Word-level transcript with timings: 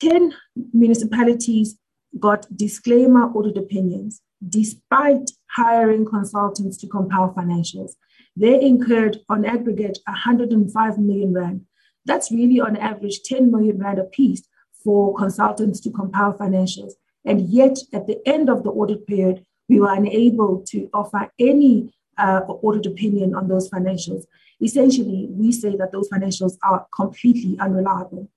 10 0.00 0.34
municipalities 0.72 1.78
got 2.18 2.46
disclaimer 2.56 3.30
audit 3.32 3.56
opinions 3.56 4.22
despite 4.48 5.30
hiring 5.54 6.04
consultants 6.04 6.76
to 6.78 6.86
compile 6.86 7.32
financials. 7.36 7.92
They 8.36 8.60
incurred 8.60 9.18
on 9.28 9.44
aggregate 9.44 9.98
105 10.06 10.98
million 10.98 11.34
rand. 11.34 11.66
That's 12.06 12.32
really 12.32 12.60
on 12.60 12.76
average 12.76 13.22
10 13.24 13.50
million 13.50 13.78
rand 13.78 13.98
a 13.98 14.04
piece 14.04 14.46
for 14.82 15.14
consultants 15.14 15.80
to 15.80 15.90
compile 15.90 16.32
financials. 16.32 16.92
And 17.24 17.50
yet, 17.50 17.76
at 17.92 18.06
the 18.06 18.26
end 18.26 18.48
of 18.48 18.64
the 18.64 18.70
audit 18.70 19.06
period, 19.06 19.44
we 19.68 19.78
were 19.78 19.92
unable 19.92 20.64
to 20.68 20.88
offer 20.94 21.30
any 21.38 21.92
uh, 22.16 22.40
audit 22.46 22.86
opinion 22.86 23.34
on 23.34 23.48
those 23.48 23.68
financials. 23.68 24.24
Essentially, 24.62 25.28
we 25.30 25.52
say 25.52 25.76
that 25.76 25.92
those 25.92 26.08
financials 26.08 26.56
are 26.62 26.86
completely 26.94 27.58
unreliable. 27.58 28.30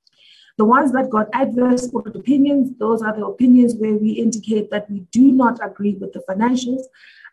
The 0.58 0.66
ones 0.66 0.92
that 0.92 1.10
got 1.10 1.30
adverse 1.34 1.90
audit 1.94 2.16
opinions, 2.16 2.78
those 2.78 3.02
are 3.02 3.16
the 3.16 3.26
opinions 3.26 3.74
where 3.76 3.96
we 3.96 4.12
indicate 4.12 4.70
that 4.70 4.90
we 4.90 5.00
do 5.12 5.32
not 5.32 5.60
agree 5.64 5.96
with 5.96 6.14
the 6.14 6.24
financials. 6.30 6.84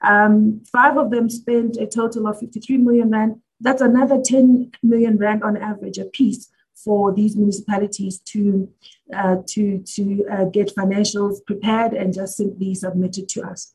Um, 0.02 0.62
five 0.73 0.97
of 0.97 1.11
them 1.11 1.28
spent 1.28 1.77
a 1.77 1.87
total 1.87 2.27
of 2.27 2.41
53 2.41 2.78
million 2.78 3.11
rand. 3.11 3.41
That's 3.61 3.83
another 3.83 4.23
10 4.25 4.73
million 4.83 5.19
rand 5.19 5.42
on 5.42 5.59
average 5.59 5.98
a 5.98 6.06
piece 6.06 6.51
for 6.75 7.12
these 7.12 7.37
municipalities 7.37 8.20
to 8.20 8.69
uh, 9.14 9.37
to 9.48 9.80
to 9.80 10.27
uh, 10.33 10.45
get 10.47 10.75
financials 10.75 11.45
prepared 11.47 11.92
and 11.92 12.14
just 12.14 12.37
simply 12.37 12.75
submitted 12.75 13.28
to 13.28 13.42
us. 13.42 13.75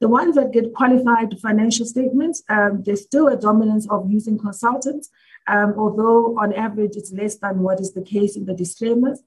The 0.00 0.08
ones 0.08 0.34
that 0.36 0.52
get 0.52 0.74
qualified 0.74 1.38
financial 1.40 1.84
statements, 1.84 2.42
um, 2.48 2.82
there's 2.84 3.02
still 3.02 3.28
a 3.28 3.36
dominance 3.36 3.86
of 3.90 4.10
using 4.10 4.38
consultants, 4.38 5.10
um, 5.50 5.74
although 5.76 6.38
on 6.38 6.52
average 6.54 6.92
it's 6.94 7.12
less 7.12 7.36
than 7.36 7.60
what 7.60 7.80
is 7.80 7.92
the 7.92 8.02
case 8.02 8.36
in 8.36 8.46
the 8.46 8.54
disclaimers. 8.54 9.22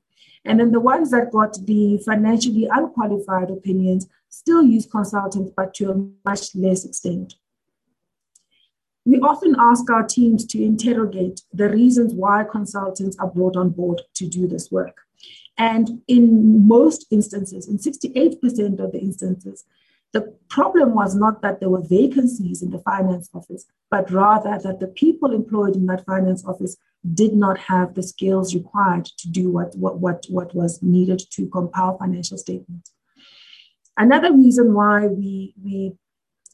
And 0.46 0.60
then 0.60 0.72
the 0.72 0.80
ones 0.80 1.12
that 1.12 1.32
got 1.32 1.58
the 1.66 2.02
financially 2.06 2.68
unqualified 2.72 3.50
opinions 3.50 4.08
still 4.30 4.64
use 4.64 4.86
consultants, 4.86 5.52
but 5.56 5.74
to 5.76 5.92
a 5.92 6.30
much 6.30 6.56
less 6.56 6.86
extent. 6.86 7.36
We 9.06 9.20
often 9.20 9.56
ask 9.60 9.90
our 9.90 10.04
teams 10.04 10.46
to 10.48 10.64
interrogate 10.64 11.42
the 11.52 11.70
reasons 11.70 12.14
why 12.14 12.46
consultants 12.50 13.18
are 13.20 13.30
brought 13.30 13.58
on 13.58 13.70
board 13.70 14.02
to 14.16 14.28
do 14.28 14.48
this 14.48 14.72
work. 14.72 14.98
And 15.58 16.02
in 16.08 16.66
most 16.68 17.06
instances, 17.12 17.68
in 17.68 17.78
68% 17.78 18.80
of 18.80 18.92
the 18.92 19.00
instances, 19.00 19.66
the 20.14 20.36
problem 20.48 20.94
was 20.94 21.16
not 21.16 21.42
that 21.42 21.60
there 21.60 21.70
were 21.70 21.82
vacancies 21.82 22.62
in 22.62 22.70
the 22.70 22.80
finance 22.80 23.30
office, 23.34 23.66
but 23.90 24.10
rather 24.12 24.60
that 24.64 24.80
the 24.80 24.88
people 24.88 25.34
employed 25.34 25.76
in 25.76 25.88
that 25.88 26.06
finance 26.06 26.46
office 26.46 26.78
did 27.14 27.34
not 27.34 27.58
have 27.58 27.96
the 27.96 28.04
skills 28.04 28.54
required 28.54 29.06
to 29.06 29.30
do 29.30 29.50
what, 29.50 29.76
what, 29.76 30.00
what, 30.00 30.26
what 30.30 30.54
was 30.56 30.82
needed 30.82 31.22
to 31.32 31.48
compile 31.48 31.98
financial 31.98 32.38
statements. 32.38 32.92
Another 33.98 34.32
reason 34.32 34.74
why 34.74 35.08
we, 35.08 35.54
we 35.64 35.94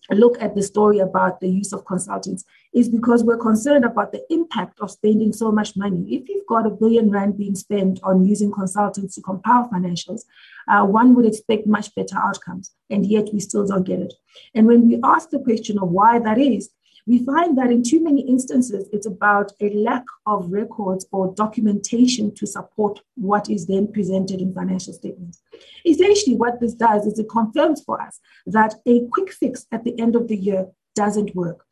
look 0.09 0.41
at 0.41 0.55
the 0.55 0.63
story 0.63 0.99
about 0.99 1.39
the 1.39 1.49
use 1.49 1.73
of 1.73 1.85
consultants 1.85 2.45
is 2.73 2.87
because 2.87 3.23
we're 3.23 3.37
concerned 3.37 3.83
about 3.83 4.11
the 4.11 4.23
impact 4.29 4.79
of 4.79 4.91
spending 4.91 5.33
so 5.33 5.51
much 5.51 5.75
money. 5.75 6.15
If 6.15 6.29
you've 6.29 6.45
got 6.47 6.67
a 6.67 6.69
billion 6.69 7.09
rand 7.09 7.37
being 7.37 7.55
spent 7.55 7.99
on 8.03 8.25
using 8.25 8.51
consultants 8.51 9.15
to 9.15 9.21
compile 9.21 9.69
financials, 9.69 10.21
uh, 10.67 10.85
one 10.85 11.15
would 11.15 11.25
expect 11.25 11.65
much 11.65 11.93
better 11.95 12.17
outcomes, 12.17 12.71
and 12.89 13.05
yet 13.05 13.29
we 13.33 13.39
still 13.39 13.65
don't 13.65 13.87
get 13.87 13.99
it. 13.99 14.13
And 14.53 14.67
when 14.67 14.87
we 14.87 14.99
ask 15.03 15.29
the 15.29 15.39
question 15.39 15.79
of 15.79 15.89
why 15.89 16.19
that 16.19 16.37
is, 16.37 16.69
we 17.07 17.25
find 17.25 17.57
that 17.57 17.71
in 17.71 17.81
too 17.81 18.03
many 18.03 18.21
instances, 18.21 18.87
it's 18.93 19.07
about 19.07 19.51
a 19.61 19.71
lack 19.71 20.03
of 20.27 20.51
records 20.51 21.07
or 21.11 21.33
documentation 21.33 22.35
to 22.35 22.45
support 22.45 22.99
what 23.15 23.49
is 23.49 23.65
then 23.65 23.91
presented 23.91 24.41
in 24.41 24.53
financial 24.53 24.93
statements. 24.93 25.41
Essentially, 25.87 26.35
what 26.35 26.59
this 26.59 26.75
does 26.75 27.07
is 27.07 27.17
it 27.17 27.27
confirms 27.27 27.81
for 27.83 27.99
us 27.99 28.19
that 28.45 28.75
a 28.85 29.07
quick 29.07 29.31
fix 29.31 29.65
at 29.71 29.83
the 29.85 29.99
end 29.99 30.15
of 30.15 30.27
the 30.27 30.37
year 30.37 30.67
doesn't 30.95 31.35
work. 31.35 31.65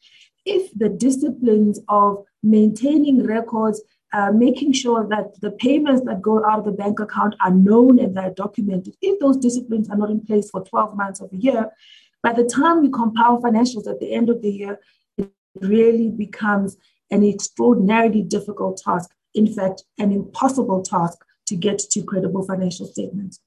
If 0.50 0.72
the 0.74 0.88
disciplines 0.88 1.82
of 1.90 2.24
maintaining 2.42 3.26
records, 3.26 3.82
uh, 4.14 4.32
making 4.32 4.72
sure 4.72 5.06
that 5.10 5.40
the 5.42 5.52
payments 5.52 6.06
that 6.06 6.22
go 6.22 6.44
out 6.46 6.60
of 6.60 6.66
the 6.66 6.72
bank 6.72 7.02
account 7.02 7.36
are 7.44 7.52
known 7.52 8.00
and 8.00 8.16
they're 8.16 8.34
documented, 8.34 8.96
if 9.02 9.20
those 9.20 9.36
disciplines 9.36 9.90
are 9.90 9.98
not 9.98 10.10
in 10.10 10.22
place 10.26 10.50
for 10.50 10.64
12 10.64 10.96
months 10.96 11.20
of 11.20 11.30
a 11.34 11.36
year, 11.36 11.70
by 12.24 12.32
the 12.32 12.46
time 12.46 12.82
we 12.82 12.90
compile 12.90 13.42
financials 13.42 13.88
at 13.88 14.00
the 14.00 14.14
end 14.14 14.30
of 14.30 14.42
the 14.42 14.50
year, 14.50 14.80
it 15.18 15.30
really 15.62 16.10
becomes 16.10 16.78
an 17.12 17.26
extraordinarily 17.26 18.22
difficult 18.22 18.82
task, 18.84 19.10
in 19.34 19.54
fact, 19.54 19.84
an 19.98 20.14
impossible 20.14 20.82
task 20.82 21.18
to 21.48 21.58
get 21.58 21.78
to 21.80 22.04
credible 22.04 22.44
financial 22.44 22.86
statements. 22.86 23.42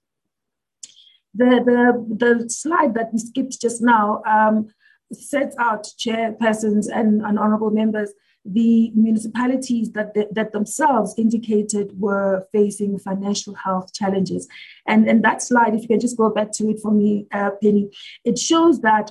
The, 1.35 1.63
the, 1.65 2.17
the 2.41 2.51
slide 2.51 2.93
that 2.95 3.11
we 3.13 3.21
skipped 3.21 3.59
just 3.59 3.81
now 3.81 4.23
um, 4.27 4.69
sets 5.13 5.57
out 5.59 5.85
chairpersons 5.99 6.87
and, 6.93 7.23
and 7.23 7.39
honorable 7.39 7.71
members 7.71 8.13
the 8.45 8.91
municipalities 8.95 9.93
that, 9.93 10.15
that 10.33 10.53
themselves 10.53 11.15
indicated 11.19 11.99
were 12.01 12.47
facing 12.53 12.99
financial 12.99 13.55
health 13.55 13.93
challenges. 13.93 14.49
And, 14.87 15.09
and 15.09 15.23
that 15.25 15.43
slide, 15.43 15.75
if 15.75 15.83
you 15.83 15.89
can 15.89 16.01
just 16.01 16.17
go 16.17 16.31
back 16.31 16.53
to 16.53 16.71
it 16.71 16.81
for 16.81 16.91
me, 16.91 17.27
uh, 17.33 17.51
Penny, 17.63 17.91
it 18.25 18.39
shows 18.39 18.81
that 18.81 19.11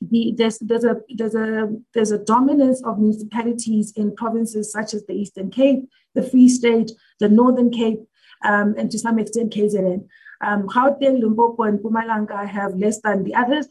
the, 0.00 0.34
there's, 0.36 0.58
there's, 0.60 0.84
a, 0.84 1.00
there's, 1.08 1.34
a, 1.34 1.74
there's 1.94 2.12
a 2.12 2.18
dominance 2.18 2.82
of 2.84 2.98
municipalities 2.98 3.92
in 3.96 4.14
provinces 4.14 4.70
such 4.70 4.94
as 4.94 5.04
the 5.06 5.14
Eastern 5.14 5.50
Cape, 5.50 5.88
the 6.14 6.22
Free 6.22 6.48
State, 6.48 6.92
the 7.18 7.28
Northern 7.28 7.70
Cape, 7.70 8.00
um, 8.44 8.74
and 8.78 8.90
to 8.90 8.98
some 8.98 9.18
extent 9.18 9.52
KZN. 9.52 10.06
Um, 10.44 10.68
Gauteng, 10.68 11.20
Limpopo, 11.20 11.62
and 11.62 11.80
Mpumalanga 11.80 12.46
have 12.46 12.76
less 12.76 13.00
than 13.00 13.24
the 13.24 13.34
others, 13.34 13.68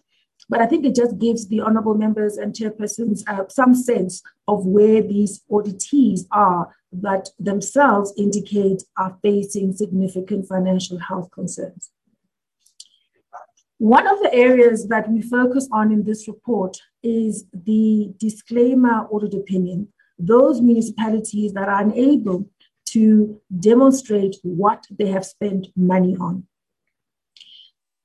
but 0.49 0.61
I 0.61 0.67
think 0.67 0.85
it 0.85 0.95
just 0.95 1.17
gives 1.17 1.47
the 1.47 1.61
honorable 1.61 1.95
members 1.95 2.37
and 2.37 2.53
chairpersons 2.53 3.23
uh, 3.27 3.47
some 3.49 3.73
sense 3.73 4.21
of 4.47 4.65
where 4.65 5.01
these 5.01 5.41
auditees 5.51 6.21
are 6.31 6.75
that 6.91 7.29
themselves 7.39 8.13
indicate 8.17 8.83
are 8.97 9.17
facing 9.21 9.73
significant 9.73 10.47
financial 10.47 10.99
health 10.99 11.31
concerns. 11.31 11.91
One 13.77 14.07
of 14.07 14.21
the 14.21 14.33
areas 14.33 14.87
that 14.87 15.09
we 15.09 15.21
focus 15.21 15.67
on 15.71 15.91
in 15.91 16.03
this 16.03 16.27
report 16.27 16.77
is 17.03 17.45
the 17.51 18.13
disclaimer 18.17 19.05
audit 19.11 19.33
opinion. 19.33 19.89
Those 20.17 20.61
municipalities 20.61 21.51
that 21.53 21.67
are 21.67 21.81
unable 21.81 22.49
to 22.89 23.41
demonstrate 23.59 24.37
what 24.43 24.85
they 24.89 25.07
have 25.07 25.25
spent 25.25 25.67
money 25.75 26.15
on. 26.19 26.47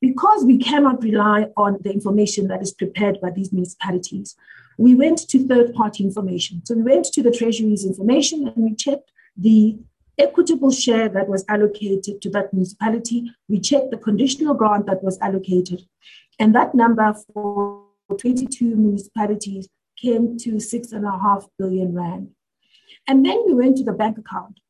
Because 0.01 0.45
we 0.45 0.57
cannot 0.57 1.03
rely 1.03 1.49
on 1.57 1.79
the 1.83 1.93
information 1.93 2.49
that 2.49 2.63
is 2.63 2.73
prepared 2.73 3.21
by 3.21 3.31
these 3.31 3.53
municipalities, 3.53 4.35
we 4.79 4.95
went 4.95 5.29
to 5.29 5.47
third 5.47 5.75
party 5.75 6.05
information. 6.05 6.65
So 6.65 6.75
we 6.75 6.83
went 6.83 7.05
to 7.07 7.23
the 7.23 7.31
Treasury's 7.31 7.85
information 7.85 8.49
and 8.49 8.57
we 8.57 8.75
checked 8.75 9.13
the 9.37 9.79
equitable 10.19 10.71
share 10.71 11.09
that 11.09 11.29
was 11.29 11.45
allocated 11.49 12.23
to 12.23 12.31
that 12.31 12.53
municipality. 12.53 13.31
We 13.49 13.61
checked 13.61 13.91
the 13.91 13.99
conditional 13.99 14.55
grant 14.55 14.87
that 14.87 15.03
was 15.03 15.19
allocated. 15.21 15.83
And 16.39 16.55
that 16.55 16.75
number 16.75 17.15
for 17.35 17.85
22 18.17 18.65
municipalities 18.77 19.69
came 20.01 20.39
to 20.39 20.59
six 20.61 20.93
and 20.93 21.05
a 21.05 21.19
half 21.19 21.47
billion 21.59 21.95
rand. 21.95 22.31
And 23.07 23.25
then 23.25 23.43
we 23.47 23.55
went 23.55 23.77
to 23.79 23.85
the 23.85 23.93
bank 23.93 24.19
account 24.19 24.61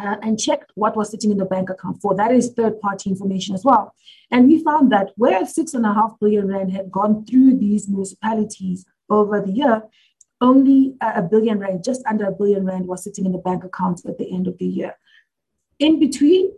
uh, 0.00 0.16
and 0.22 0.40
checked 0.40 0.72
what 0.74 0.96
was 0.96 1.10
sitting 1.10 1.30
in 1.30 1.36
the 1.36 1.44
bank 1.44 1.68
account 1.68 2.00
for. 2.00 2.14
That 2.14 2.32
is 2.32 2.52
third 2.52 2.80
party 2.80 3.10
information 3.10 3.54
as 3.54 3.64
well. 3.64 3.94
And 4.30 4.48
we 4.48 4.64
found 4.64 4.90
that 4.92 5.10
where 5.16 5.44
six 5.46 5.74
and 5.74 5.84
a 5.84 5.92
half 5.92 6.18
billion 6.20 6.48
rand 6.48 6.72
had 6.72 6.90
gone 6.90 7.26
through 7.26 7.58
these 7.58 7.88
municipalities 7.88 8.86
over 9.10 9.40
the 9.40 9.52
year, 9.52 9.82
only 10.40 10.94
a 11.02 11.22
billion 11.22 11.58
rand, 11.58 11.84
just 11.84 12.02
under 12.06 12.26
a 12.26 12.32
billion 12.32 12.64
rand, 12.64 12.86
was 12.86 13.04
sitting 13.04 13.26
in 13.26 13.32
the 13.32 13.38
bank 13.38 13.62
accounts 13.64 14.06
at 14.06 14.16
the 14.16 14.32
end 14.32 14.46
of 14.46 14.56
the 14.58 14.66
year. 14.66 14.96
In 15.78 16.00
between, 16.00 16.52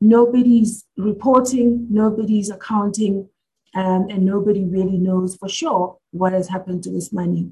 nobody's 0.00 0.84
reporting, 0.96 1.86
nobody's 1.90 2.50
accounting, 2.50 3.28
um, 3.74 4.06
and 4.08 4.24
nobody 4.24 4.64
really 4.64 4.98
knows 4.98 5.36
for 5.36 5.48
sure 5.48 5.98
what 6.12 6.32
has 6.32 6.48
happened 6.48 6.84
to 6.84 6.90
this 6.90 7.12
money. 7.12 7.50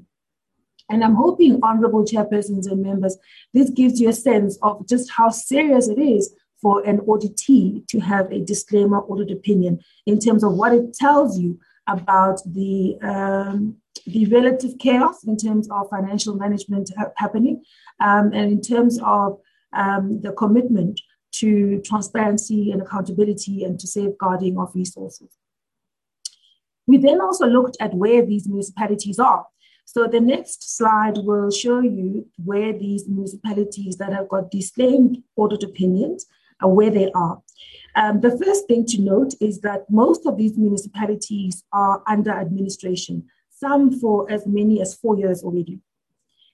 And 0.89 1.03
I'm 1.03 1.15
hoping, 1.15 1.59
honorable 1.63 2.05
chairpersons 2.05 2.69
and 2.71 2.81
members, 2.81 3.17
this 3.53 3.69
gives 3.69 3.99
you 3.99 4.09
a 4.09 4.13
sense 4.13 4.57
of 4.61 4.87
just 4.87 5.11
how 5.11 5.29
serious 5.29 5.87
it 5.89 5.99
is 5.99 6.33
for 6.61 6.83
an 6.85 6.99
auditee 6.99 7.85
to 7.87 7.99
have 7.99 8.31
a 8.31 8.39
disclaimer 8.39 8.99
audit 9.01 9.31
opinion 9.31 9.79
in 10.05 10.19
terms 10.19 10.43
of 10.43 10.53
what 10.53 10.73
it 10.73 10.93
tells 10.93 11.37
you 11.37 11.59
about 11.87 12.39
the 12.45 12.97
um, 13.01 13.77
the 14.05 14.25
relative 14.27 14.77
chaos 14.79 15.23
in 15.25 15.37
terms 15.37 15.67
of 15.69 15.89
financial 15.89 16.35
management 16.35 16.91
ha- 16.97 17.11
happening, 17.15 17.63
um, 17.99 18.31
and 18.33 18.51
in 18.51 18.61
terms 18.61 18.99
of 19.03 19.39
um, 19.73 20.21
the 20.21 20.31
commitment 20.31 21.01
to 21.33 21.81
transparency 21.81 22.71
and 22.71 22.81
accountability 22.81 23.63
and 23.63 23.79
to 23.79 23.87
safeguarding 23.87 24.57
of 24.57 24.73
resources. 24.73 25.29
We 26.87 26.97
then 26.97 27.19
also 27.21 27.47
looked 27.47 27.77
at 27.79 27.93
where 27.93 28.25
these 28.25 28.47
municipalities 28.47 29.19
are. 29.19 29.45
So 29.89 30.05
the 30.05 30.19
next 30.19 30.75
slide 30.75 31.17
will 31.19 31.49
show 31.49 31.79
you 31.79 32.27
where 32.43 32.73
these 32.73 33.07
municipalities 33.07 33.95
that 33.97 34.11
have 34.11 34.27
got 34.27 34.51
disclaimed 34.51 35.23
audit 35.37 35.63
opinions 35.63 36.25
are 36.61 36.69
where 36.69 36.89
they 36.89 37.09
are. 37.15 37.41
Um, 37.95 38.19
the 38.19 38.37
first 38.37 38.67
thing 38.67 38.85
to 38.87 39.01
note 39.01 39.33
is 39.39 39.61
that 39.61 39.89
most 39.89 40.25
of 40.25 40.37
these 40.37 40.57
municipalities 40.57 41.63
are 41.71 42.03
under 42.05 42.31
administration, 42.31 43.27
some 43.49 43.97
for 43.97 44.29
as 44.29 44.45
many 44.45 44.81
as 44.81 44.93
four 44.93 45.17
years 45.17 45.41
already. 45.41 45.79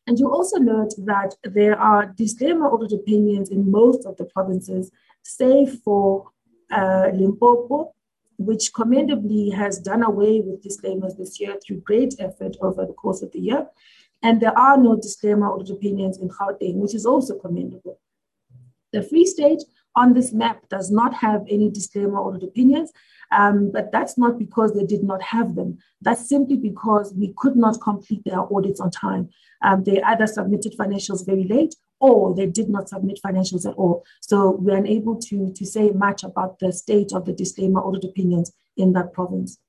And 0.06 0.20
you 0.20 0.32
also 0.32 0.58
note 0.60 0.94
that 1.00 1.34
there 1.44 1.78
are 1.78 2.06
disclaimer 2.06 2.70
audit 2.70 2.94
opinions 2.94 3.50
in 3.50 3.72
most 3.72 4.06
of 4.06 4.16
the 4.18 4.26
provinces, 4.26 4.92
save 5.24 5.80
for 5.84 6.30
uh, 6.72 7.10
Limpopo, 7.12 7.96
which 8.38 8.74
commendably 8.74 9.50
has 9.50 9.80
done 9.80 10.04
away 10.04 10.42
with 10.42 10.62
disclaimers 10.62 11.16
this 11.16 11.40
year 11.40 11.56
through 11.66 11.82
great 11.82 12.16
effort 12.20 12.56
over 12.62 12.86
the 12.86 12.94
course 12.94 13.22
of 13.22 13.32
the 13.32 13.40
year. 13.40 13.68
And 14.22 14.42
there 14.42 14.58
are 14.58 14.78
no 14.78 14.96
disclaimer 14.96 15.50
audit 15.50 15.70
opinions 15.70 16.18
in 16.18 16.30
Gauteng, 16.30 16.76
which 16.76 16.96
is 16.96 17.06
also 17.06 17.38
commendable. 17.38 18.00
The 18.94 19.04
Free 19.04 19.26
State 19.26 19.64
on 19.96 20.14
this 20.14 20.32
map 20.32 20.68
does 20.70 20.90
not 20.90 21.14
have 21.14 21.46
any 21.50 21.70
disclaimer 21.70 22.20
audit 22.20 22.44
opinions, 22.44 22.92
um, 23.32 23.72
but 23.72 23.92
that's 23.92 24.18
not 24.18 24.40
because 24.40 24.74
they 24.74 24.86
did 24.86 25.04
not 25.04 25.22
have 25.22 25.56
them. 25.56 25.78
That's 26.02 26.28
simply 26.28 26.56
because 26.56 27.14
we 27.14 27.34
could 27.38 27.56
not 27.56 27.82
complete 27.82 28.24
their 28.24 28.42
audits 28.42 28.80
on 28.80 28.92
time. 28.92 29.30
Um, 29.62 29.84
they 29.84 30.02
either 30.02 30.28
submitted 30.28 30.76
financials 30.78 31.26
very 31.26 31.44
late 31.44 31.76
or 32.00 32.36
they 32.36 32.48
did 32.48 32.70
not 32.70 32.90
submit 32.90 33.20
financials 33.26 33.66
at 33.70 33.76
all. 33.76 34.04
So 34.22 34.58
we're 34.60 34.78
unable 34.78 35.16
to, 35.22 35.54
to 35.54 35.66
say 35.66 35.92
much 35.92 36.24
about 36.24 36.60
the 36.60 36.74
state 36.74 37.14
of 37.14 37.26
the 37.26 37.34
disclaimer 37.34 37.82
audit 37.82 38.04
opinions 38.04 38.52
in 38.76 38.94
that 38.94 39.14
province. 39.14 39.60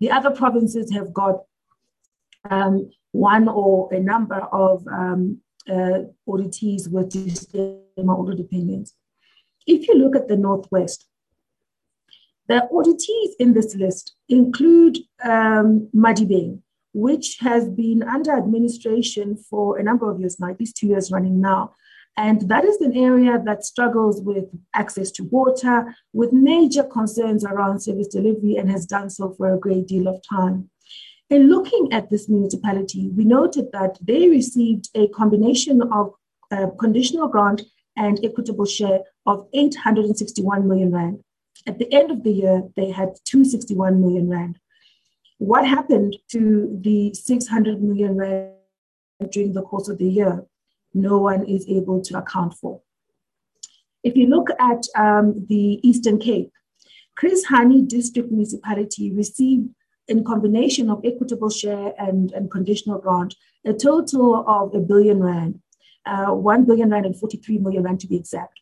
The 0.00 0.10
other 0.10 0.30
provinces 0.30 0.92
have 0.92 1.12
got 1.12 1.42
um, 2.50 2.90
one 3.12 3.48
or 3.48 3.92
a 3.92 4.00
number 4.00 4.40
of 4.40 4.86
um, 4.88 5.40
uh, 5.68 6.00
auditees 6.28 6.90
with 6.90 7.10
disclaimer 7.10 8.14
audit 8.14 8.40
opinions. 8.40 8.94
If 9.66 9.86
you 9.86 9.94
look 9.94 10.16
at 10.16 10.28
the 10.28 10.36
Northwest, 10.36 11.06
the 12.48 12.68
auditees 12.72 13.34
in 13.38 13.52
this 13.52 13.74
list 13.76 14.14
include 14.28 14.98
um, 15.22 15.88
Madibeng, 15.94 16.60
which 16.92 17.38
has 17.40 17.68
been 17.68 18.02
under 18.02 18.32
administration 18.32 19.36
for 19.36 19.78
a 19.78 19.82
number 19.82 20.10
of 20.10 20.20
years 20.20 20.38
now, 20.38 20.48
at 20.48 20.60
least 20.60 20.76
two 20.76 20.88
years 20.88 21.10
running 21.10 21.40
now. 21.40 21.74
And 22.16 22.46
that 22.48 22.64
is 22.64 22.78
an 22.80 22.94
area 22.94 23.40
that 23.46 23.64
struggles 23.64 24.20
with 24.20 24.44
access 24.74 25.10
to 25.12 25.24
water, 25.24 25.94
with 26.12 26.32
major 26.32 26.82
concerns 26.82 27.44
around 27.44 27.80
service 27.80 28.08
delivery, 28.08 28.56
and 28.56 28.70
has 28.70 28.84
done 28.84 29.08
so 29.08 29.30
for 29.30 29.54
a 29.54 29.58
great 29.58 29.86
deal 29.86 30.08
of 30.08 30.20
time. 30.28 30.68
In 31.30 31.48
looking 31.48 31.90
at 31.92 32.10
this 32.10 32.28
municipality, 32.28 33.08
we 33.16 33.24
noted 33.24 33.72
that 33.72 33.96
they 34.02 34.28
received 34.28 34.90
a 34.94 35.08
combination 35.08 35.80
of 35.90 36.12
uh, 36.50 36.66
conditional 36.78 37.28
grant 37.28 37.62
and 37.96 38.22
equitable 38.22 38.66
share 38.66 39.00
of 39.24 39.46
861 39.54 40.68
million 40.68 40.92
rand. 40.92 41.22
At 41.66 41.78
the 41.78 41.90
end 41.92 42.10
of 42.10 42.22
the 42.24 42.32
year, 42.32 42.62
they 42.76 42.90
had 42.90 43.14
261 43.24 44.00
million 44.00 44.28
rand. 44.28 44.58
What 45.42 45.66
happened 45.66 46.18
to 46.28 46.78
the 46.82 47.12
600 47.14 47.82
million 47.82 48.16
rand 48.16 48.52
during 49.32 49.52
the 49.52 49.62
course 49.62 49.88
of 49.88 49.98
the 49.98 50.08
year? 50.08 50.46
No 50.94 51.18
one 51.18 51.44
is 51.48 51.66
able 51.68 52.00
to 52.00 52.18
account 52.18 52.54
for. 52.54 52.80
If 54.04 54.14
you 54.14 54.28
look 54.28 54.50
at 54.60 54.86
um, 54.96 55.44
the 55.48 55.80
Eastern 55.82 56.20
Cape, 56.20 56.52
Chris 57.16 57.46
Hani 57.48 57.88
District 57.88 58.30
Municipality 58.30 59.12
received, 59.12 59.70
in 60.06 60.22
combination 60.22 60.88
of 60.88 61.00
equitable 61.04 61.50
share 61.50 61.92
and, 61.98 62.30
and 62.30 62.48
conditional 62.48 63.00
grant, 63.00 63.34
a 63.64 63.72
total 63.72 64.44
of 64.46 64.72
a 64.76 64.78
billion 64.78 65.20
rand, 65.20 65.60
uh, 66.06 66.26
1 66.26 66.66
billion 66.66 66.90
rand 66.90 67.04
and 67.04 67.16
43 67.16 67.58
million 67.58 67.82
rand 67.82 67.98
to 67.98 68.06
be 68.06 68.14
exact. 68.14 68.60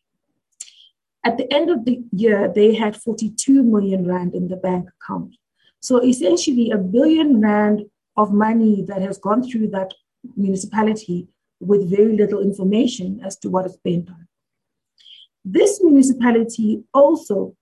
At 1.24 1.36
the 1.36 1.52
end 1.52 1.68
of 1.68 1.84
the 1.84 2.02
year, 2.10 2.50
they 2.50 2.74
had 2.74 2.96
42 2.96 3.62
million 3.62 4.08
rand 4.08 4.34
in 4.34 4.48
the 4.48 4.56
bank 4.56 4.88
account. 5.02 5.34
So 5.80 6.02
essentially, 6.02 6.70
a 6.70 6.78
billion 6.78 7.40
rand 7.40 7.86
of 8.16 8.32
money 8.32 8.84
that 8.88 9.02
has 9.02 9.18
gone 9.18 9.42
through 9.42 9.68
that 9.70 9.92
municipality 10.36 11.28
with 11.60 11.90
very 11.90 12.16
little 12.16 12.40
information 12.40 13.20
as 13.24 13.36
to 13.38 13.50
what 13.50 13.66
is 13.66 13.76
being 13.82 14.02
done. 14.02 14.28
This 15.44 15.82
municipality 15.82 16.84
also 16.92 17.56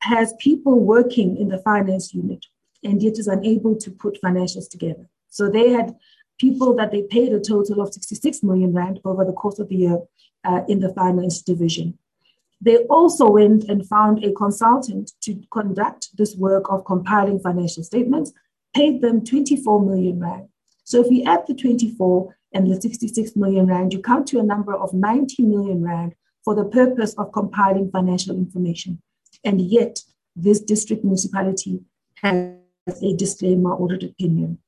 has 0.00 0.34
people 0.40 0.80
working 0.80 1.36
in 1.36 1.48
the 1.48 1.58
finance 1.58 2.12
unit 2.12 2.46
and 2.82 3.00
yet 3.00 3.18
is 3.18 3.28
unable 3.28 3.76
to 3.76 3.90
put 3.90 4.20
financials 4.20 4.68
together. 4.68 5.08
So 5.28 5.48
they 5.48 5.70
had 5.70 5.94
people 6.38 6.74
that 6.74 6.90
they 6.90 7.02
paid 7.02 7.32
a 7.32 7.40
total 7.40 7.80
of 7.80 7.94
66 7.94 8.42
million 8.42 8.72
rand 8.72 9.00
over 9.04 9.24
the 9.24 9.32
course 9.32 9.60
of 9.60 9.68
the 9.68 9.76
year 9.76 9.98
uh, 10.44 10.62
in 10.68 10.80
the 10.80 10.92
finance 10.92 11.40
division. 11.42 11.96
They 12.64 12.78
also 12.84 13.28
went 13.28 13.64
and 13.64 13.86
found 13.86 14.24
a 14.24 14.32
consultant 14.32 15.10
to 15.22 15.42
conduct 15.50 16.16
this 16.16 16.36
work 16.36 16.70
of 16.70 16.84
compiling 16.84 17.40
financial 17.40 17.82
statements, 17.82 18.32
paid 18.74 19.00
them 19.02 19.24
24 19.24 19.82
million 19.82 20.20
rand. 20.20 20.48
So 20.84 21.04
if 21.04 21.10
you 21.10 21.24
add 21.24 21.44
the 21.48 21.54
24 21.54 22.36
and 22.54 22.70
the 22.70 22.80
66 22.80 23.34
million 23.34 23.66
rand, 23.66 23.92
you 23.92 23.98
come 24.00 24.24
to 24.26 24.38
a 24.38 24.44
number 24.44 24.74
of 24.74 24.94
90 24.94 25.42
million 25.42 25.82
rand 25.82 26.14
for 26.44 26.54
the 26.54 26.64
purpose 26.64 27.14
of 27.14 27.32
compiling 27.32 27.90
financial 27.90 28.36
information. 28.36 29.02
And 29.44 29.60
yet, 29.60 30.00
this 30.36 30.60
district 30.60 31.02
municipality 31.02 31.80
has 32.22 32.54
a 33.02 33.16
disclaimer 33.16 33.74
audit 33.74 34.04
opinion. 34.04 34.58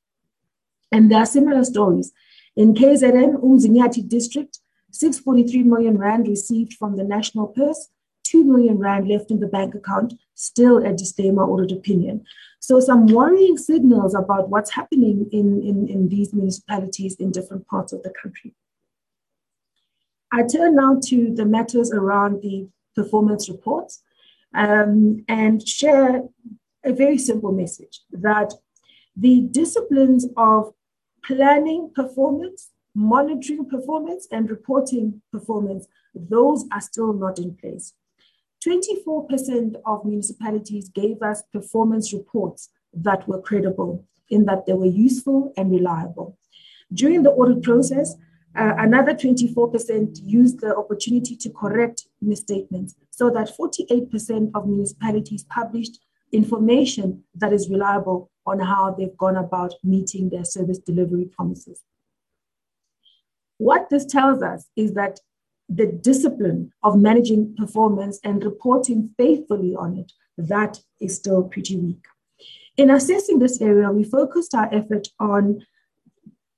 And 0.90 1.10
there 1.10 1.20
are 1.20 1.26
similar 1.26 1.64
stories. 1.64 2.12
In 2.56 2.74
KZN, 2.74 3.42
Umzinyathi 3.42 4.08
district, 4.08 4.60
643 4.94 5.62
million 5.64 5.98
rand 5.98 6.28
received 6.28 6.74
from 6.74 6.96
the 6.96 7.04
national 7.04 7.48
purse, 7.48 7.88
2 8.24 8.44
million 8.44 8.78
rand 8.78 9.08
left 9.08 9.30
in 9.30 9.40
the 9.40 9.46
bank 9.46 9.74
account, 9.74 10.14
still 10.34 10.78
a 10.78 10.92
disclaimer 10.92 11.44
audit 11.44 11.72
opinion. 11.72 12.24
So 12.60 12.80
some 12.80 13.06
worrying 13.06 13.58
signals 13.58 14.14
about 14.14 14.48
what's 14.48 14.70
happening 14.70 15.28
in, 15.32 15.60
in, 15.62 15.88
in 15.88 16.08
these 16.08 16.32
municipalities 16.32 17.16
in 17.16 17.30
different 17.30 17.66
parts 17.66 17.92
of 17.92 18.02
the 18.02 18.10
country. 18.10 18.54
I 20.32 20.44
turn 20.44 20.76
now 20.76 20.98
to 21.04 21.34
the 21.34 21.44
matters 21.44 21.92
around 21.92 22.42
the 22.42 22.68
performance 22.94 23.48
reports 23.48 24.02
um, 24.54 25.24
and 25.28 25.66
share 25.66 26.22
a 26.84 26.92
very 26.92 27.18
simple 27.18 27.52
message 27.52 28.00
that 28.12 28.54
the 29.16 29.42
disciplines 29.42 30.26
of 30.36 30.72
planning 31.24 31.90
performance 31.94 32.70
monitoring 32.94 33.68
performance 33.68 34.28
and 34.30 34.50
reporting 34.50 35.20
performance, 35.32 35.86
those 36.14 36.64
are 36.72 36.80
still 36.80 37.12
not 37.12 37.38
in 37.38 37.54
place. 37.54 37.94
24% 38.66 39.74
of 39.84 40.04
municipalities 40.04 40.88
gave 40.88 41.22
us 41.22 41.42
performance 41.52 42.12
reports 42.12 42.70
that 42.94 43.26
were 43.28 43.40
credible, 43.40 44.06
in 44.30 44.44
that 44.46 44.64
they 44.66 44.72
were 44.72 44.86
useful 44.86 45.52
and 45.56 45.70
reliable. 45.70 46.38
During 46.92 47.22
the 47.22 47.30
audit 47.30 47.62
process, 47.62 48.14
uh, 48.56 48.74
another 48.78 49.14
24% 49.14 50.20
used 50.22 50.60
the 50.60 50.76
opportunity 50.76 51.36
to 51.36 51.50
correct 51.50 52.06
misstatements, 52.22 52.94
so 53.10 53.28
that 53.30 53.50
48% 53.58 54.52
of 54.54 54.68
municipalities 54.68 55.44
published 55.44 55.98
information 56.32 57.22
that 57.34 57.52
is 57.52 57.68
reliable 57.68 58.30
on 58.46 58.60
how 58.60 58.94
they've 58.96 59.16
gone 59.16 59.36
about 59.36 59.74
meeting 59.82 60.30
their 60.30 60.44
service 60.44 60.78
delivery 60.78 61.26
promises. 61.36 61.82
What 63.58 63.88
this 63.90 64.04
tells 64.04 64.42
us 64.42 64.68
is 64.76 64.94
that 64.94 65.20
the 65.68 65.86
discipline 65.86 66.72
of 66.82 66.98
managing 66.98 67.54
performance 67.56 68.20
and 68.24 68.44
reporting 68.44 69.10
faithfully 69.16 69.74
on 69.74 69.96
it, 69.96 70.12
that 70.36 70.80
is 71.00 71.16
still 71.16 71.44
pretty 71.44 71.76
weak. 71.76 72.04
In 72.76 72.90
assessing 72.90 73.38
this 73.38 73.60
area, 73.60 73.90
we 73.90 74.04
focused 74.04 74.54
our 74.54 74.68
effort 74.74 75.08
on 75.20 75.64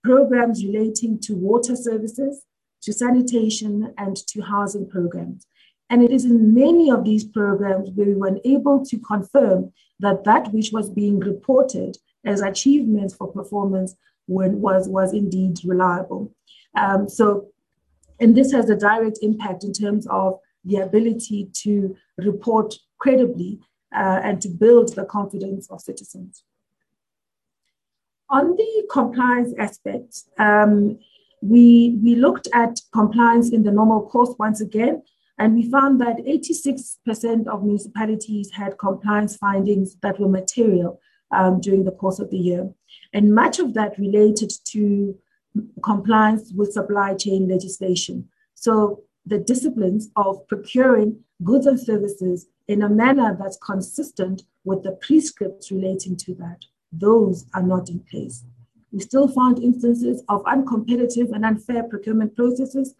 programs 0.03 0.65
relating 0.65 1.19
to 1.21 1.35
water 1.35 1.77
services, 1.77 2.45
to 2.83 2.93
sanitation, 2.93 3.93
and 3.99 4.17
to 4.17 4.41
housing 4.41 4.89
programs. 4.89 5.47
And 5.91 6.03
it 6.03 6.11
is 6.11 6.25
in 6.25 6.55
many 6.55 6.91
of 6.91 7.05
these 7.05 7.25
programs 7.25 7.91
where 7.91 8.07
we 8.07 8.15
were 8.15 8.39
able 8.45 8.85
to 8.87 8.99
confirm 8.99 9.73
that 10.01 10.25
that 10.25 10.53
which 10.53 10.71
was 10.73 10.91
being 10.91 11.21
reported 11.21 11.97
as 12.25 12.41
achievements 12.41 13.15
for 13.15 13.29
performance 13.31 13.95
was, 14.27 14.89
was 14.89 15.13
indeed 15.13 15.59
reliable. 15.65 16.35
Um, 16.77 17.09
so, 17.09 17.49
and 18.21 18.37
this 18.37 18.53
has 18.53 18.71
a 18.71 18.77
direct 18.77 19.19
impact 19.23 19.65
in 19.65 19.73
terms 19.73 20.07
of 20.09 20.39
the 20.65 20.77
ability 20.77 21.51
to 21.63 21.97
report 22.19 22.75
credibly 22.99 23.61
uh, 23.95 24.21
and 24.23 24.41
to 24.43 24.49
build 24.49 24.95
the 24.95 25.05
confidence 25.05 25.71
of 25.71 25.81
citizens. 25.81 26.45
On 28.29 28.57
the 28.57 28.87
compliance 28.91 29.55
aspect, 29.59 30.23
um, 30.39 30.99
we, 31.41 31.99
we 32.03 32.17
looked 32.17 32.49
at 32.53 32.81
compliance 32.93 33.51
in 33.53 33.63
the 33.63 33.71
normal 33.71 34.09
course 34.09 34.35
once 34.39 34.61
again, 34.61 35.03
and 35.39 35.55
we 35.55 35.71
found 35.71 36.01
that 36.01 36.17
86% 36.17 37.47
of 37.47 37.63
municipalities 37.63 38.51
had 38.53 38.79
compliance 38.79 39.37
findings 39.37 39.97
that 40.03 40.19
were 40.19 40.29
material 40.29 41.01
um, 41.31 41.61
during 41.61 41.85
the 41.85 41.93
course 41.93 42.19
of 42.19 42.31
the 42.31 42.39
year. 42.39 42.73
And 43.13 43.35
much 43.35 43.59
of 43.59 43.75
that 43.75 43.99
related 43.99 44.51
to 44.73 45.17
compliance 45.83 46.53
with 46.55 46.73
supply 46.73 47.15
chain 47.15 47.49
legislation. 47.49 48.29
So 48.55 49.03
the 49.25 49.39
disciplines 49.39 50.09
of 50.17 50.47
procuring 50.49 51.21
goods 51.43 51.67
and 51.67 51.79
services 51.79 52.47
in 52.69 52.83
a 52.83 52.89
manner 52.89 53.37
that's 53.39 53.59
consistent 53.59 54.43
with 54.65 54.83
the 54.83 54.93
prescripts 54.93 55.71
relating 55.71 56.17
to 56.17 56.35
that. 56.37 56.65
Those 56.93 57.47
are 57.55 57.63
not 57.63 57.89
in 57.89 58.01
place. 58.01 58.45
We 58.93 59.01
still 59.01 59.29
found 59.29 59.63
instances 59.63 60.23
of 60.29 60.43
uncompetitive 60.45 61.33
and 61.33 61.45
unfair 61.45 61.83
procurement 61.85 62.35
processes. 62.35 62.95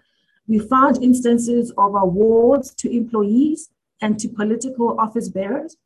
We 0.47 0.59
found 0.59 1.03
instances 1.03 1.71
of 1.79 1.95
awards 1.95 2.75
to 2.75 2.95
employees 2.95 3.71
and 4.03 4.19
to 4.21 4.29
political 4.29 4.99
office 5.01 5.29
bearers. 5.29 5.77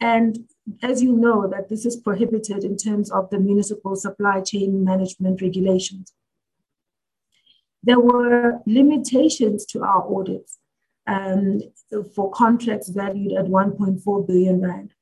And 0.00 0.48
as 0.82 1.02
you 1.02 1.12
know, 1.12 1.46
that 1.48 1.68
this 1.68 1.84
is 1.84 1.96
prohibited 1.96 2.64
in 2.64 2.76
terms 2.76 3.10
of 3.10 3.28
the 3.30 3.38
municipal 3.38 3.96
supply 3.96 4.40
chain 4.40 4.82
management 4.84 5.42
regulations. 5.42 6.12
There 7.82 8.00
were 8.00 8.60
limitations 8.66 9.64
to 9.66 9.82
our 9.82 10.04
audits 10.14 10.58
um, 11.06 11.60
for 12.14 12.30
contracts 12.30 12.88
valued 12.88 13.32
at 13.32 13.46
1.4 13.46 14.26
billion 14.26 14.60
rand. 14.60 14.94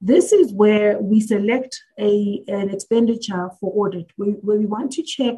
This 0.00 0.32
is 0.32 0.52
where 0.52 0.98
we 1.00 1.20
select 1.20 1.80
a, 1.98 2.42
an 2.48 2.70
expenditure 2.70 3.50
for 3.60 3.72
audit, 3.86 4.10
where, 4.16 4.30
where 4.30 4.58
we 4.58 4.66
want 4.66 4.90
to 4.92 5.02
check 5.02 5.36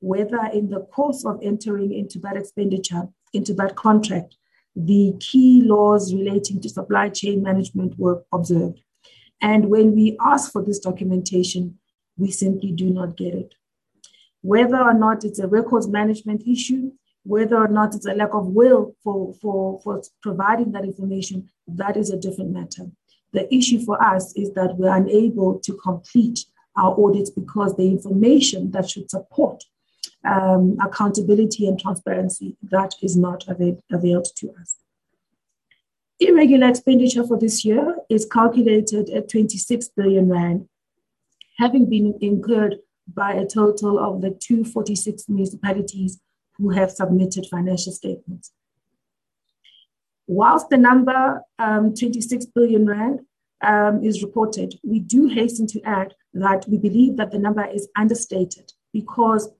whether 0.00 0.44
in 0.52 0.68
the 0.68 0.80
course 0.80 1.24
of 1.24 1.38
entering 1.42 1.92
into 1.92 2.18
that 2.18 2.36
expenditure, 2.36 3.08
into 3.32 3.54
that 3.54 3.76
contract, 3.76 4.36
the 4.74 5.14
key 5.20 5.62
laws 5.64 6.14
relating 6.14 6.60
to 6.60 6.68
supply 6.68 7.08
chain 7.08 7.42
management 7.42 7.98
were 7.98 8.24
observed. 8.32 8.80
And 9.40 9.68
when 9.68 9.94
we 9.94 10.16
ask 10.20 10.52
for 10.52 10.62
this 10.62 10.78
documentation, 10.78 11.78
we 12.16 12.30
simply 12.30 12.72
do 12.72 12.90
not 12.90 13.16
get 13.16 13.34
it. 13.34 13.54
Whether 14.42 14.78
or 14.78 14.94
not 14.94 15.24
it's 15.24 15.38
a 15.38 15.46
records 15.46 15.88
management 15.88 16.46
issue, 16.46 16.92
whether 17.24 17.56
or 17.56 17.68
not 17.68 17.94
it's 17.94 18.06
a 18.06 18.14
lack 18.14 18.34
of 18.34 18.48
will 18.48 18.94
for, 19.02 19.34
for, 19.40 19.80
for 19.82 20.02
providing 20.22 20.72
that 20.72 20.84
information, 20.84 21.48
that 21.68 21.96
is 21.96 22.10
a 22.10 22.18
different 22.18 22.50
matter. 22.50 22.90
The 23.32 23.52
issue 23.54 23.84
for 23.84 24.02
us 24.02 24.32
is 24.36 24.52
that 24.52 24.76
we're 24.76 24.94
unable 24.94 25.58
to 25.60 25.74
complete 25.74 26.44
our 26.76 26.98
audits 26.98 27.30
because 27.30 27.76
the 27.76 27.88
information 27.88 28.70
that 28.72 28.88
should 28.90 29.10
support 29.10 29.64
um, 30.24 30.76
accountability 30.82 31.66
and 31.66 31.78
transparency, 31.78 32.56
that 32.62 32.94
is 33.02 33.16
not 33.16 33.46
avail- 33.48 33.82
availed 33.90 34.28
to 34.36 34.50
us. 34.60 34.76
Irregular 36.20 36.68
expenditure 36.68 37.26
for 37.26 37.38
this 37.38 37.64
year 37.64 37.96
is 38.08 38.26
calculated 38.26 39.10
at 39.10 39.28
26 39.28 39.88
billion 39.96 40.28
rand, 40.28 40.68
having 41.58 41.90
been 41.90 42.16
incurred 42.20 42.76
by 43.12 43.32
a 43.32 43.46
total 43.46 43.98
of 43.98 44.20
the 44.20 44.30
246 44.30 45.28
municipalities 45.28 46.20
who 46.56 46.70
have 46.70 46.90
submitted 46.90 47.46
financial 47.50 47.92
statements. 47.92 48.52
Whilst 50.28 50.68
the 50.70 50.76
number 50.76 51.42
um, 51.58 51.94
26 51.94 52.46
billion 52.54 52.86
rand 52.86 53.20
um, 53.62 54.04
is 54.04 54.22
reported, 54.22 54.74
we 54.84 55.00
do 55.00 55.26
hasten 55.26 55.66
to 55.68 55.82
add 55.82 56.14
that 56.34 56.64
we 56.68 56.78
believe 56.78 57.16
that 57.16 57.32
the 57.32 57.38
number 57.38 57.64
is 57.66 57.88
understated 57.96 58.72
because 58.92 59.50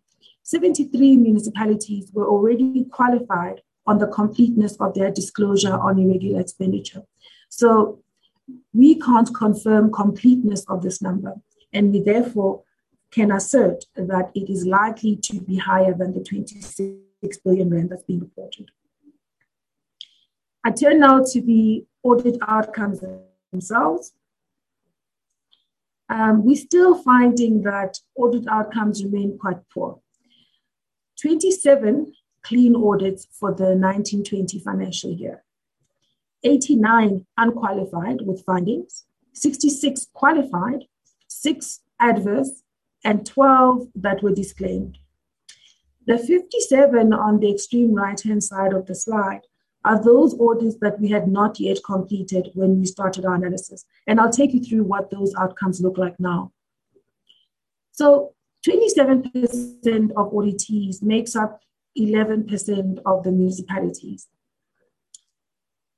73 0.42 1.16
municipalities 1.16 2.10
were 2.12 2.28
already 2.28 2.84
qualified 2.90 3.60
on 3.86 3.98
the 3.98 4.06
completeness 4.06 4.76
of 4.80 4.94
their 4.94 5.10
disclosure 5.10 5.74
on 5.74 5.98
irregular 5.98 6.40
expenditure. 6.40 7.02
So 7.48 8.02
we 8.72 8.98
can't 8.98 9.32
confirm 9.34 9.92
completeness 9.92 10.64
of 10.68 10.82
this 10.82 11.00
number, 11.00 11.34
and 11.72 11.92
we 11.92 12.00
therefore 12.00 12.62
can 13.10 13.30
assert 13.30 13.84
that 13.94 14.30
it 14.34 14.50
is 14.50 14.66
likely 14.66 15.16
to 15.16 15.40
be 15.40 15.58
higher 15.58 15.94
than 15.94 16.14
the 16.14 16.24
26 16.24 17.38
billion 17.44 17.70
rand 17.70 17.90
that's 17.90 18.04
being 18.04 18.20
reported. 18.20 18.70
I 20.64 20.70
turn 20.70 21.00
now 21.00 21.22
to 21.24 21.40
the 21.40 21.84
audit 22.02 22.38
outcomes 22.46 23.00
themselves. 23.52 24.12
Um, 26.08 26.44
we're 26.44 26.56
still 26.56 27.02
finding 27.02 27.62
that 27.62 27.98
audit 28.16 28.46
outcomes 28.48 29.04
remain 29.04 29.38
quite 29.38 29.58
poor. 29.72 30.00
27 31.20 32.12
clean 32.42 32.74
audits 32.74 33.26
for 33.30 33.50
the 33.50 33.74
1920 33.76 34.58
financial 34.60 35.10
year, 35.10 35.44
89 36.42 37.26
unqualified 37.36 38.22
with 38.22 38.44
findings, 38.44 39.04
66 39.32 40.08
qualified, 40.12 40.84
6 41.28 41.80
adverse, 42.00 42.62
and 43.04 43.26
12 43.26 43.88
that 43.94 44.22
were 44.22 44.34
disclaimed. 44.34 44.98
The 46.06 46.18
57 46.18 47.12
on 47.12 47.38
the 47.38 47.52
extreme 47.52 47.94
right 47.94 48.20
hand 48.20 48.42
side 48.42 48.72
of 48.72 48.86
the 48.86 48.94
slide 48.94 49.42
are 49.84 50.02
those 50.02 50.38
audits 50.38 50.76
that 50.80 51.00
we 51.00 51.08
had 51.08 51.28
not 51.28 51.58
yet 51.58 51.78
completed 51.84 52.50
when 52.54 52.78
we 52.78 52.86
started 52.86 53.24
our 53.24 53.34
analysis. 53.34 53.84
And 54.06 54.20
I'll 54.20 54.30
take 54.30 54.52
you 54.52 54.62
through 54.62 54.84
what 54.84 55.10
those 55.10 55.34
outcomes 55.34 55.80
look 55.80 55.98
like 55.98 56.18
now. 56.20 56.52
So 57.92 58.34
27% 58.66 60.10
of 60.12 60.32
auditees 60.32 61.02
makes 61.02 61.34
up 61.34 61.60
11% 61.98 62.98
of 63.04 63.24
the 63.24 63.32
municipalities. 63.32 64.28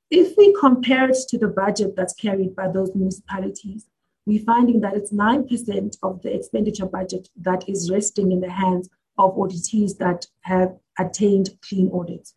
If 0.09 0.35
we 0.37 0.55
compare 0.59 1.09
it 1.09 1.17
to 1.29 1.37
the 1.37 1.47
budget 1.47 1.95
that's 1.95 2.13
carried 2.13 2.55
by 2.55 2.69
those 2.69 2.95
municipalities, 2.95 3.87
we're 4.25 4.43
finding 4.43 4.81
that 4.81 4.95
it's 4.95 5.11
9% 5.11 5.97
of 6.03 6.21
the 6.21 6.33
expenditure 6.33 6.85
budget 6.85 7.29
that 7.41 7.67
is 7.69 7.91
resting 7.91 8.31
in 8.31 8.41
the 8.41 8.49
hands 8.49 8.89
of 9.17 9.35
auditees 9.35 9.97
that 9.97 10.25
have 10.41 10.75
attained 10.99 11.49
clean 11.61 11.91
audits. 11.93 12.33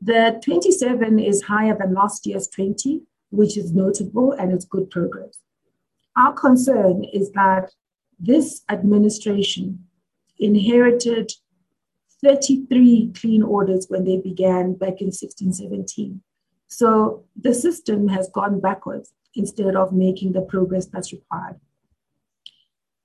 The 0.00 0.40
27 0.44 1.18
is 1.18 1.42
higher 1.42 1.76
than 1.76 1.94
last 1.94 2.26
year's 2.26 2.48
20, 2.48 3.02
which 3.30 3.56
is 3.56 3.72
notable 3.72 4.32
and 4.32 4.52
it's 4.52 4.64
good 4.64 4.90
progress. 4.90 5.38
Our 6.16 6.32
concern 6.32 7.04
is 7.04 7.32
that 7.32 7.72
this 8.18 8.62
administration 8.70 9.86
inherited 10.38 11.32
33 12.22 13.12
clean 13.14 13.42
orders 13.42 13.86
when 13.88 14.04
they 14.04 14.18
began 14.18 14.74
back 14.74 15.00
in 15.00 15.08
1617. 15.08 16.22
So 16.68 17.24
the 17.36 17.54
system 17.54 18.08
has 18.08 18.30
gone 18.30 18.60
backwards 18.60 19.12
instead 19.34 19.76
of 19.76 19.92
making 19.92 20.32
the 20.32 20.40
progress 20.40 20.86
that's 20.86 21.12
required. 21.12 21.60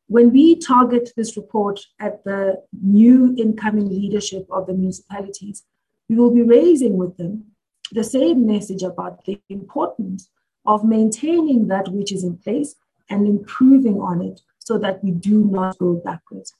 When 0.07 0.31
we 0.31 0.55
target 0.55 1.11
this 1.15 1.37
report 1.37 1.81
at 1.99 2.23
the 2.23 2.63
new 2.81 3.35
incoming 3.37 3.89
leadership 3.89 4.47
of 4.49 4.65
the 4.65 4.73
municipalities, 4.73 5.63
we 6.07 6.15
will 6.15 6.33
be 6.33 6.41
raising 6.41 6.97
with 6.97 7.17
them 7.17 7.51
the 7.91 8.03
same 8.03 8.47
message 8.47 8.83
about 8.83 9.25
the 9.25 9.39
importance 9.49 10.29
of 10.65 10.83
maintaining 10.83 11.67
that 11.67 11.89
which 11.89 12.11
is 12.11 12.23
in 12.23 12.37
place 12.37 12.75
and 13.09 13.27
improving 13.27 13.99
on 13.99 14.21
it 14.21 14.41
so 14.69 14.77
that 14.77 15.03
we 15.03 15.09
do 15.09 15.37
not 15.45 15.75
go 15.79 15.95
backwards. 16.05 16.53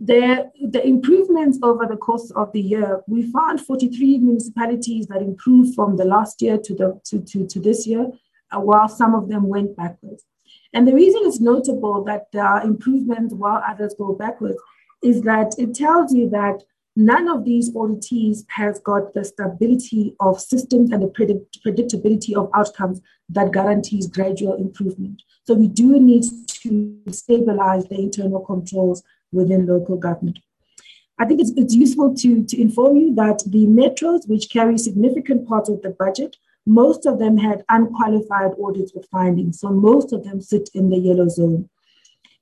The, 0.00 0.50
the 0.74 0.84
improvements 0.84 1.60
over 1.62 1.86
the 1.86 1.96
course 1.96 2.32
of 2.32 2.52
the 2.52 2.60
year, 2.60 3.02
we 3.06 3.30
found 3.30 3.60
43 3.60 4.18
municipalities 4.18 5.06
that 5.06 5.22
improved 5.22 5.76
from 5.76 5.96
the 5.96 6.04
last 6.04 6.42
year 6.42 6.58
to, 6.58 6.74
the, 6.74 7.00
to, 7.06 7.20
to, 7.20 7.46
to 7.46 7.60
this 7.60 7.86
year, 7.86 8.10
uh, 8.50 8.58
while 8.58 8.88
some 8.88 9.14
of 9.14 9.28
them 9.28 9.44
went 9.46 9.76
backwards. 9.76 10.24
And 10.74 10.88
the 10.88 10.94
reason 10.94 11.20
it's 11.24 11.40
notable 11.40 12.02
that 12.04 12.26
there 12.32 12.44
are 12.44 12.64
improvements 12.64 13.32
while 13.32 13.62
others 13.64 13.94
go 13.96 14.12
backwards 14.12 14.60
is 15.04 15.22
that 15.22 15.54
it 15.56 15.72
tells 15.72 16.12
you 16.12 16.28
that 16.30 16.64
none 16.98 17.28
of 17.28 17.44
these 17.44 17.72
auditees 17.74 18.44
has 18.48 18.80
got 18.80 19.14
the 19.14 19.24
stability 19.24 20.16
of 20.18 20.40
systems 20.40 20.90
and 20.90 21.00
the 21.00 21.06
predict- 21.06 21.62
predictability 21.64 22.34
of 22.34 22.50
outcomes 22.54 23.00
that 23.28 23.52
guarantees 23.52 24.08
gradual 24.08 24.54
improvement. 24.54 25.22
So 25.44 25.54
we 25.54 25.68
do 25.68 26.00
need 26.00 26.24
to 26.62 27.00
stabilize 27.10 27.84
the 27.86 28.00
internal 28.00 28.40
controls 28.40 29.04
within 29.30 29.66
local 29.66 29.96
government. 29.96 30.40
I 31.20 31.24
think 31.24 31.40
it's, 31.40 31.52
it's 31.56 31.74
useful 31.74 32.14
to, 32.16 32.44
to 32.44 32.60
inform 32.60 32.96
you 32.96 33.14
that 33.14 33.44
the 33.46 33.66
metros, 33.66 34.28
which 34.28 34.50
carry 34.50 34.76
significant 34.76 35.48
parts 35.48 35.68
of 35.68 35.82
the 35.82 35.90
budget, 35.90 36.36
most 36.66 37.06
of 37.06 37.20
them 37.20 37.38
had 37.38 37.64
unqualified 37.68 38.52
audits 38.62 38.92
with 38.92 39.06
findings. 39.10 39.60
So 39.60 39.70
most 39.70 40.12
of 40.12 40.24
them 40.24 40.40
sit 40.40 40.68
in 40.74 40.90
the 40.90 40.98
yellow 40.98 41.28
zone, 41.28 41.70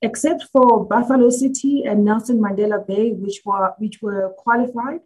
except 0.02 0.44
for 0.52 0.84
Buffalo 0.86 1.30
City 1.30 1.84
and 1.84 2.04
Nelson 2.04 2.38
Mandela 2.38 2.86
Bay, 2.86 3.12
which 3.12 3.40
were, 3.44 3.74
which 3.78 4.00
were 4.02 4.34
qualified, 4.38 5.00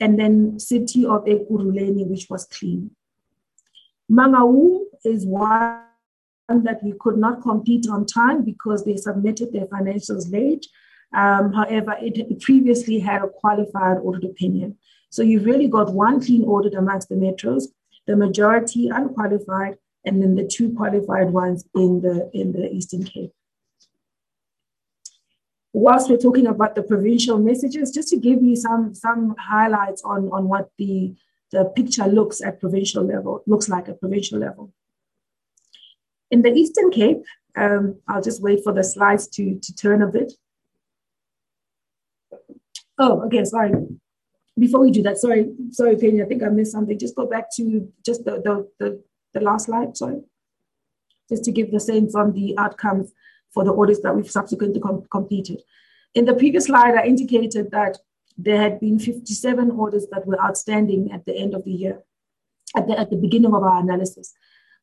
and 0.00 0.18
then 0.18 0.58
City 0.58 1.06
of 1.06 1.24
Ekurhuleni, 1.24 2.06
which 2.06 2.28
was 2.28 2.44
clean. 2.46 2.90
Mangaung 4.10 4.84
is 5.04 5.24
one 5.24 5.80
that 6.48 6.82
we 6.82 6.92
could 7.00 7.16
not 7.16 7.40
compete 7.42 7.88
on 7.88 8.04
time 8.04 8.44
because 8.44 8.84
they 8.84 8.96
submitted 8.96 9.52
their 9.52 9.66
financials 9.66 10.30
late 10.30 10.66
um, 11.14 11.52
however, 11.52 11.96
it 12.00 12.40
previously 12.40 12.98
had 12.98 13.22
a 13.22 13.28
qualified 13.28 13.98
audit 13.98 14.24
opinion. 14.24 14.78
So 15.10 15.22
you've 15.22 15.44
really 15.44 15.68
got 15.68 15.92
one 15.92 16.24
clean 16.24 16.42
audit 16.44 16.74
amongst 16.74 17.10
the 17.10 17.16
metros, 17.16 17.64
the 18.06 18.16
majority 18.16 18.88
unqualified, 18.88 19.76
and 20.04 20.22
then 20.22 20.34
the 20.34 20.46
two 20.46 20.72
qualified 20.72 21.30
ones 21.30 21.64
in 21.74 22.00
the 22.00 22.30
in 22.32 22.52
the 22.52 22.72
Eastern 22.72 23.04
Cape. 23.04 23.32
Whilst 25.72 26.10
we're 26.10 26.18
talking 26.18 26.46
about 26.46 26.74
the 26.74 26.82
provincial 26.82 27.38
messages, 27.38 27.90
just 27.92 28.08
to 28.08 28.16
give 28.16 28.42
you 28.42 28.56
some 28.56 28.94
some 28.94 29.34
highlights 29.38 30.02
on, 30.02 30.28
on 30.32 30.48
what 30.48 30.70
the, 30.78 31.14
the 31.50 31.64
picture 31.76 32.06
looks 32.06 32.42
at 32.42 32.60
provincial 32.60 33.04
level, 33.04 33.42
looks 33.46 33.68
like 33.68 33.88
at 33.88 34.00
provincial 34.00 34.38
level. 34.38 34.72
In 36.30 36.42
the 36.42 36.52
Eastern 36.52 36.90
Cape, 36.90 37.22
um, 37.56 38.00
I'll 38.08 38.22
just 38.22 38.42
wait 38.42 38.64
for 38.64 38.72
the 38.72 38.84
slides 38.84 39.28
to, 39.28 39.58
to 39.58 39.74
turn 39.74 40.02
a 40.02 40.06
bit. 40.06 40.32
Oh, 42.98 43.22
okay, 43.26 43.44
sorry. 43.44 43.72
Before 44.58 44.80
we 44.80 44.90
do 44.90 45.02
that, 45.02 45.18
sorry, 45.18 45.50
sorry, 45.70 45.96
Penny, 45.96 46.22
I 46.22 46.26
think 46.26 46.42
I 46.42 46.48
missed 46.48 46.72
something. 46.72 46.98
Just 46.98 47.16
go 47.16 47.26
back 47.26 47.46
to 47.56 47.90
just 48.04 48.24
the, 48.24 48.32
the, 48.32 48.68
the, 48.78 49.02
the 49.34 49.40
last 49.40 49.66
slide, 49.66 49.96
sorry. 49.96 50.20
Just 51.28 51.44
to 51.44 51.52
give 51.52 51.70
the 51.70 51.80
sense 51.80 52.14
on 52.14 52.32
the 52.32 52.54
outcomes 52.58 53.12
for 53.52 53.64
the 53.64 53.72
audits 53.72 54.00
that 54.02 54.14
we've 54.14 54.30
subsequently 54.30 54.80
com- 54.80 55.04
completed. 55.10 55.60
In 56.14 56.24
the 56.24 56.34
previous 56.34 56.66
slide, 56.66 56.94
I 56.94 57.04
indicated 57.04 57.70
that 57.70 57.98
there 58.36 58.60
had 58.60 58.80
been 58.80 58.98
57 58.98 59.70
audits 59.70 60.06
that 60.10 60.26
were 60.26 60.40
outstanding 60.42 61.12
at 61.12 61.24
the 61.24 61.36
end 61.36 61.54
of 61.54 61.64
the 61.64 61.72
year, 61.72 62.02
at 62.76 62.86
the, 62.86 62.98
at 62.98 63.10
the 63.10 63.16
beginning 63.16 63.54
of 63.54 63.62
our 63.62 63.80
analysis. 63.80 64.32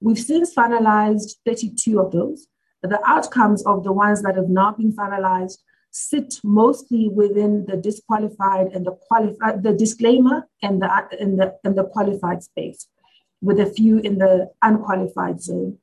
We've 0.02 0.20
since 0.20 0.54
finalized 0.54 1.36
32 1.46 2.00
of 2.00 2.12
those. 2.12 2.48
The 2.82 3.02
outcomes 3.06 3.66
of 3.66 3.84
the 3.84 3.92
ones 3.92 4.22
that 4.22 4.36
have 4.36 4.50
not 4.50 4.78
been 4.78 4.94
finalized 4.94 5.58
sit 5.92 6.40
mostly 6.44 7.10
within 7.10 7.66
the 7.66 7.76
disqualified 7.76 8.68
and 8.68 8.86
the 8.86 8.92
qualified, 8.92 9.56
uh, 9.56 9.58
the 9.58 9.74
disclaimer 9.74 10.48
and 10.62 10.82
the, 10.82 10.90
and 11.20 11.40
the, 11.40 11.56
and 11.64 11.78
the 11.78 11.84
qualified 11.84 12.44
space, 12.44 12.88
with 13.42 13.60
a 13.60 13.66
few 13.66 14.00
in 14.00 14.20
the 14.20 14.50
unqualified 14.62 15.42
zone. 15.42 15.78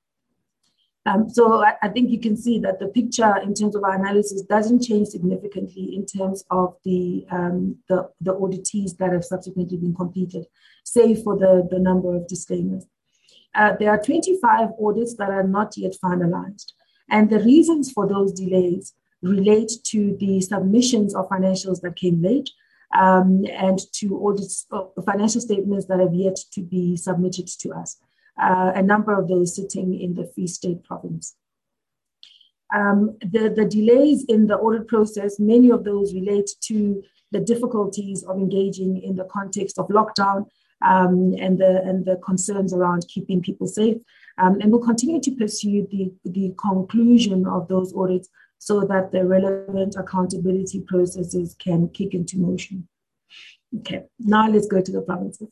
Um, 1.06 1.30
so 1.30 1.62
I, 1.62 1.74
I, 1.82 1.88
think 1.88 2.10
you 2.10 2.18
can 2.18 2.36
see 2.36 2.58
that 2.60 2.80
the 2.80 2.88
picture 2.88 3.36
in 3.36 3.54
terms 3.54 3.76
of 3.76 3.84
our 3.84 3.94
analysis 3.94 4.42
doesn't 4.42 4.82
change 4.82 5.06
significantly 5.08 5.94
in 5.94 6.04
terms 6.04 6.44
of 6.50 6.74
the, 6.84 7.24
um, 7.30 7.76
the, 7.88 8.10
the 8.20 8.34
auditees 8.34 8.96
that 8.96 9.12
have 9.12 9.24
subsequently 9.24 9.76
been 9.76 9.94
completed, 9.94 10.46
save 10.84 11.22
for 11.22 11.38
the, 11.38 11.68
the 11.70 11.78
number 11.78 12.16
of 12.16 12.26
disclaimers. 12.26 12.86
Uh, 13.54 13.74
there 13.78 13.90
are 13.90 14.02
25 14.02 14.70
audits 14.82 15.14
that 15.14 15.30
are 15.30 15.46
not 15.46 15.76
yet 15.76 15.94
finalized. 16.02 16.72
And 17.08 17.30
the 17.30 17.38
reasons 17.38 17.92
for 17.92 18.08
those 18.08 18.32
delays 18.32 18.92
relate 19.22 19.70
to 19.84 20.16
the 20.18 20.40
submissions 20.40 21.14
of 21.14 21.28
financials 21.28 21.82
that 21.82 21.94
came 21.94 22.20
late 22.20 22.50
um, 22.96 23.44
and 23.52 23.78
to 23.94 24.26
audits, 24.26 24.66
uh, 24.72 24.82
financial 25.04 25.40
statements 25.40 25.86
that 25.86 26.00
have 26.00 26.14
yet 26.14 26.36
to 26.52 26.62
be 26.62 26.96
submitted 26.96 27.46
to 27.46 27.72
us 27.72 27.96
uh, 28.40 28.72
a 28.74 28.82
number 28.82 29.18
of 29.18 29.28
those 29.28 29.56
sitting 29.56 29.98
in 29.98 30.14
the 30.14 30.30
Free 30.34 30.46
State 30.46 30.84
province. 30.84 31.34
Um, 32.74 33.16
the, 33.20 33.52
the 33.54 33.64
delays 33.64 34.24
in 34.24 34.46
the 34.46 34.56
audit 34.56 34.88
process, 34.88 35.38
many 35.38 35.70
of 35.70 35.84
those 35.84 36.14
relate 36.14 36.50
to 36.62 37.02
the 37.30 37.40
difficulties 37.40 38.24
of 38.24 38.36
engaging 38.36 39.02
in 39.02 39.16
the 39.16 39.24
context 39.24 39.78
of 39.78 39.88
lockdown 39.88 40.46
um, 40.84 41.34
and, 41.38 41.58
the, 41.58 41.82
and 41.84 42.04
the 42.04 42.16
concerns 42.16 42.74
around 42.74 43.06
keeping 43.08 43.40
people 43.40 43.66
safe. 43.66 43.96
Um, 44.38 44.60
and 44.60 44.70
we'll 44.70 44.82
continue 44.82 45.20
to 45.20 45.30
pursue 45.32 45.86
the, 45.90 46.12
the 46.24 46.54
conclusion 46.58 47.46
of 47.46 47.68
those 47.68 47.94
audits 47.94 48.28
so 48.58 48.80
that 48.80 49.12
the 49.12 49.24
relevant 49.24 49.96
accountability 49.96 50.80
processes 50.80 51.54
can 51.58 51.88
kick 51.88 52.14
into 52.14 52.38
motion. 52.38 52.88
Okay, 53.78 54.04
now 54.18 54.48
let's 54.48 54.66
go 54.66 54.80
to 54.80 54.92
the 54.92 55.02
provinces. 55.02 55.48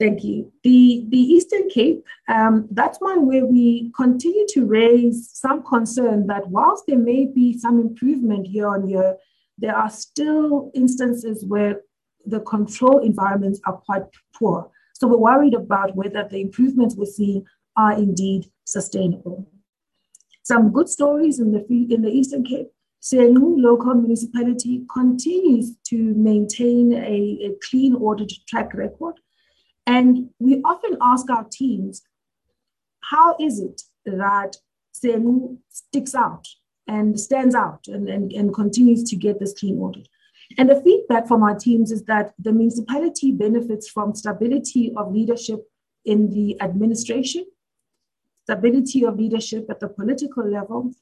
Thank 0.00 0.24
you. 0.24 0.52
The, 0.64 1.06
the 1.10 1.18
Eastern 1.18 1.68
Cape, 1.68 2.04
um, 2.28 2.66
that's 2.72 3.00
one 3.00 3.26
where 3.26 3.46
we 3.46 3.92
continue 3.94 4.46
to 4.48 4.66
raise 4.66 5.30
some 5.32 5.62
concern 5.62 6.26
that 6.26 6.48
whilst 6.48 6.84
there 6.88 6.98
may 6.98 7.26
be 7.26 7.56
some 7.56 7.78
improvement 7.78 8.48
year 8.48 8.66
on 8.66 8.88
year, 8.88 9.16
there 9.58 9.76
are 9.76 9.90
still 9.90 10.72
instances 10.74 11.44
where 11.44 11.82
the 12.26 12.40
control 12.40 12.98
environments 12.98 13.60
are 13.64 13.74
quite 13.74 14.02
poor. 14.34 14.70
So 14.94 15.06
we're 15.06 15.18
worried 15.18 15.54
about 15.54 15.94
whether 15.94 16.26
the 16.28 16.40
improvements 16.40 16.96
we're 16.96 17.06
seeing 17.06 17.44
are 17.76 17.92
indeed 17.92 18.46
sustainable. 18.64 19.48
Some 20.42 20.72
good 20.72 20.88
stories 20.88 21.38
in 21.38 21.52
the, 21.52 21.64
in 21.68 22.02
the 22.02 22.10
Eastern 22.10 22.44
Cape. 22.44 22.68
Senqu 23.02 23.60
local 23.60 23.94
municipality 23.94 24.84
continues 24.92 25.74
to 25.88 25.96
maintain 26.14 26.92
a, 26.92 27.48
a 27.48 27.50
clean 27.68 27.96
audit 27.96 28.32
track 28.48 28.72
record. 28.74 29.16
And 29.86 30.30
we 30.38 30.62
often 30.62 30.96
ask 31.02 31.28
our 31.28 31.44
teams, 31.50 32.02
how 33.02 33.36
is 33.40 33.58
it 33.58 33.82
that 34.06 34.56
Senqu 34.94 35.58
sticks 35.68 36.14
out 36.14 36.46
and 36.86 37.18
stands 37.18 37.56
out 37.56 37.88
and, 37.88 38.08
and, 38.08 38.32
and 38.32 38.54
continues 38.54 39.02
to 39.10 39.16
get 39.16 39.40
this 39.40 39.54
clean 39.58 39.78
audit? 39.78 40.06
And 40.56 40.70
the 40.70 40.80
feedback 40.80 41.26
from 41.26 41.42
our 41.42 41.58
teams 41.58 41.90
is 41.90 42.04
that 42.04 42.34
the 42.38 42.52
municipality 42.52 43.32
benefits 43.32 43.88
from 43.88 44.14
stability 44.14 44.92
of 44.96 45.12
leadership 45.12 45.60
in 46.04 46.30
the 46.30 46.60
administration, 46.60 47.46
stability 48.44 49.04
of 49.04 49.18
leadership 49.18 49.66
at 49.70 49.80
the 49.80 49.88
political 49.88 50.48
level, 50.48 50.92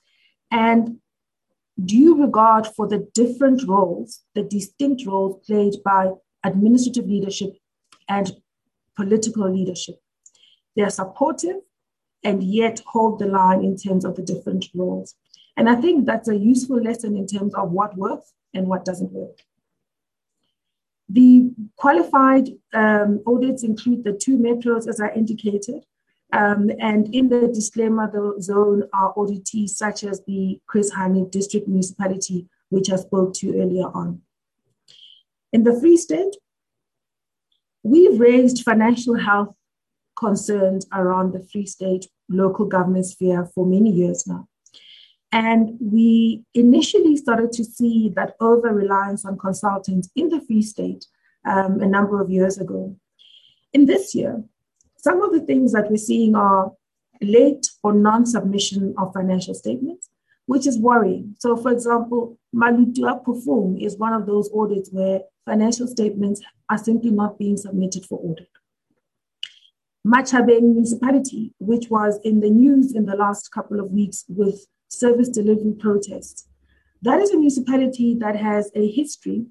and 0.50 0.98
due 1.84 2.20
regard 2.20 2.66
for 2.66 2.88
the 2.88 3.08
different 3.14 3.62
roles, 3.66 4.22
the 4.34 4.42
distinct 4.42 5.06
roles 5.06 5.44
played 5.46 5.74
by 5.84 6.10
administrative 6.44 7.06
leadership 7.06 7.56
and 8.08 8.32
political 8.96 9.50
leadership. 9.50 9.96
They 10.76 10.82
are 10.82 10.90
supportive 10.90 11.56
and 12.22 12.42
yet 12.42 12.80
hold 12.86 13.18
the 13.18 13.26
line 13.26 13.64
in 13.64 13.76
terms 13.76 14.04
of 14.04 14.16
the 14.16 14.22
different 14.22 14.66
roles. 14.74 15.14
And 15.56 15.68
I 15.68 15.76
think 15.76 16.06
that's 16.06 16.28
a 16.28 16.36
useful 16.36 16.80
lesson 16.80 17.16
in 17.16 17.26
terms 17.26 17.54
of 17.54 17.70
what 17.70 17.96
works 17.96 18.32
and 18.54 18.66
what 18.66 18.84
doesn't 18.84 19.12
work. 19.12 19.38
The 21.08 21.50
qualified 21.76 22.50
um, 22.72 23.20
audits 23.26 23.64
include 23.64 24.04
the 24.04 24.12
two 24.12 24.38
metros, 24.38 24.86
as 24.86 25.00
I 25.00 25.12
indicated, 25.12 25.84
um, 26.32 26.70
and 26.78 27.12
in 27.14 27.28
the 27.28 27.48
disclaimer 27.48 28.10
zone 28.40 28.84
are 28.92 29.14
auditees 29.14 29.70
such 29.70 30.04
as 30.04 30.22
the 30.26 30.60
Chris 30.66 30.92
Hani 30.92 31.30
District 31.30 31.66
Municipality, 31.66 32.48
which 32.68 32.90
I 32.90 32.96
spoke 32.96 33.34
to 33.34 33.60
earlier 33.60 33.86
on. 33.86 34.22
In 35.52 35.64
the 35.64 35.78
Free 35.80 35.96
State, 35.96 36.36
we've 37.82 38.18
raised 38.20 38.62
financial 38.62 39.18
health 39.18 39.54
concerns 40.16 40.86
around 40.92 41.32
the 41.32 41.44
Free 41.50 41.66
State 41.66 42.06
local 42.28 42.66
government 42.66 43.06
sphere 43.06 43.46
for 43.54 43.66
many 43.66 43.90
years 43.90 44.26
now. 44.26 44.46
And 45.32 45.78
we 45.80 46.44
initially 46.54 47.16
started 47.16 47.52
to 47.52 47.64
see 47.64 48.12
that 48.16 48.34
over 48.40 48.68
reliance 48.68 49.24
on 49.24 49.38
consultants 49.38 50.10
in 50.16 50.28
the 50.28 50.40
Free 50.40 50.62
State 50.62 51.06
um, 51.46 51.80
a 51.80 51.86
number 51.86 52.20
of 52.20 52.30
years 52.30 52.58
ago. 52.58 52.96
In 53.72 53.86
this 53.86 54.14
year, 54.14 54.42
some 55.02 55.22
of 55.22 55.32
the 55.32 55.40
things 55.40 55.72
that 55.72 55.90
we're 55.90 55.96
seeing 55.96 56.34
are 56.34 56.72
late 57.22 57.66
or 57.82 57.92
non 57.92 58.26
submission 58.26 58.94
of 58.98 59.12
financial 59.12 59.54
statements, 59.54 60.08
which 60.46 60.66
is 60.66 60.78
worrying. 60.78 61.34
So, 61.38 61.56
for 61.56 61.72
example, 61.72 62.38
Maluti-a-Phofung 62.54 63.82
is 63.84 63.96
one 63.96 64.12
of 64.12 64.26
those 64.26 64.50
audits 64.54 64.90
where 64.92 65.20
financial 65.46 65.86
statements 65.86 66.42
are 66.68 66.78
simply 66.78 67.10
not 67.10 67.38
being 67.38 67.56
submitted 67.56 68.04
for 68.04 68.18
audit. 68.18 68.48
Matjhabeng 70.06 70.62
municipality, 70.62 71.54
which 71.58 71.90
was 71.90 72.18
in 72.24 72.40
the 72.40 72.50
news 72.50 72.94
in 72.94 73.06
the 73.06 73.16
last 73.16 73.50
couple 73.50 73.80
of 73.80 73.90
weeks 73.90 74.24
with 74.28 74.66
service 74.88 75.28
delivery 75.28 75.74
protests, 75.78 76.46
that 77.02 77.20
is 77.20 77.30
a 77.30 77.36
municipality 77.36 78.14
that 78.18 78.36
has 78.36 78.70
a 78.74 78.90
history 78.90 79.46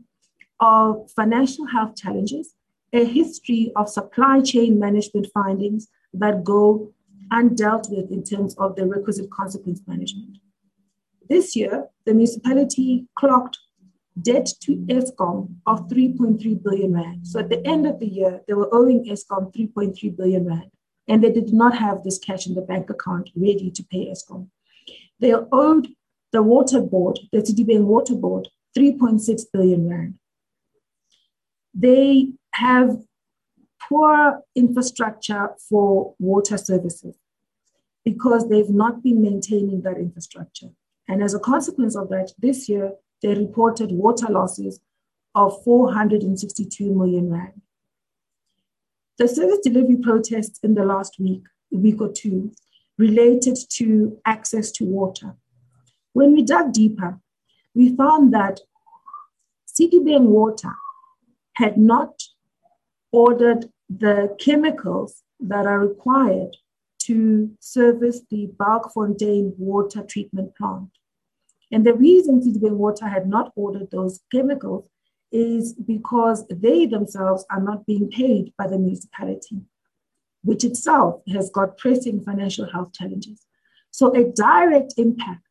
of 0.59 1.09
financial 1.15 1.65
health 1.67 1.95
challenges 1.95 2.53
a 2.93 3.05
history 3.05 3.71
of 3.75 3.89
supply 3.89 4.41
chain 4.41 4.79
management 4.79 5.27
findings 5.33 5.87
that 6.13 6.43
go 6.43 6.93
undealt 7.31 7.89
with 7.89 8.11
in 8.11 8.23
terms 8.23 8.55
of 8.57 8.75
the 8.75 8.85
requisite 8.85 9.29
consequence 9.31 9.81
management. 9.87 10.37
This 11.29 11.55
year, 11.55 11.87
the 12.05 12.13
municipality 12.13 13.05
clocked 13.15 13.59
debt 14.19 14.47
to 14.61 14.77
Eskom 14.87 15.55
of 15.67 15.87
3.3 15.87 16.63
billion 16.63 16.93
rand. 16.93 17.27
So 17.27 17.39
at 17.39 17.49
the 17.49 17.65
end 17.65 17.85
of 17.85 17.99
the 17.99 18.07
year, 18.07 18.41
they 18.47 18.53
were 18.53 18.73
owing 18.73 19.05
Eskom 19.05 19.53
3.3 19.55 20.17
billion 20.17 20.47
rand, 20.47 20.71
and 21.07 21.23
they 21.23 21.31
did 21.31 21.53
not 21.53 21.77
have 21.77 22.03
this 22.03 22.17
cash 22.17 22.47
in 22.47 22.55
the 22.55 22.61
bank 22.61 22.89
account 22.89 23.29
ready 23.35 23.71
to 23.71 23.83
pay 23.83 24.07
Eskom. 24.07 24.49
They 25.19 25.33
owed 25.33 25.89
the 26.31 26.41
water 26.41 26.81
board, 26.81 27.19
the 27.31 27.39
Sedibeng 27.39 27.83
water 27.83 28.15
board, 28.15 28.47
3.6 28.77 29.41
billion 29.53 29.89
rand. 29.89 30.15
They 31.73 32.33
have 32.59 32.97
poor 33.87 34.41
infrastructure 34.55 35.49
for 35.69 36.13
water 36.19 36.57
services 36.57 37.15
because 38.03 38.49
they've 38.49 38.69
not 38.69 39.01
been 39.01 39.21
maintaining 39.21 39.81
that 39.81 39.97
infrastructure. 39.97 40.69
And 41.07 41.23
as 41.23 41.33
a 41.33 41.39
consequence 41.39 41.95
of 41.95 42.09
that, 42.09 42.31
this 42.37 42.67
year 42.67 42.91
they 43.21 43.33
reported 43.33 43.91
water 43.91 44.27
losses 44.29 44.79
of 45.35 45.63
462 45.63 46.93
million 46.93 47.29
rand. 47.31 47.61
The 49.17 49.27
service 49.27 49.59
delivery 49.63 49.97
protests 49.97 50.59
in 50.63 50.75
the 50.75 50.85
last 50.85 51.15
week, 51.19 51.43
week 51.71 52.01
or 52.01 52.11
two, 52.11 52.51
related 52.97 53.57
to 53.75 54.17
access 54.25 54.71
to 54.71 54.85
water. 54.85 55.35
When 56.13 56.33
we 56.33 56.43
dug 56.43 56.73
deeper, 56.73 57.19
we 57.73 57.95
found 57.95 58.33
that 58.33 58.59
Sedibeng 59.67 60.27
Water 60.27 60.73
had 61.53 61.77
not 61.77 62.13
ordered 63.11 63.69
the 63.89 64.35
chemicals 64.39 65.23
that 65.39 65.65
are 65.65 65.79
required 65.79 66.55
to 66.99 67.51
service 67.59 68.21
the 68.29 68.51
Balkfontein 68.57 69.57
water 69.57 70.03
treatment 70.03 70.55
plant. 70.55 70.89
And 71.71 71.85
the 71.85 71.93
reason 71.93 72.41
Sedibeng 72.41 72.77
Water 72.77 73.07
had 73.07 73.27
not 73.27 73.51
ordered 73.55 73.89
those 73.91 74.19
chemicals 74.31 74.85
is 75.31 75.73
because 75.73 76.45
they 76.49 76.85
themselves 76.85 77.45
are 77.51 77.61
not 77.61 77.85
being 77.85 78.09
paid 78.09 78.53
by 78.57 78.67
the 78.67 78.77
municipality, 78.77 79.61
which 80.43 80.63
itself 80.63 81.21
has 81.31 81.49
got 81.51 81.77
pressing 81.77 82.21
financial 82.23 82.69
health 82.71 82.93
challenges. 82.93 83.45
So, 83.91 84.15
a 84.15 84.31
direct 84.31 84.95
impact 84.97 85.45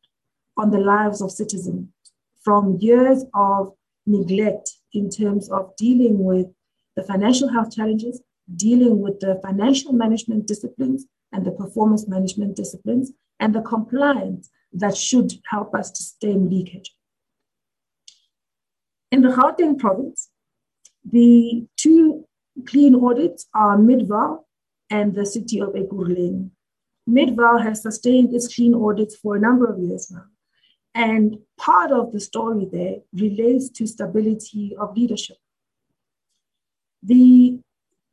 on 0.57 0.71
the 0.71 0.79
lives 0.79 1.21
of 1.21 1.31
citizens 1.31 1.87
from 2.41 2.77
years 2.79 3.23
of 3.33 3.73
neglect 4.05 4.71
in 4.93 5.09
terms 5.09 5.49
of 5.49 5.75
dealing 5.77 6.23
with 6.23 6.47
the 6.99 7.05
financial 7.05 7.47
health 7.47 7.73
challenges, 7.73 8.21
dealing 8.55 8.99
with 8.99 9.19
the 9.21 9.39
financial 9.41 9.93
management 9.93 10.47
disciplines 10.47 11.05
and 11.31 11.45
the 11.45 11.51
performance 11.51 12.07
management 12.07 12.55
disciplines, 12.55 13.11
and 13.39 13.55
the 13.55 13.61
compliance 13.61 14.49
that 14.73 14.97
should 14.97 15.31
help 15.49 15.73
us 15.73 15.91
to 15.91 16.03
stem 16.03 16.49
leakage. 16.49 16.91
In 19.11 19.21
the 19.21 19.29
Gauteng 19.29 19.79
province, 19.79 20.29
the 21.09 21.65
two 21.77 22.25
clean 22.67 22.95
audits 22.95 23.47
are 23.53 23.77
Midvaal 23.77 24.43
and 24.89 25.15
the 25.15 25.25
city 25.25 25.61
of 25.61 25.69
Ekurhuleni. 25.69 26.49
Midvaal 27.07 27.63
has 27.63 27.81
sustained 27.81 28.35
its 28.35 28.53
clean 28.53 28.75
audits 28.75 29.15
for 29.15 29.35
a 29.35 29.39
number 29.39 29.65
of 29.71 29.79
years 29.79 30.11
now. 30.11 30.25
And 30.93 31.37
part 31.57 31.91
of 31.91 32.11
the 32.11 32.19
story 32.19 32.67
there 32.71 32.97
relates 33.13 33.69
to 33.69 33.87
stability 33.87 34.75
of 34.77 34.97
leadership. 34.97 35.37
The, 37.03 37.59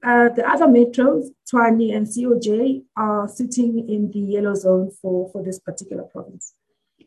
uh, 0.03 0.29
the 0.31 0.49
other 0.49 0.66
metros, 0.66 1.27
Tshwane 1.51 1.94
and 1.94 2.07
COJ, 2.07 2.85
are 2.96 3.29
sitting 3.29 3.88
in 3.88 4.11
the 4.11 4.20
yellow 4.20 4.55
zone 4.55 4.90
for, 5.03 5.31
for 5.31 5.42
this 5.42 5.59
particular 5.59 6.05
province. 6.05 6.55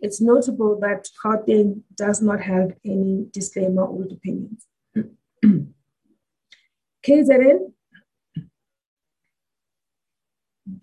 It's 0.02 0.22
notable 0.22 0.80
that 0.80 1.08
Gauteng 1.24 1.82
does 1.96 2.22
not 2.22 2.42
have 2.42 2.72
any 2.86 3.28
disclaimer 3.32 3.84
or 3.84 4.04
opinions. 4.04 4.66
KZN, 7.06 7.74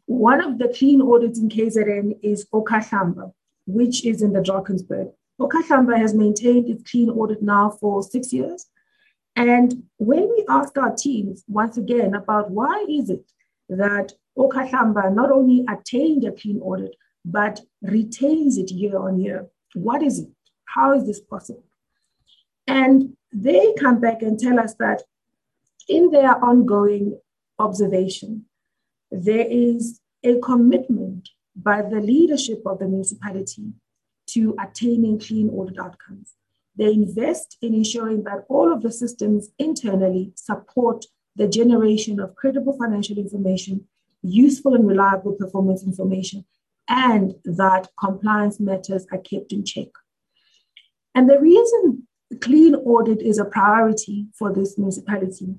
one 0.07 0.41
of 0.43 0.59
the 0.59 0.69
clean 0.69 1.01
audits 1.03 1.39
in 1.39 1.49
KZN 1.49 2.19
is 2.23 2.47
Okhahlamba, 2.53 3.33
which 3.67 4.05
is 4.05 4.23
in 4.23 4.33
the 4.33 4.41
Drakensberg. 4.41 5.13
Okhahlamba 5.41 5.99
has 5.99 6.15
maintained 6.15 6.69
its 6.69 6.91
clean 6.91 7.11
audit 7.11 7.43
now 7.43 7.71
for 7.71 8.03
six 8.03 8.33
years. 8.33 8.67
And 9.37 9.85
when 9.99 10.29
we 10.31 10.45
asked 10.49 10.79
our 10.79 10.95
teams 10.95 11.45
once 11.47 11.77
again 11.77 12.15
about 12.15 12.51
why 12.51 12.87
is 12.89 13.11
it 13.11 13.31
that 13.69 14.13
Okhahlamba 14.37 15.15
not 15.15 15.31
only 15.31 15.65
attained 15.69 16.25
a 16.25 16.33
clean 16.33 16.61
audit, 16.61 16.97
but 17.25 17.61
retains 17.83 18.57
it 18.57 18.71
year 18.71 18.99
on 18.99 19.21
year. 19.21 19.47
What 19.75 20.03
is 20.03 20.21
it? 20.21 20.29
How 20.65 20.95
is 20.95 21.07
this 21.07 21.21
possible? 21.21 21.65
And 22.67 23.17
they 23.33 23.75
come 23.79 24.01
back 24.01 24.23
and 24.23 24.39
tell 24.39 24.59
us 24.59 24.75
that 24.75 25.03
in 25.89 26.11
their 26.11 26.43
ongoing 26.45 27.19
observation, 27.59 28.47
there 29.11 29.47
is 29.49 30.01
a 30.25 30.39
commitment 30.41 31.29
by 31.55 31.83
the 31.83 32.01
leadership 32.01 32.63
of 32.67 32.79
the 32.79 32.89
municipality 32.89 33.73
to 34.29 34.57
attaining 34.61 35.19
clean 35.19 35.49
audit 35.51 35.79
outcomes. 35.79 36.35
They 36.77 36.93
invest 36.93 37.57
in 37.63 37.75
ensuring 37.75 38.25
that 38.25 38.45
all 38.49 38.73
of 38.73 38.83
the 38.83 38.93
systems 38.93 39.51
internally 39.59 40.33
support 40.35 41.05
the 41.35 41.49
generation 41.49 42.21
of 42.21 42.35
credible 42.35 42.77
financial 42.79 43.19
information, 43.19 43.87
useful 44.23 44.75
and 44.75 44.87
reliable 44.87 45.33
performance 45.33 45.83
information, 45.85 46.45
and 46.89 47.35
that 47.45 47.89
compliance 47.99 48.61
matters 48.61 49.07
are 49.13 49.19
kept 49.19 49.53
in 49.53 49.65
check. 49.65 49.89
And 51.15 51.29
the 51.29 51.41
reason 51.41 52.07
clean 52.41 52.75
audit 52.75 53.23
is 53.23 53.39
a 53.39 53.45
priority 53.45 54.27
for 54.39 54.53
this 54.53 54.77
municipality 54.77 55.55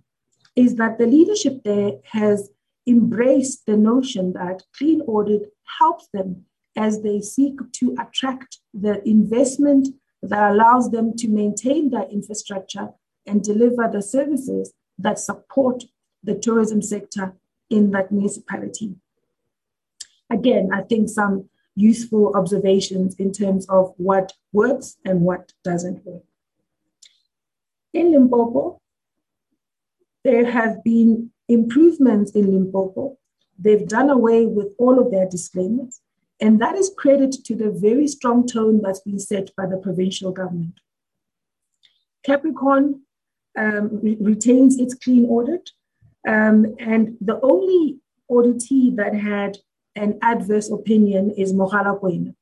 is 0.55 0.75
that 0.75 0.97
the 0.97 1.05
leadership 1.05 1.61
there 1.63 1.93
has 2.03 2.49
embraced 2.87 3.65
the 3.65 3.77
notion 3.77 4.33
that 4.33 4.63
clean 4.77 5.01
audit 5.01 5.43
helps 5.79 6.07
them 6.13 6.45
as 6.75 7.01
they 7.01 7.21
seek 7.21 7.55
to 7.73 7.95
attract 7.99 8.59
the 8.73 9.07
investment 9.07 9.87
that 10.21 10.51
allows 10.51 10.91
them 10.91 11.15
to 11.17 11.27
maintain 11.27 11.89
their 11.89 12.07
infrastructure 12.09 12.89
and 13.25 13.43
deliver 13.43 13.89
the 13.91 14.01
services 14.01 14.73
that 14.97 15.19
support 15.19 15.83
the 16.23 16.35
tourism 16.35 16.81
sector 16.81 17.33
in 17.69 17.91
that 17.91 18.11
municipality 18.11 18.95
again, 20.29 20.69
I 20.73 20.81
think 20.81 21.09
some 21.09 21.49
useful 21.75 22.35
observations 22.35 23.15
in 23.15 23.31
terms 23.31 23.67
of 23.69 23.93
what 23.97 24.33
works 24.51 24.97
and 25.05 25.21
what 25.21 25.53
doesn't 25.63 26.05
work. 26.05 26.23
In 27.93 28.11
Limpopo, 28.11 28.81
there 30.23 30.45
have 30.45 30.83
been 30.83 31.31
improvements 31.47 32.31
in 32.31 32.51
Limpopo. 32.51 33.17
They've 33.59 33.87
done 33.87 34.09
away 34.09 34.45
with 34.45 34.67
all 34.77 34.99
of 34.99 35.11
their 35.11 35.27
disclaimers, 35.29 36.01
and 36.39 36.61
that 36.61 36.75
is 36.75 36.91
credit 36.97 37.31
to 37.45 37.55
the 37.55 37.71
very 37.71 38.07
strong 38.07 38.47
tone 38.47 38.81
that's 38.81 38.99
been 38.99 39.19
set 39.19 39.55
by 39.55 39.65
the 39.65 39.77
provincial 39.77 40.31
government. 40.31 40.79
Capricorn 42.23 43.01
um, 43.57 43.99
re- 44.03 44.17
retains 44.19 44.79
its 44.79 44.93
clean 44.93 45.25
audit, 45.25 45.71
um, 46.27 46.75
and 46.79 47.17
the 47.21 47.39
only 47.41 47.99
auditee 48.29 48.95
that 48.95 49.15
had 49.15 49.57
an 49.95 50.19
adverse 50.21 50.69
opinion 50.69 51.31
is 51.31 51.53
Mogalakwena, 51.53 52.35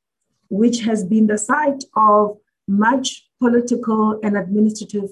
which 0.48 0.80
has 0.80 1.04
been 1.04 1.26
the 1.26 1.38
site 1.38 1.84
of 1.96 2.36
much 2.68 3.28
political 3.40 4.18
and 4.22 4.36
administrative 4.36 5.10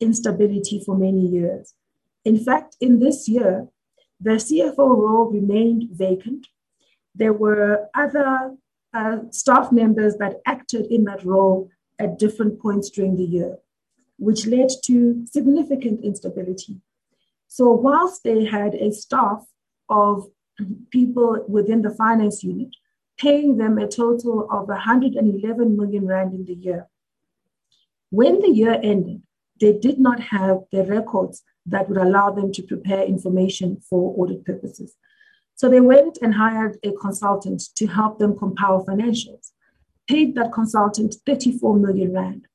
instability 0.00 0.82
for 0.84 0.96
many 0.96 1.26
years. 1.26 1.74
In 2.24 2.38
fact, 2.38 2.76
in 2.80 2.98
this 2.98 3.28
year, 3.28 3.68
the 4.20 4.32
CFO 4.32 4.76
role 4.76 5.30
remained 5.30 5.90
vacant. 5.92 6.48
There 7.16 7.32
were 7.32 7.88
other 7.94 8.54
uh, 8.92 9.18
staff 9.30 9.72
members 9.72 10.16
that 10.16 10.40
acted 10.46 10.86
in 10.86 11.04
that 11.04 11.24
role 11.24 11.70
at 11.98 12.18
different 12.18 12.60
points 12.60 12.90
during 12.90 13.16
the 13.16 13.24
year, 13.24 13.56
which 14.18 14.46
led 14.46 14.68
to 14.84 15.24
significant 15.26 16.04
instability. 16.04 16.80
So, 17.48 17.70
whilst 17.72 18.22
they 18.22 18.44
had 18.44 18.74
a 18.74 18.92
staff 18.92 19.46
of 19.88 20.26
people 20.90 21.44
within 21.48 21.82
the 21.82 21.94
finance 21.94 22.42
unit, 22.42 22.74
paying 23.18 23.56
them 23.56 23.78
a 23.78 23.88
total 23.88 24.48
of 24.50 24.68
111 24.68 25.76
million 25.76 26.06
rand 26.06 26.34
in 26.34 26.44
the 26.44 26.54
year. 26.54 26.86
When 28.10 28.40
the 28.40 28.50
year 28.50 28.78
ended, 28.82 29.22
they 29.60 29.72
did 29.72 29.98
not 29.98 30.20
have 30.20 30.60
the 30.70 30.84
records 30.84 31.42
that 31.66 31.88
would 31.88 31.98
allow 31.98 32.30
them 32.30 32.52
to 32.52 32.62
prepare 32.62 33.04
information 33.04 33.80
for 33.88 34.14
audit 34.18 34.44
purposes. 34.44 34.94
So 35.56 35.70
they 35.70 35.80
went 35.80 36.18
and 36.20 36.34
hired 36.34 36.78
a 36.82 36.92
consultant 36.92 37.62
to 37.76 37.86
help 37.86 38.18
them 38.18 38.38
compile 38.38 38.84
financials, 38.84 39.52
paid 40.06 40.34
that 40.34 40.52
consultant 40.52 41.16
34 41.24 41.76
million 41.78 42.12
rand. 42.12 42.46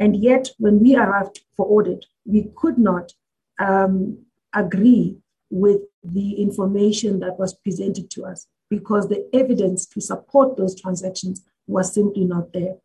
And 0.00 0.16
yet, 0.16 0.50
when 0.58 0.80
we 0.80 0.96
arrived 0.96 1.40
for 1.56 1.66
audit, 1.66 2.06
we 2.24 2.50
could 2.56 2.78
not 2.78 3.12
um, 3.58 4.18
agree 4.54 5.18
with 5.50 5.80
the 6.04 6.42
information 6.42 7.20
that 7.20 7.38
was 7.38 7.54
presented 7.54 8.10
to 8.10 8.24
us 8.24 8.46
because 8.70 9.08
the 9.08 9.28
evidence 9.32 9.86
to 9.86 10.00
support 10.00 10.56
those 10.56 10.80
transactions 10.80 11.44
was 11.66 11.92
simply 11.92 12.24
not 12.24 12.52
there. 12.52 12.76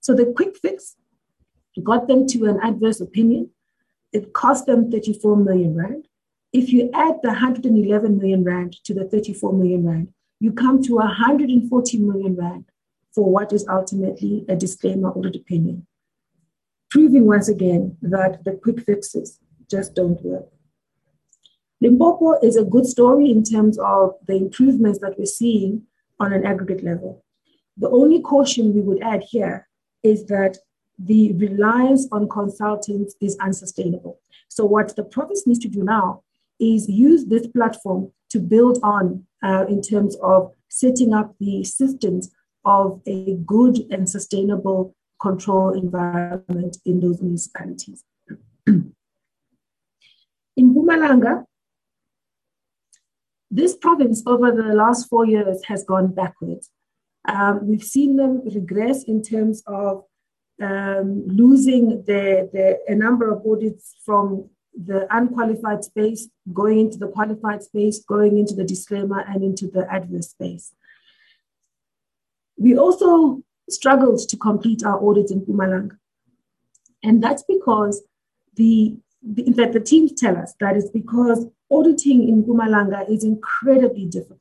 So 0.00 0.14
the 0.14 0.32
quick 0.36 0.56
fix 0.58 0.96
got 1.82 2.06
them 2.06 2.26
to 2.28 2.44
an 2.46 2.60
adverse 2.62 3.00
opinion. 3.00 3.50
It 4.12 4.32
cost 4.32 4.66
them 4.66 4.90
34 4.90 5.36
million 5.36 5.76
rand. 5.76 6.05
If 6.56 6.72
you 6.72 6.88
add 6.94 7.16
the 7.22 7.28
111 7.28 8.16
million 8.16 8.42
rand 8.42 8.82
to 8.84 8.94
the 8.94 9.04
34 9.04 9.52
million 9.52 9.86
rand, 9.86 10.08
you 10.40 10.52
come 10.52 10.82
to 10.84 10.94
140 10.94 11.98
million 11.98 12.34
rand 12.34 12.64
for 13.14 13.30
what 13.30 13.52
is 13.52 13.68
ultimately 13.68 14.46
a 14.48 14.56
disclaimer 14.56 15.10
audit 15.10 15.36
opinion, 15.36 15.86
proving 16.88 17.26
once 17.26 17.50
again 17.50 17.98
that 18.00 18.42
the 18.46 18.52
quick 18.52 18.80
fixes 18.80 19.38
just 19.70 19.94
don't 19.94 20.24
work. 20.24 20.46
Limpopo 21.82 22.40
is 22.42 22.56
a 22.56 22.64
good 22.64 22.86
story 22.86 23.30
in 23.30 23.44
terms 23.44 23.78
of 23.78 24.14
the 24.26 24.36
improvements 24.36 24.98
that 25.00 25.18
we're 25.18 25.26
seeing 25.26 25.82
on 26.18 26.32
an 26.32 26.46
aggregate 26.46 26.82
level. 26.82 27.22
The 27.76 27.90
only 27.90 28.22
caution 28.22 28.74
we 28.74 28.80
would 28.80 29.02
add 29.02 29.24
here 29.28 29.68
is 30.02 30.24
that 30.28 30.56
the 30.98 31.34
reliance 31.34 32.08
on 32.12 32.30
consultants 32.30 33.14
is 33.20 33.36
unsustainable. 33.42 34.20
So, 34.48 34.64
what 34.64 34.96
the 34.96 35.04
province 35.04 35.46
needs 35.46 35.58
to 35.58 35.68
do 35.68 35.84
now 35.84 36.22
is 36.58 36.88
use 36.88 37.26
this 37.26 37.46
platform 37.46 38.12
to 38.30 38.38
build 38.38 38.78
on 38.82 39.24
uh, 39.42 39.66
in 39.68 39.82
terms 39.82 40.16
of 40.22 40.52
setting 40.68 41.14
up 41.14 41.34
the 41.38 41.64
systems 41.64 42.30
of 42.64 43.00
a 43.06 43.34
good 43.46 43.78
and 43.90 44.08
sustainable 44.08 44.94
control 45.20 45.72
environment 45.72 46.78
in 46.84 47.00
those 47.00 47.22
municipalities. 47.22 48.04
in 48.66 48.92
Mpumalanga, 50.58 51.44
this 53.50 53.76
province 53.76 54.22
over 54.26 54.50
the 54.50 54.74
last 54.74 55.08
four 55.08 55.24
years 55.24 55.64
has 55.64 55.84
gone 55.84 56.12
backwards. 56.12 56.70
Um, 57.28 57.66
we've 57.66 57.82
seen 57.82 58.16
them 58.16 58.42
regress 58.44 59.04
in 59.04 59.22
terms 59.22 59.62
of 59.66 60.04
um, 60.60 61.26
losing 61.26 62.02
the, 62.04 62.78
a 62.88 62.94
number 62.94 63.30
of 63.30 63.42
audits 63.46 63.96
from 64.04 64.50
the 64.76 65.06
unqualified 65.14 65.84
space, 65.84 66.28
going 66.52 66.78
into 66.78 66.98
the 66.98 67.08
qualified 67.08 67.62
space, 67.62 68.04
going 68.04 68.38
into 68.38 68.54
the 68.54 68.64
disclaimer, 68.64 69.20
and 69.20 69.42
into 69.42 69.68
the 69.68 69.90
adverse 69.90 70.30
space. 70.30 70.72
We 72.58 72.76
also 72.76 73.42
struggled 73.68 74.20
to 74.28 74.36
complete 74.36 74.84
our 74.84 75.02
audits 75.02 75.32
in 75.32 75.40
Mpumalanga. 75.40 75.96
And 77.02 77.22
that's 77.22 77.44
because 77.48 78.02
the, 78.54 78.96
the, 79.22 79.46
in 79.46 79.54
fact, 79.54 79.72
the 79.72 79.80
teams 79.80 80.12
tell 80.12 80.36
us 80.36 80.54
that 80.60 80.76
it's 80.76 80.90
because 80.90 81.46
auditing 81.70 82.28
in 82.28 82.44
Mpumalanga 82.44 83.08
is 83.10 83.24
incredibly 83.24 84.06
difficult, 84.06 84.40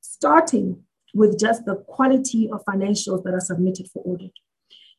starting 0.00 0.82
with 1.14 1.38
just 1.38 1.64
the 1.64 1.76
quality 1.76 2.48
of 2.50 2.64
financials 2.64 3.24
that 3.24 3.34
are 3.34 3.40
submitted 3.40 3.88
for 3.88 4.02
audit. 4.04 4.32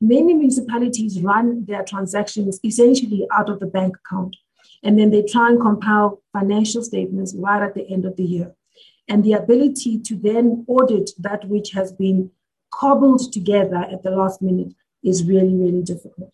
Many 0.02 0.34
municipalities 0.34 1.19
run 1.22 1.65
their 1.65 1.84
transactions 1.84 2.60
essentially 2.63 3.28
out 3.32 3.50
of 3.50 3.60
the 3.60 3.65
bank 3.65 3.98
account, 3.98 4.36
and 4.83 4.97
then 4.97 5.11
they 5.11 5.23
try 5.23 5.49
and 5.49 5.59
compile 5.59 6.21
financial 6.33 6.83
statements 6.83 7.35
right 7.37 7.61
at 7.61 7.73
the 7.73 7.87
end 7.89 8.05
of 8.05 8.15
the 8.15 8.23
year. 8.23 8.55
And 9.07 9.23
the 9.23 9.33
ability 9.33 9.99
to 10.01 10.15
then 10.15 10.65
audit 10.67 11.11
that 11.19 11.45
which 11.45 11.71
has 11.71 11.91
been 11.91 12.31
cobbled 12.71 13.33
together 13.33 13.77
at 13.91 14.03
the 14.03 14.11
last 14.11 14.41
minute 14.41 14.73
is 15.03 15.25
really, 15.25 15.55
really 15.55 15.81
difficult. 15.81 16.31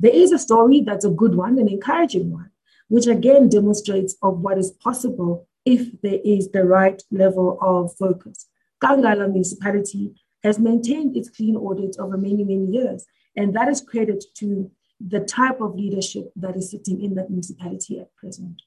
There 0.00 0.14
is 0.14 0.32
a 0.32 0.38
story 0.38 0.80
that's 0.80 1.04
a 1.04 1.10
good 1.10 1.34
one, 1.34 1.58
an 1.58 1.68
encouraging 1.68 2.30
one, 2.30 2.50
which 2.88 3.06
again 3.06 3.48
demonstrates 3.48 4.16
of 4.22 4.40
what 4.40 4.58
is 4.58 4.70
possible 4.70 5.48
if 5.64 6.00
there 6.02 6.20
is 6.24 6.50
the 6.50 6.64
right 6.64 7.02
level 7.10 7.58
of 7.60 7.96
focus. 7.96 8.46
Nkangala 8.82 9.30
municipality 9.30 10.14
has 10.42 10.58
maintained 10.58 11.16
its 11.16 11.30
clean 11.30 11.56
audit 11.56 11.96
over 11.98 12.18
many, 12.18 12.44
many 12.44 12.66
years, 12.66 13.06
and 13.36 13.54
that 13.54 13.68
is 13.68 13.80
credit 13.80 14.22
to 14.34 14.70
the 15.00 15.20
type 15.20 15.60
of 15.60 15.74
leadership 15.74 16.32
that 16.36 16.56
is 16.56 16.70
sitting 16.70 17.02
in 17.02 17.14
that 17.14 17.30
municipality 17.30 18.00
at 18.00 18.14
present. 18.16 18.62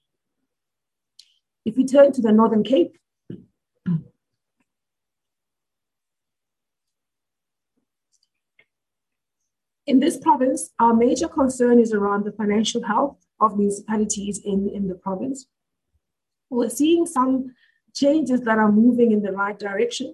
If 1.65 1.75
we 1.75 1.85
turn 1.85 2.11
to 2.13 2.21
the 2.21 2.31
Northern 2.31 2.63
Cape, 2.63 2.97
In 9.87 10.01
this 10.01 10.17
province, 10.17 10.71
our 10.79 10.93
major 10.93 11.29
concern 11.29 11.79
is 11.79 11.93
around 11.93 12.25
the 12.25 12.33
financial 12.33 12.83
health 12.83 13.25
of 13.39 13.57
municipalities 13.57 14.37
in, 14.43 14.69
in 14.69 14.89
the 14.89 14.95
province. 14.95 15.47
We're 16.49 16.69
seeing 16.69 17.05
some 17.05 17.55
changes 17.95 18.41
that 18.41 18.57
are 18.57 18.71
moving 18.71 19.13
in 19.13 19.21
the 19.21 19.31
right 19.31 19.57
direction. 19.57 20.13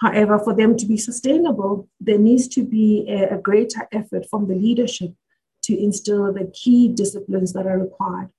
However, 0.00 0.38
for 0.38 0.54
them 0.56 0.78
to 0.78 0.86
be 0.86 0.96
sustainable, 0.96 1.88
there 2.00 2.18
needs 2.18 2.48
to 2.48 2.64
be 2.64 3.06
a, 3.06 3.36
a 3.36 3.38
greater 3.38 3.86
effort 3.92 4.26
from 4.30 4.48
the 4.48 4.54
leadership 4.54 5.12
to 5.62 5.78
instill 5.78 6.32
the 6.32 6.50
key 6.52 6.88
disciplines 6.88 7.52
that 7.52 7.66
are 7.66 7.78
required. 7.78 8.30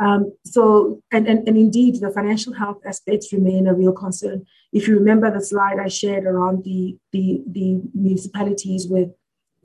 Um, 0.00 0.32
so, 0.44 1.02
and, 1.12 1.28
and, 1.28 1.46
and 1.48 1.56
indeed, 1.56 2.00
the 2.00 2.10
financial 2.10 2.52
health 2.52 2.80
aspects 2.84 3.32
remain 3.32 3.66
a 3.66 3.74
real 3.74 3.92
concern. 3.92 4.44
If 4.72 4.88
you 4.88 4.98
remember 4.98 5.30
the 5.30 5.44
slide 5.44 5.78
I 5.78 5.88
shared 5.88 6.24
around 6.24 6.64
the, 6.64 6.98
the, 7.12 7.42
the 7.46 7.80
municipalities 7.94 8.88
with 8.88 9.10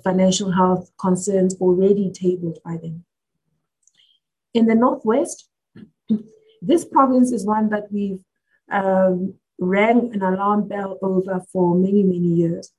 financial 0.04 0.52
health 0.52 0.92
concerns 1.00 1.56
already 1.56 2.12
tabled 2.12 2.60
by 2.64 2.78
them. 2.78 3.06
In 4.54 4.66
the 4.68 4.76
Northwest, 4.76 5.50
this 6.62 6.86
province 6.86 7.32
is 7.32 7.46
one 7.46 7.70
that 7.70 7.92
we've 7.92 8.24
um, 8.72 9.34
rang 9.60 10.14
an 10.14 10.22
alarm 10.22 10.68
bell 10.68 10.98
over 11.02 11.42
for 11.52 11.76
many, 11.76 12.04
many 12.04 12.28
years. 12.28 12.72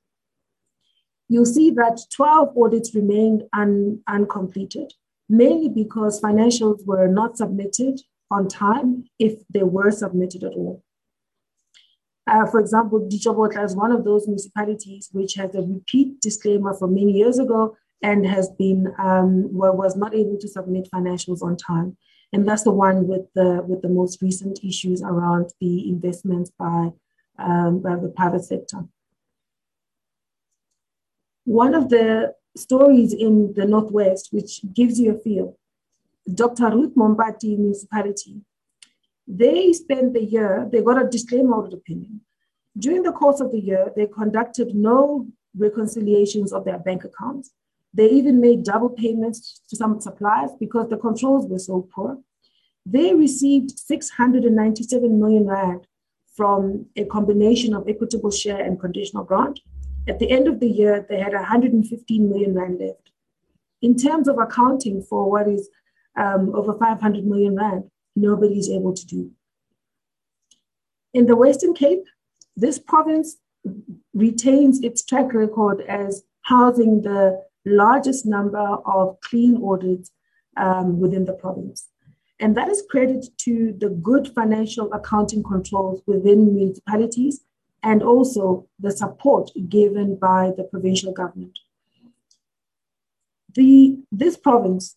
You'll 1.31 1.45
see 1.45 1.69
that 1.71 1.97
12 2.13 2.57
audits 2.57 2.93
remained 2.93 3.43
un, 3.53 4.01
uncompleted 4.09 4.91
mainly 5.31 5.69
because 5.69 6.19
financials 6.19 6.85
were 6.85 7.07
not 7.07 7.37
submitted 7.37 8.01
on 8.29 8.49
time 8.49 9.05
if 9.17 9.41
they 9.49 9.63
were 9.63 9.91
submitted 9.91 10.43
at 10.43 10.51
all. 10.51 10.83
Uh, 12.27 12.45
for 12.45 12.59
example, 12.59 12.99
Ditsobotla 12.99 13.63
is 13.63 13.75
one 13.75 13.93
of 13.93 14.03
those 14.03 14.27
municipalities 14.27 15.07
which 15.13 15.35
has 15.35 15.55
a 15.55 15.61
repeat 15.61 16.19
disclaimer 16.19 16.73
from 16.73 16.95
many 16.95 17.13
years 17.13 17.39
ago 17.39 17.77
and 18.03 18.25
has 18.25 18.49
been 18.59 18.93
um, 18.99 19.47
was 19.53 19.95
not 19.95 20.13
able 20.13 20.37
to 20.37 20.47
submit 20.49 20.89
financials 20.93 21.41
on 21.41 21.55
time, 21.55 21.97
and 22.33 22.47
that's 22.47 22.63
the 22.63 22.71
one 22.71 23.07
with 23.07 23.25
the 23.35 23.63
with 23.67 23.81
the 23.81 23.89
most 23.89 24.21
recent 24.21 24.59
issues 24.63 25.01
around 25.01 25.51
the 25.61 25.89
investments 25.89 26.51
by 26.59 26.89
um, 27.39 27.79
by 27.79 27.95
the 27.95 28.13
private 28.15 28.43
sector. 28.43 28.85
One 31.45 31.73
of 31.73 31.89
the 31.89 32.33
stories 32.55 33.13
in 33.13 33.53
the 33.55 33.65
Northwest, 33.65 34.29
which 34.31 34.61
gives 34.73 34.99
you 34.99 35.15
a 35.15 35.19
feel. 35.19 35.57
Dr. 36.33 36.69
Ruth 36.69 36.95
Mompati 36.95 37.57
Municipality, 37.57 38.41
they 39.27 39.73
spent 39.73 40.13
the 40.13 40.23
year, 40.23 40.67
they 40.71 40.81
got 40.81 41.01
a 41.01 41.09
disclaimer 41.09 41.55
audit 41.57 41.73
opinion. 41.73 42.21
During 42.77 43.03
the 43.03 43.11
course 43.11 43.39
of 43.39 43.51
the 43.51 43.59
year, 43.59 43.91
they 43.95 44.07
conducted 44.07 44.75
no 44.75 45.27
reconciliations 45.57 46.53
of 46.53 46.65
their 46.65 46.79
bank 46.79 47.03
accounts. 47.03 47.51
They 47.93 48.09
even 48.09 48.39
made 48.39 48.63
double 48.63 48.89
payments 48.89 49.61
to 49.69 49.75
some 49.75 49.99
suppliers 49.99 50.51
because 50.59 50.89
the 50.89 50.97
controls 50.97 51.47
were 51.47 51.59
so 51.59 51.87
poor. 51.93 52.17
They 52.85 53.13
received 53.13 53.77
697 53.77 55.19
million 55.19 55.47
rand 55.47 55.87
from 56.35 56.87
a 56.95 57.05
combination 57.05 57.73
of 57.73 57.87
equitable 57.87 58.31
share 58.31 58.63
and 58.63 58.79
conditional 58.79 59.23
grant. 59.23 59.59
At 60.07 60.19
the 60.19 60.31
end 60.31 60.47
of 60.47 60.59
the 60.59 60.69
year, 60.69 61.05
they 61.07 61.19
had 61.19 61.33
115 61.33 62.29
million 62.29 62.55
rand 62.55 62.79
left. 62.79 63.11
In 63.81 63.95
terms 63.95 64.27
of 64.27 64.37
accounting 64.39 65.03
for 65.03 65.29
what 65.29 65.47
is 65.47 65.69
um, 66.17 66.53
over 66.55 66.73
500 66.73 67.25
million 67.25 67.55
rand, 67.55 67.89
nobody 68.15 68.57
is 68.57 68.69
able 68.69 68.93
to 68.93 69.05
do. 69.05 69.31
In 71.13 71.25
the 71.25 71.35
Western 71.35 71.73
Cape, 71.73 72.03
this 72.55 72.79
province 72.79 73.37
retains 74.13 74.81
its 74.81 75.03
track 75.03 75.33
record 75.33 75.81
as 75.81 76.23
housing 76.43 77.01
the 77.01 77.43
largest 77.65 78.25
number 78.25 78.57
of 78.59 79.19
clean 79.21 79.61
audits 79.63 80.11
um, 80.57 80.99
within 80.99 81.25
the 81.25 81.33
province. 81.33 81.87
And 82.39 82.57
that 82.57 82.69
is 82.69 82.83
credit 82.89 83.27
to 83.41 83.75
the 83.77 83.89
good 83.89 84.31
financial 84.33 84.91
accounting 84.93 85.43
controls 85.43 86.01
within 86.07 86.55
municipalities 86.55 87.41
and 87.83 88.03
also 88.03 88.67
the 88.79 88.91
support 88.91 89.49
given 89.69 90.15
by 90.15 90.51
the 90.55 90.63
provincial 90.63 91.11
government. 91.11 91.57
The, 93.53 93.97
this 94.11 94.37
province 94.37 94.95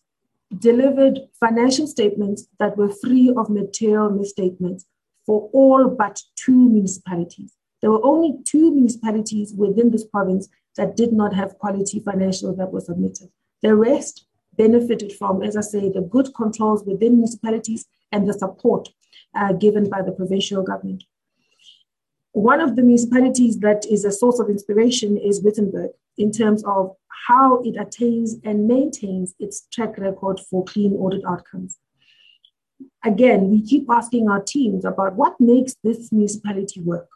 delivered 0.57 1.19
financial 1.39 1.87
statements 1.87 2.47
that 2.59 2.77
were 2.77 2.89
free 2.89 3.33
of 3.35 3.49
material 3.49 4.09
misstatements 4.09 4.85
for 5.25 5.49
all 5.51 5.89
but 5.89 6.21
two 6.35 6.69
municipalities. 6.69 7.53
There 7.81 7.91
were 7.91 8.05
only 8.05 8.37
two 8.45 8.73
municipalities 8.73 9.53
within 9.53 9.91
this 9.91 10.05
province 10.05 10.47
that 10.77 10.95
did 10.95 11.11
not 11.11 11.33
have 11.33 11.57
quality 11.57 11.99
financials 11.99 12.57
that 12.57 12.71
were 12.71 12.81
submitted. 12.81 13.29
The 13.61 13.75
rest 13.75 14.25
benefited 14.57 15.13
from, 15.13 15.43
as 15.43 15.57
I 15.57 15.61
say, 15.61 15.89
the 15.89 16.01
good 16.01 16.33
controls 16.35 16.83
within 16.85 17.15
municipalities 17.15 17.85
and 18.11 18.27
the 18.27 18.33
support 18.33 18.89
uh, 19.35 19.53
given 19.53 19.89
by 19.89 20.01
the 20.01 20.11
provincial 20.11 20.63
government. 20.63 21.03
One 22.35 22.59
of 22.59 22.75
the 22.75 22.83
municipalities 22.83 23.59
that 23.59 23.85
is 23.85 24.03
a 24.03 24.11
source 24.11 24.39
of 24.39 24.49
inspiration 24.49 25.17
is 25.17 25.41
Witzenberg 25.41 25.91
in 26.17 26.33
terms 26.33 26.65
of 26.65 26.93
how 27.29 27.61
it 27.63 27.77
attains 27.79 28.35
and 28.43 28.67
maintains 28.67 29.33
its 29.39 29.65
track 29.71 29.97
record 29.97 30.41
for 30.41 30.65
clean 30.65 30.91
audit 30.95 31.23
outcomes. 31.23 31.79
Again, 33.05 33.49
we 33.49 33.61
keep 33.65 33.85
asking 33.89 34.27
our 34.27 34.43
teams 34.43 34.83
about 34.83 35.15
what 35.15 35.39
makes 35.39 35.77
this 35.81 36.11
municipality 36.11 36.81
work. 36.81 37.07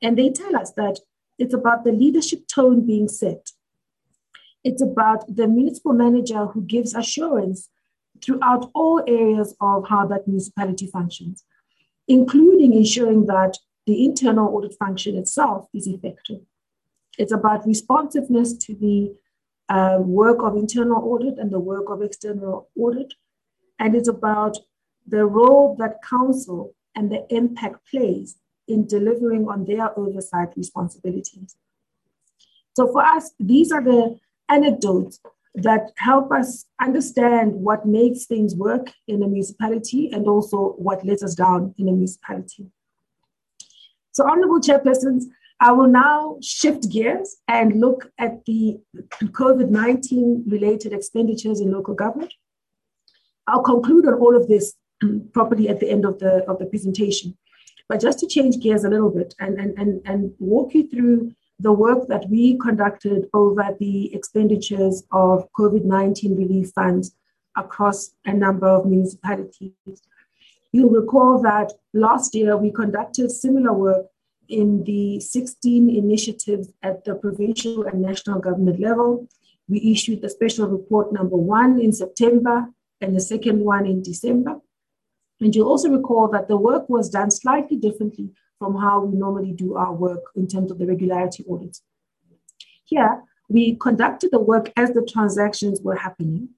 And 0.00 0.16
they 0.16 0.30
tell 0.30 0.56
us 0.56 0.72
that 0.78 0.98
it's 1.38 1.52
about 1.52 1.84
the 1.84 1.92
leadership 1.92 2.46
tone 2.48 2.86
being 2.86 3.06
set. 3.06 3.50
It's 4.64 4.80
about 4.80 5.26
the 5.28 5.46
municipal 5.46 5.92
manager 5.92 6.46
who 6.46 6.62
gives 6.62 6.94
assurance 6.94 7.68
throughout 8.22 8.70
all 8.74 9.04
areas 9.06 9.54
of 9.60 9.86
how 9.86 10.06
that 10.06 10.26
municipality 10.26 10.86
functions, 10.86 11.44
including 12.08 12.72
ensuring 12.72 13.26
that 13.26 13.58
the 13.86 14.04
internal 14.04 14.54
audit 14.54 14.74
function 14.78 15.16
itself 15.16 15.68
is 15.74 15.86
effective. 15.86 16.40
It's 17.18 17.32
about 17.32 17.66
responsiveness 17.66 18.54
to 18.54 18.74
the 18.74 19.14
uh, 19.68 19.98
work 20.00 20.38
of 20.42 20.56
internal 20.56 21.02
audit 21.02 21.38
and 21.38 21.50
the 21.50 21.60
work 21.60 21.88
of 21.88 22.02
external 22.02 22.68
audit. 22.78 23.14
And 23.78 23.94
it's 23.94 24.08
about 24.08 24.58
the 25.06 25.24
role 25.26 25.76
that 25.78 26.02
council 26.02 26.74
and 26.94 27.10
the 27.10 27.26
MPAC 27.30 27.76
plays 27.90 28.36
in 28.66 28.86
delivering 28.86 29.48
on 29.48 29.64
their 29.64 29.96
oversight 29.98 30.48
responsibilities. 30.56 31.56
So 32.76 32.90
for 32.90 33.02
us, 33.02 33.32
these 33.38 33.70
are 33.70 33.82
the 33.82 34.18
anecdotes 34.48 35.20
that 35.54 35.92
help 35.98 36.32
us 36.32 36.66
understand 36.80 37.52
what 37.52 37.86
makes 37.86 38.24
things 38.24 38.56
work 38.56 38.90
in 39.06 39.22
a 39.22 39.28
municipality 39.28 40.10
and 40.12 40.26
also 40.26 40.74
what 40.78 41.04
lets 41.04 41.22
us 41.22 41.34
down 41.34 41.74
in 41.78 41.88
a 41.88 41.92
municipality. 41.92 42.66
So, 44.14 44.24
Honorable 44.30 44.60
Chairpersons, 44.60 45.24
I 45.60 45.72
will 45.72 45.88
now 45.88 46.38
shift 46.40 46.88
gears 46.88 47.36
and 47.48 47.80
look 47.80 48.10
at 48.18 48.44
the 48.44 48.78
COVID 49.22 49.70
19 49.70 50.44
related 50.46 50.92
expenditures 50.92 51.60
in 51.60 51.72
local 51.72 51.94
government. 51.94 52.32
I'll 53.48 53.62
conclude 53.62 54.06
on 54.06 54.14
all 54.14 54.36
of 54.36 54.46
this 54.46 54.74
properly 55.32 55.68
at 55.68 55.80
the 55.80 55.90
end 55.90 56.04
of 56.04 56.20
the, 56.20 56.48
of 56.48 56.58
the 56.60 56.66
presentation. 56.66 57.36
But 57.88 58.00
just 58.00 58.20
to 58.20 58.28
change 58.28 58.60
gears 58.60 58.84
a 58.84 58.88
little 58.88 59.10
bit 59.10 59.34
and, 59.40 59.58
and, 59.58 59.76
and, 59.78 60.00
and 60.06 60.32
walk 60.38 60.74
you 60.74 60.88
through 60.88 61.32
the 61.58 61.72
work 61.72 62.06
that 62.08 62.28
we 62.30 62.56
conducted 62.58 63.28
over 63.34 63.68
the 63.78 64.14
expenditures 64.14 65.02
of 65.10 65.48
COVID 65.58 65.84
19 65.84 66.36
relief 66.36 66.70
funds 66.74 67.14
across 67.56 68.14
a 68.24 68.32
number 68.32 68.68
of 68.68 68.86
municipalities. 68.86 69.72
You'll 70.74 70.90
recall 70.90 71.40
that 71.42 71.70
last 71.92 72.34
year 72.34 72.56
we 72.56 72.72
conducted 72.72 73.30
similar 73.30 73.72
work 73.72 74.06
in 74.48 74.82
the 74.82 75.20
16 75.20 75.88
initiatives 75.88 76.72
at 76.82 77.04
the 77.04 77.14
provincial 77.14 77.84
and 77.84 78.02
national 78.02 78.40
government 78.40 78.80
level. 78.80 79.28
We 79.68 79.92
issued 79.92 80.20
the 80.20 80.28
special 80.28 80.66
report 80.66 81.12
number 81.12 81.36
one 81.36 81.80
in 81.80 81.92
September 81.92 82.66
and 83.00 83.14
the 83.14 83.20
second 83.20 83.60
one 83.60 83.86
in 83.86 84.02
December. 84.02 84.56
And 85.40 85.54
you'll 85.54 85.68
also 85.68 85.90
recall 85.90 86.26
that 86.32 86.48
the 86.48 86.56
work 86.56 86.88
was 86.88 87.08
done 87.08 87.30
slightly 87.30 87.76
differently 87.76 88.30
from 88.58 88.76
how 88.76 89.04
we 89.04 89.16
normally 89.16 89.52
do 89.52 89.76
our 89.76 89.92
work 89.92 90.24
in 90.34 90.48
terms 90.48 90.72
of 90.72 90.78
the 90.78 90.86
regularity 90.86 91.44
audit. 91.46 91.78
Here, 92.84 93.22
we 93.48 93.76
conducted 93.76 94.32
the 94.32 94.40
work 94.40 94.72
as 94.76 94.90
the 94.90 95.08
transactions 95.08 95.80
were 95.82 95.94
happening, 95.94 96.48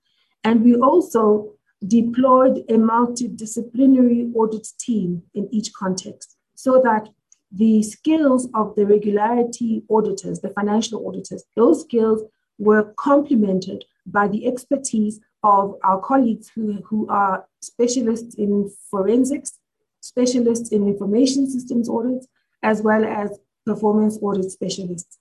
and 0.43 0.65
we 0.65 0.75
also 0.75 1.56
deployed 1.89 2.59
a 2.69 2.75
multidisciplinary 2.75 4.35
audit 4.35 4.67
team 4.79 5.23
in 5.35 5.49
each 5.53 5.73
context 5.73 6.37
so 6.55 6.81
that 6.83 7.09
the 7.53 7.83
skills 7.83 8.49
of 8.55 8.75
the 8.75 8.87
regularity 8.87 9.83
auditors, 9.89 10.41
the 10.41 10.51
financial 10.51 11.07
auditors, 11.07 11.45
those 11.55 11.83
skills 11.83 12.23
were 12.59 12.95
complemented 12.97 13.85
by 14.07 14.27
the 14.29 14.47
expertise 14.47 15.21
of 15.43 15.77
our 15.85 16.01
colleagues 16.01 16.51
who, 16.55 16.83
who 16.85 17.07
are 17.09 17.47
specialists 17.61 18.35
in 18.35 18.71
forensics, 18.91 19.59
specialists 20.01 20.71
in 20.71 20.87
information 20.87 21.49
systems 21.49 21.89
audits, 21.89 22.27
as 22.63 22.83
well 22.83 23.05
as 23.05 23.39
performance 23.65 24.19
audit 24.23 24.51
specialists. 24.51 25.19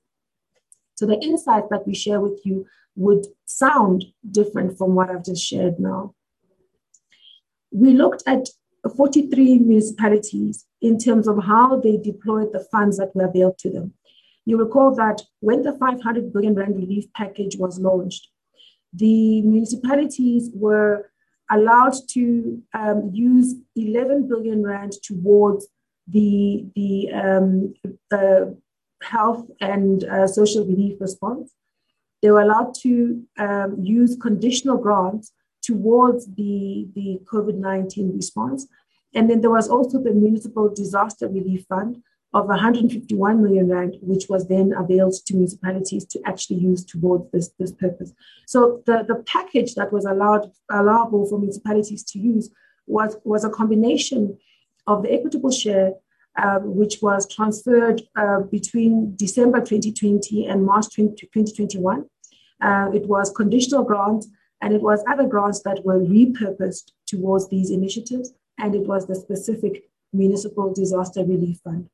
So 0.95 1.05
the 1.05 1.19
insights 1.19 1.67
that 1.69 1.85
we 1.85 1.93
share 1.93 2.21
with 2.21 2.39
you 2.45 2.65
would 2.95 3.25
sound 3.45 4.05
different 4.31 4.77
from 4.77 4.95
what 4.95 5.09
I've 5.09 5.25
just 5.25 5.45
shared 5.45 5.79
now. 5.79 6.15
We 7.75 7.91
looked 7.91 8.23
at 8.25 8.47
43 8.95 9.59
municipalities 9.59 10.65
in 10.81 10.97
terms 10.97 11.27
of 11.27 11.43
how 11.43 11.77
they 11.77 11.97
deployed 11.97 12.53
the 12.53 12.65
funds 12.71 12.97
that 12.97 13.13
were 13.13 13.25
available 13.25 13.55
to 13.59 13.69
them. 13.69 13.93
You 14.45 14.57
recall 14.57 14.95
that 14.95 15.23
when 15.41 15.63
the 15.63 15.73
500 15.73 16.31
billion 16.31 16.55
rand 16.55 16.77
relief 16.77 17.11
package 17.13 17.57
was 17.57 17.77
launched, 17.77 18.29
the 18.93 19.41
municipalities 19.41 20.51
were 20.53 21.11
allowed 21.51 21.95
to 22.11 22.61
um, 22.73 23.09
use 23.13 23.55
11 23.75 24.29
billion 24.29 24.63
rand 24.63 24.93
towards 25.03 25.67
the, 26.07 26.65
the 26.75 27.11
um, 27.11 27.73
uh, 28.09 28.51
health 29.01 29.49
and 29.59 30.05
uh, 30.05 30.27
social 30.27 30.65
relief 30.65 31.01
response. 31.01 31.51
They 32.21 32.31
were 32.31 32.41
allowed 32.41 32.73
to 32.83 33.21
um, 33.37 33.77
use 33.81 34.15
conditional 34.15 34.77
grants 34.77 35.33
towards 35.65 36.27
the, 36.35 36.87
the 36.95 37.19
COVID 37.31 37.55
19 37.55 38.15
response. 38.15 38.67
And 39.13 39.29
then 39.29 39.41
there 39.41 39.49
was 39.49 39.69
also 39.69 40.01
the 40.01 40.11
Municipal 40.11 40.69
Disaster 40.69 41.27
Relief 41.27 41.65
Fund, 41.67 42.03
of 42.35 42.47
151 42.47 43.41
million 43.41 43.69
rand, 43.69 43.95
which 44.01 44.27
was 44.27 44.49
then 44.49 44.73
availed 44.77 45.13
to 45.25 45.33
municipalities 45.33 46.03
to 46.05 46.19
actually 46.25 46.57
use 46.57 46.83
towards 46.83 47.31
this, 47.31 47.49
this 47.57 47.71
purpose. 47.71 48.11
So 48.45 48.83
the, 48.85 49.05
the 49.07 49.23
package 49.25 49.75
that 49.75 49.93
was 49.93 50.03
allowed 50.03 50.51
allowable 50.69 51.25
for 51.27 51.39
municipalities 51.39 52.03
to 52.03 52.19
use 52.19 52.49
was, 52.87 53.15
was 53.23 53.45
a 53.45 53.49
combination 53.49 54.37
of 54.85 55.03
the 55.03 55.13
equitable 55.13 55.49
share, 55.49 55.93
um, 56.37 56.75
which 56.75 57.01
was 57.01 57.25
transferred 57.33 58.01
uh, 58.17 58.41
between 58.41 59.15
December 59.15 59.59
2020 59.59 60.45
and 60.45 60.65
March 60.65 60.93
20, 60.93 61.15
2021. 61.15 62.05
Uh, 62.61 62.89
it 62.93 63.07
was 63.07 63.31
conditional 63.31 63.83
grants 63.83 64.27
and 64.65 64.73
it 64.73 64.81
was 64.81 65.03
other 65.07 65.27
grants 65.27 65.61
that 65.61 65.85
were 65.85 65.99
repurposed 65.99 66.91
towards 67.05 67.47
these 67.49 67.69
initiatives, 67.69 68.33
and 68.57 68.73
it 68.73 68.87
was 68.87 69.05
the 69.05 69.13
specific 69.13 69.83
municipal 70.11 70.73
disaster 70.73 71.23
relief 71.23 71.59
fund. 71.63 71.87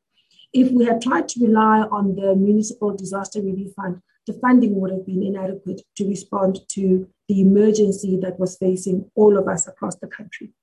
If 0.54 0.72
we 0.72 0.86
had 0.86 1.02
tried 1.02 1.28
to 1.30 1.46
rely 1.46 1.82
on 1.92 2.16
the 2.16 2.34
Municipal 2.34 2.96
Disaster 2.96 3.42
Relief 3.42 3.74
Fund, 3.76 4.02
the 4.26 4.34
funding 4.34 4.80
would 4.80 4.92
have 4.92 5.06
been 5.06 5.22
inadequate 5.22 5.82
to 5.98 6.08
respond 6.08 6.60
to 6.70 7.10
the 7.28 7.42
emergency 7.42 8.18
that 8.22 8.40
was 8.40 8.58
facing 8.58 9.12
all 9.16 9.38
of 9.38 9.50
us 9.50 9.68
across 9.68 9.98
the 9.98 10.08
country. 10.08 10.54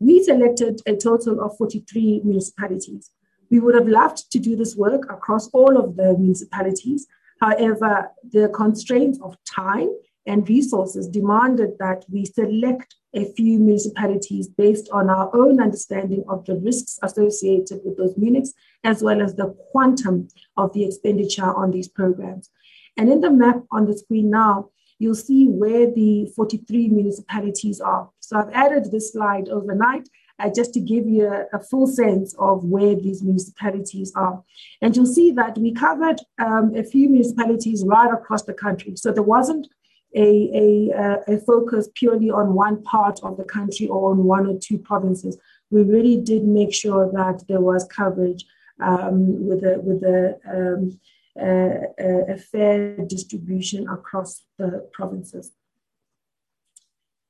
We 0.00 0.24
selected 0.24 0.80
a 0.86 0.96
total 0.96 1.42
of 1.42 1.58
43 1.58 2.22
municipalities. 2.24 3.10
We 3.50 3.60
would 3.60 3.74
have 3.74 3.88
loved 3.88 4.30
to 4.32 4.38
do 4.38 4.56
this 4.56 4.76
work 4.76 5.12
across 5.12 5.48
all 5.48 5.76
of 5.76 5.96
the 5.96 6.16
municipalities. 6.18 7.06
However, 7.40 8.12
the 8.30 8.48
constraints 8.48 9.18
of 9.22 9.36
time 9.44 9.90
and 10.26 10.48
resources 10.48 11.08
demanded 11.08 11.70
that 11.78 12.04
we 12.10 12.24
select 12.24 12.94
a 13.14 13.24
few 13.34 13.58
municipalities 13.58 14.48
based 14.48 14.88
on 14.92 15.10
our 15.10 15.34
own 15.36 15.60
understanding 15.60 16.24
of 16.28 16.44
the 16.46 16.56
risks 16.56 16.98
associated 17.02 17.80
with 17.84 17.96
those 17.96 18.14
units, 18.16 18.54
as 18.84 19.02
well 19.02 19.20
as 19.20 19.34
the 19.34 19.54
quantum 19.70 20.28
of 20.56 20.72
the 20.72 20.84
expenditure 20.84 21.52
on 21.54 21.70
these 21.70 21.88
programs. 21.88 22.48
And 22.96 23.10
in 23.10 23.20
the 23.20 23.30
map 23.30 23.62
on 23.70 23.86
the 23.86 23.96
screen 23.96 24.30
now, 24.30 24.70
you'll 24.98 25.14
see 25.14 25.46
where 25.46 25.90
the 25.90 26.30
43 26.36 26.88
municipalities 26.88 27.80
are. 27.80 28.08
So 28.20 28.38
I've 28.38 28.52
added 28.52 28.90
this 28.90 29.12
slide 29.12 29.48
overnight 29.48 30.08
uh, 30.38 30.50
just 30.54 30.72
to 30.74 30.80
give 30.80 31.06
you 31.06 31.26
a, 31.26 31.44
a, 31.52 31.60
full 31.60 31.86
sense 31.86 32.34
of 32.38 32.64
where 32.64 32.94
these 32.94 33.22
municipalities 33.22 34.12
are. 34.14 34.42
And 34.80 34.96
you'll 34.96 35.06
see 35.06 35.32
that 35.32 35.58
we 35.58 35.72
covered 35.72 36.20
um, 36.38 36.74
a 36.74 36.84
few 36.84 37.08
municipalities 37.08 37.84
right 37.86 38.12
across 38.12 38.42
the 38.42 38.54
country. 38.54 38.96
So 38.96 39.12
there 39.12 39.22
wasn't 39.22 39.68
a, 40.14 40.90
a, 40.94 41.34
a 41.34 41.38
focus 41.38 41.88
purely 41.94 42.30
on 42.30 42.54
one 42.54 42.82
part 42.82 43.20
of 43.22 43.36
the 43.36 43.44
country 43.44 43.88
or 43.88 44.12
on 44.12 44.24
one 44.24 44.46
or 44.46 44.58
two 44.58 44.78
provinces. 44.78 45.38
We 45.70 45.82
really 45.82 46.18
did 46.18 46.44
make 46.44 46.74
sure 46.74 47.10
that 47.12 47.44
there 47.48 47.60
was 47.60 47.86
coverage 47.86 48.44
um, 48.80 49.46
with 49.46 49.64
a, 49.64 49.80
with 49.80 50.02
a, 50.02 50.38
um, 50.48 51.00
a, 51.38 52.34
a 52.34 52.36
fair 52.36 52.96
distribution 53.06 53.88
across 53.88 54.42
the 54.58 54.88
provinces. 54.92 55.52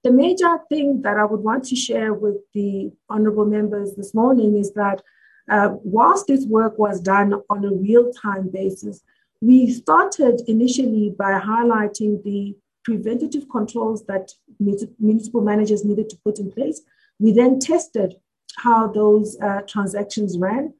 The 0.02 0.10
major 0.10 0.58
thing 0.68 1.02
that 1.02 1.16
I 1.16 1.24
would 1.24 1.40
want 1.40 1.64
to 1.66 1.76
share 1.76 2.12
with 2.12 2.36
the 2.54 2.90
honorable 3.08 3.44
members 3.44 3.94
this 3.94 4.12
morning 4.12 4.56
is 4.56 4.72
that 4.72 5.00
uh, 5.48 5.76
whilst 5.84 6.26
this 6.26 6.44
work 6.46 6.78
was 6.78 7.00
done 7.00 7.34
on 7.48 7.64
a 7.64 7.72
real 7.72 8.12
time 8.12 8.48
basis, 8.48 9.02
we 9.40 9.70
started 9.70 10.40
initially 10.48 11.14
by 11.16 11.38
highlighting 11.38 12.22
the 12.24 12.56
preventative 12.84 13.48
controls 13.48 14.04
that 14.06 14.32
municipal 14.58 15.40
managers 15.40 15.84
needed 15.84 16.08
to 16.10 16.18
put 16.24 16.38
in 16.38 16.50
place. 16.50 16.80
We 17.18 17.32
then 17.32 17.58
tested 17.58 18.16
how 18.58 18.88
those 18.88 19.38
uh, 19.40 19.62
transactions 19.62 20.38
ran, 20.38 20.74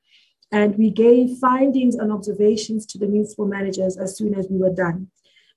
and 0.51 0.77
we 0.77 0.91
gave 0.91 1.39
findings 1.39 1.95
and 1.95 2.13
observations 2.13 2.85
to 2.87 2.99
the 2.99 3.07
municipal 3.07 3.47
managers 3.47 3.97
as 3.97 4.17
soon 4.17 4.35
as 4.35 4.49
we 4.51 4.59
were 4.59 4.75
done. 4.75 5.09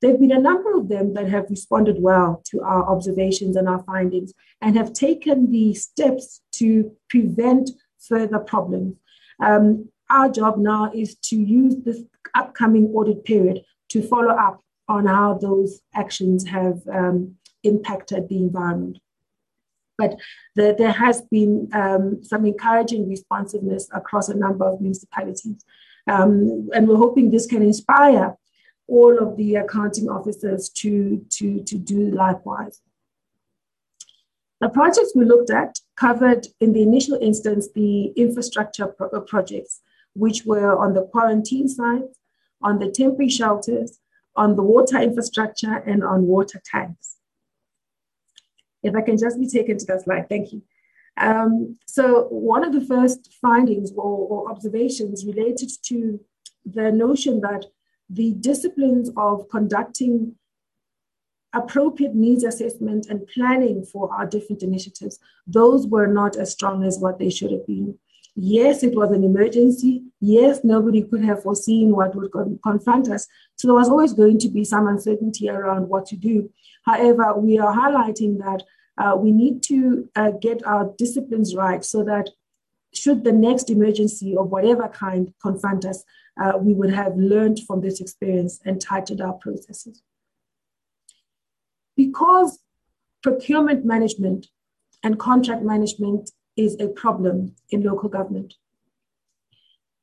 There 0.01 0.11
have 0.11 0.19
been 0.19 0.31
a 0.31 0.39
number 0.39 0.75
of 0.75 0.87
them 0.87 1.13
that 1.13 1.29
have 1.29 1.49
responded 1.49 2.01
well 2.01 2.41
to 2.51 2.61
our 2.61 2.85
observations 2.87 3.55
and 3.55 3.67
our 3.67 3.83
findings 3.83 4.33
and 4.61 4.77
have 4.77 4.93
taken 4.93 5.51
the 5.51 5.73
steps 5.73 6.41
to 6.53 6.91
prevent 7.09 7.71
further 7.99 8.39
problems. 8.39 8.95
Um, 9.43 9.89
our 10.09 10.29
job 10.29 10.57
now 10.57 10.91
is 10.93 11.15
to 11.29 11.35
use 11.35 11.77
this 11.83 12.01
upcoming 12.35 12.87
audit 12.93 13.25
period 13.25 13.63
to 13.89 14.01
follow 14.01 14.35
up 14.35 14.61
on 14.87 15.07
how 15.07 15.35
those 15.35 15.81
actions 15.93 16.47
have 16.47 16.81
um, 16.91 17.35
impacted 17.63 18.29
the 18.29 18.37
environment. 18.37 18.99
But 19.97 20.19
the, 20.55 20.75
there 20.77 20.91
has 20.91 21.21
been 21.21 21.69
um, 21.73 22.23
some 22.23 22.45
encouraging 22.45 23.09
responsiveness 23.09 23.89
across 23.93 24.29
a 24.29 24.37
number 24.37 24.65
of 24.65 24.81
municipalities. 24.81 25.63
Um, 26.07 26.69
and 26.73 26.87
we're 26.87 26.97
hoping 26.97 27.31
this 27.31 27.47
can 27.47 27.63
inspire 27.63 28.35
all 28.87 29.17
of 29.17 29.37
the 29.37 29.55
accounting 29.55 30.09
officers 30.09 30.69
to, 30.69 31.25
to, 31.31 31.63
to 31.63 31.77
do 31.77 32.11
likewise. 32.11 32.81
The 34.61 34.69
projects 34.69 35.13
we 35.15 35.25
looked 35.25 35.49
at 35.49 35.79
covered 35.95 36.47
in 36.59 36.73
the 36.73 36.81
initial 36.81 37.17
instance 37.21 37.69
the 37.73 38.07
infrastructure 38.15 38.87
pro- 38.87 39.21
projects, 39.21 39.81
which 40.13 40.45
were 40.45 40.77
on 40.77 40.93
the 40.93 41.03
quarantine 41.03 41.67
sites, 41.67 42.19
on 42.61 42.79
the 42.79 42.89
temporary 42.89 43.29
shelters, 43.29 43.99
on 44.35 44.55
the 44.55 44.63
water 44.63 44.97
infrastructure, 44.99 45.75
and 45.85 46.03
on 46.03 46.27
water 46.27 46.61
tanks. 46.63 47.15
If 48.83 48.95
I 48.95 49.01
can 49.01 49.17
just 49.17 49.39
be 49.39 49.47
taken 49.47 49.77
to 49.77 49.85
that 49.85 50.03
slide, 50.03 50.29
thank 50.29 50.53
you. 50.53 50.61
Um, 51.17 51.77
so, 51.87 52.27
one 52.29 52.63
of 52.63 52.73
the 52.73 52.85
first 52.85 53.33
findings 53.41 53.91
or, 53.95 54.27
or 54.27 54.51
observations 54.51 55.25
related 55.25 55.71
to 55.85 56.19
the 56.65 56.91
notion 56.91 57.41
that 57.41 57.65
the 58.09 58.33
disciplines 58.33 59.09
of 59.15 59.47
conducting 59.49 60.35
appropriate 61.53 62.13
needs 62.13 62.43
assessment 62.43 63.07
and 63.09 63.27
planning 63.27 63.83
for 63.83 64.13
our 64.13 64.25
different 64.25 64.61
initiatives, 64.61 65.19
those 65.47 65.87
were 65.87 66.07
not 66.07 66.35
as 66.35 66.51
strong 66.51 66.83
as 66.83 66.99
what 66.99 67.17
they 67.17 67.29
should 67.29 67.51
have 67.51 67.65
been. 67.65 67.97
Yes, 68.35 68.83
it 68.83 68.95
was 68.95 69.11
an 69.11 69.23
emergency. 69.23 70.03
Yes, 70.19 70.59
nobody 70.63 71.01
could 71.01 71.23
have 71.23 71.43
foreseen 71.43 71.95
what 71.95 72.13
would 72.15 72.31
confront 72.61 73.09
us. 73.09 73.27
So 73.55 73.67
there 73.67 73.75
was 73.75 73.87
always 73.87 74.11
going 74.13 74.39
to 74.39 74.49
be 74.49 74.65
some 74.65 74.87
uncertainty 74.87 75.49
around 75.49 75.87
what 75.87 76.05
to 76.07 76.17
do. 76.17 76.49
However, 76.85 77.33
we 77.37 77.57
are 77.59 77.73
highlighting 77.73 78.39
that 78.39 78.63
uh, 78.97 79.15
we 79.15 79.31
need 79.31 79.63
to 79.63 80.09
uh, 80.15 80.31
get 80.31 80.65
our 80.65 80.93
disciplines 80.97 81.55
right 81.55 81.83
so 81.83 82.03
that 82.03 82.29
should 82.93 83.23
the 83.23 83.31
next 83.31 83.69
emergency 83.69 84.35
of 84.35 84.49
whatever 84.49 84.87
kind 84.87 85.33
confront 85.41 85.85
us, 85.85 86.03
uh, 86.41 86.57
we 86.57 86.73
would 86.73 86.93
have 86.93 87.15
learned 87.15 87.59
from 87.65 87.81
this 87.81 88.01
experience 88.01 88.59
and 88.65 88.81
tightened 88.81 89.21
our 89.21 89.33
processes. 89.33 90.01
Because 91.95 92.59
procurement 93.21 93.85
management 93.85 94.47
and 95.03 95.19
contract 95.19 95.61
management 95.61 96.31
is 96.57 96.77
a 96.79 96.87
problem 96.87 97.55
in 97.69 97.83
local 97.83 98.09
government. 98.09 98.55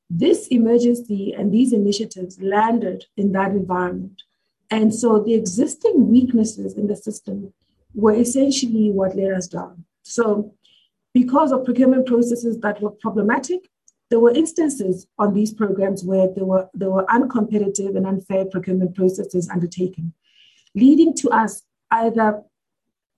This 0.09 0.47
emergency 0.47 1.33
and 1.33 1.51
these 1.51 1.73
initiatives 1.73 2.39
landed 2.41 3.05
in 3.17 3.31
that 3.31 3.51
environment. 3.51 4.21
And 4.69 4.93
so 4.93 5.19
the 5.19 5.33
existing 5.33 6.09
weaknesses 6.09 6.75
in 6.75 6.87
the 6.87 6.95
system 6.95 7.53
were 7.93 8.13
essentially 8.13 8.91
what 8.91 9.15
let 9.15 9.31
us 9.33 9.47
down. 9.47 9.85
So, 10.03 10.53
because 11.13 11.51
of 11.51 11.63
procurement 11.63 12.07
processes 12.07 12.59
that 12.61 12.81
were 12.81 12.89
problematic, 12.89 13.69
there 14.09 14.19
were 14.19 14.33
instances 14.33 15.07
on 15.17 15.33
these 15.33 15.53
programs 15.53 16.03
where 16.03 16.27
there 16.27 16.45
were, 16.45 16.69
there 16.73 16.89
were 16.89 17.05
uncompetitive 17.05 17.95
and 17.95 18.05
unfair 18.05 18.45
procurement 18.45 18.95
processes 18.95 19.49
undertaken, 19.49 20.13
leading 20.75 21.15
to 21.15 21.29
us 21.29 21.63
either 21.91 22.43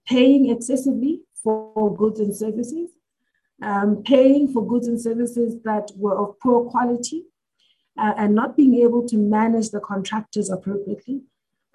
paying 0.07 0.49
excessively 0.49 1.21
for 1.41 1.93
goods 1.95 2.19
and 2.19 2.35
services, 2.35 2.91
um, 3.61 4.03
paying 4.03 4.51
for 4.51 4.65
goods 4.65 4.87
and 4.87 4.99
services 4.99 5.61
that 5.63 5.91
were 5.95 6.17
of 6.17 6.39
poor 6.39 6.69
quality, 6.69 7.23
uh, 7.97 8.13
and 8.17 8.35
not 8.35 8.57
being 8.57 8.75
able 8.75 9.07
to 9.07 9.17
manage 9.17 9.69
the 9.69 9.79
contractors 9.79 10.49
appropriately, 10.49 11.21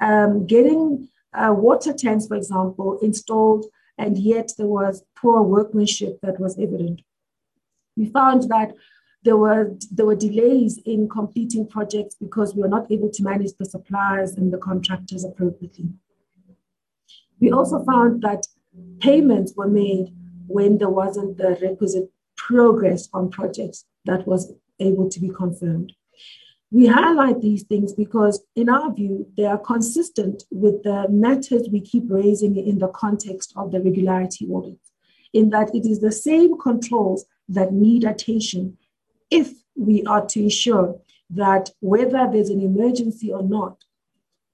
um, 0.01 0.47
getting 0.47 1.09
uh, 1.33 1.53
water 1.57 1.93
tanks, 1.93 2.26
for 2.26 2.37
example, 2.37 2.99
installed, 3.01 3.66
and 3.97 4.18
yet 4.18 4.53
there 4.59 4.66
was 4.66 5.05
poor 5.16 5.43
workmanship 5.43 6.18
that 6.22 6.39
was 6.41 6.59
evident. 6.59 7.03
We 7.97 8.07
found 8.07 8.49
that 8.51 8.74
there 9.22 9.37
were 9.37 9.76
there 9.91 10.07
were 10.07 10.16
delays 10.16 10.78
in 10.87 11.09
completing 11.09 11.66
projects 11.66 12.14
because 12.14 12.55
we 12.55 12.62
were 12.62 12.68
not 12.68 12.91
able 12.91 13.11
to 13.11 13.22
manage 13.22 13.53
the 13.59 13.66
suppliers 13.66 14.33
and 14.33 14.53
the 14.53 14.59
contractors 14.59 15.24
appropriately. 15.24 15.91
We 17.39 17.53
also 17.53 17.85
found 17.85 18.22
that 18.22 18.47
payments 19.01 19.53
were 19.57 19.68
made 19.68 20.14
when 20.51 20.78
there 20.78 20.90
wasn't 20.90 21.36
the 21.38 21.57
requisite 21.62 22.11
progress 22.36 23.09
on 23.12 23.30
projects 23.30 23.84
that 24.05 24.26
was 24.26 24.53
able 24.80 25.09
to 25.09 25.20
be 25.20 25.28
confirmed. 25.28 25.92
We 26.72 26.86
highlight 26.86 27.40
these 27.40 27.64
things 27.64 27.92
because, 27.92 28.42
in 28.55 28.68
our 28.68 28.92
view, 28.94 29.26
they 29.36 29.44
are 29.44 29.59
consistent 29.59 30.44
with 30.51 30.82
the 30.82 31.09
matters 31.09 31.68
we 31.68 31.80
keep 31.80 32.05
raising 32.09 32.57
in 32.57 32.78
the 32.78 32.88
context 32.88 33.53
of 33.57 33.72
the 33.72 33.80
regularity 33.80 34.46
audit, 34.46 34.78
in 35.32 35.51
that 35.51 35.74
it 35.74 35.84
is 35.84 36.01
the 36.01 36.12
same 36.12 36.59
controls 36.59 37.24
that 37.48 37.72
need 37.72 38.05
attention 38.05 38.78
if 39.30 39.53
we 39.76 40.05
are 40.05 40.24
to 40.26 40.42
ensure 40.42 41.01
that 41.30 41.70
whether 41.80 42.28
there's 42.30 42.51
an 42.51 42.61
emergency 42.61 43.32
or 43.32 43.42
not, 43.42 43.84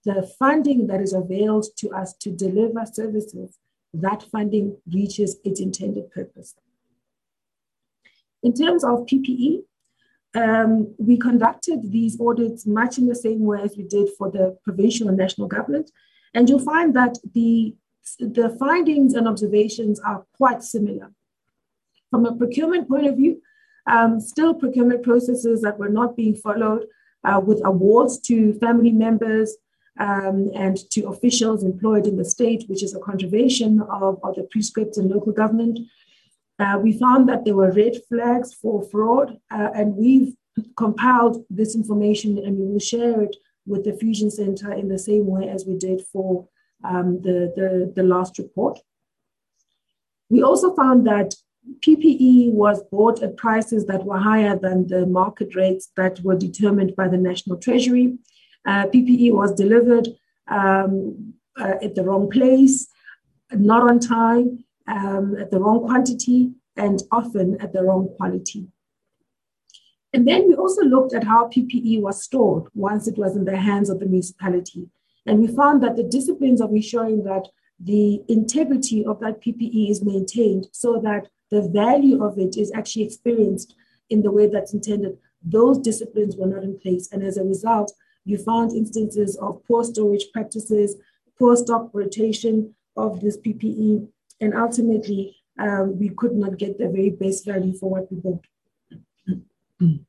the 0.04 0.22
funding 0.38 0.86
that 0.86 1.00
is 1.00 1.12
availed 1.12 1.66
to 1.78 1.90
us 1.90 2.14
to 2.14 2.30
deliver 2.30 2.84
services, 2.86 3.58
that 4.02 4.22
funding 4.22 4.76
reaches 4.92 5.36
its 5.44 5.60
intended 5.60 6.10
purpose. 6.10 6.54
In 8.42 8.52
terms 8.54 8.84
of 8.84 9.06
PPE, 9.06 9.62
um, 10.34 10.94
we 10.98 11.16
conducted 11.16 11.90
these 11.90 12.20
audits 12.20 12.66
much 12.66 12.98
in 12.98 13.06
the 13.06 13.14
same 13.14 13.40
way 13.40 13.60
as 13.62 13.76
we 13.76 13.84
did 13.84 14.08
for 14.18 14.30
the 14.30 14.56
provincial 14.64 15.08
and 15.08 15.16
national 15.16 15.48
government. 15.48 15.90
And 16.34 16.48
you'll 16.48 16.58
find 16.58 16.94
that 16.94 17.16
the, 17.34 17.74
the 18.18 18.54
findings 18.60 19.14
and 19.14 19.26
observations 19.26 19.98
are 20.00 20.26
quite 20.36 20.62
similar. 20.62 21.10
From 22.10 22.26
a 22.26 22.34
procurement 22.34 22.88
point 22.88 23.06
of 23.06 23.16
view, 23.16 23.40
um, 23.86 24.20
still 24.20 24.52
procurement 24.52 25.02
processes 25.02 25.62
that 25.62 25.78
were 25.78 25.88
not 25.88 26.16
being 26.16 26.34
followed 26.34 26.86
uh, 27.24 27.40
with 27.40 27.60
awards 27.64 28.20
to 28.20 28.52
family 28.58 28.92
members, 28.92 29.56
um, 29.98 30.50
and 30.54 30.76
to 30.90 31.06
officials 31.08 31.62
employed 31.62 32.06
in 32.06 32.16
the 32.16 32.24
state, 32.24 32.64
which 32.68 32.82
is 32.82 32.94
a 32.94 33.00
contravention 33.00 33.80
of, 33.80 34.18
of 34.22 34.34
the 34.36 34.46
prescripts 34.50 34.98
in 34.98 35.08
local 35.08 35.32
government. 35.32 35.78
Uh, 36.58 36.78
we 36.82 36.98
found 36.98 37.28
that 37.28 37.44
there 37.44 37.54
were 37.54 37.72
red 37.72 37.94
flags 38.08 38.54
for 38.54 38.82
fraud, 38.82 39.38
uh, 39.50 39.68
and 39.74 39.94
we've 39.96 40.34
compiled 40.76 41.44
this 41.50 41.74
information 41.74 42.38
and 42.38 42.56
we 42.58 42.66
will 42.66 42.78
share 42.78 43.20
it 43.20 43.36
with 43.66 43.84
the 43.84 43.92
Fusion 43.92 44.30
Center 44.30 44.72
in 44.72 44.88
the 44.88 44.98
same 44.98 45.26
way 45.26 45.48
as 45.48 45.66
we 45.66 45.76
did 45.76 46.00
for 46.12 46.48
um, 46.84 47.20
the, 47.22 47.52
the, 47.56 47.92
the 47.94 48.02
last 48.02 48.38
report. 48.38 48.78
We 50.30 50.42
also 50.42 50.74
found 50.74 51.06
that 51.06 51.34
PPE 51.80 52.52
was 52.52 52.82
bought 52.90 53.22
at 53.22 53.36
prices 53.36 53.86
that 53.86 54.04
were 54.04 54.18
higher 54.18 54.56
than 54.56 54.86
the 54.86 55.04
market 55.04 55.54
rates 55.54 55.90
that 55.96 56.20
were 56.20 56.36
determined 56.36 56.94
by 56.96 57.08
the 57.08 57.18
National 57.18 57.56
Treasury. 57.56 58.18
Uh, 58.66 58.86
PPE 58.86 59.32
was 59.32 59.54
delivered 59.54 60.08
um, 60.48 61.34
uh, 61.58 61.74
at 61.82 61.94
the 61.94 62.02
wrong 62.02 62.28
place, 62.28 62.88
not 63.52 63.88
on 63.88 64.00
time, 64.00 64.64
um, 64.88 65.36
at 65.40 65.50
the 65.50 65.60
wrong 65.60 65.84
quantity, 65.84 66.52
and 66.76 67.02
often 67.10 67.60
at 67.60 67.72
the 67.72 67.82
wrong 67.82 68.08
quality. 68.16 68.68
And 70.12 70.26
then 70.26 70.48
we 70.48 70.54
also 70.54 70.82
looked 70.82 71.14
at 71.14 71.24
how 71.24 71.48
PPE 71.48 72.00
was 72.00 72.22
stored 72.22 72.64
once 72.74 73.06
it 73.06 73.18
was 73.18 73.36
in 73.36 73.44
the 73.44 73.56
hands 73.56 73.90
of 73.90 74.00
the 74.00 74.06
municipality. 74.06 74.88
And 75.26 75.40
we 75.40 75.48
found 75.48 75.82
that 75.82 75.96
the 75.96 76.04
disciplines 76.04 76.60
of 76.60 76.70
ensuring 76.70 77.24
that 77.24 77.48
the 77.78 78.22
integrity 78.28 79.04
of 79.04 79.20
that 79.20 79.42
PPE 79.42 79.90
is 79.90 80.04
maintained 80.04 80.68
so 80.72 81.00
that 81.02 81.28
the 81.50 81.68
value 81.68 82.24
of 82.24 82.38
it 82.38 82.56
is 82.56 82.72
actually 82.74 83.04
experienced 83.04 83.74
in 84.08 84.22
the 84.22 84.30
way 84.30 84.46
that's 84.46 84.72
intended, 84.72 85.18
those 85.42 85.78
disciplines 85.78 86.36
were 86.36 86.46
not 86.46 86.62
in 86.62 86.78
place. 86.78 87.08
And 87.12 87.22
as 87.22 87.36
a 87.36 87.44
result, 87.44 87.92
you 88.26 88.36
found 88.36 88.72
instances 88.72 89.36
of 89.36 89.64
poor 89.66 89.84
storage 89.84 90.26
practices, 90.32 90.96
poor 91.38 91.56
stock 91.56 91.90
rotation 91.92 92.74
of 92.96 93.20
this 93.20 93.38
PPE, 93.38 94.08
and 94.40 94.54
ultimately 94.54 95.36
um, 95.58 95.98
we 95.98 96.10
could 96.10 96.34
not 96.34 96.58
get 96.58 96.76
the 96.76 96.88
very 96.88 97.10
best 97.10 97.46
value 97.46 97.72
for 97.72 97.88
what 97.88 98.10
we 98.10 98.18
bought. 98.18 98.44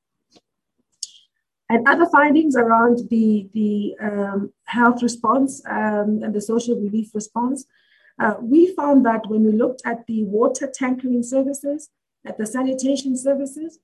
and 1.70 1.88
other 1.88 2.08
findings 2.08 2.56
around 2.56 3.08
the, 3.10 3.48
the 3.54 3.96
um, 4.02 4.52
health 4.66 5.04
response 5.04 5.62
um, 5.70 6.22
and 6.24 6.34
the 6.34 6.42
social 6.42 6.76
relief 6.76 7.14
response, 7.14 7.66
uh, 8.20 8.34
we 8.42 8.74
found 8.74 9.06
that 9.06 9.28
when 9.28 9.44
we 9.44 9.52
looked 9.52 9.84
at 9.86 10.08
the 10.08 10.24
water 10.24 10.68
tankering 10.74 11.22
services, 11.22 11.90
at 12.26 12.38
the 12.38 12.48
sanitation 12.48 13.16
services, 13.16 13.80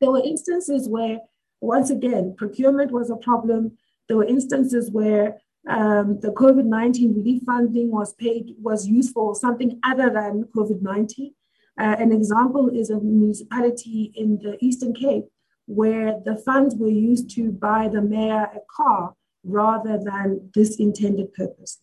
there 0.00 0.10
were 0.10 0.22
instances 0.24 0.88
where 0.88 1.18
once 1.62 1.90
again, 1.90 2.34
procurement 2.36 2.90
was 2.90 3.08
a 3.08 3.16
problem. 3.16 3.78
There 4.08 4.16
were 4.16 4.24
instances 4.24 4.90
where 4.90 5.38
um, 5.68 6.18
the 6.20 6.32
COVID 6.32 6.64
19 6.64 7.14
relief 7.14 7.42
funding 7.46 7.90
was 7.90 8.14
paid, 8.14 8.56
was 8.60 8.88
used 8.88 9.12
for 9.12 9.34
something 9.36 9.78
other 9.84 10.10
than 10.10 10.48
COVID 10.56 10.82
19. 10.82 11.32
Uh, 11.80 11.96
an 11.98 12.12
example 12.12 12.68
is 12.68 12.90
a 12.90 12.98
municipality 13.00 14.12
in 14.16 14.38
the 14.42 14.58
Eastern 14.60 14.92
Cape 14.92 15.24
where 15.66 16.20
the 16.24 16.36
funds 16.36 16.74
were 16.74 16.90
used 16.90 17.30
to 17.36 17.52
buy 17.52 17.88
the 17.88 18.02
mayor 18.02 18.50
a 18.54 18.60
car 18.76 19.14
rather 19.44 19.98
than 19.98 20.50
this 20.54 20.76
intended 20.76 21.32
purpose. 21.32 21.80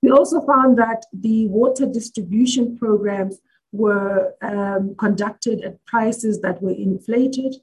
We 0.00 0.10
also 0.10 0.40
found 0.46 0.78
that 0.78 1.06
the 1.12 1.48
water 1.48 1.86
distribution 1.86 2.78
programs 2.78 3.40
were 3.72 4.34
um, 4.42 4.94
conducted 4.96 5.62
at 5.62 5.84
prices 5.86 6.40
that 6.42 6.62
were 6.62 6.70
inflated 6.70 7.56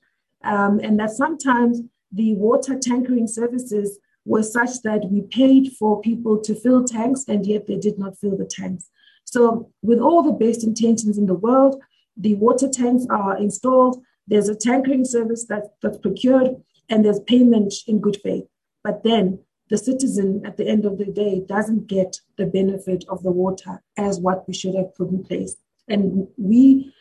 um, 0.46 0.80
and 0.80 1.00
that 1.00 1.12
sometimes 1.12 1.82
the 2.12 2.36
water 2.36 2.78
tankering 2.80 3.28
services 3.28 4.00
were 4.26 4.44
such 4.44 4.82
that 4.84 5.06
we 5.12 5.22
paid 5.22 5.74
for 5.74 6.02
people 6.02 6.40
to 6.42 6.56
fill 6.56 6.84
tanks 6.84 7.26
and 7.28 7.46
yet 7.46 7.68
they 7.68 7.78
did 7.78 8.00
not 8.00 8.18
fill 8.18 8.38
the 8.38 8.46
tanks. 8.46 8.90
So, 9.26 9.72
with 9.82 10.00
all 10.00 10.24
the 10.24 10.32
best 10.32 10.64
intentions 10.64 11.18
in 11.18 11.26
the 11.26 11.34
world, 11.34 11.82
the 12.16 12.36
water 12.36 12.70
tanks 12.70 13.06
are 13.10 13.38
installed, 13.38 14.02
there's 14.28 14.50
a 14.50 14.56
tankering 14.56 15.06
service 15.06 15.46
that, 15.48 15.74
that's 15.82 15.98
procured, 15.98 16.56
and 16.90 17.04
there's 17.04 17.20
payment 17.22 17.74
in 17.88 18.00
good 18.00 18.18
faith. 18.24 18.46
But 18.84 19.04
then 19.04 19.40
the 19.70 19.78
citizen 19.78 20.44
at 20.46 20.58
the 20.58 20.68
end 20.68 20.86
of 20.86 20.98
the 20.98 21.06
day 21.06 21.44
doesn't 21.48 21.88
get 21.88 22.18
the 22.38 22.46
benefit 22.46 23.04
of 23.10 23.24
the 23.24 23.32
water 23.32 23.82
as 23.98 24.20
what 24.20 24.48
we 24.48 24.54
should 24.54 24.76
have 24.76 24.96
put 24.96 25.10
in 25.10 25.24
place. 25.24 25.56
And 25.88 26.28
we 26.38 26.94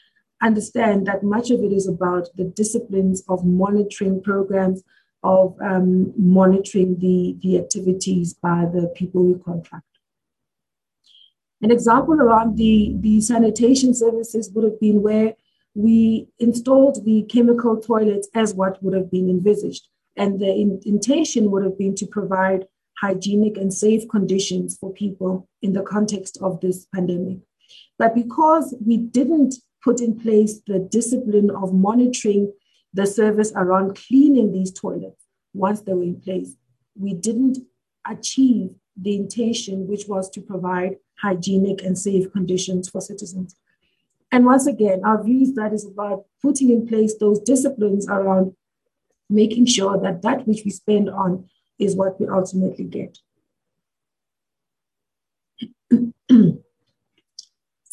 understand 0.45 1.07
that 1.07 1.23
much 1.23 1.51
of 1.51 1.61
it 1.63 1.73
is 1.73 1.89
about 1.89 2.29
the 2.37 2.45
disciplines 2.45 3.23
of 3.29 3.45
monitoring 3.45 4.23
programs, 4.23 4.83
of 5.23 5.57
um, 5.63 6.13
monitoring 6.17 6.99
the, 6.99 7.37
the 7.43 7.59
activities 7.59 8.35
by 8.35 8.67
the 8.73 8.93
people 8.95 9.25
we 9.25 9.39
contract. 9.39 9.87
An 11.63 11.71
example 11.71 12.21
around 12.21 12.59
the, 12.59 12.95
the 13.01 13.21
sanitation 13.23 13.95
services 13.95 14.51
would 14.53 14.65
have 14.65 14.79
been 14.79 15.03
where 15.03 15.35
we 15.75 16.29
installed 16.39 17.05
the 17.05 17.23
chemical 17.23 17.81
toilets 17.81 18.29
as 18.35 18.55
what 18.55 18.83
would 18.83 18.95
have 18.95 19.11
been 19.11 19.31
envisaged. 19.31 19.89
And 20.17 20.39
the 20.39 20.53
in, 20.53 20.81
intention 20.85 21.51
would 21.51 21.65
have 21.65 21.79
been 21.79 21.95
to 21.97 22.07
provide 22.07 22.67
hygienic 23.01 23.57
and 23.57 23.73
safe 23.73 24.09
conditions 24.09 24.77
for 24.79 24.93
people 24.93 25.49
in 25.63 25.73
the 25.73 25.83
context 25.83 26.39
of 26.43 26.61
this 26.61 26.87
pandemic. 26.95 27.39
But 27.99 28.15
because 28.15 28.75
we 28.85 28.99
didn't 28.99 29.55
put 29.85 30.01
in 30.01 30.19
place 30.19 30.61
the 30.67 30.79
discipline 30.79 31.51
of 31.51 31.75
monitoring 31.75 32.53
the 32.95 33.07
service 33.07 33.53
around 33.55 33.95
cleaning 33.95 34.53
these 34.53 34.73
toilets 34.73 35.25
once 35.53 35.83
they 35.83 35.93
were 35.93 36.03
in 36.03 36.21
place, 36.21 36.57
we 36.97 37.15
didn't 37.15 37.59
achieve 38.09 38.75
the 38.97 39.15
intention, 39.15 39.87
which 39.87 40.07
was 40.09 40.31
to 40.31 40.41
provide 40.41 40.97
hygienic 41.21 41.83
and 41.83 41.99
safe 41.99 42.31
conditions 42.33 42.89
for 42.89 43.01
citizens. 43.01 43.57
And 44.31 44.45
once 44.45 44.67
again, 44.67 45.03
our 45.05 45.23
view 45.23 45.43
is 45.43 45.55
that 45.55 45.73
is 45.73 45.87
about 45.87 46.25
putting 46.43 46.71
in 46.71 46.87
place 46.87 47.15
those 47.19 47.41
disciplines 47.41 48.09
around 48.09 48.55
making 49.31 49.67
sure 49.67 50.01
that 50.01 50.23
that 50.23 50.47
which 50.47 50.63
we 50.65 50.71
spend 50.71 51.09
on 51.09 51.49
is 51.79 51.97
what 51.97 52.21
we 52.21 52.27
ultimately 52.27 52.85
get. 52.85 53.19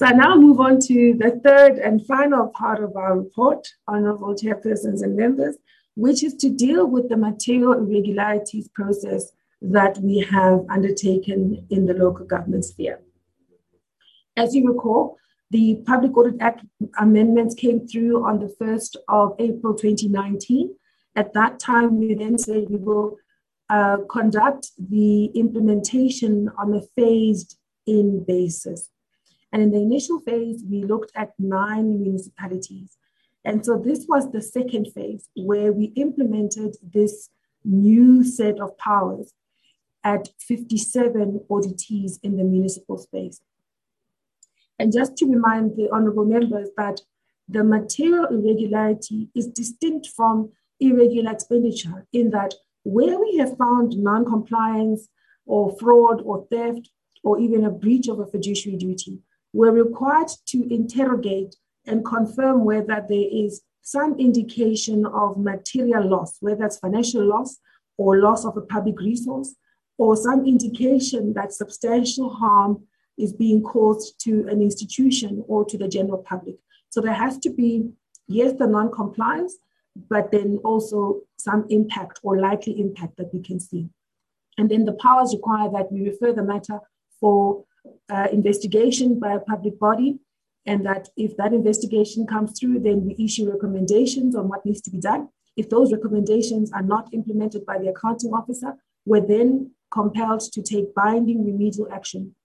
So 0.02 0.08
I 0.08 0.14
now 0.14 0.36
move 0.36 0.60
on 0.60 0.80
to 0.88 1.14
the 1.14 1.40
third 1.44 1.78
and 1.78 2.04
final 2.08 2.48
part 2.48 2.84
of 2.84 2.96
our 2.96 3.20
report, 3.20 3.68
honorable 3.88 4.34
chairpersons 4.34 5.04
and 5.04 5.16
members, 5.16 5.58
which 5.94 6.24
is 6.24 6.34
to 6.38 6.50
deal 6.50 6.88
with 6.88 7.08
the 7.08 7.18
material 7.18 7.74
irregularities 7.74 8.68
process 8.70 9.32
that 9.62 10.00
we 10.00 10.18
have 10.22 10.66
undertaken 10.72 11.68
in 11.70 11.86
the 11.86 11.94
local 11.94 12.26
government 12.26 12.66
sphere. 12.66 13.00
As 14.36 14.56
you 14.56 14.68
recall, 14.68 15.18
the 15.52 15.84
Public 15.86 16.18
Audit 16.18 16.42
Act 16.42 16.66
amendments 16.98 17.54
came 17.54 17.88
through 17.88 18.26
on 18.26 18.40
the 18.40 18.52
1st 18.60 18.96
of 19.08 19.36
April 19.38 19.76
2019. 19.76 20.74
At 21.16 21.32
that 21.34 21.60
time, 21.60 22.00
we 22.00 22.16
then 22.16 22.40
said 22.40 22.72
we 22.72 22.78
will 22.78 23.18
uh, 23.70 23.98
conduct 24.10 24.72
the 24.80 25.26
implementation 25.36 26.50
on 26.58 26.74
a 26.74 26.82
phased 26.96 27.60
in 27.86 28.24
basis. 28.24 28.90
And 29.52 29.62
in 29.62 29.72
the 29.72 29.80
initial 29.80 30.20
phase, 30.20 30.64
we 30.70 30.84
looked 30.84 31.12
at 31.16 31.34
nine 31.38 32.02
municipalities. 32.02 32.98
And 33.44 33.66
so 33.66 33.78
this 33.78 34.06
was 34.08 34.32
the 34.32 34.42
second 34.42 34.88
phase 34.94 35.28
where 35.36 35.74
we 35.74 35.86
implemented 35.96 36.78
this 36.82 37.30
new 37.64 38.24
set 38.24 38.60
of 38.60 38.78
powers 38.78 39.34
at 40.04 40.30
57 40.40 41.42
auditees 41.50 42.20
in 42.24 42.38
the 42.38 42.44
municipal 42.44 42.98
space. 42.98 43.42
And 44.80 44.92
just 44.92 45.16
to 45.18 45.26
remind 45.26 45.76
the 45.76 45.90
honorable 45.92 46.26
members 46.26 46.70
that 46.78 47.02
the 47.48 47.64
material 47.64 48.26
irregularity 48.26 49.30
is 49.36 49.48
distinct 49.48 50.08
from 50.08 50.52
irregular 50.80 51.32
expenditure 51.32 52.08
in 52.14 52.32
that 52.32 52.54
where 52.84 53.20
we 53.20 53.38
have 53.38 53.58
found 53.58 53.98
non-compliance 53.98 55.08
or 55.46 55.76
fraud 55.78 56.22
or 56.24 56.48
theft 56.50 56.90
or 57.24 57.40
even 57.40 57.64
a 57.64 57.70
breach 57.70 58.08
of 58.08 58.20
a 58.20 58.26
fiduciary 58.26 58.78
duty, 58.78 59.20
we're 59.54 59.72
required 59.72 60.30
to 60.48 60.74
interrogate 60.74 61.56
and 61.86 62.06
confirm 62.06 62.64
whether 62.64 63.06
there 63.08 63.28
is 63.32 63.62
some 63.82 64.18
indication 64.20 65.06
of 65.06 65.38
material 65.38 66.08
loss, 66.08 66.38
whether 66.40 66.66
it's 66.66 66.78
financial 66.80 67.26
loss 67.26 67.58
or 67.98 68.20
loss 68.20 68.46
of 68.46 68.56
a 68.56 68.62
public 68.62 69.00
resource, 69.00 69.56
or 69.98 70.16
some 70.16 70.46
indication 70.46 71.34
that 71.34 71.54
substantial 71.54 72.30
harm 72.30 72.84
is 73.18 73.34
being 73.34 73.62
caused 73.62 74.20
to 74.22 74.48
an 74.48 74.62
institution 74.62 75.44
or 75.48 75.66
to 75.66 75.78
the 75.78 75.88
general 75.88 76.20
public. 76.20 76.56
So 76.90 77.02
there 77.02 77.14
has 77.14 77.38
to 77.40 77.50
be, 77.50 77.90
yes, 78.28 78.54
the 78.58 78.68
non 78.68 78.92
compliance, 78.92 79.58
but 80.10 80.32
then 80.32 80.60
also 80.64 81.22
some 81.38 81.66
impact 81.70 82.20
or 82.24 82.40
likely 82.40 82.80
impact 82.80 83.18
that 83.18 83.34
we 83.34 83.42
can 83.42 83.60
see. 83.60 83.90
And 84.58 84.70
then 84.70 84.86
the 84.86 84.94
powers 84.94 85.34
require 85.34 85.70
that 85.72 85.92
we 85.92 86.10
refer 86.10 86.34
the 86.34 86.44
matter 86.44 86.80
for 87.20 87.64
uh, 88.10 88.28
investigation 88.32 89.20
by 89.20 89.34
a 89.34 89.40
public 89.40 89.80
body, 89.80 90.20
and 90.66 90.86
that 90.86 91.10
if 91.18 91.36
that 91.38 91.54
investigation 91.54 92.28
comes 92.28 92.60
through, 92.60 92.80
then 92.80 93.06
we 93.06 93.24
issue 93.24 93.50
recommendations 93.50 94.36
on 94.36 94.48
what 94.48 94.66
needs 94.66 94.82
to 94.82 94.92
be 94.92 95.00
done. 95.00 95.30
If 95.58 95.70
those 95.70 95.92
recommendations 95.92 96.72
are 96.72 96.84
not 96.84 97.14
implemented 97.14 97.66
by 97.66 97.78
the 97.80 97.90
accounting 97.90 98.32
officer, 98.32 98.74
we're 99.06 99.26
then 99.26 99.72
compelled 99.92 100.42
to 100.42 100.62
take 100.62 100.96
binding 100.96 101.46
remedial 101.46 101.92
action. 101.92 102.36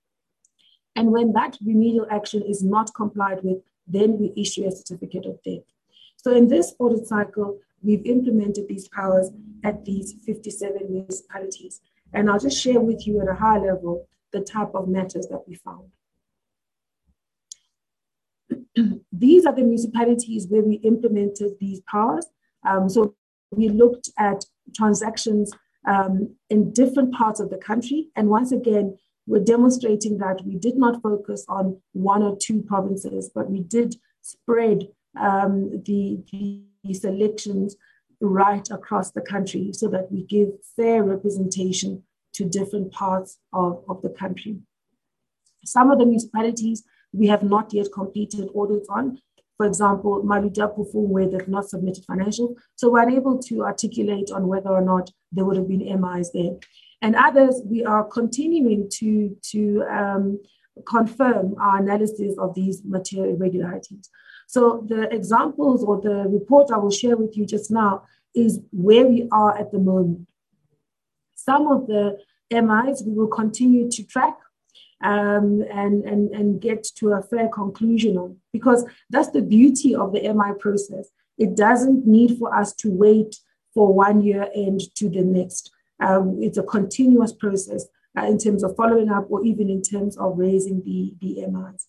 And 0.97 1.13
when 1.13 1.33
that 1.35 1.59
remedial 1.65 2.07
action 2.11 2.43
is 2.43 2.63
not 2.65 2.95
complied 2.95 3.41
with, 3.45 3.59
then 3.87 4.19
we 4.19 4.33
issue 4.37 4.67
a 4.67 4.73
certificate 4.73 5.27
of 5.27 5.43
debt. 5.43 5.65
So 6.17 6.35
in 6.35 6.49
this 6.49 6.75
audit 6.79 7.07
cycle, 7.07 7.59
we've 7.83 8.05
implemented 8.05 8.67
these 8.67 8.89
powers 8.89 9.31
at 9.63 9.85
these 9.85 10.15
57 10.25 10.91
municipalities. 10.91 11.81
And 12.13 12.31
I'll 12.31 12.41
just 12.41 12.61
share 12.61 12.81
with 12.81 13.07
you 13.07 13.21
at 13.21 13.29
a 13.29 13.35
high 13.35 13.59
level 13.59 14.09
the 14.37 14.45
type 14.45 14.75
of 14.75 14.87
matters 14.87 15.27
that 15.29 15.43
we 15.49 15.55
found. 15.55 15.89
these 19.13 19.47
are 19.47 19.55
the 19.55 19.63
municipalities 19.63 20.47
where 20.49 20.63
we 20.63 20.75
implemented 20.77 21.53
these 21.59 21.81
powers. 21.91 22.27
Um, 22.69 22.89
so 22.89 23.15
we 23.51 23.71
looked 23.71 24.11
at 24.19 24.45
transactions 24.75 25.51
um, 25.87 26.35
in 26.51 26.73
different 26.73 27.15
parts 27.15 27.41
of 27.41 27.49
the 27.49 27.57
country. 27.57 28.09
And 28.15 28.29
once 28.29 28.53
again, 28.53 28.99
we're 29.27 29.45
demonstrating 29.45 30.19
that 30.19 30.43
we 30.45 30.57
did 30.57 30.77
not 30.77 31.03
focus 31.03 31.47
on 31.49 31.81
one 31.93 32.23
or 32.23 32.37
two 32.37 32.61
provinces, 32.63 33.31
but 33.35 33.51
we 33.51 33.61
did 33.61 33.97
spread 34.21 34.89
um, 35.19 35.83
the, 35.87 36.19
the 36.33 36.95
selections 36.95 37.77
right 38.21 38.69
across 38.71 39.13
the 39.13 39.21
country 39.21 39.71
so 39.73 39.89
that 39.89 40.13
we 40.13 40.25
give 40.25 40.49
fair 40.77 41.03
representation 41.03 42.03
to 42.37 42.45
different 42.45 42.93
parts 42.93 43.39
of, 43.53 43.83
of 43.89 44.03
the 44.03 44.11
country. 44.11 44.59
Some 45.65 45.91
of 45.91 45.99
the 45.99 46.07
municipalities 46.07 46.85
we 47.13 47.27
have 47.29 47.43
not 47.43 47.73
yet 47.73 47.87
completed 47.93 48.49
audits 48.55 48.89
on. 48.89 49.19
For 49.57 49.67
example, 49.67 50.23
Maluti-a-Phofung, 50.23 51.09
where 51.09 51.29
they've 51.29 51.49
not 51.49 51.69
submitted 51.69 52.05
financials. 52.05 52.55
So 52.75 52.91
we're 52.91 53.09
able 53.09 53.39
to 53.45 53.63
articulate 53.63 54.31
on 54.31 54.49
whether 54.49 54.69
or 54.69 54.83
not 54.83 55.11
there 55.33 55.47
would 55.47 55.57
have 55.57 55.69
been 55.69 56.01
MIs 56.01 56.31
there. 56.33 56.53
And 57.01 57.17
others, 57.17 57.63
we 57.65 57.85
are 57.85 58.05
continuing 58.05 58.89
to, 58.99 59.37
to 59.53 59.83
um, 59.91 60.41
confirm 60.87 61.55
our 61.59 61.79
analysis 61.79 62.37
of 62.39 62.55
these 62.55 62.83
material 62.85 63.35
irregularities. 63.35 64.11
So 64.47 64.85
the 64.87 65.13
examples 65.15 65.83
or 65.83 66.01
the 66.01 66.29
report 66.29 66.71
I 66.71 66.77
will 66.77 66.91
share 66.91 67.17
with 67.17 67.37
you 67.37 67.47
just 67.47 67.71
now 67.71 68.05
is 68.35 68.61
where 68.71 69.07
we 69.07 69.29
are 69.33 69.57
at 69.57 69.73
the 69.73 69.79
moment. 69.79 70.29
Some 71.47 71.69
of 71.69 71.87
the 71.87 72.19
MIs 72.51 73.05
we 73.07 73.13
will 73.13 73.29
continue 73.29 73.89
to 73.89 74.03
track 74.05 74.37
um, 75.01 75.63
and, 75.71 76.05
and, 76.05 76.31
and 76.31 76.61
get 76.61 76.83
to 76.97 77.13
a 77.13 77.23
fair 77.23 77.49
conclusion 77.49 78.19
on, 78.19 78.37
because 78.53 78.85
that's 79.11 79.31
the 79.31 79.43
beauty 79.43 79.95
of 79.95 80.13
the 80.13 80.23
MI 80.33 80.53
process. 80.59 81.09
It 81.39 81.55
doesn't 81.55 82.05
need 82.05 82.37
for 82.39 82.53
us 82.53 82.75
to 82.77 82.91
wait 82.91 83.37
for 83.75 83.95
one 83.95 84.23
year 84.23 84.49
end 84.55 84.81
to 84.97 85.09
the 85.09 85.23
next. 85.23 85.71
Um, 86.01 86.39
it's 86.43 86.59
a 86.59 86.65
continuous 86.65 87.33
process 87.33 87.87
uh, 88.19 88.25
in 88.25 88.39
terms 88.39 88.65
of 88.65 88.75
following 88.75 89.11
up 89.11 89.27
or 89.31 89.45
even 89.45 89.71
in 89.71 89.83
terms 89.83 90.17
of 90.17 90.37
raising 90.37 90.83
the, 90.83 91.15
the 91.21 91.47
MIs. 91.47 91.87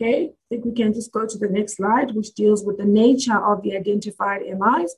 Okay, 0.00 0.26
I 0.30 0.44
think 0.48 0.64
we 0.64 0.72
can 0.72 0.94
just 0.94 1.10
go 1.10 1.26
to 1.26 1.38
the 1.38 1.48
next 1.48 1.76
slide, 1.76 2.14
which 2.14 2.32
deals 2.34 2.64
with 2.64 2.78
the 2.78 2.84
nature 2.84 3.36
of 3.36 3.62
the 3.62 3.76
identified 3.76 4.42
MIs. 4.42 4.94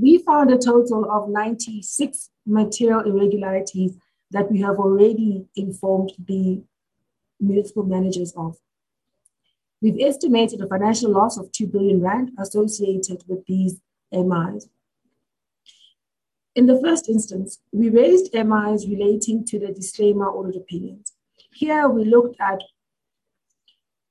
We 0.00 0.18
found 0.18 0.52
a 0.52 0.58
total 0.58 1.10
of 1.10 1.28
96 1.28 2.30
material 2.46 3.00
irregularities 3.00 3.96
that 4.30 4.52
we 4.52 4.60
have 4.60 4.76
already 4.76 5.46
informed 5.56 6.12
the 6.24 6.62
municipal 7.40 7.82
managers 7.82 8.32
of. 8.36 8.56
We've 9.82 10.00
estimated 10.00 10.60
a 10.60 10.68
financial 10.68 11.10
loss 11.10 11.36
of 11.36 11.50
2 11.50 11.66
billion 11.66 12.00
Rand 12.00 12.30
associated 12.38 13.24
with 13.26 13.44
these 13.46 13.80
MIs. 14.12 14.68
In 16.54 16.66
the 16.66 16.80
first 16.80 17.08
instance, 17.08 17.58
we 17.72 17.88
raised 17.88 18.32
MIs 18.32 18.86
relating 18.88 19.44
to 19.46 19.58
the 19.58 19.72
disclaimer 19.72 20.28
audit 20.28 20.56
opinions. 20.56 21.12
Here 21.52 21.88
we 21.88 22.04
looked 22.04 22.40
at 22.40 22.62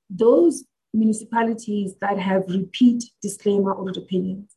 those 0.09 0.65
municipalities 0.93 1.95
that 2.01 2.17
have 2.17 2.43
repeat 2.47 3.03
disclaimer 3.21 3.73
audit 3.73 3.97
opinions. 3.97 4.55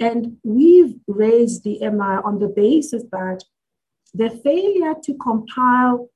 And 0.00 0.36
we've 0.44 0.94
raised 1.06 1.64
the 1.64 1.78
MI 1.80 2.20
on 2.24 2.38
the 2.38 2.48
basis 2.48 3.02
that 3.10 3.42
the 4.14 4.30
failure 4.30 4.94
to 5.02 5.14
compile 5.14 6.08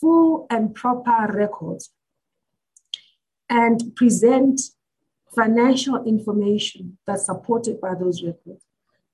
full 0.00 0.46
and 0.50 0.74
proper 0.74 1.32
records 1.32 1.90
and 3.48 3.94
present 3.96 4.60
financial 5.34 6.04
information 6.04 6.98
that's 7.06 7.26
supported 7.26 7.80
by 7.80 7.94
those 7.94 8.22
records, 8.22 8.64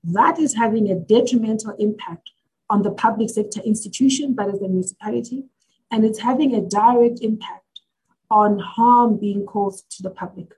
that 0.03 0.39
is 0.39 0.55
having 0.55 0.91
a 0.91 0.95
detrimental 0.95 1.75
impact 1.79 2.31
on 2.69 2.81
the 2.81 2.91
public 2.91 3.29
sector 3.29 3.61
institution, 3.61 4.35
that 4.35 4.49
is 4.49 4.59
the 4.59 4.67
municipality, 4.67 5.43
and 5.91 6.03
it's 6.05 6.19
having 6.19 6.55
a 6.55 6.61
direct 6.61 7.19
impact 7.21 7.64
on 8.29 8.59
harm 8.59 9.17
being 9.17 9.45
caused 9.45 9.89
to 9.97 10.03
the 10.03 10.09
public. 10.09 10.53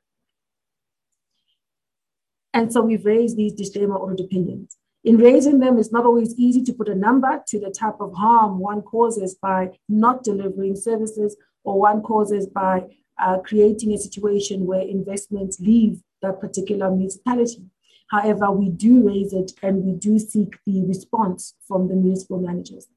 And 2.53 2.72
so 2.72 2.82
we've 2.82 3.05
raised 3.05 3.38
these 3.38 3.53
disclaimer 3.53 3.97
audit 3.97 4.26
opinions. 4.26 4.78
In 5.03 5.18
raising 5.18 5.59
them, 5.59 5.78
it's 5.78 5.91
not 5.91 6.05
always 6.05 6.34
easy 6.38 6.63
to 6.63 6.74
put 6.74 6.89
a 6.89 6.95
number 6.95 7.41
to 7.47 7.59
the 7.59 7.70
type 7.70 8.01
of 8.01 8.13
harm 8.13 8.59
one 8.59 8.82
causes 8.82 9.36
by 9.36 9.72
not 9.88 10.24
delivering 10.24 10.76
services 10.76 11.38
or 11.63 11.80
one 11.80 12.01
causes 12.01 12.47
by 12.47 12.84
uh, 13.20 13.38
creating 13.39 13.93
a 13.93 13.97
situation 13.97 14.65
where 14.65 14.82
investments 14.82 15.59
leave 15.59 16.01
that 16.22 16.39
particular 16.41 16.89
municipality. 16.89 17.63
However, 18.09 18.51
we 18.51 18.70
do 18.70 19.07
raise 19.07 19.34
it 19.34 19.51
and 19.61 19.84
we 19.84 19.93
do 19.93 20.18
seek 20.18 20.57
the 20.65 20.84
response 20.86 21.55
from 21.68 21.88
the 21.88 21.95
municipal 21.95 22.39
managers. 22.39 22.88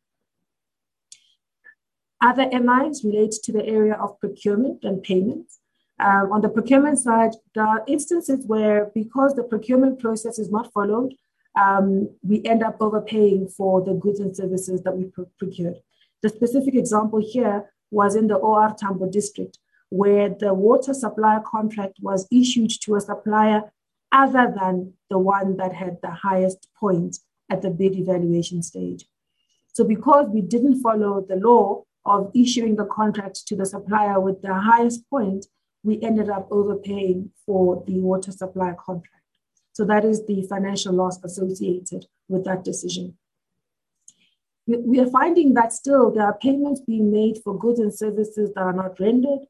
Other 2.23 2.49
MIs 2.51 3.03
relate 3.05 3.33
to 3.45 3.53
the 3.53 3.65
area 3.65 3.95
of 3.95 4.19
procurement 4.21 4.85
and 4.85 5.03
payments. 5.03 5.59
Um, 5.99 6.33
on 6.33 6.41
the 6.41 6.49
procurement 6.49 6.99
side, 6.99 7.33
there 7.55 7.67
are 7.67 7.85
instances 7.87 8.47
where, 8.47 8.91
because 8.95 9.35
the 9.35 9.43
procurement 9.43 10.01
process 10.01 10.39
is 10.39 10.51
not 10.51 10.73
followed, 10.73 11.15
um, 11.61 12.11
we 12.23 12.43
end 12.45 12.63
up 12.63 12.77
overpaying 12.81 13.49
for 13.49 13.83
the 13.83 13.95
goods 13.95 14.21
and 14.21 14.37
services 14.37 14.83
that 14.83 14.97
we 14.97 15.05
pr- 15.05 15.23
procured. 15.39 15.77
The 16.23 16.29
specific 16.29 16.75
example 16.75 17.21
here 17.21 17.73
was 17.91 18.15
in 18.15 18.29
the 18.29 18.37
OR 18.37 18.75
Tambo 18.79 19.11
district, 19.11 19.59
where 19.89 20.29
the 20.29 20.55
water 20.55 20.95
supply 20.95 21.41
contract 21.45 21.99
was 22.01 22.29
issued 22.31 22.71
to 22.83 22.95
a 22.95 23.01
supplier 23.01 23.73
other 24.13 24.53
than 24.59 24.95
the 25.09 25.19
one 25.19 25.57
that 25.57 25.75
had 25.75 25.99
the 26.03 26.11
highest 26.11 26.69
point 26.79 27.19
at 27.51 27.63
the 27.63 27.71
bid 27.71 27.97
evaluation 27.97 28.63
stage. 28.63 29.07
So, 29.73 29.85
because 29.85 30.29
we 30.29 30.41
didn't 30.41 30.81
follow 30.81 31.25
the 31.27 31.37
law, 31.37 31.85
of 32.05 32.31
issuing 32.35 32.77
the 32.77 32.87
contract 32.87 33.47
to 33.47 33.57
the 33.57 33.67
supplier 33.67 34.21
with 34.21 34.43
the 34.43 34.55
highest 34.55 35.09
point, 35.11 35.47
we 35.83 36.01
ended 36.03 36.29
up 36.29 36.49
overpaying 36.51 37.31
for 37.47 37.83
the 37.87 38.01
water 38.01 38.33
supply 38.33 38.75
contract. 38.85 39.25
So 39.73 39.85
that 39.87 40.05
is 40.05 40.27
the 40.27 40.47
financial 40.49 40.93
loss 40.93 41.23
associated 41.25 42.07
with 42.29 42.45
that 42.45 42.65
decision. 42.65 43.17
We 44.67 45.01
are 45.01 45.11
finding 45.11 45.55
that 45.55 45.73
still 45.73 46.11
there 46.11 46.25
are 46.25 46.39
payments 46.39 46.81
being 46.81 47.11
made 47.11 47.39
for 47.43 47.59
goods 47.59 47.81
and 47.81 47.93
services 47.93 48.51
that 48.55 48.61
are 48.61 48.73
not 48.73 49.01
rendered, 49.01 49.41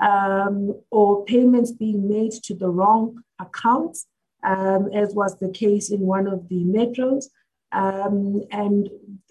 um, 0.00 0.80
or 0.90 1.24
payments 1.24 1.72
being 1.72 2.08
made 2.08 2.32
to 2.44 2.54
the 2.54 2.68
wrong 2.68 3.22
accounts, 3.40 4.06
um, 4.44 4.90
as 4.92 5.14
was 5.14 5.38
the 5.38 5.50
case 5.50 5.90
in 5.90 6.00
one 6.00 6.26
of 6.26 6.48
the 6.48 6.64
metros. 6.64 7.26
Um, 7.72 8.42
and 8.50 8.88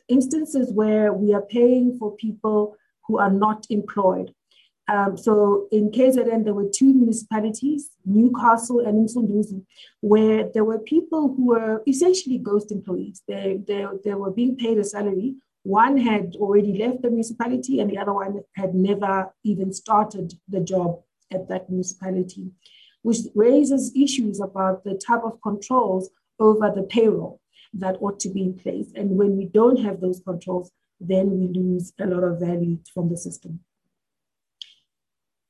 instances 0.08 0.72
where 0.72 1.14
we 1.14 1.34
are 1.34 1.42
paying 1.42 1.98
for 1.98 2.16
people 2.16 2.76
who 3.08 3.18
are 3.18 3.32
not 3.32 3.66
employed. 3.70 4.34
Um, 4.90 5.18
so 5.18 5.68
in 5.72 5.92
KZN, 5.92 6.46
there 6.46 6.54
were 6.54 6.70
two 6.74 6.94
municipalities, 6.94 7.90
Newcastle 8.06 8.80
and 8.80 9.08
Msunduzi, 9.08 9.66
where 10.00 10.50
there 10.54 10.64
were 10.64 10.80
people 10.80 11.34
who 11.36 11.48
were 11.48 11.84
essentially 11.88 12.38
ghost 12.38 12.72
employees. 12.72 13.22
They, 13.28 13.60
they, 13.68 13.86
they 14.06 14.14
were 14.14 14.32
being 14.32 14.56
paid 14.56 14.78
a 14.78 14.86
salary. 14.86 15.36
One 15.64 15.98
had 15.98 16.36
already 16.38 16.78
left 16.78 17.02
the 17.02 17.10
municipality, 17.10 17.82
and 17.82 17.90
the 17.90 17.98
other 17.98 18.14
one 18.14 18.42
had 18.56 18.74
never 18.74 19.34
even 19.44 19.74
started 19.74 20.34
the 20.48 20.62
job 20.62 21.02
at 21.34 21.50
that 21.50 21.70
municipality, 21.70 22.52
which 23.02 23.18
raises 23.36 23.94
issues 23.94 24.40
about 24.40 24.86
the 24.86 24.94
type 24.96 25.24
of 25.26 25.42
controls 25.42 26.10
over 26.40 26.72
the 26.74 26.84
payroll 26.84 27.42
that 27.74 27.98
ought 28.02 28.20
to 28.22 28.30
be 28.30 28.44
in 28.44 28.54
place. 28.54 28.92
And 28.96 29.12
when 29.12 29.38
we 29.38 29.46
don't 29.46 29.78
have 29.84 30.02
those 30.02 30.22
controls, 30.26 30.72
then 31.00 31.38
we 31.40 31.48
lose 31.48 31.94
a 32.00 32.06
lot 32.06 32.24
of 32.24 32.40
value 32.40 32.80
from 32.94 33.10
the 33.10 33.18
system. 33.18 33.60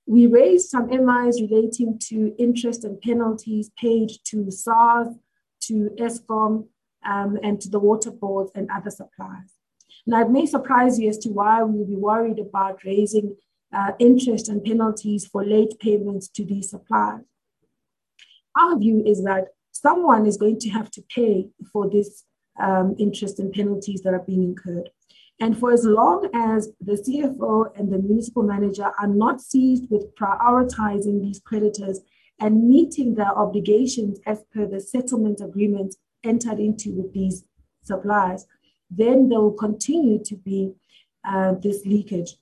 We 0.06 0.26
raised 0.26 0.70
some 0.70 0.88
MIs 0.88 1.42
relating 1.42 2.00
to 2.08 2.34
interest 2.38 2.86
and 2.86 3.00
penalties 3.02 3.72
paid 3.78 4.10
to 4.26 4.50
SARS, 4.50 5.08
to 5.64 5.90
Eskom, 6.00 6.68
um, 7.06 7.38
and 7.44 7.60
to 7.62 7.70
the 7.70 7.80
water 7.80 8.12
boards 8.12 8.52
and 8.56 8.70
other 8.72 8.90
suppliers. 8.90 9.54
Now, 10.06 10.22
it 10.22 10.30
may 10.30 10.46
surprise 10.46 11.00
you 11.00 11.10
as 11.10 11.18
to 11.20 11.30
why 11.30 11.64
we 11.64 11.80
would 11.80 11.90
be 11.90 11.96
worried 11.96 12.40
about 12.40 12.84
raising 12.86 13.36
uh, 13.74 13.92
interest 14.00 14.48
and 14.48 14.64
penalties 14.64 15.26
for 15.26 15.46
late 15.46 15.78
payments 15.80 16.30
to 16.30 16.46
these 16.46 16.70
suppliers. 16.70 17.26
Our 18.58 18.80
view 18.80 19.04
is 19.06 19.24
that 19.24 19.50
someone 19.82 20.26
is 20.26 20.38
going 20.38 20.60
to 20.60 20.70
have 20.70 20.90
to 20.92 21.02
pay 21.14 21.50
for 21.72 21.90
this 21.90 22.24
um, 22.62 22.96
interest 22.98 23.40
and 23.40 23.52
penalties 23.54 24.02
that 24.02 24.14
are 24.14 24.24
being 24.26 24.44
incurred. 24.44 24.90
And 25.40 25.58
for 25.58 25.72
as 25.72 25.86
long 25.86 26.30
as 26.34 26.70
the 26.82 26.94
CFO 26.94 27.78
and 27.78 27.94
the 27.94 28.00
municipal 28.00 28.44
manager 28.44 28.92
are 29.00 29.08
not 29.08 29.40
seized 29.40 29.90
with 29.90 30.16
prioritizing 30.16 31.22
these 31.22 31.40
creditors 31.40 32.00
and 32.40 32.68
meeting 32.68 33.16
their 33.16 33.38
obligations 33.38 34.20
as 34.26 34.44
per 34.54 34.66
the 34.66 34.80
settlement 34.80 35.42
agreement 35.42 35.96
entered 36.24 36.60
into 36.60 36.92
with 36.92 37.14
these 37.14 37.44
suppliers, 37.84 38.46
then 38.90 39.30
there 39.30 39.40
will 39.40 39.54
continue 39.54 40.24
to 40.24 40.36
be 40.36 40.74
uh, 41.28 41.54
this 41.62 41.86
leakage, 41.86 42.38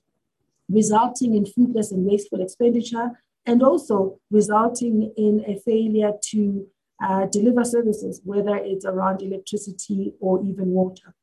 resulting 0.68 1.34
in 1.34 1.44
fruitless 1.44 1.92
and 1.92 2.06
wasteful 2.06 2.40
expenditure, 2.40 3.10
and 3.44 3.62
also 3.62 4.18
resulting 4.30 5.12
in 5.16 5.44
a 5.46 5.58
failure 5.60 6.12
to 6.20 6.66
uh, 7.02 7.26
deliver 7.26 7.64
services, 7.64 8.20
whether 8.24 8.56
it's 8.56 8.84
around 8.84 9.22
electricity 9.22 10.14
or 10.20 10.42
even 10.42 10.68
water. 10.70 11.14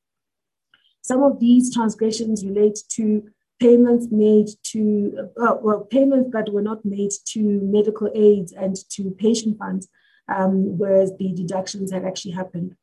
Some 1.01 1.23
of 1.23 1.39
these 1.39 1.73
transgressions 1.73 2.45
relate 2.45 2.79
to 2.91 3.29
payments 3.59 4.07
made 4.11 4.47
to, 4.63 5.29
uh, 5.41 5.55
well, 5.61 5.81
payments 5.89 6.31
that 6.33 6.51
were 6.51 6.61
not 6.61 6.83
made 6.85 7.11
to 7.25 7.39
medical 7.39 8.09
aids 8.13 8.51
and 8.51 8.75
to 8.89 9.11
patient 9.11 9.57
funds, 9.57 9.87
um, 10.27 10.77
whereas 10.77 11.11
the 11.17 11.33
deductions 11.33 11.91
had 11.91 12.05
actually 12.05 12.31
happened. 12.31 12.75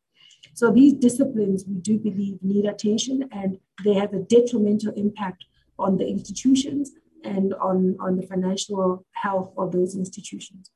So 0.55 0.71
these 0.71 0.95
disciplines, 0.95 1.65
we 1.67 1.77
do 1.77 1.99
believe, 1.99 2.39
need 2.43 2.67
attention 2.67 3.29
and 3.33 3.59
they 3.85 3.95
have 3.95 4.13
a 4.13 4.21
detrimental 4.21 4.93
impact 4.95 5.45
on 5.79 5.97
the 5.97 6.07
institutions 6.07 6.93
and 7.25 7.55
on, 7.55 7.97
on 8.01 8.17
the 8.17 8.27
financial 8.27 9.05
health 9.13 9.53
of 9.57 9.73
those 9.73 9.95
institutions. 9.95 10.71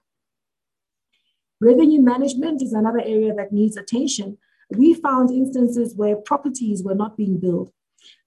Revenue 1.65 2.03
management 2.03 2.61
is 2.61 2.75
another 2.75 3.01
area 3.01 3.33
that 3.35 3.51
needs 3.51 3.79
attention. 3.79 4.37
We 4.77 4.93
found 4.93 5.31
instances 5.31 5.95
where 5.97 6.15
properties 6.15 6.83
were 6.83 6.95
not 6.95 7.17
being 7.17 7.39
built 7.39 7.73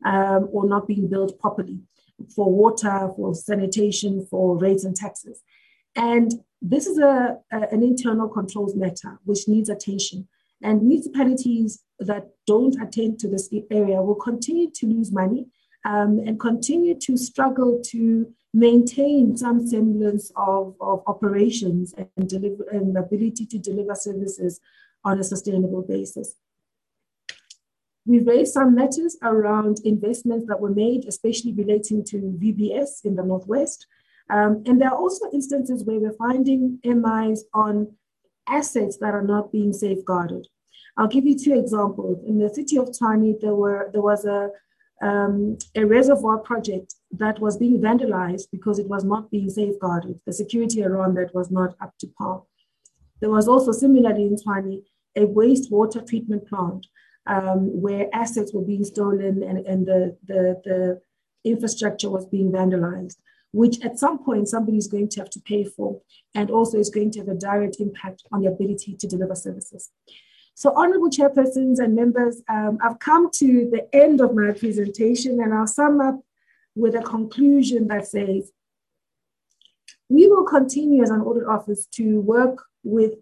um, 0.04 0.50
or 0.52 0.68
not 0.68 0.88
being 0.88 1.08
built 1.08 1.40
properly 1.40 1.78
for 2.36 2.52
water, 2.52 3.12
for 3.16 3.36
sanitation, 3.36 4.26
for 4.26 4.58
rates 4.58 4.86
and 4.86 4.96
taxes. 4.96 5.44
And 5.96 6.32
this 6.64 6.88
is 6.88 6.98
a, 6.98 7.38
a, 7.52 7.58
an 7.72 7.84
internal 7.84 8.28
controls 8.28 8.76
matter 8.76 9.20
which 9.26 9.48
needs 9.48 9.70
attention. 9.70 10.28
And 10.64 10.82
municipalities 10.82 11.84
that 12.00 12.30
don't 12.48 12.82
attend 12.82 13.20
to 13.20 13.28
this 13.28 13.54
area 13.70 14.02
will 14.02 14.16
continue 14.16 14.72
to 14.72 14.88
lose 14.88 15.12
money 15.12 15.46
um, 15.86 16.18
and 16.26 16.40
continue 16.40 16.98
to 17.02 17.16
struggle 17.16 17.82
to 17.92 18.34
maintain 18.54 19.36
some 19.38 19.68
semblance 19.68 20.32
of, 20.36 20.76
of 20.82 21.04
operations 21.08 21.94
and, 21.98 22.30
deliver, 22.30 22.64
and 22.72 22.98
ability 22.98 23.46
to 23.46 23.58
deliver 23.58 23.94
services 23.96 24.60
on 25.04 25.20
a 25.20 25.24
sustainable 25.24 25.82
basis. 25.82 26.36
We've 28.06 28.26
raised 28.26 28.54
some 28.54 28.74
matters 28.74 29.18
around 29.22 29.82
investments 29.84 30.46
that 30.48 30.62
were 30.62 30.74
made, 30.74 31.06
especially 31.06 31.54
relating 31.54 32.06
to 32.06 32.18
VBS 32.42 33.04
in 33.04 33.16
the 33.16 33.24
Northwest. 33.24 33.86
Um, 34.30 34.64
and 34.66 34.80
there 34.80 34.90
are 34.90 34.98
also 34.98 35.30
instances 35.34 35.84
where 35.84 36.00
we're 36.00 36.14
finding 36.14 36.80
MIs 36.86 37.44
on 37.54 37.96
assets 38.48 38.98
that 39.02 39.14
are 39.14 39.24
not 39.24 39.52
being 39.52 39.74
safeguarded. 39.74 40.48
I'll 40.98 41.08
give 41.08 41.26
you 41.26 41.38
two 41.38 41.54
examples. 41.58 42.24
In 42.26 42.40
the 42.40 42.50
city 42.50 42.78
of 42.78 42.90
Tshwane, 42.90 43.40
there 43.40 43.56
were 43.56 43.90
there 43.94 44.02
was 44.02 44.26
a 44.26 44.50
um, 45.02 45.58
a 45.76 45.86
reservoir 45.86 46.40
project 46.40 46.96
that 47.12 47.40
was 47.40 47.58
being 47.58 47.80
vandalized 47.80 48.48
because 48.52 48.80
it 48.80 48.88
was 48.88 49.04
not 49.04 49.30
being 49.32 49.50
safeguarded. 49.50 50.20
The 50.26 50.34
security 50.34 50.84
around 50.84 51.16
that 51.16 51.34
was 51.34 51.52
not 51.52 51.76
up 51.82 51.94
to 52.00 52.08
par. 52.18 52.44
There 53.20 53.30
was 53.30 53.48
also 53.48 53.72
similarly 53.72 54.24
in 54.24 54.36
Tshwane 54.36 54.84
a 55.16 55.22
wastewater 55.22 56.08
treatment 56.08 56.48
plant 56.48 56.86
um, 57.26 57.82
where 57.82 58.08
assets 58.14 58.54
were 58.54 58.62
being 58.62 58.84
stolen 58.84 59.44
and, 59.44 59.66
and 59.66 59.86
the, 59.86 60.16
the, 60.26 60.62
the 60.64 61.02
infrastructure 61.44 62.10
was 62.10 62.26
being 62.26 62.52
vandalized, 62.52 63.18
which 63.52 63.84
at 63.84 63.98
some 63.98 64.24
point 64.24 64.48
somebody 64.48 64.78
is 64.78 64.88
going 64.88 65.10
to 65.10 65.20
have 65.20 65.30
to 65.32 65.40
pay 65.42 65.64
for, 65.64 66.02
and 66.36 66.52
also 66.52 66.78
is 66.78 66.90
going 66.90 67.12
to 67.12 67.20
have 67.20 67.28
a 67.30 67.34
direct 67.34 67.78
impact 67.80 68.24
on 68.32 68.42
the 68.42 68.48
ability 68.48 68.96
to 68.96 69.08
deliver 69.08 69.36
services. 69.36 69.90
So, 70.58 70.74
honorable 70.76 71.12
chairpersons 71.12 71.78
and 71.78 71.96
members, 71.96 72.42
um, 72.50 72.80
I've 72.82 72.98
come 72.98 73.30
to 73.30 73.70
the 73.72 73.88
end 73.96 74.22
of 74.22 74.34
my 74.34 74.54
presentation 74.54 75.40
and 75.40 75.54
I'll 75.54 75.68
sum 75.68 76.02
up 76.02 76.20
with 76.74 76.96
a 76.96 77.04
conclusion 77.04 77.88
that 77.90 78.08
says 78.08 78.52
we 80.10 80.26
will 80.26 80.46
continue 80.46 81.04
as 81.04 81.12
an 81.12 81.22
audit 81.22 81.48
office 81.48 81.86
to 81.98 82.22
work 82.22 82.64
with 82.84 83.14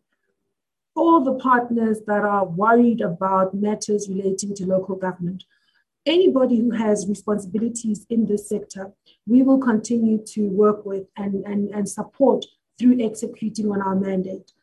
all 0.95 1.25
the 1.25 1.33
partners 1.33 1.99
that 2.07 2.23
are 2.23 2.45
worried 2.45 3.01
about 3.01 3.53
matters 3.53 4.07
relating 4.07 4.55
to 4.55 4.65
local 4.65 4.95
government. 4.95 5.43
Anybody 6.05 6.61
who 6.61 6.71
has 6.71 7.05
responsibilities 7.05 8.05
in 8.09 8.27
this 8.27 8.47
sector, 8.47 8.93
we 9.27 9.43
will 9.43 9.59
continue 9.59 10.23
to 10.27 10.47
work 10.51 10.85
with 10.85 11.07
and, 11.17 11.43
and, 11.43 11.69
and 11.71 11.89
support 11.89 12.45
through 12.79 13.03
executing 13.03 13.69
on 13.71 13.81
our 13.81 13.95
mandate 13.95 14.53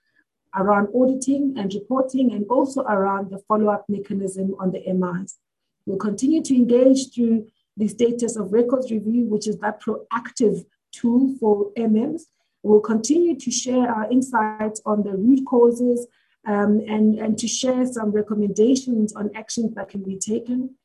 around 0.55 0.89
auditing 0.95 1.55
and 1.57 1.73
reporting 1.75 2.33
and 2.33 2.47
also 2.49 2.83
around 2.83 3.31
the 3.31 3.39
follow-up 3.49 3.85
mechanism 3.89 4.55
on 4.59 4.73
the 4.73 4.83
MIs. 4.93 5.39
We'll 5.87 5.99
continue 5.99 6.43
to 6.43 6.55
engage 6.55 7.15
through 7.15 7.49
the 7.77 7.89
status 7.89 8.37
of 8.37 8.53
records 8.53 8.91
review, 8.91 9.25
which 9.25 9.49
is 9.49 9.59
that 9.59 9.81
proactive 9.83 10.65
tool 10.93 11.35
for 11.41 11.73
MMs. 11.77 12.23
We'll 12.63 12.81
continue 12.81 13.39
to 13.39 13.51
share 13.51 13.89
our 13.89 14.11
insights 14.11 14.81
on 14.85 15.03
the 15.03 15.17
root 15.17 15.45
causes 15.47 16.07
um, 16.47 16.81
and, 16.87 17.19
and 17.19 17.39
to 17.39 17.49
share 17.49 17.87
some 17.87 18.11
recommendations 18.11 19.15
on 19.15 19.31
actions 19.35 19.75
that 19.75 19.89
can 19.89 20.03
be 20.03 20.19
taken. 20.19 20.77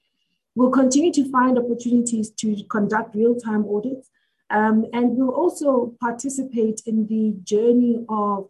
We'll 0.55 0.71
continue 0.71 1.13
to 1.13 1.29
find 1.29 1.57
opportunities 1.59 2.31
to 2.31 2.63
conduct 2.69 3.15
real-time 3.15 3.65
audits. 3.65 4.09
Um, 4.49 4.85
and 4.93 5.15
we'll 5.15 5.35
also 5.35 5.93
participate 5.99 6.81
in 6.85 7.05
the 7.07 7.35
journey 7.43 8.05
of 8.09 8.49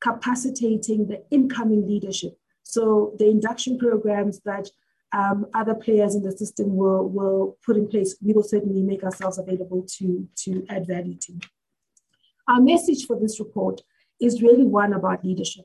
capacitating 0.00 1.08
the 1.08 1.22
incoming 1.30 1.86
leadership. 1.86 2.38
So 2.62 3.14
the 3.18 3.28
induction 3.28 3.78
programs 3.78 4.40
that 4.44 4.68
um, 5.12 5.46
other 5.54 5.74
players 5.74 6.14
in 6.14 6.22
the 6.22 6.32
system 6.32 6.76
will, 6.76 7.08
will 7.08 7.56
put 7.64 7.76
in 7.76 7.88
place, 7.88 8.16
we 8.22 8.32
will 8.32 8.42
certainly 8.42 8.82
make 8.82 9.02
ourselves 9.02 9.38
available 9.38 9.86
to, 9.96 10.28
to 10.44 10.66
add 10.68 10.86
value 10.86 11.16
to. 11.22 11.32
Our 12.46 12.60
message 12.60 13.06
for 13.06 13.18
this 13.18 13.38
report 13.38 13.80
is 14.20 14.42
really 14.42 14.64
one 14.64 14.92
about 14.92 15.24
leadership. 15.24 15.64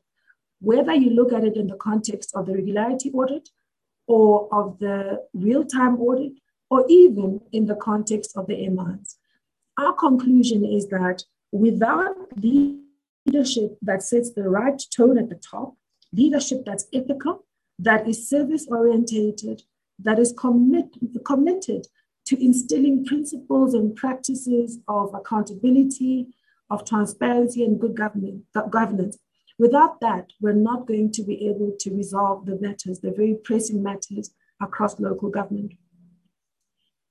Whether 0.59 0.93
you 0.95 1.09
look 1.09 1.33
at 1.33 1.43
it 1.43 1.57
in 1.57 1.67
the 1.67 1.75
context 1.75 2.31
of 2.35 2.45
the 2.45 2.53
regularity 2.53 3.11
audit 3.11 3.49
or 4.07 4.47
of 4.53 4.79
the 4.79 5.23
real 5.33 5.65
time 5.65 5.99
audit, 5.99 6.33
or 6.69 6.85
even 6.87 7.41
in 7.51 7.65
the 7.67 7.75
context 7.75 8.35
of 8.35 8.47
the 8.47 8.67
MIs, 8.69 9.17
our 9.77 9.93
conclusion 9.93 10.65
is 10.65 10.87
that 10.87 11.23
without 11.51 12.15
leadership 12.41 12.82
that 13.25 14.03
sets 14.03 14.31
the 14.31 14.49
right 14.49 14.81
tone 14.95 15.17
at 15.17 15.29
the 15.29 15.35
top, 15.35 15.75
leadership 16.11 16.63
that's 16.65 16.87
ethical, 16.93 17.45
that 17.79 18.07
is 18.07 18.29
service 18.29 18.67
orientated, 18.69 19.63
that 19.99 20.19
is 20.19 20.33
commit, 20.37 20.85
committed 21.25 21.87
to 22.25 22.43
instilling 22.43 23.05
principles 23.05 23.73
and 23.73 23.95
practices 23.95 24.79
of 24.87 25.13
accountability, 25.13 26.27
of 26.69 26.85
transparency, 26.85 27.63
and 27.63 27.79
good 27.79 27.95
governance. 27.95 29.17
Without 29.59 29.99
that, 30.01 30.31
we're 30.41 30.53
not 30.53 30.87
going 30.87 31.11
to 31.11 31.23
be 31.23 31.47
able 31.47 31.75
to 31.79 31.95
resolve 31.95 32.45
the 32.45 32.57
matters, 32.59 32.99
the 32.99 33.11
very 33.11 33.35
pressing 33.43 33.83
matters 33.83 34.31
across 34.61 34.99
local 34.99 35.29
government. 35.29 35.73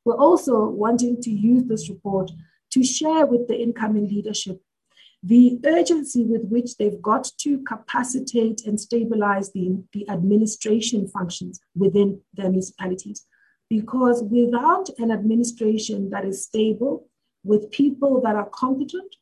We're 0.04 0.16
also 0.16 0.68
wanting 0.68 1.20
to 1.22 1.30
use 1.30 1.64
this 1.64 1.88
report 1.88 2.32
to 2.72 2.82
share 2.82 3.26
with 3.26 3.46
the 3.46 3.60
incoming 3.60 4.08
leadership 4.08 4.60
the 5.23 5.61
urgency 5.64 6.25
with 6.25 6.45
which 6.49 6.77
they've 6.77 7.01
got 7.01 7.31
to 7.39 7.59
capacitate 7.62 8.66
and 8.66 8.81
stabilize 8.81 9.53
the, 9.53 9.83
the 9.93 10.09
administration 10.09 11.07
functions 11.07 11.61
within 11.77 12.20
their 12.35 12.51
municipalities. 12.51 13.25
Because 13.70 14.23
without 14.25 14.89
an 14.99 15.11
administration 15.12 16.11
that 16.11 16.25
is 16.25 16.45
stable, 16.45 17.09
with 17.45 17.70
people 17.70 18.20
that 18.23 18.37
are 18.37 18.49
competent, 18.51 19.14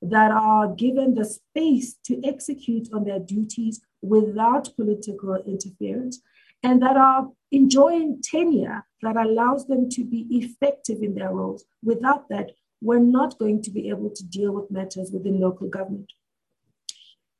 that 0.00 0.30
are 0.30 0.74
given 0.74 1.14
the 1.14 1.24
space 1.24 1.96
to 2.04 2.20
execute 2.24 2.88
on 2.92 3.04
their 3.04 3.18
duties 3.18 3.80
without 4.00 4.74
political 4.76 5.34
interference, 5.46 6.20
and 6.62 6.80
that 6.82 6.96
are 6.96 7.28
enjoying 7.50 8.20
tenure 8.22 8.84
that 9.02 9.16
allows 9.16 9.66
them 9.66 9.88
to 9.90 10.04
be 10.04 10.26
effective 10.30 11.02
in 11.02 11.14
their 11.14 11.32
roles. 11.32 11.64
Without 11.84 12.28
that, 12.28 12.52
we're 12.80 12.98
not 12.98 13.38
going 13.38 13.62
to 13.62 13.70
be 13.70 13.88
able 13.88 14.10
to 14.10 14.24
deal 14.24 14.52
with 14.52 14.70
matters 14.70 15.10
within 15.12 15.40
local 15.40 15.68
government. 15.68 16.12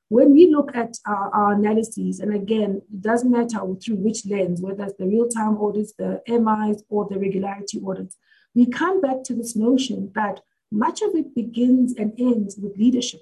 When 0.08 0.32
we 0.32 0.46
look 0.50 0.74
at 0.74 0.96
our, 1.06 1.30
our 1.34 1.52
analyses, 1.52 2.20
and 2.20 2.34
again, 2.34 2.82
it 2.92 3.02
doesn't 3.02 3.30
matter 3.30 3.58
through 3.58 3.96
which 3.96 4.24
lens, 4.26 4.60
whether 4.62 4.84
it's 4.84 4.96
the 4.98 5.06
real 5.06 5.28
time 5.28 5.58
audits, 5.58 5.92
the 5.98 6.22
MIs, 6.26 6.82
or 6.88 7.06
the 7.08 7.18
regularity 7.18 7.80
audits, 7.86 8.16
we 8.54 8.66
come 8.66 9.00
back 9.00 9.22
to 9.24 9.34
this 9.34 9.54
notion 9.54 10.10
that 10.14 10.40
much 10.72 11.02
of 11.02 11.14
it 11.14 11.34
begins 11.34 11.94
and 11.94 12.12
ends 12.18 12.56
with 12.56 12.78
leadership, 12.78 13.20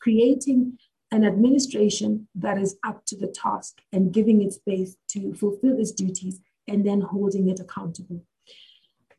creating 0.00 0.76
an 1.12 1.24
administration 1.24 2.26
that 2.34 2.58
is 2.58 2.76
up 2.84 3.04
to 3.06 3.16
the 3.16 3.28
task 3.28 3.80
and 3.92 4.12
giving 4.12 4.42
it 4.42 4.52
space 4.52 4.96
to 5.08 5.32
fulfill 5.34 5.78
its 5.78 5.92
duties 5.92 6.40
and 6.66 6.84
then 6.84 7.00
holding 7.00 7.48
it 7.48 7.60
accountable 7.60 8.24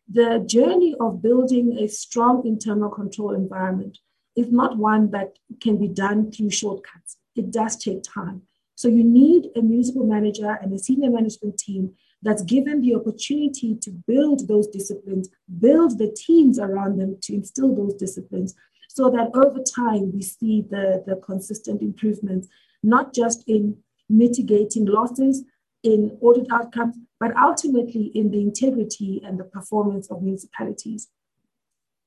the 0.10 0.44
journey 0.48 0.96
of 1.00 1.22
building 1.22 1.78
a 1.80 1.88
strong 1.88 2.46
internal 2.46 2.90
control 2.90 3.34
environment 3.34 3.98
is 4.36 4.52
not 4.52 4.78
one 4.78 5.12
that 5.12 5.38
can 5.62 5.78
be 5.78 5.88
done 5.88 6.32
through 6.32 6.52
shortcuts. 6.52 7.18
It 7.36 7.52
does 7.52 7.76
take 7.76 8.04
time. 8.04 8.44
So 8.76 8.88
you 8.88 9.04
need 9.04 9.50
a 9.56 9.62
municipal 9.62 10.06
manager 10.06 10.58
and 10.62 10.72
a 10.74 10.78
senior 10.78 11.10
management 11.10 11.58
team 11.58 11.96
that's 12.22 12.44
given 12.44 12.82
the 12.82 12.96
opportunity 12.96 13.76
to 13.82 13.92
build 13.92 14.48
those 14.48 14.68
disciplines, 14.68 15.30
build 15.60 15.98
the 15.98 16.16
teams 16.16 16.60
around 16.60 17.00
them 17.00 17.18
to 17.24 17.34
instill 17.34 17.76
those 17.76 17.96
disciplines, 17.96 18.56
so 18.88 19.10
that 19.10 19.30
over 19.36 19.60
time 19.64 20.12
we 20.14 20.22
see 20.22 20.66
the, 20.70 21.04
the 21.06 21.16
consistent 21.18 21.82
improvements, 21.82 22.48
not 22.82 23.14
just 23.14 23.44
in 23.48 23.78
mitigating 24.10 24.86
losses, 24.86 25.44
in 25.88 26.18
audit 26.22 26.48
outcomes, 26.52 26.96
but 27.20 27.36
ultimately 27.38 28.12
in 28.14 28.30
the 28.32 28.42
integrity 28.42 29.22
and 29.26 29.40
the 29.40 29.44
performance 29.46 30.12
of 30.12 30.22
municipalities. 30.22 31.08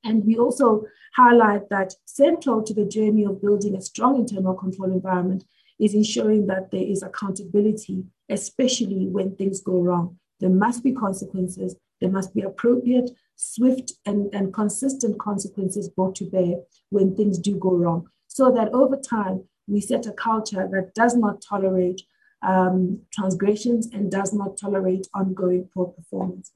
And 0.03 0.25
we 0.25 0.37
also 0.37 0.85
highlight 1.15 1.69
that 1.69 1.93
central 2.05 2.63
to 2.63 2.73
the 2.73 2.85
journey 2.85 3.25
of 3.25 3.41
building 3.41 3.75
a 3.75 3.81
strong 3.81 4.19
internal 4.19 4.53
control 4.53 4.91
environment 4.91 5.43
is 5.79 5.93
ensuring 5.95 6.47
that 6.47 6.69
there 6.71 6.83
is 6.93 7.01
accountability, 7.01 8.05
especially 8.29 9.07
when 9.07 9.35
things 9.35 9.61
go 9.61 9.79
wrong. 9.81 10.17
There 10.39 10.49
must 10.49 10.83
be 10.83 10.91
consequences, 10.91 11.75
there 11.99 12.11
must 12.11 12.33
be 12.33 12.41
appropriate, 12.41 13.11
swift, 13.35 13.93
and, 14.05 14.33
and 14.33 14.53
consistent 14.53 15.19
consequences 15.19 15.89
brought 15.89 16.15
to 16.15 16.25
bear 16.25 16.55
when 16.89 17.15
things 17.15 17.39
do 17.39 17.57
go 17.57 17.73
wrong, 17.75 18.07
so 18.27 18.51
that 18.51 18.73
over 18.73 18.95
time 18.95 19.43
we 19.67 19.81
set 19.81 20.05
a 20.05 20.11
culture 20.11 20.67
that 20.71 20.93
does 20.93 21.15
not 21.15 21.41
tolerate 21.41 22.01
um, 22.41 23.01
transgressions 23.13 23.87
and 23.93 24.11
does 24.11 24.33
not 24.33 24.57
tolerate 24.57 25.07
ongoing 25.13 25.69
poor 25.73 25.87
performance. 25.87 26.51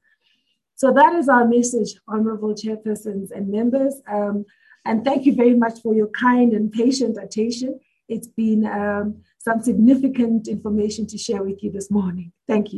So 0.76 0.92
that 0.94 1.14
is 1.14 1.30
our 1.30 1.48
message, 1.48 1.96
honorable 2.08 2.54
chairpersons 2.54 3.32
and 3.32 3.50
members. 3.50 4.02
Um, 4.12 4.46
and 4.84 5.04
thank 5.04 5.26
you 5.26 5.34
very 5.34 5.56
much 5.56 5.82
for 5.82 5.96
your 5.96 6.08
kind 6.08 6.54
and 6.54 6.72
patient 6.72 7.18
attention. 7.22 7.80
It's 8.08 8.28
been 8.28 8.66
um, 8.66 9.22
some 9.40 9.62
significant 9.64 10.48
information 10.48 11.08
to 11.08 11.18
share 11.18 11.44
with 11.44 11.64
you 11.64 11.72
this 11.72 11.90
morning. 11.90 12.32
Thank 12.48 12.72
you. 12.72 12.78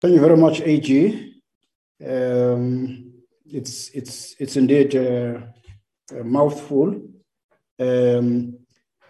Thank 0.00 0.14
you 0.14 0.20
very 0.20 0.36
much, 0.36 0.62
AG. 0.62 1.34
Um, 2.04 3.12
it's 3.44 3.90
it's 3.90 4.34
it's 4.38 4.56
indeed 4.56 4.94
a, 4.94 5.52
a 6.18 6.24
mouthful 6.24 7.00
um, 7.80 8.58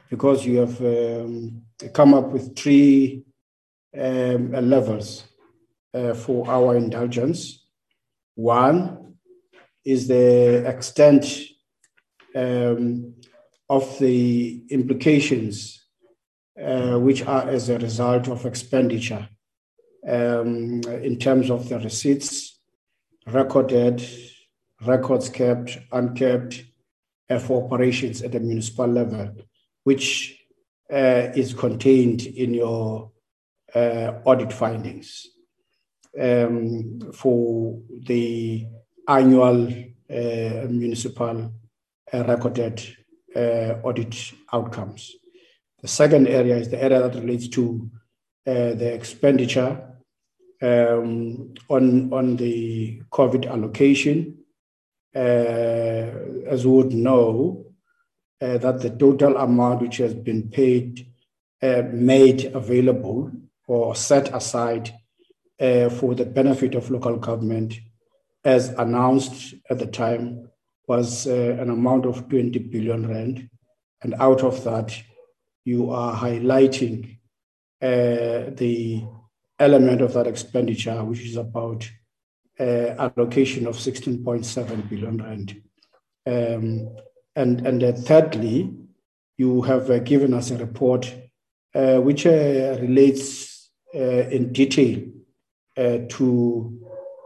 because 0.09 0.47
you 0.47 0.59
have 0.59 0.81
um, 0.81 1.63
come 1.93 2.15
up 2.15 2.29
with 2.29 2.57
three 2.57 3.25
um, 3.99 4.53
levels 4.53 5.25
uh, 5.93 6.15
for 6.15 6.49
our 6.49 6.77
indulgence. 6.77 7.67
One 8.35 9.17
is 9.85 10.09
the 10.09 10.65
extent 10.67 11.27
um, 12.35 13.15
of 13.69 13.99
the 13.99 14.63
implications 14.71 15.85
uh, 16.61 16.99
which 16.99 17.25
are 17.25 17.49
as 17.49 17.69
a 17.69 17.79
result 17.79 18.29
of 18.29 18.47
expenditure 18.47 19.29
um, 20.07 20.81
in 21.03 21.19
terms 21.19 21.51
of 21.51 21.69
the 21.69 21.79
receipts 21.79 22.59
recorded, 23.27 24.07
records 24.87 25.29
kept, 25.29 25.79
unkept, 25.93 26.65
for 27.39 27.65
operations 27.65 28.23
at 28.23 28.33
the 28.33 28.41
municipal 28.41 28.87
level, 28.87 29.33
which 29.85 30.37
uh, 30.93 31.31
is 31.37 31.55
contained 31.55 32.27
in 32.27 32.53
your 32.53 33.13
uh, 33.75 34.13
audit 34.25 34.53
findings 34.53 35.27
um, 36.21 37.01
for 37.15 37.81
the 38.07 38.67
annual 39.07 39.69
uh, 40.11 40.67
municipal 40.69 41.53
recorded 42.13 42.97
audit 43.85 44.33
outcomes. 44.53 45.15
The 45.83 45.89
second 45.89 46.27
area 46.27 46.57
is 46.57 46.69
the 46.69 46.83
area 46.83 47.01
that 47.01 47.15
relates 47.15 47.49
to 47.49 47.89
uh, 48.47 48.75
the 48.75 48.93
expenditure 48.93 49.81
um, 50.61 51.55
on, 51.69 52.13
on 52.13 52.37
the 52.37 53.01
COVID 53.13 53.49
allocation. 53.49 54.40
As 55.15 56.67
we 56.67 56.73
would 56.73 56.93
know, 56.93 57.67
that 58.41 58.81
the 58.81 58.91
total 58.91 59.37
amount 59.37 59.83
which 59.83 59.99
has 59.99 60.15
been 60.15 60.49
paid, 60.49 61.07
made 61.63 62.47
available 62.55 63.31
or 63.67 63.95
set 63.95 64.35
aside 64.35 64.93
uh, 65.61 65.91
for 65.91 66.15
the 66.15 66.25
benefit 66.25 66.75
of 66.75 66.91
local 66.91 67.17
government, 67.17 67.79
as 68.45 68.71
announced 68.71 69.55
at 69.69 69.79
the 69.79 69.87
time, 69.87 70.51
was 70.89 71.27
uh, 71.27 71.57
an 71.61 71.71
amount 71.71 72.07
of 72.07 72.29
20 72.29 72.59
billion 72.59 73.07
rand. 73.07 73.49
And 74.03 74.15
out 74.15 74.43
of 74.43 74.65
that, 74.65 75.01
you 75.65 75.91
are 75.91 76.17
highlighting 76.17 77.19
uh, 77.83 78.51
the 78.57 79.05
element 79.59 80.01
of 80.01 80.15
that 80.15 80.27
expenditure, 80.27 81.05
which 81.05 81.21
is 81.21 81.37
about 81.37 81.85
uh, 81.85 82.00
allocation 82.61 83.67
of 83.67 83.77
16.7 83.77 84.89
billion 84.89 85.17
rand. 85.17 85.63
Um, 86.27 86.95
and 87.37 87.67
and 87.67 87.83
uh, 87.83 87.93
thirdly, 87.93 88.75
you 89.39 89.63
have 89.63 89.91
uh, 89.91 89.99
given 90.01 90.35
us 90.35 90.51
a 90.51 90.59
report 90.59 91.13
uh, 91.75 91.99
which 91.99 92.27
uh, 92.27 92.77
relates 92.81 93.71
in 93.93 94.53
detail 94.53 95.01
to 95.77 96.79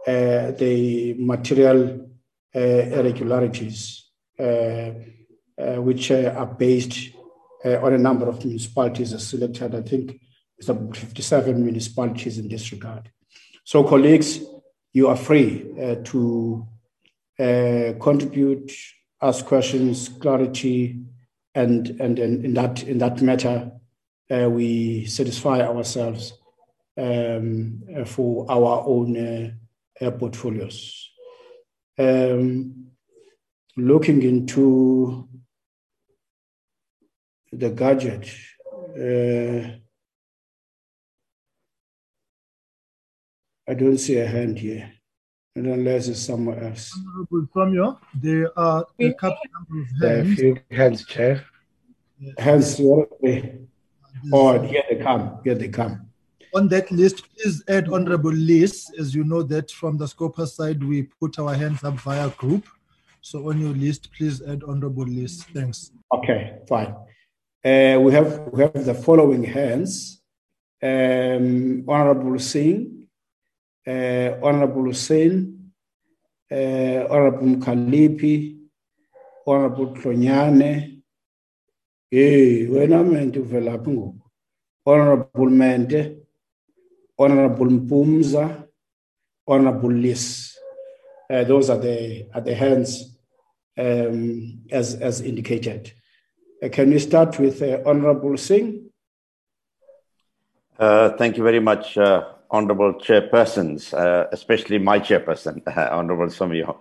the 0.07 1.15
material 1.19 2.09
irregularities, 2.55 4.11
which 4.39 6.11
are 6.11 6.47
based 6.47 7.11
on 7.65 7.93
a 7.93 7.99
number 7.99 8.27
of 8.27 8.43
municipalities 8.45 9.13
as 9.13 9.27
selected. 9.27 9.75
I 9.75 9.83
think 9.83 10.19
it's 10.57 10.69
about 10.71 10.97
57 10.97 11.63
municipalities 11.63 12.39
in 12.39 12.49
this 12.49 12.73
regard. 12.73 13.11
So, 13.65 13.85
colleagues, 13.85 14.41
you 14.95 15.09
are 15.09 15.17
free 15.17 15.67
uh, 15.79 15.97
to 16.05 16.67
uh, 17.39 17.93
contribute, 18.01 18.73
ask 19.21 19.45
questions, 19.45 20.09
clarity, 20.09 21.01
and 21.55 21.89
and, 22.01 22.19
and 22.19 22.45
in 22.45 22.55
that 22.55 22.83
in 22.85 22.99
that 22.99 23.21
matter, 23.21 23.73
uh, 24.31 24.49
we 24.49 25.05
satisfy 25.05 25.61
ourselves 25.61 26.33
um, 26.97 27.83
for 28.07 28.47
our 28.49 28.85
own 28.87 29.59
portfolios. 30.19 31.11
Um, 31.99 32.87
looking 33.77 34.23
into 34.23 35.29
the 37.53 37.71
gadget. 37.71 38.31
Uh, 38.97 39.79
I 43.67 43.73
don't 43.75 43.97
see 43.97 44.19
a 44.19 44.27
hand 44.27 44.59
here, 44.59 44.93
unless 45.57 46.09
it's 46.09 46.21
somewhere 46.21 46.63
else. 46.65 46.93
Honorable 47.09 47.49
Somyo, 47.55 47.99
there 48.15 48.59
are 48.59 48.85
a 48.99 49.13
couple 49.15 49.39
of 49.59 49.69
hands. 49.73 49.89
There 50.01 50.19
are 50.19 50.21
a 50.21 50.37
few 50.37 50.59
hands, 50.71 51.07
Chair. 51.07 51.45
Yes. 52.19 52.35
Hands, 52.39 52.81
oh, 54.33 54.63
here 54.63 54.83
they 54.91 54.97
come, 54.97 55.39
here 55.45 55.55
they 55.55 55.69
come. 55.69 56.11
On 56.55 56.69
that 56.69 56.91
list, 56.91 57.25
please 57.35 57.65
add 57.67 57.89
Honorable 57.89 58.33
Liz. 58.33 58.91
As 58.99 59.15
you 59.15 59.25
know 59.25 59.43
that 59.43 59.71
from 59.71 59.97
the 59.97 60.05
Scopa 60.05 60.47
side, 60.47 60.85
we 60.85 61.05
put 61.05 61.39
our 61.39 61.55
hands 61.55 61.83
up 61.83 61.95
via 61.95 62.29
group. 62.31 62.67
So 63.23 63.49
on 63.49 63.59
your 63.61 63.75
list, 63.75 64.13
please 64.13 64.43
add 64.43 64.63
Honorable 64.63 65.07
Liz. 65.07 65.43
Thanks. 65.55 65.91
Okay, 66.13 66.59
fine. 66.69 66.95
Uh, 67.65 67.99
we 67.99 68.13
have 68.13 68.49
we 68.53 68.63
have 68.63 68.85
the 68.85 68.95
following 68.95 69.43
hands: 69.43 70.21
um, 70.83 71.83
Honorable 71.89 72.39
Singh, 72.39 73.04
uh, 73.87 74.39
Honorable 74.43 74.85
Hussein, 74.85 75.73
uh, 76.51 77.07
Honorable 77.11 77.47
Mkhaliphi, 77.47 78.59
Honorable 79.47 79.89
Klonyane, 79.95 81.03
hey? 82.11 82.67
Honorable 84.87 85.51
Mente, 85.51 86.17
Honorable 87.19 87.67
Mpumza, 87.67 88.67
Honorable 89.47 89.93
Lis. 89.93 90.57
Uh, 91.31 91.45
those 91.45 91.71
are 91.71 91.79
the 91.79 92.27
are 92.35 92.41
the 92.43 92.55
hands 92.55 93.19
um, 93.79 94.61
as 94.71 94.95
as 94.95 95.21
indicated. 95.23 95.93
Uh, 96.63 96.69
can 96.69 96.91
we 96.91 96.99
start 96.99 97.39
with 97.39 97.63
uh, 97.63 97.81
Honorable 97.87 98.37
Singh? 98.37 98.91
Thank 100.79 101.37
you 101.37 101.43
very 101.43 101.61
much, 101.61 101.97
uh, 101.97 102.34
honorable 102.55 102.95
chairpersons, 102.95 103.93
uh, 103.95 104.29
especially 104.31 104.79
my 104.79 105.01
chairperson, 105.01 105.61
Honorable 105.93 106.27
Somyo, 106.27 106.77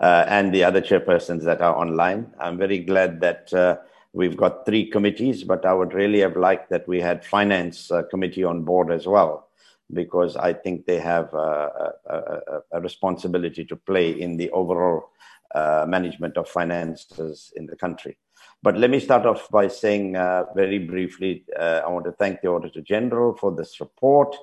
uh, 0.00 0.24
and 0.26 0.54
the 0.54 0.64
other 0.64 0.80
chairpersons 0.80 1.44
that 1.44 1.60
are 1.60 1.76
online. 1.76 2.32
I'm 2.40 2.56
very 2.56 2.78
glad 2.78 3.20
that 3.20 3.52
uh, 3.52 3.76
we've 4.14 4.38
got 4.38 4.64
three 4.64 4.86
committees, 4.86 5.44
but 5.44 5.66
I 5.66 5.74
would 5.74 5.92
really 5.92 6.20
have 6.20 6.38
liked 6.38 6.70
that 6.70 6.88
we 6.88 6.98
had 7.02 7.26
finance 7.26 7.90
uh, 7.90 8.04
committee 8.04 8.42
on 8.42 8.62
board 8.62 8.90
as 8.90 9.06
well, 9.06 9.50
because 9.92 10.34
I 10.34 10.54
think 10.54 10.86
they 10.86 10.98
have 10.98 11.34
a, 11.34 11.92
a, 12.06 12.60
a 12.72 12.80
responsibility 12.80 13.66
to 13.66 13.76
play 13.76 14.18
in 14.18 14.38
the 14.38 14.48
overall 14.52 15.10
uh, 15.54 15.84
management 15.86 16.38
of 16.38 16.48
finances 16.48 17.52
in 17.54 17.66
the 17.66 17.76
country. 17.76 18.16
But 18.62 18.78
let 18.78 18.88
me 18.88 18.98
start 18.98 19.26
off 19.26 19.46
by 19.50 19.68
saying 19.68 20.16
uh, 20.16 20.44
very 20.54 20.78
briefly, 20.78 21.44
I 21.60 21.86
want 21.88 22.06
to 22.06 22.12
thank 22.12 22.40
the 22.40 22.48
Auditor 22.48 22.80
General 22.80 23.36
for 23.36 23.54
this 23.54 23.78
report. 23.78 24.34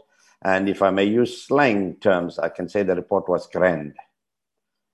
And 0.45 0.69
if 0.69 0.83
I 0.83 0.91
may 0.91 1.05
use 1.05 1.41
slang 1.41 1.95
terms, 1.95 2.37
I 2.37 2.49
can 2.49 2.69
say 2.69 2.83
the 2.83 2.93
report 2.95 3.27
was 3.27 3.47
grand. 3.47 3.95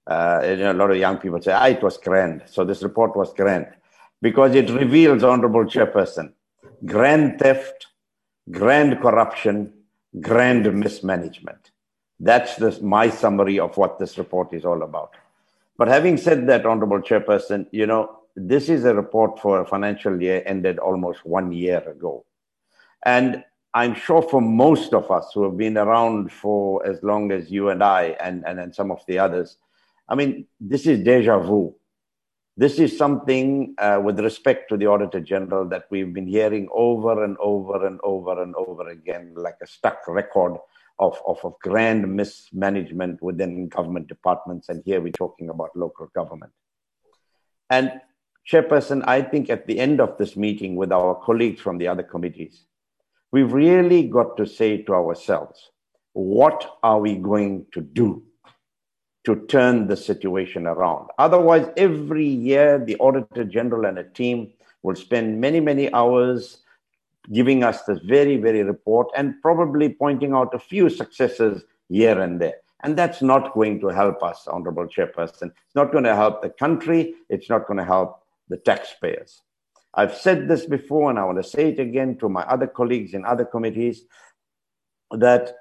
Uh, 0.08 0.40
you 0.46 0.56
know, 0.56 0.72
a 0.72 0.80
lot 0.82 0.92
of 0.92 0.98
young 0.98 1.18
people 1.18 1.42
say, 1.42 1.52
ah, 1.52 1.66
it 1.66 1.84
was 1.84 1.98
grand. 1.98 2.44
So 2.46 2.64
this 2.64 2.82
report 2.82 3.18
was 3.18 3.34
grand 3.34 3.68
because 4.22 4.56
it 4.56 4.70
reveals, 4.70 5.24
Honorable 5.24 5.66
Chairperson, 5.66 6.32
grand 6.86 7.38
theft, 7.40 7.88
grand 8.50 9.02
corruption, 9.02 9.74
grand 10.22 10.74
mismanagement. 10.74 11.72
That's 12.18 12.56
the, 12.56 12.80
my 12.82 13.10
summary 13.10 13.60
of 13.60 13.76
what 13.76 14.00
this 14.00 14.18
report 14.18 14.54
is 14.54 14.64
all 14.64 14.84
about. 14.84 15.16
But 15.78 15.90
having 15.90 16.16
said 16.16 16.48
that, 16.48 16.66
Honorable 16.66 17.02
Chairperson, 17.02 17.68
you 17.72 17.86
know, 17.86 18.20
this 18.38 18.70
is 18.70 18.86
a 18.86 18.96
report 18.96 19.38
for 19.38 19.60
a 19.60 19.66
financial 19.68 20.22
year 20.22 20.44
ended 20.46 20.80
almost 20.80 21.26
one 21.26 21.52
year 21.52 21.80
ago. 21.90 22.24
And 23.06 23.44
I'm 23.74 23.96
sure 23.96 24.22
for 24.22 24.42
most 24.42 24.94
of 24.94 25.10
us 25.10 25.32
who 25.34 25.44
have 25.44 25.58
been 25.58 25.78
around 25.78 26.32
for 26.32 26.86
as 26.86 27.02
long 27.04 27.32
as 27.32 27.50
you 27.50 27.70
and 27.70 27.82
I 27.82 28.18
and, 28.20 28.44
and, 28.46 28.60
and 28.60 28.76
some 28.76 28.92
of 28.92 29.02
the 29.08 29.20
others, 29.20 29.58
I 30.10 30.16
mean, 30.16 30.46
this 30.60 30.86
is 30.86 31.04
deja 31.04 31.40
vu. 31.40 31.74
This 32.58 32.80
is 32.80 32.98
something 32.98 33.74
uh, 33.78 34.02
with 34.04 34.20
respect 34.20 34.68
to 34.70 34.78
the 34.78 34.88
Auditor 34.88 35.22
General 35.22 35.68
that 35.70 35.86
we've 35.90 36.14
been 36.14 36.28
hearing 36.28 36.68
over 36.74 37.24
and 37.24 37.38
over 37.40 37.88
and 37.88 37.98
over 38.04 38.44
and 38.44 38.54
over 38.56 38.90
again, 38.90 39.34
like 39.38 39.56
a 39.64 39.68
stuck 39.68 40.06
record 40.10 40.58
of, 41.00 41.18
of, 41.26 41.40
of 41.46 41.56
grand 41.64 42.14
mismanagement 42.14 43.24
within 43.24 43.70
government 43.70 44.08
departments. 44.08 44.68
And 44.68 44.84
here 44.86 45.00
we're 45.00 45.14
talking 45.14 45.50
about 45.50 45.76
local 45.76 46.08
government. 46.14 46.52
And 47.70 48.02
Chairperson, 48.52 49.04
I 49.08 49.22
think 49.22 49.50
at 49.50 49.66
the 49.66 49.80
end 49.80 50.02
of 50.02 50.18
this 50.18 50.36
meeting 50.36 50.76
with 50.76 50.92
our 50.92 51.16
colleagues 51.24 51.62
from 51.62 51.78
the 51.78 51.88
other 51.88 52.04
committees, 52.04 52.66
we've 53.32 53.54
really 53.54 54.08
got 54.08 54.38
to 54.38 54.46
say 54.46 54.82
to 54.84 54.94
ourselves, 54.94 55.72
what 56.14 56.78
are 56.84 57.00
we 57.00 57.16
going 57.16 57.66
to 57.74 57.82
do 57.82 58.24
to 59.26 59.46
turn 59.48 59.88
the 59.88 59.96
situation 59.96 60.68
around? 60.68 61.08
Otherwise, 61.18 61.68
every 61.78 62.28
year, 62.28 62.84
the 62.84 62.98
Auditor 62.98 63.46
General 63.46 63.86
and 63.86 63.98
a 63.98 64.04
team 64.04 64.52
will 64.84 64.96
spend 64.96 65.40
many, 65.40 65.60
many 65.60 65.92
hours 65.94 66.64
giving 67.32 67.64
us 67.64 67.84
this 67.84 68.00
very, 68.00 68.38
very 68.38 68.64
report 68.64 69.08
and 69.16 69.40
probably 69.42 69.90
pointing 69.90 70.34
out 70.34 70.54
a 70.54 70.60
few 70.60 70.90
successes 70.90 71.64
here 71.88 72.20
and 72.20 72.42
there. 72.42 72.56
And 72.84 72.98
that's 72.98 73.22
not 73.22 73.54
going 73.54 73.80
to 73.82 73.90
help 73.90 74.24
us, 74.24 74.48
Honorable 74.48 74.88
Chairperson. 74.88 75.52
It's 75.66 75.76
not 75.76 75.92
going 75.92 76.04
to 76.04 76.16
help 76.16 76.42
the 76.42 76.50
country. 76.50 77.14
It's 77.30 77.48
not 77.48 77.68
going 77.68 77.78
to 77.78 77.86
help 77.86 78.24
the 78.50 78.58
taxpayers. 78.58 79.44
I've 79.94 80.16
said 80.16 80.48
this 80.48 80.66
before, 80.66 81.10
and 81.10 81.20
I 81.20 81.26
want 81.26 81.42
to 81.44 81.50
say 81.50 81.70
it 81.70 81.80
again 81.80 82.18
to 82.20 82.30
my 82.30 82.44
other 82.44 82.68
colleagues 82.68 83.14
in 83.14 83.26
other 83.26 83.46
committees 83.46 84.04
that 85.12 85.54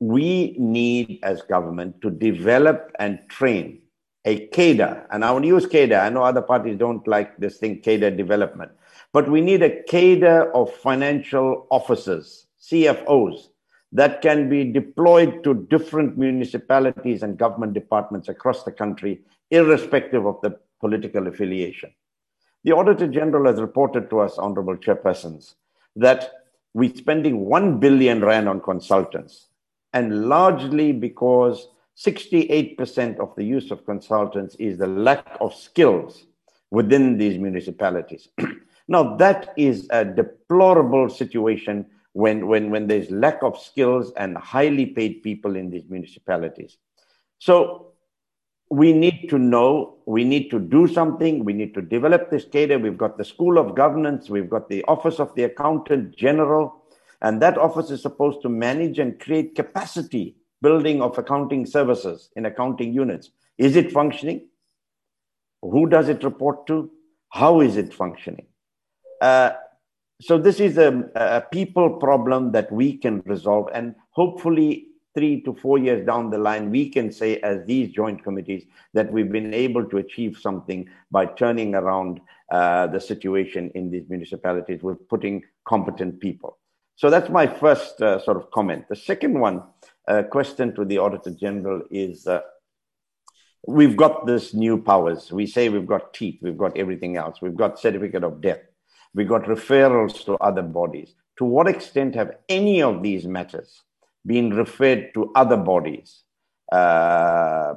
we 0.00 0.54
need, 0.58 1.20
as 1.22 1.42
government, 1.42 2.00
to 2.02 2.10
develop 2.10 2.92
and 2.98 3.18
train 3.28 3.80
a 4.24 4.46
cadre, 4.48 5.04
and 5.10 5.24
I 5.24 5.30
want 5.30 5.44
to 5.44 5.48
use 5.48 5.66
cadre. 5.66 5.96
I 5.96 6.10
know 6.10 6.22
other 6.22 6.42
parties 6.42 6.76
don't 6.76 7.06
like 7.08 7.36
this 7.38 7.56
thing, 7.56 7.80
cadre 7.80 8.10
development, 8.10 8.72
but 9.12 9.30
we 9.30 9.40
need 9.40 9.62
a 9.62 9.82
cadre 9.84 10.50
of 10.52 10.72
financial 10.74 11.66
officers, 11.70 12.46
CFOs, 12.60 13.48
that 13.92 14.20
can 14.20 14.50
be 14.50 14.70
deployed 14.70 15.42
to 15.44 15.66
different 15.70 16.18
municipalities 16.18 17.22
and 17.22 17.38
government 17.38 17.72
departments 17.72 18.28
across 18.28 18.64
the 18.64 18.72
country, 18.72 19.20
irrespective 19.50 20.26
of 20.26 20.38
the 20.42 20.58
political 20.80 21.26
affiliation. 21.26 21.90
The 22.64 22.72
Auditor 22.72 23.06
General 23.06 23.46
has 23.50 23.60
reported 23.60 24.10
to 24.10 24.20
us, 24.20 24.36
Honorable 24.36 24.76
Chairpersons, 24.76 25.54
that 25.96 26.32
we're 26.74 26.94
spending 26.94 27.46
1 27.46 27.78
billion 27.78 28.20
Rand 28.20 28.48
on 28.48 28.60
consultants, 28.60 29.46
and 29.92 30.28
largely 30.28 30.92
because 30.92 31.68
68% 31.96 33.18
of 33.18 33.34
the 33.36 33.44
use 33.44 33.70
of 33.70 33.84
consultants 33.84 34.54
is 34.56 34.78
the 34.78 34.86
lack 34.86 35.26
of 35.40 35.54
skills 35.54 36.24
within 36.70 37.16
these 37.16 37.38
municipalities. 37.38 38.28
now, 38.88 39.16
that 39.16 39.52
is 39.56 39.88
a 39.90 40.04
deplorable 40.04 41.08
situation 41.08 41.86
when, 42.12 42.46
when, 42.46 42.70
when 42.70 42.86
there's 42.86 43.10
lack 43.10 43.42
of 43.42 43.58
skills 43.58 44.12
and 44.16 44.36
highly 44.36 44.86
paid 44.86 45.22
people 45.22 45.56
in 45.56 45.70
these 45.70 45.84
municipalities. 45.88 46.76
So 47.38 47.92
we 48.70 48.92
need 48.92 49.28
to 49.30 49.38
know, 49.38 49.96
we 50.06 50.24
need 50.24 50.50
to 50.50 50.58
do 50.58 50.86
something, 50.86 51.44
we 51.44 51.52
need 51.52 51.74
to 51.74 51.82
develop 51.82 52.30
this 52.30 52.44
data. 52.44 52.78
We've 52.78 52.98
got 52.98 53.16
the 53.16 53.24
School 53.24 53.58
of 53.58 53.74
Governance, 53.74 54.28
we've 54.28 54.50
got 54.50 54.68
the 54.68 54.84
Office 54.84 55.18
of 55.18 55.34
the 55.34 55.44
Accountant 55.44 56.14
General, 56.16 56.74
and 57.22 57.40
that 57.42 57.56
office 57.56 57.90
is 57.90 58.02
supposed 58.02 58.42
to 58.42 58.48
manage 58.48 58.98
and 58.98 59.18
create 59.18 59.54
capacity 59.54 60.36
building 60.60 61.00
of 61.00 61.16
accounting 61.16 61.64
services 61.66 62.30
in 62.36 62.46
accounting 62.46 62.92
units. 62.92 63.30
Is 63.56 63.74
it 63.76 63.90
functioning? 63.90 64.48
Who 65.62 65.88
does 65.88 66.08
it 66.08 66.22
report 66.22 66.66
to? 66.66 66.90
How 67.30 67.60
is 67.60 67.76
it 67.76 67.92
functioning? 67.92 68.46
Uh, 69.20 69.52
so 70.20 70.36
this 70.36 70.60
is 70.60 70.78
a, 70.78 71.10
a 71.14 71.40
people 71.52 71.90
problem 71.90 72.52
that 72.52 72.70
we 72.70 72.96
can 72.96 73.22
resolve, 73.24 73.68
and 73.72 73.94
hopefully 74.10 74.87
three 75.18 75.40
to 75.42 75.52
four 75.54 75.78
years 75.78 76.06
down 76.06 76.30
the 76.30 76.38
line, 76.38 76.70
we 76.70 76.88
can 76.88 77.10
say, 77.10 77.38
as 77.40 77.66
these 77.66 77.90
joint 77.90 78.22
committees, 78.22 78.64
that 78.94 79.12
we've 79.12 79.32
been 79.32 79.52
able 79.52 79.84
to 79.84 79.96
achieve 79.96 80.38
something 80.40 80.88
by 81.10 81.26
turning 81.26 81.74
around 81.74 82.20
uh, 82.52 82.86
the 82.86 83.00
situation 83.00 83.70
in 83.74 83.90
these 83.90 84.08
municipalities 84.08 84.80
with 84.82 85.08
putting 85.08 85.42
competent 85.64 86.20
people. 86.20 86.58
So 86.94 87.10
that's 87.10 87.30
my 87.30 87.48
first 87.48 88.00
uh, 88.00 88.20
sort 88.20 88.36
of 88.36 88.50
comment. 88.52 88.84
The 88.88 88.96
second 88.96 89.40
one, 89.40 89.64
uh, 90.06 90.22
question 90.22 90.74
to 90.76 90.84
the 90.84 90.98
Auditor 90.98 91.32
General 91.32 91.82
is 91.90 92.26
uh, 92.28 92.40
we've 93.66 93.96
got 93.96 94.24
this 94.24 94.54
new 94.54 94.80
powers. 94.80 95.32
We 95.32 95.46
say 95.46 95.68
we've 95.68 95.86
got 95.86 96.14
teeth, 96.14 96.38
we've 96.42 96.56
got 96.56 96.76
everything 96.76 97.16
else, 97.16 97.42
we've 97.42 97.56
got 97.56 97.80
certificate 97.80 98.22
of 98.22 98.40
debt, 98.40 98.72
we've 99.14 99.28
got 99.28 99.44
referrals 99.44 100.24
to 100.26 100.36
other 100.36 100.62
bodies. 100.62 101.14
To 101.38 101.44
what 101.44 101.68
extent 101.68 102.14
have 102.14 102.36
any 102.48 102.82
of 102.82 103.02
these 103.02 103.26
matters 103.26 103.82
been 104.24 104.50
referred 104.50 105.12
to 105.14 105.32
other 105.34 105.56
bodies, 105.56 106.22
uh, 106.70 107.74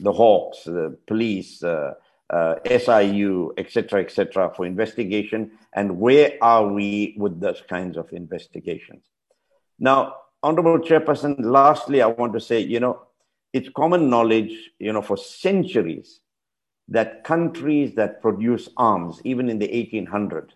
the 0.00 0.12
Hawks, 0.12 0.64
the 0.64 0.96
police, 1.06 1.62
uh, 1.62 1.94
uh, 2.30 2.56
SIU, 2.64 3.52
etc., 3.56 4.00
etc., 4.00 4.52
for 4.54 4.66
investigation? 4.66 5.52
And 5.72 5.98
where 5.98 6.32
are 6.40 6.66
we 6.66 7.14
with 7.16 7.40
those 7.40 7.62
kinds 7.68 7.96
of 7.96 8.12
investigations? 8.12 9.04
Now, 9.78 10.16
Honorable 10.42 10.78
Chairperson, 10.78 11.36
lastly, 11.40 12.02
I 12.02 12.06
want 12.06 12.32
to 12.34 12.40
say, 12.40 12.60
you 12.60 12.80
know, 12.80 13.02
it's 13.52 13.68
common 13.70 14.10
knowledge, 14.10 14.52
you 14.78 14.92
know, 14.92 15.02
for 15.02 15.16
centuries 15.16 16.20
that 16.88 17.24
countries 17.24 17.94
that 17.94 18.22
produce 18.22 18.68
arms, 18.76 19.20
even 19.24 19.48
in 19.48 19.58
the 19.58 19.68
1800s, 19.68 20.50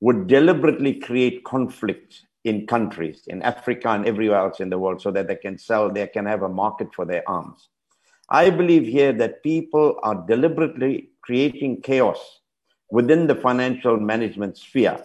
would 0.00 0.26
deliberately 0.26 0.94
create 0.94 1.44
conflict 1.44 2.22
in 2.44 2.66
countries 2.66 3.22
in 3.26 3.42
Africa 3.42 3.88
and 3.88 4.06
everywhere 4.06 4.38
else 4.38 4.60
in 4.60 4.70
the 4.70 4.78
world 4.78 5.00
so 5.00 5.10
that 5.10 5.26
they 5.26 5.36
can 5.36 5.58
sell, 5.58 5.90
they 5.90 6.06
can 6.06 6.26
have 6.26 6.42
a 6.42 6.48
market 6.48 6.94
for 6.94 7.04
their 7.04 7.28
arms. 7.28 7.68
I 8.28 8.50
believe 8.50 8.86
here 8.86 9.12
that 9.14 9.42
people 9.42 9.98
are 10.02 10.14
deliberately 10.26 11.10
creating 11.22 11.82
chaos 11.82 12.40
within 12.90 13.26
the 13.26 13.34
financial 13.34 13.98
management 13.98 14.58
sphere, 14.58 15.02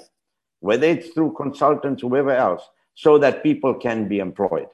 whether 0.60 0.88
it's 0.88 1.10
through 1.10 1.34
consultants, 1.34 2.02
whoever 2.02 2.32
else, 2.32 2.64
so 2.94 3.18
that 3.18 3.44
people 3.44 3.74
can 3.74 4.08
be 4.08 4.20
employed. 4.20 4.68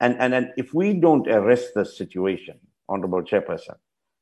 And, 0.00 0.16
and, 0.18 0.34
and 0.34 0.52
if 0.56 0.72
we 0.72 0.94
don't 0.94 1.28
arrest 1.28 1.74
the 1.74 1.84
situation, 1.84 2.58
Honorable 2.88 3.22
Chairperson, 3.22 3.76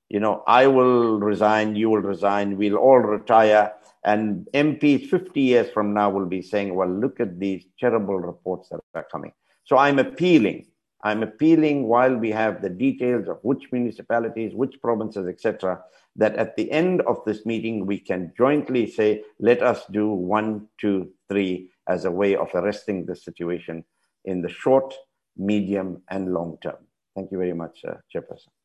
you 0.08 0.20
know, 0.20 0.42
I 0.46 0.66
will 0.66 1.18
resign, 1.18 1.76
you 1.76 1.90
will 1.90 2.00
resign, 2.00 2.56
we'll 2.56 2.76
all 2.76 2.98
retire, 2.98 3.72
and 4.04 4.46
MPs 4.54 5.08
50 5.08 5.40
years 5.40 5.70
from 5.70 5.92
now 5.92 6.10
will 6.10 6.26
be 6.26 6.40
saying, 6.40 6.74
well, 6.74 6.88
look 6.88 7.18
at 7.18 7.40
these 7.40 7.64
terrible 7.78 8.18
reports 8.18 8.68
that 8.68 8.80
are 8.94 9.06
coming. 9.10 9.32
So 9.64 9.76
I'm 9.76 9.98
appealing. 9.98 10.66
I'm 11.02 11.22
appealing 11.22 11.88
while 11.88 12.16
we 12.16 12.30
have 12.30 12.62
the 12.62 12.68
details 12.68 13.28
of 13.28 13.38
which 13.42 13.70
municipalities, 13.72 14.54
which 14.54 14.80
provinces, 14.80 15.28
etc., 15.28 15.80
that 16.14 16.36
at 16.36 16.56
the 16.56 16.70
end 16.70 17.02
of 17.02 17.20
this 17.26 17.44
meeting, 17.44 17.84
we 17.84 17.98
can 17.98 18.32
jointly 18.36 18.90
say, 18.90 19.22
let 19.38 19.62
us 19.62 19.84
do 19.90 20.08
one, 20.08 20.68
two, 20.80 21.10
three 21.28 21.70
as 21.88 22.04
a 22.04 22.10
way 22.10 22.34
of 22.34 22.48
arresting 22.54 23.04
the 23.04 23.14
situation 23.14 23.84
in 24.24 24.40
the 24.40 24.48
short, 24.48 24.94
medium, 25.36 26.02
and 26.08 26.32
long 26.32 26.58
term. 26.62 26.78
Thank 27.14 27.30
you 27.30 27.38
very 27.38 27.54
much, 27.54 27.84
uh, 27.86 27.94
Chairperson. 28.12 28.55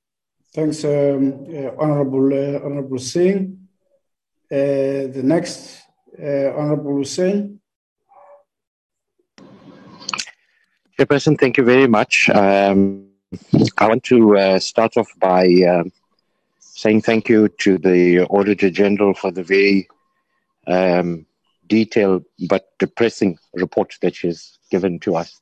Thanks, 0.54 0.84
um, 0.84 1.46
uh, 1.48 1.72
Honorable, 1.80 2.34
uh, 2.34 2.60
Honorable 2.66 3.00
Singh. 3.00 3.68
Uh, 4.52 5.08
the 5.16 5.22
next, 5.24 5.82
uh, 6.22 6.52
Honorable 6.54 6.98
Hussein. 6.98 7.60
Chairperson, 11.00 11.40
thank 11.40 11.58
you 11.58 11.64
very 11.64 11.88
much. 11.88 12.30
Um, 12.30 13.08
I 13.78 13.88
want 13.88 14.04
to 14.06 14.38
uh, 14.38 14.60
start 14.60 14.98
off 14.98 15.08
by 15.18 15.48
uh, 15.48 15.84
saying 16.60 17.02
thank 17.02 17.30
you 17.30 17.48
to 17.48 17.78
the 17.78 18.22
Auditor 18.26 18.70
General 18.70 19.14
for 19.14 19.32
the 19.32 19.44
very 19.44 19.88
um, 20.68 21.26
detailed 21.68 22.26
but 22.50 22.78
depressing 22.78 23.40
report 23.54 23.96
that 24.02 24.16
she's 24.16 24.60
given 24.70 25.00
to 25.00 25.16
us. 25.16 25.41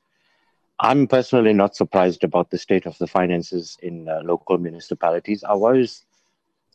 I'm 0.81 1.07
personally 1.07 1.53
not 1.53 1.75
surprised 1.75 2.23
about 2.23 2.51
the 2.51 2.57
state 2.57 2.85
of 2.85 2.97
the 2.97 3.07
finances 3.07 3.77
in 3.81 4.07
uh, 4.07 4.21
local 4.23 4.57
municipalities. 4.57 5.43
I 5.43 5.53
was 5.53 6.05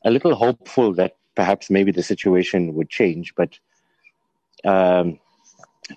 a 0.05 0.11
little 0.11 0.35
hopeful 0.35 0.93
that 0.95 1.17
perhaps 1.35 1.71
maybe 1.71 1.91
the 1.91 2.03
situation 2.03 2.75
would 2.75 2.91
change. 2.91 3.35
But 3.35 3.59
um, 4.65 5.19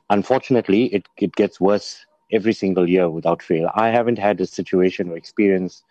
unfortunately, 0.10 0.86
it, 0.94 1.08
it 1.18 1.36
gets 1.36 1.60
worse 1.60 2.06
every 2.32 2.54
single 2.54 2.88
year 2.88 3.10
without 3.10 3.42
fail. 3.42 3.70
I 3.76 3.90
haven't 3.90 4.20
had 4.20 4.40
a 4.40 4.48
situation 4.48 5.10
or 5.10 5.18
experience 5.18 5.84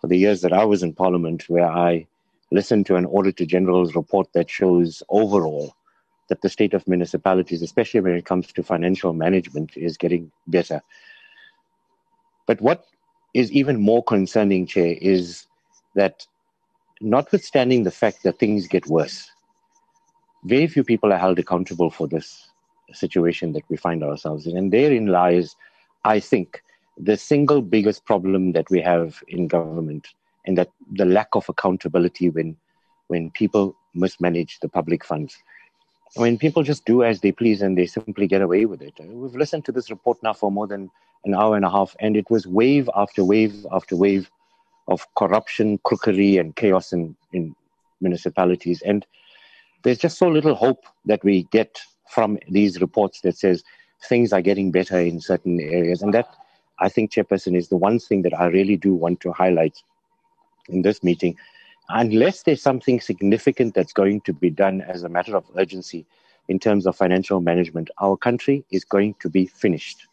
for 0.00 0.06
the 0.06 0.18
years 0.18 0.40
that 0.42 0.52
I 0.52 0.64
was 0.64 0.82
in 0.82 0.92
Parliament 0.92 1.48
where 1.48 1.68
I 1.68 2.06
listened 2.52 2.86
to 2.86 2.96
an 2.96 3.06
Auditor 3.06 3.44
General's 3.44 3.94
report 3.94 4.32
that 4.34 4.50
shows 4.50 5.02
overall 5.08 5.74
that 6.28 6.42
the 6.42 6.48
state 6.48 6.74
of 6.74 6.86
municipalities, 6.86 7.60
especially 7.60 8.00
when 8.00 8.14
it 8.14 8.24
comes 8.24 8.52
to 8.52 8.62
financial 8.62 9.12
management, 9.12 9.76
is 9.76 9.96
getting 9.96 10.30
better. 10.46 10.80
But 12.50 12.60
what 12.60 12.84
is 13.32 13.52
even 13.52 13.80
more 13.80 14.02
concerning, 14.02 14.66
Chair, 14.66 14.96
is 15.00 15.46
that 15.94 16.26
notwithstanding 17.00 17.84
the 17.84 17.92
fact 17.92 18.24
that 18.24 18.40
things 18.40 18.66
get 18.66 18.88
worse, 18.88 19.30
very 20.42 20.66
few 20.66 20.82
people 20.82 21.12
are 21.12 21.18
held 21.18 21.38
accountable 21.38 21.90
for 21.90 22.08
this 22.08 22.50
situation 22.92 23.52
that 23.52 23.62
we 23.68 23.76
find 23.76 24.02
ourselves 24.02 24.48
in. 24.48 24.56
And 24.56 24.72
therein 24.72 25.06
lies, 25.06 25.54
I 26.04 26.18
think, 26.18 26.60
the 26.98 27.16
single 27.16 27.62
biggest 27.62 28.04
problem 28.04 28.50
that 28.50 28.68
we 28.68 28.80
have 28.80 29.22
in 29.28 29.46
government, 29.46 30.08
and 30.44 30.58
that 30.58 30.72
the 30.90 31.04
lack 31.04 31.28
of 31.34 31.48
accountability 31.48 32.30
when 32.30 32.56
when 33.06 33.30
people 33.30 33.76
mismanage 33.94 34.58
the 34.58 34.68
public 34.68 35.04
funds. 35.04 35.36
When 36.14 36.38
people 36.38 36.62
just 36.62 36.84
do 36.84 37.04
as 37.04 37.20
they 37.20 37.32
please 37.32 37.62
and 37.62 37.78
they 37.78 37.86
simply 37.86 38.26
get 38.26 38.42
away 38.42 38.66
with 38.66 38.82
it. 38.82 38.94
We've 38.98 39.34
listened 39.34 39.64
to 39.66 39.72
this 39.72 39.90
report 39.90 40.20
now 40.22 40.32
for 40.32 40.50
more 40.50 40.66
than 40.66 40.90
an 41.24 41.34
hour 41.34 41.54
and 41.54 41.64
a 41.64 41.70
half, 41.70 41.94
and 42.00 42.16
it 42.16 42.28
was 42.30 42.46
wave 42.46 42.90
after 42.96 43.24
wave 43.24 43.66
after 43.70 43.94
wave 43.94 44.30
of 44.88 45.06
corruption, 45.14 45.78
crookery, 45.78 46.38
and 46.38 46.56
chaos 46.56 46.92
in, 46.92 47.14
in 47.32 47.54
municipalities. 48.00 48.82
And 48.82 49.06
there's 49.82 49.98
just 49.98 50.18
so 50.18 50.28
little 50.28 50.54
hope 50.54 50.84
that 51.04 51.22
we 51.22 51.44
get 51.44 51.80
from 52.08 52.38
these 52.48 52.80
reports 52.80 53.20
that 53.20 53.36
says 53.36 53.62
things 54.08 54.32
are 54.32 54.42
getting 54.42 54.70
better 54.72 54.98
in 54.98 55.20
certain 55.20 55.60
areas. 55.60 56.02
And 56.02 56.12
that, 56.14 56.34
I 56.80 56.88
think, 56.88 57.12
Chairperson, 57.12 57.56
is 57.56 57.68
the 57.68 57.76
one 57.76 57.98
thing 57.98 58.22
that 58.22 58.38
I 58.38 58.46
really 58.46 58.76
do 58.76 58.94
want 58.94 59.20
to 59.20 59.32
highlight 59.32 59.80
in 60.68 60.82
this 60.82 61.04
meeting. 61.04 61.36
Unless 61.92 62.42
there's 62.42 62.62
something 62.62 63.00
significant 63.00 63.74
that's 63.74 63.92
going 63.92 64.20
to 64.22 64.32
be 64.32 64.50
done 64.50 64.80
as 64.82 65.02
a 65.02 65.08
matter 65.08 65.36
of 65.36 65.44
urgency 65.56 66.06
in 66.48 66.58
terms 66.58 66.86
of 66.86 66.96
financial 66.96 67.40
management, 67.40 67.90
our 67.98 68.16
country 68.16 68.64
is 68.70 68.84
going 68.84 69.14
to 69.20 69.28
be 69.28 69.46
finished. 69.46 70.06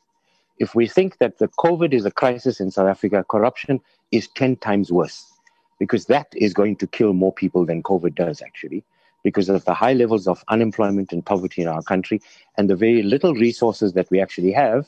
If 0.59 0.73
we 0.75 0.88
think 0.88 1.19
that 1.19 1.38
the 1.38 1.49
COVID 1.49 1.93
is 1.93 2.05
a 2.05 2.11
crisis 2.11 2.59
in 2.59 2.71
South 2.71 2.88
Africa, 2.88 3.23
corruption 3.30 3.80
is 4.11 4.28
10 4.30 4.57
times 4.57 4.91
worse. 4.91 5.32
because 5.80 6.05
that 6.05 6.28
is 6.36 6.53
going 6.53 6.75
to 6.78 6.88
kill 6.88 7.13
more 7.13 7.34
people 7.34 7.65
than 7.65 7.84
COVID 7.84 8.15
does, 8.15 8.41
actually, 8.41 8.84
because 9.23 9.49
of 9.49 9.63
the 9.65 9.73
high 9.73 9.93
levels 9.93 10.28
of 10.28 10.43
unemployment 10.47 11.11
and 11.11 11.25
poverty 11.25 11.61
in 11.61 11.67
our 11.67 11.82
country 11.84 12.21
and 12.57 12.69
the 12.69 12.75
very 12.75 13.03
little 13.03 13.34
resources 13.34 13.93
that 13.93 14.09
we 14.09 14.19
actually 14.19 14.51
have 14.51 14.88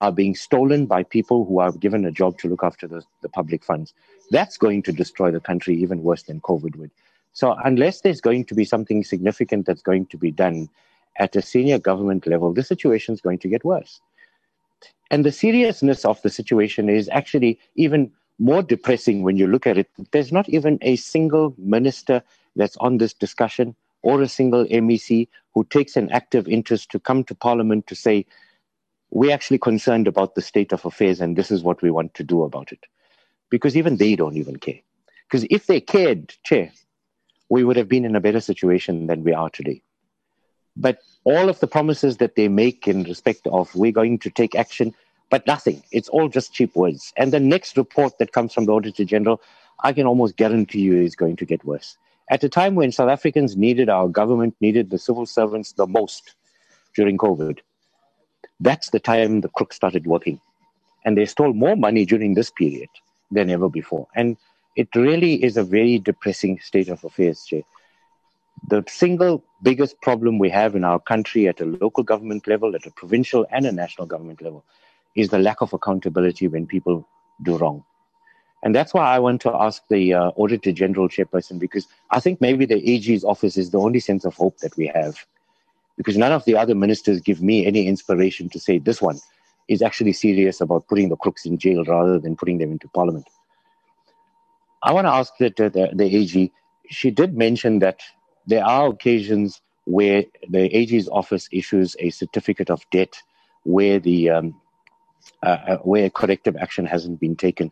are 0.00 0.12
being 0.12 0.34
stolen 0.34 0.86
by 0.86 1.02
people 1.02 1.44
who 1.44 1.60
are 1.60 1.72
given 1.72 2.04
a 2.04 2.10
job 2.10 2.38
to 2.38 2.48
look 2.48 2.64
after 2.64 2.86
the, 2.86 3.02
the 3.20 3.28
public 3.28 3.62
funds. 3.64 3.92
That's 4.30 4.56
going 4.56 4.82
to 4.84 4.92
destroy 4.92 5.30
the 5.30 5.40
country 5.40 5.76
even 5.76 6.02
worse 6.02 6.22
than 6.22 6.40
COVID 6.40 6.76
would. 6.76 6.90
So, 7.34 7.54
unless 7.64 8.00
there's 8.00 8.20
going 8.20 8.44
to 8.46 8.54
be 8.54 8.64
something 8.64 9.04
significant 9.04 9.66
that's 9.66 9.82
going 9.82 10.06
to 10.06 10.16
be 10.16 10.30
done 10.30 10.68
at 11.18 11.36
a 11.36 11.42
senior 11.42 11.78
government 11.78 12.26
level, 12.26 12.52
the 12.52 12.62
situation 12.62 13.14
is 13.14 13.20
going 13.20 13.38
to 13.38 13.48
get 13.48 13.64
worse. 13.64 14.00
And 15.10 15.24
the 15.24 15.32
seriousness 15.32 16.04
of 16.04 16.20
the 16.22 16.30
situation 16.30 16.88
is 16.88 17.08
actually 17.10 17.58
even 17.74 18.10
more 18.38 18.62
depressing 18.62 19.22
when 19.22 19.36
you 19.36 19.46
look 19.46 19.66
at 19.66 19.78
it. 19.78 19.88
There's 20.10 20.32
not 20.32 20.48
even 20.48 20.78
a 20.82 20.96
single 20.96 21.54
minister 21.58 22.22
that's 22.56 22.76
on 22.78 22.98
this 22.98 23.12
discussion 23.12 23.74
or 24.02 24.20
a 24.20 24.28
single 24.28 24.64
MEC 24.66 25.28
who 25.54 25.64
takes 25.64 25.96
an 25.96 26.10
active 26.10 26.48
interest 26.48 26.90
to 26.90 26.98
come 26.98 27.24
to 27.24 27.34
Parliament 27.34 27.86
to 27.86 27.94
say, 27.94 28.26
we're 29.12 29.32
actually 29.32 29.58
concerned 29.58 30.08
about 30.08 30.34
the 30.34 30.40
state 30.40 30.72
of 30.72 30.84
affairs 30.86 31.20
and 31.20 31.36
this 31.36 31.50
is 31.50 31.62
what 31.62 31.82
we 31.82 31.90
want 31.90 32.14
to 32.14 32.24
do 32.24 32.42
about 32.42 32.72
it. 32.72 32.86
Because 33.50 33.76
even 33.76 33.98
they 33.98 34.16
don't 34.16 34.38
even 34.38 34.56
care. 34.56 34.80
Because 35.28 35.46
if 35.50 35.66
they 35.66 35.80
cared, 35.82 36.34
Chair, 36.44 36.72
we 37.50 37.62
would 37.62 37.76
have 37.76 37.88
been 37.88 38.06
in 38.06 38.16
a 38.16 38.20
better 38.20 38.40
situation 38.40 39.08
than 39.08 39.22
we 39.22 39.34
are 39.34 39.50
today. 39.50 39.82
But 40.74 40.98
all 41.24 41.50
of 41.50 41.60
the 41.60 41.66
promises 41.66 42.16
that 42.16 42.36
they 42.36 42.48
make 42.48 42.88
in 42.88 43.02
respect 43.02 43.46
of 43.48 43.74
we're 43.74 43.92
going 43.92 44.18
to 44.20 44.30
take 44.30 44.54
action, 44.54 44.94
but 45.28 45.46
nothing. 45.46 45.82
It's 45.92 46.08
all 46.08 46.30
just 46.30 46.54
cheap 46.54 46.74
words. 46.74 47.12
And 47.18 47.34
the 47.34 47.40
next 47.40 47.76
report 47.76 48.16
that 48.18 48.32
comes 48.32 48.54
from 48.54 48.64
the 48.64 48.72
Auditor 48.72 49.04
General, 49.04 49.42
I 49.84 49.92
can 49.92 50.06
almost 50.06 50.38
guarantee 50.38 50.80
you 50.80 50.96
is 50.96 51.14
going 51.14 51.36
to 51.36 51.44
get 51.44 51.62
worse. 51.66 51.98
At 52.30 52.44
a 52.44 52.48
time 52.48 52.76
when 52.76 52.92
South 52.92 53.10
Africans 53.10 53.58
needed 53.58 53.90
our 53.90 54.08
government, 54.08 54.56
needed 54.62 54.88
the 54.88 54.98
civil 54.98 55.26
servants 55.26 55.72
the 55.72 55.86
most 55.86 56.34
during 56.94 57.18
COVID, 57.18 57.58
that's 58.60 58.90
the 58.90 59.00
time 59.00 59.40
the 59.40 59.48
crooks 59.48 59.76
started 59.76 60.06
working. 60.06 60.40
And 61.04 61.16
they 61.16 61.26
stole 61.26 61.52
more 61.52 61.76
money 61.76 62.04
during 62.04 62.34
this 62.34 62.50
period 62.50 62.88
than 63.30 63.50
ever 63.50 63.68
before. 63.68 64.06
And 64.14 64.36
it 64.76 64.88
really 64.94 65.42
is 65.42 65.56
a 65.56 65.64
very 65.64 65.98
depressing 65.98 66.60
state 66.60 66.88
of 66.88 67.04
affairs, 67.04 67.44
Jay 67.44 67.64
the 68.68 68.84
single 68.88 69.42
biggest 69.62 70.00
problem 70.00 70.38
we 70.38 70.50
have 70.50 70.74
in 70.74 70.84
our 70.84 71.00
country 71.00 71.48
at 71.48 71.60
a 71.60 71.64
local 71.64 72.04
government 72.04 72.46
level, 72.46 72.74
at 72.74 72.86
a 72.86 72.90
provincial 72.92 73.46
and 73.50 73.66
a 73.66 73.72
national 73.72 74.06
government 74.06 74.40
level, 74.42 74.64
is 75.16 75.28
the 75.28 75.38
lack 75.38 75.60
of 75.60 75.72
accountability 75.72 76.48
when 76.48 76.66
people 76.66 77.06
do 77.42 77.56
wrong. 77.56 77.84
And 78.64 78.74
that's 78.74 78.94
why 78.94 79.12
I 79.12 79.18
want 79.18 79.40
to 79.42 79.52
ask 79.52 79.82
the 79.88 80.14
uh, 80.14 80.30
Auditor 80.36 80.70
General 80.70 81.08
chairperson, 81.08 81.58
because 81.58 81.88
I 82.10 82.20
think 82.20 82.40
maybe 82.40 82.64
the 82.64 82.88
AG's 82.88 83.24
office 83.24 83.56
is 83.56 83.70
the 83.70 83.80
only 83.80 83.98
sense 83.98 84.24
of 84.24 84.34
hope 84.34 84.58
that 84.58 84.76
we 84.76 84.86
have. 84.94 85.16
Because 86.02 86.18
none 86.18 86.32
of 86.32 86.44
the 86.46 86.56
other 86.56 86.74
ministers 86.74 87.20
give 87.20 87.40
me 87.40 87.64
any 87.64 87.86
inspiration 87.86 88.48
to 88.48 88.58
say 88.58 88.78
this 88.78 89.00
one 89.00 89.20
is 89.68 89.82
actually 89.82 90.12
serious 90.12 90.60
about 90.60 90.88
putting 90.88 91.08
the 91.08 91.16
crooks 91.16 91.46
in 91.46 91.58
jail 91.58 91.84
rather 91.84 92.18
than 92.18 92.34
putting 92.34 92.58
them 92.58 92.72
into 92.72 92.88
parliament. 92.88 93.28
I 94.82 94.92
want 94.92 95.06
to 95.06 95.12
ask 95.12 95.32
that 95.38 95.60
uh, 95.60 95.68
the, 95.68 95.90
the 95.94 96.16
AG, 96.16 96.50
she 96.90 97.12
did 97.12 97.38
mention 97.38 97.78
that 97.78 98.00
there 98.48 98.64
are 98.64 98.88
occasions 98.88 99.60
where 99.84 100.24
the 100.48 100.76
AG's 100.76 101.08
office 101.08 101.48
issues 101.52 101.94
a 102.00 102.10
certificate 102.10 102.68
of 102.68 102.82
debt 102.90 103.22
where 103.62 104.00
the 104.00 104.30
um, 104.30 104.60
uh, 105.44 105.46
uh, 105.46 105.76
where 105.78 106.10
corrective 106.10 106.56
action 106.56 106.84
hasn't 106.84 107.20
been 107.20 107.36
taken, 107.36 107.70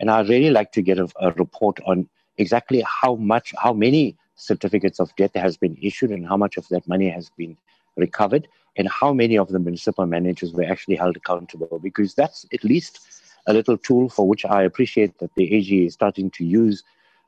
and 0.00 0.10
I'd 0.10 0.28
really 0.28 0.50
like 0.50 0.72
to 0.72 0.82
get 0.82 0.98
a, 0.98 1.08
a, 1.20 1.30
report 1.32 1.78
on 1.86 2.08
exactly 2.38 2.84
how 3.02 3.14
much, 3.14 3.54
how 3.56 3.72
many 3.72 4.16
certificates 4.38 4.98
of 5.00 5.14
debt 5.16 5.36
has 5.36 5.56
been 5.56 5.76
issued, 5.80 6.10
and 6.10 6.26
how 6.26 6.36
much 6.36 6.56
of 6.56 6.66
that 6.68 6.88
money 6.88 7.08
has 7.10 7.30
been 7.36 7.56
recovered, 7.96 8.48
and 8.76 8.88
how 8.88 9.12
many 9.12 9.36
of 9.36 9.48
the 9.48 9.58
municipal 9.58 10.06
managers 10.06 10.52
were 10.52 10.64
actually 10.64 10.96
held 10.96 11.16
accountable. 11.16 11.78
Because 11.78 12.14
that's 12.14 12.46
at 12.52 12.64
least 12.64 13.00
a 13.46 13.52
little 13.52 13.76
tool 13.78 14.08
for 14.08 14.26
which 14.26 14.44
I 14.44 14.62
appreciate 14.62 15.18
that 15.18 15.34
the 15.34 15.52
AG 15.54 15.86
is 15.86 15.94
starting 15.94 16.30
to 16.32 16.44
use 16.44 16.84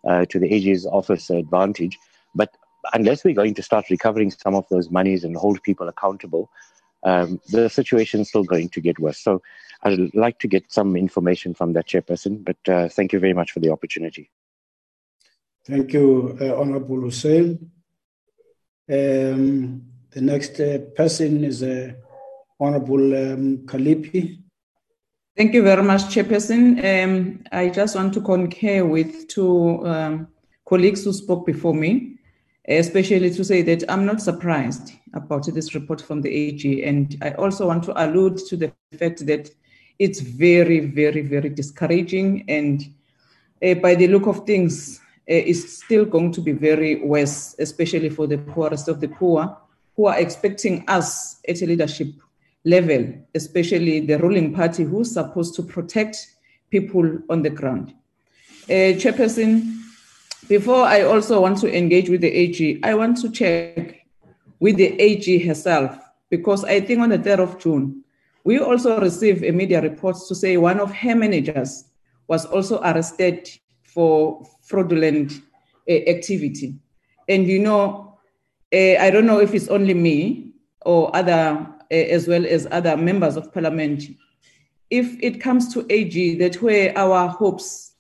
uh, 0.09 0.25
to 0.27 0.39
the 0.39 0.53
AG's 0.53 0.87
office 0.87 1.31
advantage. 1.31 1.99
But 2.35 2.57
unless 2.93 3.25
we're 3.25 3.35
going 3.35 3.55
to 3.55 3.63
start 3.63 3.91
recovering 3.91 4.31
some 4.31 4.55
of 4.55 4.67
those 4.71 4.91
monies 4.91 5.25
and 5.25 5.37
hold 5.37 5.63
people 5.63 5.89
accountable, 5.89 6.51
um, 7.05 7.41
the 7.49 7.69
situation 7.69 8.21
is 8.21 8.29
still 8.29 8.45
going 8.45 8.69
to 8.71 8.81
get 8.81 8.99
worse. 8.99 9.19
So 9.19 9.43
I'd 9.83 10.15
like 10.15 10.39
to 10.41 10.49
get 10.49 10.71
some 10.71 10.97
information 10.97 11.55
from 11.55 11.73
that 11.73 11.87
chairperson, 11.87 12.45
but 12.45 12.69
uh, 12.69 12.89
thank 12.89 13.13
you 13.13 13.19
very 13.19 13.33
much 13.33 13.53
for 13.53 13.61
the 13.61 13.71
opportunity. 13.71 14.31
Thank 15.71 15.93
you, 15.93 16.37
uh, 16.41 16.61
Honorable 16.61 17.01
Hussein. 17.01 17.71
Um, 18.89 19.83
the 20.11 20.21
next 20.21 20.61
uh, 20.61 20.79
person 20.97 21.45
is 21.45 21.63
uh, 21.63 21.93
Honorable 22.59 23.15
um, 23.15 23.59
Mkhaliphi. 23.59 24.43
Thank 25.37 25.55
you 25.55 25.63
very 25.63 25.83
much, 25.83 26.03
Chairperson. 26.03 26.65
Um, 26.85 27.45
I 27.53 27.69
just 27.69 27.95
want 27.97 28.13
to 28.15 28.21
concur 28.21 28.85
with 28.85 29.29
two 29.29 29.87
um, 29.87 30.29
colleagues 30.69 31.05
who 31.05 31.13
spoke 31.13 31.47
before 31.47 31.75
me 31.75 32.21
especially 32.69 33.31
to 33.31 33.45
say 33.45 33.63
that 33.63 33.85
I'm 33.91 34.07
not 34.07 34.21
surprised 34.21 34.93
about 35.15 35.47
this 35.53 35.75
report 35.75 36.01
from 36.01 36.23
the 36.23 36.33
AG. 36.33 36.85
And 36.85 37.17
I 37.23 37.31
also 37.33 37.67
want 37.67 37.85
to 37.85 38.05
allude 38.05 38.39
to 38.49 38.57
the 38.57 38.73
fact 38.97 39.27
that 39.27 39.51
it's 39.99 40.21
very, 40.21 40.81
very, 40.81 41.23
very 41.23 41.49
discouraging. 41.49 42.45
And 42.49 42.87
uh, 43.65 43.75
by 43.75 43.95
the 43.95 44.09
look 44.09 44.27
of 44.27 44.47
things, 44.47 45.01
uh, 45.31 45.35
it's 45.35 45.79
still 45.85 46.05
going 46.05 46.33
to 46.33 46.41
be 46.41 46.51
very 46.51 46.97
worse, 46.97 47.55
especially 47.61 48.09
for 48.09 48.27
the 48.27 48.39
poorest 48.39 48.89
of 48.89 49.01
the 49.01 49.09
poor 49.09 49.57
who 49.97 50.07
are 50.07 50.19
expecting 50.19 50.85
us 50.89 51.41
at 51.49 51.63
a 51.63 51.67
leadership 51.67 52.09
level, 52.65 53.15
especially 53.35 54.01
the 54.01 54.19
ruling 54.19 54.53
party 54.53 54.83
who's 54.83 55.13
supposed 55.13 55.55
to 55.55 55.63
protect 55.63 56.27
people 56.71 57.19
on 57.29 57.43
the 57.43 57.51
ground. 57.51 57.95
Uh, 58.69 58.97
Chairperson, 58.99 59.79
before 60.49 60.85
I 60.85 61.03
also 61.03 61.41
want 61.41 61.59
to 61.59 61.77
engage 61.77 62.09
with 62.09 62.23
the 62.23 62.31
AG, 62.31 62.81
I 62.83 62.95
want 62.95 63.19
to 63.19 63.31
check 63.31 64.07
with 64.59 64.77
the 64.77 65.01
AG 65.01 65.47
herself 65.47 65.97
because 66.29 66.65
I 66.65 66.81
think 66.81 67.01
on 67.01 67.11
the 67.11 67.19
3rd 67.19 67.41
of 67.41 67.59
June, 67.59 68.05
we 68.43 68.59
also 68.59 69.01
received 69.01 69.45
a 69.45 69.53
media 69.53 69.81
report 69.81 70.17
to 70.29 70.35
say 70.35 70.57
one 70.57 70.81
of 70.81 70.93
her 70.93 71.15
managers 71.15 71.85
was 72.27 72.47
also 72.47 72.81
arrested 72.83 73.49
for 73.93 74.47
fraudulent 74.63 75.33
uh, 75.89 75.93
activity. 76.07 76.75
And 77.29 77.47
you 77.47 77.59
know, 77.59 78.19
uh, 78.73 78.97
I 78.99 79.11
don't 79.11 79.27
know 79.27 79.41
if 79.41 79.55
it's 79.55 79.69
only 79.69 79.95
me 79.95 80.53
or 80.83 81.15
other, 81.15 81.67
uh, 81.91 81.95
as 81.95 82.29
well 82.29 82.47
as 82.47 82.67
other 82.71 82.97
members 82.97 83.37
of 83.37 83.53
parliament. 83.53 84.05
If 84.91 85.17
it 85.23 85.41
comes 85.41 85.73
to 85.75 85.87
AG, 85.91 86.39
that 86.39 86.63
where 86.63 86.97
our 86.97 87.29
hopes 87.29 87.93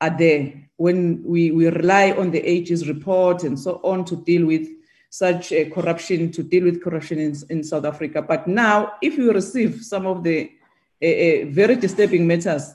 are 0.00 0.16
there 0.16 0.52
when 0.76 1.22
we, 1.24 1.50
we 1.52 1.68
rely 1.68 2.12
on 2.12 2.30
the 2.30 2.40
AG's 2.40 2.88
report 2.88 3.44
and 3.44 3.58
so 3.58 3.80
on 3.82 4.04
to 4.04 4.16
deal 4.16 4.46
with 4.46 4.68
such 5.10 5.52
uh, 5.52 5.68
corruption, 5.70 6.30
to 6.32 6.42
deal 6.42 6.64
with 6.64 6.82
corruption 6.82 7.18
in, 7.18 7.34
in 7.48 7.64
South 7.64 7.84
Africa. 7.84 8.20
But 8.20 8.46
now, 8.46 8.92
if 9.00 9.16
you 9.16 9.32
receive 9.32 9.82
some 9.82 10.06
of 10.06 10.22
the 10.22 10.50
very 11.00 11.76
disturbing 11.76 12.26
matters, 12.26 12.74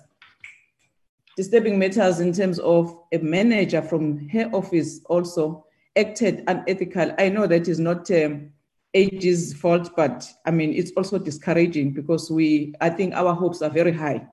disturbing 1.38 1.80
matters 1.80 2.20
in 2.20 2.34
terms 2.34 2.60
of 2.60 2.98
a 3.12 3.18
manager 3.20 3.82
from 3.82 4.28
her 4.30 4.50
office 4.54 5.02
also 5.06 5.66
acted 5.96 6.44
unethical, 6.48 7.14
I 7.18 7.30
know 7.30 7.48
that 7.48 7.68
is 7.68 7.80
not 7.80 8.10
um, 8.12 8.52
AG's 8.94 9.54
fault, 9.54 9.96
but 9.96 10.30
I 10.46 10.52
mean, 10.52 10.74
it's 10.74 10.92
also 10.98 11.18
discouraging 11.18 11.92
because 11.94 12.30
we, 12.30 12.74
I 12.82 12.90
think 12.90 13.14
our 13.14 13.34
hopes 13.34 13.62
are 13.62 13.70
very 13.70 13.92
high 13.92 14.28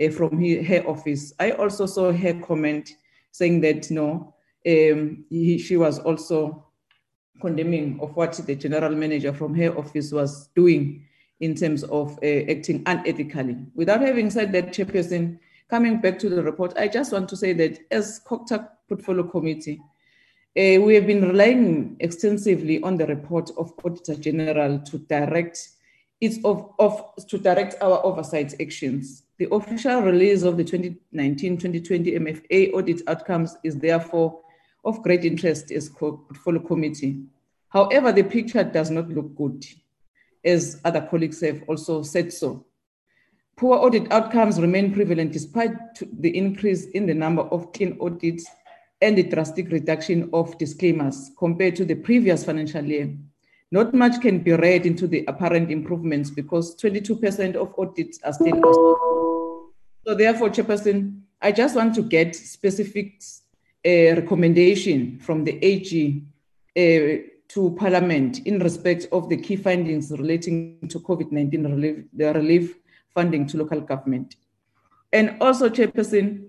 uh, 0.00 0.10
from 0.10 0.42
her 0.42 0.86
office. 0.86 1.32
I 1.38 1.52
also 1.52 1.86
saw 1.86 2.12
her 2.12 2.34
comment 2.40 2.90
saying 3.32 3.60
that 3.62 3.90
no, 3.90 4.34
um, 4.66 5.24
he, 5.28 5.58
she 5.58 5.76
was 5.76 5.98
also 5.98 6.66
condemning 7.40 7.98
of 8.00 8.14
what 8.16 8.32
the 8.34 8.54
general 8.54 8.94
manager 8.94 9.32
from 9.32 9.54
her 9.54 9.76
office 9.76 10.12
was 10.12 10.48
doing 10.54 11.04
in 11.40 11.54
terms 11.54 11.82
of 11.84 12.16
uh, 12.22 12.50
acting 12.50 12.84
unethically. 12.84 13.66
Without 13.74 14.00
having 14.00 14.30
said 14.30 14.52
that, 14.52 14.68
Chairperson, 14.68 15.38
coming 15.74 16.00
back 16.00 16.20
to 16.20 16.28
the 16.28 16.40
report, 16.40 16.72
I 16.76 16.86
just 16.86 17.10
want 17.10 17.28
to 17.30 17.36
say 17.36 17.52
that 17.54 17.80
as 17.90 18.20
COGTA 18.28 18.68
Portfolio 18.88 19.24
Committee, 19.24 19.80
uh, 20.56 20.78
we 20.80 20.94
have 20.94 21.04
been 21.04 21.22
relying 21.26 21.96
extensively 21.98 22.80
on 22.84 22.96
the 22.96 23.08
report 23.08 23.50
of 23.58 23.72
Auditor 23.84 24.14
General 24.14 24.78
to 24.78 24.98
direct 24.98 25.70
its 26.20 26.38
of, 26.44 26.70
of 26.78 27.02
to 27.26 27.38
direct 27.38 27.74
our 27.82 28.06
oversight 28.06 28.54
actions. 28.60 29.24
The 29.38 29.52
official 29.52 30.00
release 30.02 30.44
of 30.44 30.56
the 30.56 30.62
2019-2020 30.62 32.20
MFMA 32.20 32.72
audit 32.72 33.02
outcomes 33.08 33.56
is 33.64 33.76
therefore 33.76 34.42
of 34.84 35.02
great 35.02 35.24
interest 35.24 35.72
as 35.72 35.88
portfolio 35.88 36.60
committee. 36.60 37.24
However, 37.70 38.12
the 38.12 38.22
picture 38.22 38.62
does 38.62 38.90
not 38.90 39.08
look 39.08 39.34
good, 39.34 39.66
as 40.44 40.80
other 40.84 41.00
colleagues 41.00 41.40
have 41.40 41.64
also 41.66 42.04
said 42.04 42.32
so. 42.32 42.64
Poor 43.56 43.76
audit 43.76 44.10
outcomes 44.10 44.60
remain 44.60 44.92
prevalent 44.92 45.32
despite 45.32 45.72
the 46.20 46.36
increase 46.36 46.86
in 46.86 47.06
the 47.06 47.14
number 47.14 47.42
of 47.42 47.72
clean 47.72 47.96
audits 48.00 48.46
and 49.00 49.16
the 49.16 49.22
drastic 49.22 49.70
reduction 49.70 50.28
of 50.32 50.56
disclaimers 50.58 51.30
compared 51.38 51.76
to 51.76 51.84
the 51.84 51.94
previous 51.94 52.44
financial 52.44 52.84
year. 52.84 53.14
Not 53.70 53.94
much 53.94 54.20
can 54.20 54.40
be 54.40 54.52
read 54.52 54.86
into 54.86 55.06
the 55.06 55.24
apparent 55.28 55.70
improvements 55.70 56.30
because 56.30 56.76
22% 56.76 57.54
of 57.56 57.74
audits 57.78 58.18
are 58.24 58.32
still 58.32 58.60
So 60.06 60.14
therefore, 60.14 60.50
Chairperson, 60.50 61.20
I 61.40 61.52
just 61.52 61.76
want 61.76 61.94
to 61.96 62.02
get 62.02 62.34
specific 62.34 63.22
uh, 63.86 64.16
recommendation 64.16 65.18
from 65.18 65.44
the 65.44 65.62
AG 65.64 66.22
uh, 66.76 67.30
to 67.48 67.76
Parliament 67.78 68.40
in 68.46 68.58
respect 68.58 69.06
of 69.12 69.28
the 69.28 69.36
key 69.36 69.56
findings 69.56 70.10
relating 70.10 70.88
to 70.88 70.98
COVID-19 71.00 71.70
relief, 71.70 72.04
the 72.12 72.32
relief 72.32 72.74
funding 73.14 73.46
to 73.46 73.58
local 73.58 73.80
government. 73.80 74.36
And 75.12 75.36
also, 75.40 75.68
Chairperson, 75.68 76.48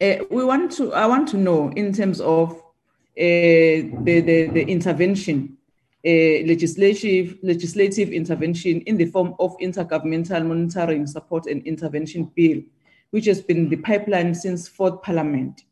uh, 0.00 0.24
we 0.30 0.44
want 0.44 0.72
to, 0.72 0.92
I 0.94 1.06
want 1.06 1.28
to 1.28 1.36
know 1.36 1.70
in 1.76 1.92
terms 1.92 2.20
of 2.20 2.52
uh, 2.52 2.62
the, 3.16 4.22
the, 4.24 4.46
the 4.48 4.62
intervention, 4.62 5.58
uh, 6.04 6.42
legislative, 6.46 7.38
legislative 7.42 8.08
intervention 8.08 8.80
in 8.82 8.96
the 8.96 9.06
form 9.06 9.34
of 9.38 9.56
intergovernmental 9.58 10.46
monitoring 10.46 11.06
support 11.06 11.46
and 11.46 11.64
intervention 11.66 12.30
bill, 12.34 12.62
which 13.10 13.26
has 13.26 13.42
been 13.42 13.68
the 13.68 13.76
pipeline 13.76 14.34
since 14.34 14.66
fourth 14.66 15.02
parliament. 15.02 15.64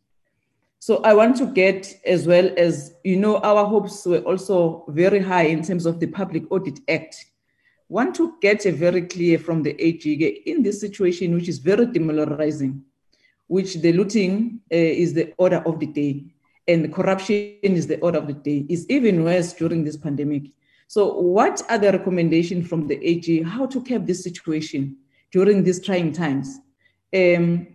So 0.79 1.03
I 1.03 1.13
want 1.15 1.37
to 1.37 1.47
get 1.47 1.95
as 2.07 2.27
well 2.27 2.51
as, 2.57 2.95
you 3.05 3.17
know, 3.17 3.39
our 3.39 3.67
hopes 3.67 4.07
were 4.07 4.21
also 4.21 4.85
very 4.89 5.21
high 5.21 5.45
in 5.47 5.63
terms 5.63 5.85
of 5.85 6.01
the 6.01 6.07
Public 6.07 6.45
Audit 6.51 6.81
Act. 6.89 7.25
Want 7.91 8.15
to 8.15 8.35
get 8.41 8.65
a 8.67 8.73
very 8.73 9.03
clear 9.03 9.37
from 9.39 9.65
the 9.65 9.75
AG 9.85 10.43
in 10.47 10.63
this 10.63 10.81
situation, 10.81 11.35
which 11.35 11.49
is 11.49 11.59
very 11.59 11.87
demoralizing, 11.87 12.85
which 13.49 13.75
the 13.75 13.93
looting 13.93 14.61
uh, 14.73 14.77
is 14.77 15.13
the 15.13 15.35
order 15.37 15.61
of 15.67 15.81
the 15.81 15.87
day 15.87 16.25
and 16.69 16.85
the 16.85 16.89
corruption 16.89 17.59
is 17.63 17.89
the 17.89 17.99
order 17.99 18.19
of 18.19 18.29
the 18.29 18.33
day, 18.33 18.65
is 18.69 18.89
even 18.89 19.25
worse 19.25 19.53
during 19.53 19.83
this 19.83 19.97
pandemic. 19.97 20.45
So 20.87 21.15
what 21.15 21.63
are 21.69 21.79
the 21.79 21.91
recommendations 21.93 22.69
from 22.69 22.87
the 22.87 23.05
AG, 23.05 23.43
how 23.43 23.67
to 23.67 23.83
keep 23.83 24.07
this 24.07 24.23
situation 24.23 24.97
during 25.33 25.65
these 25.65 25.85
trying 25.85 26.13
times? 26.13 26.61
Um, 27.13 27.67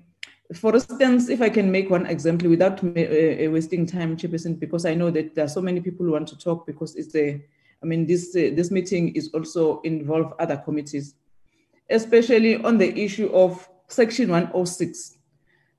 for 0.54 0.76
instance, 0.76 1.30
if 1.30 1.42
I 1.42 1.50
can 1.50 1.70
make 1.70 1.90
one 1.90 2.06
example 2.06 2.50
without 2.50 2.82
uh, 2.84 3.52
wasting 3.52 3.86
time, 3.86 4.16
Chairperson, 4.16 4.60
because 4.60 4.86
I 4.86 4.94
know 4.94 5.12
that 5.12 5.36
there 5.36 5.46
are 5.46 5.50
so 5.50 5.62
many 5.62 5.82
people 5.82 6.06
who 6.06 6.14
want 6.14 6.28
to 6.30 6.38
talk 6.38 6.66
because 6.66 6.96
it's 6.96 7.16
a, 7.16 7.44
I 7.86 7.88
mean, 7.88 8.08
this 8.08 8.36
uh, 8.36 8.50
this 8.56 8.72
meeting 8.72 9.16
is 9.16 9.30
also 9.34 9.80
involve 9.82 10.34
other 10.40 10.58
committees, 10.58 11.14
especially 11.92 12.56
on 12.64 12.80
the 12.80 12.98
issue 13.00 13.30
of 13.32 13.70
Section 13.90 14.30
106. 14.30 15.18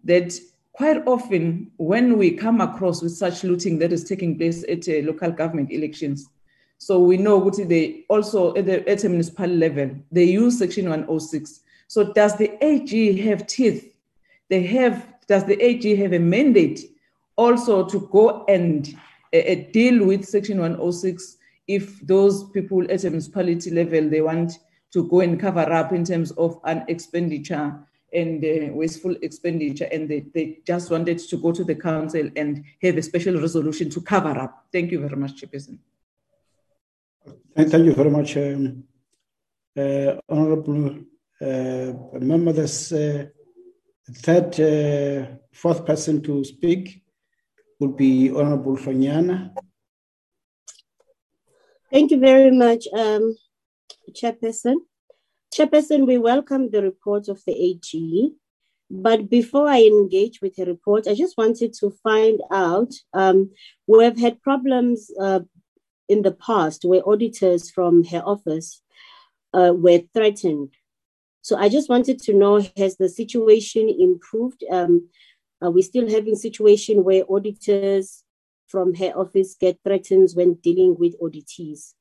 That 0.05 0.33
quite 0.73 1.05
often, 1.09 1.73
when 1.79 2.17
we 2.17 2.31
come 2.31 2.61
across 2.61 3.03
with 3.03 3.17
such 3.17 3.43
looting 3.43 3.81
that 3.81 3.93
is 3.93 4.05
taking 4.05 4.39
place 4.39 4.65
at 4.69 4.89
uh, 4.89 5.05
local 5.05 5.33
government 5.33 5.73
elections, 5.73 6.29
so 6.79 7.01
we 7.01 7.17
know 7.17 7.51
they 7.51 8.05
also 8.09 8.55
at, 8.55 8.67
the, 8.67 8.89
at 8.89 9.03
municipal 9.03 9.49
level 9.49 9.91
they 10.13 10.25
use 10.25 10.61
Section 10.61 10.89
106. 10.89 11.61
So 11.89 12.13
does 12.13 12.37
the 12.37 12.65
AG 12.65 13.19
have 13.23 13.49
teeth? 13.49 13.97
they 14.49 14.63
have, 14.63 15.07
does 15.27 15.45
the 15.45 15.61
AG 15.61 15.97
have 15.97 16.13
a 16.13 16.19
mandate 16.19 16.81
also 17.37 17.85
to 17.85 18.09
go 18.13 18.45
and 18.47 18.95
uh, 19.35 19.57
deal 19.73 20.07
with 20.07 20.25
Section 20.25 20.61
106 20.61 21.37
if 21.67 22.01
those 22.01 22.51
people 22.51 22.83
at 22.91 23.05
a 23.05 23.11
municipality 23.11 23.71
level, 23.71 24.09
they 24.09 24.21
want 24.21 24.53
to 24.93 25.09
go 25.09 25.21
and 25.21 25.39
cover 25.39 25.73
up 25.73 25.93
in 25.93 26.05
terms 26.05 26.31
of 26.33 26.61
an 26.65 26.85
expenditure 26.89 27.79
and 28.13 28.45
uh, 28.45 28.73
wasteful 28.73 29.17
expenditure, 29.21 29.89
and 29.93 30.09
they, 30.09 30.21
they 30.33 30.61
just 30.67 30.91
wanted 30.91 31.19
to 31.19 31.37
go 31.37 31.53
to 31.53 31.65
the 31.65 31.75
council 31.75 32.31
and 32.37 32.65
have 32.81 32.97
a 32.97 33.03
special 33.03 33.39
resolution 33.41 33.91
to 33.91 34.01
cover 34.01 34.39
up. 34.39 34.67
Thank 34.73 34.93
you 34.93 35.01
very 35.01 35.17
much, 35.17 35.41
Chairperson. 35.41 35.79
Thank 37.55 37.73
you 37.73 37.95
very 37.95 38.11
much, 38.11 38.37
um, 38.37 38.85
uh, 39.77 40.15
Honorable 40.29 40.99
uh, 41.41 41.93
Member. 42.21 42.53
There's 42.53 42.93
uh, 42.93 43.27
third, 44.11 44.61
uh, 44.61 45.27
fourth 45.53 45.85
person 45.85 46.23
to 46.23 46.45
speak 46.45 47.03
would 47.81 47.97
be 47.97 48.31
Honorable 48.31 48.77
Fanyana. 48.77 49.53
Thank 51.97 52.11
you 52.11 52.21
very 52.21 52.51
much, 52.51 52.87
um, 52.93 53.35
Chairperson. 54.13 54.75
Chairperson, 55.51 56.07
we 56.07 56.19
welcome 56.19 56.71
the 56.71 56.83
report 56.83 57.29
of 57.29 57.43
the 57.47 57.55
AG. 57.55 58.33
But 58.91 59.31
before 59.31 59.67
I 59.67 59.81
engage 59.81 60.43
with 60.43 60.57
the 60.57 60.67
report, 60.67 61.09
I 61.09 61.15
just 61.15 61.39
wanted 61.39 61.73
to 61.81 61.89
find 62.03 62.39
out 62.53 62.93
um, 63.15 63.51
we 63.87 64.05
have 64.05 64.19
had 64.19 64.43
problems 64.43 65.11
uh, 65.19 65.41
in 66.07 66.21
the 66.21 66.33
past 66.33 66.85
where 66.85 67.09
auditors 67.09 67.71
from 67.71 68.05
her 68.05 68.23
office 68.27 68.83
uh, 69.55 69.73
were 69.75 70.03
threatened 70.13 70.75
so 71.47 71.57
I 71.57 71.69
just 71.69 71.89
wanted 71.89 72.19
to 72.23 72.35
know, 72.35 72.61
has 72.77 72.97
the 72.97 73.09
situation 73.09 73.89
improved? 73.89 74.65
Um, 74.69 75.09
are 75.63 75.71
we 75.71 75.81
still 75.83 76.11
having 76.11 76.35
situation 76.35 77.05
where 77.05 77.23
auditors 77.31 78.25
from 78.67 78.95
her 78.95 79.13
office 79.17 79.57
get 79.59 79.79
threatened 79.85 80.31
when 80.35 80.55
dealing 80.55 80.97
with 80.99 81.21
auditees? 81.21 81.95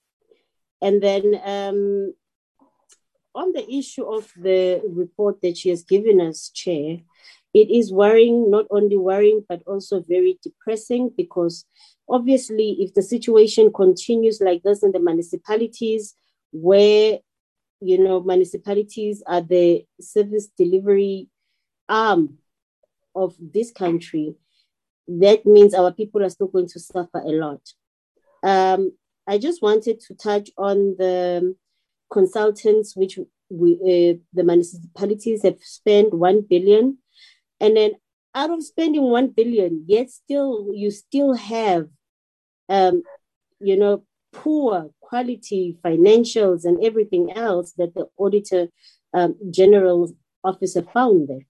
And 0.81 1.01
then 1.01 1.39
um, 1.43 2.13
on 3.33 3.53
the 3.53 3.69
issue 3.71 4.03
of 4.03 4.31
the 4.35 4.81
report 4.87 5.41
that 5.41 5.57
she 5.57 5.69
has 5.69 5.83
given 5.83 6.21
us, 6.21 6.49
Chair, 6.49 6.97
it 7.53 7.69
is 7.69 7.91
worrying, 7.91 8.51
not 8.51 8.65
only 8.69 8.97
worrying, 8.97 9.43
but 9.47 9.61
also 9.65 10.01
very 10.01 10.37
depressing 10.43 11.11
because 11.15 11.65
obviously, 12.09 12.77
if 12.79 12.93
the 12.93 13.01
situation 13.01 13.71
continues 13.73 14.41
like 14.41 14.63
this 14.63 14.83
in 14.83 14.91
the 14.91 14.99
municipalities 14.99 16.15
where 16.51 17.19
you 17.81 17.97
know, 17.97 18.21
municipalities 18.21 19.23
are 19.27 19.41
the 19.41 19.85
service 19.99 20.47
delivery 20.57 21.29
arm 21.87 22.37
of 23.13 23.35
this 23.39 23.71
country, 23.71 24.35
that 25.07 25.45
means 25.45 25.73
our 25.73 25.91
people 25.91 26.23
are 26.23 26.29
still 26.29 26.47
going 26.47 26.67
to 26.67 26.79
suffer 26.79 27.19
a 27.19 27.31
lot. 27.31 27.61
Um, 28.43 28.91
I 29.27 29.37
just 29.37 29.61
wanted 29.61 29.99
to 30.01 30.15
touch 30.15 30.49
on 30.57 30.95
the 30.97 31.55
consultants, 32.11 32.95
which 32.95 33.19
we, 33.49 33.73
uh, 33.73 34.17
the 34.33 34.43
municipalities 34.43 35.43
have 35.43 35.57
spent 35.61 36.13
1 36.13 36.41
billion. 36.49 36.97
And 37.59 37.77
then 37.77 37.91
out 38.33 38.51
of 38.51 38.63
spending 38.63 39.03
1 39.03 39.29
billion, 39.29 39.85
yet 39.87 40.09
still, 40.09 40.69
you 40.73 40.91
still 40.91 41.33
have, 41.33 41.87
um, 42.69 43.03
you 43.59 43.77
know, 43.77 44.03
poor 44.31 44.91
quality 44.99 45.77
financials 45.83 46.65
and 46.65 46.83
everything 46.83 47.31
else 47.31 47.71
that 47.77 47.93
the 47.95 48.07
auditor 48.17 48.67
um, 49.13 49.35
general 49.49 50.11
officer 50.43 50.83
found 50.93 51.29
there. 51.29 51.47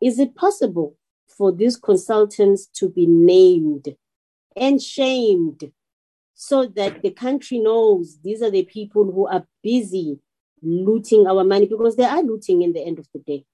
Is 0.00 0.18
it 0.18 0.34
possible 0.34 0.96
for 1.28 1.52
these 1.52 1.76
consultants 1.76 2.66
to 2.66 2.88
be 2.88 3.06
named 3.06 3.94
and 4.56 4.80
shamed 4.80 5.72
so 6.34 6.66
that 6.66 7.02
the 7.02 7.10
country 7.10 7.58
knows 7.58 8.18
these 8.22 8.42
are 8.42 8.50
the 8.50 8.64
people 8.64 9.04
who 9.04 9.26
are 9.26 9.46
busy 9.62 10.18
looting 10.62 11.26
our 11.26 11.44
money 11.44 11.66
because 11.66 11.96
they 11.96 12.04
are 12.04 12.22
looting 12.22 12.62
in 12.62 12.72
the 12.72 12.84
end 12.84 12.98
of 12.98 13.06
the 13.12 13.20
day. 13.20 13.44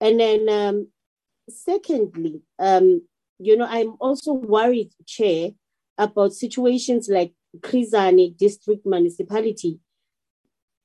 And 0.00 0.20
then, 0.20 0.48
um, 0.48 0.88
secondly, 1.48 2.42
um, 2.58 3.02
you 3.38 3.56
know, 3.56 3.66
I'm 3.68 3.94
also 4.00 4.32
worried, 4.32 4.92
Chair, 5.06 5.50
about 5.98 6.32
situations 6.32 7.08
like 7.08 7.32
Chris 7.62 7.92
Hani 7.92 8.36
district 8.36 8.84
municipality. 8.84 9.80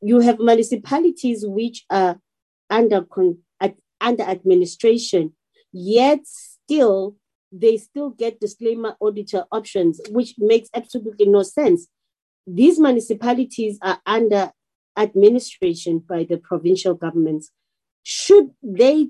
You 0.02 0.20
have 0.22 0.40
municipalities 0.40 1.46
which 1.46 1.86
are 1.90 2.20
under, 2.70 3.06
under 4.02 4.24
administration, 4.24 5.34
yet 5.72 6.20
still 6.26 7.16
they 7.52 7.78
still 7.78 8.12
get 8.12 8.40
disclaimer 8.40 8.96
auditor 9.00 9.46
options, 9.52 10.00
which 10.10 10.36
makes 10.38 10.70
absolutely 10.76 11.26
no 11.26 11.44
sense. 11.44 11.88
These 12.46 12.80
municipalities 12.80 13.80
are 13.82 14.00
under 14.06 14.52
administration 14.98 16.00
by 16.00 16.26
the 16.26 16.38
provincial 16.38 16.94
governments. 16.94 17.52
Should 18.04 18.52
they 18.62 19.10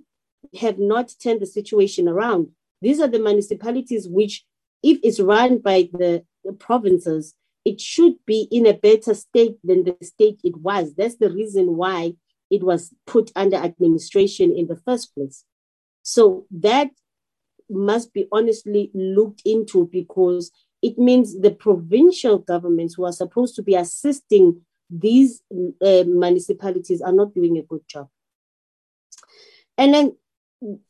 have 0.59 0.79
not 0.79 1.13
turned 1.21 1.41
the 1.41 1.45
situation 1.45 2.07
around, 2.07 2.49
these 2.81 2.99
are 2.99 3.07
the 3.07 3.19
municipalities 3.19 4.07
which 4.07 4.45
if 4.81 4.99
it's 5.03 5.19
run 5.19 5.57
by 5.57 5.89
the, 5.91 6.23
the 6.45 6.53
provinces, 6.53 7.35
it 7.65 7.81
should 7.81 8.13
be 8.25 8.47
in 8.51 8.65
a 8.65 8.73
better 8.73 9.13
state 9.13 9.57
than 9.63 9.83
the 9.83 9.97
state 10.01 10.39
it 10.43 10.55
was. 10.55 10.93
That's 10.95 11.17
the 11.17 11.29
reason 11.29 11.75
why 11.75 12.13
it 12.49 12.63
was 12.63 12.93
put 13.05 13.31
under 13.35 13.57
administration 13.57 14.55
in 14.55 14.67
the 14.67 14.75
first 14.75 15.13
place. 15.13 15.45
So 16.03 16.45
that 16.51 16.89
must 17.69 18.13
be 18.13 18.27
honestly 18.31 18.89
looked 18.93 19.41
into 19.45 19.87
because 19.91 20.51
it 20.81 20.97
means 20.97 21.39
the 21.39 21.51
provincial 21.51 22.39
governments 22.39 22.95
who 22.95 23.05
are 23.05 23.11
supposed 23.11 23.55
to 23.55 23.63
be 23.63 23.75
assisting 23.75 24.61
these 24.89 25.41
uh, 25.51 26.03
municipalities 26.07 27.01
are 27.01 27.11
not 27.11 27.33
doing 27.33 27.57
a 27.57 27.63
good 27.63 27.87
job. 27.87 28.07
And 29.77 29.93
then 29.93 30.17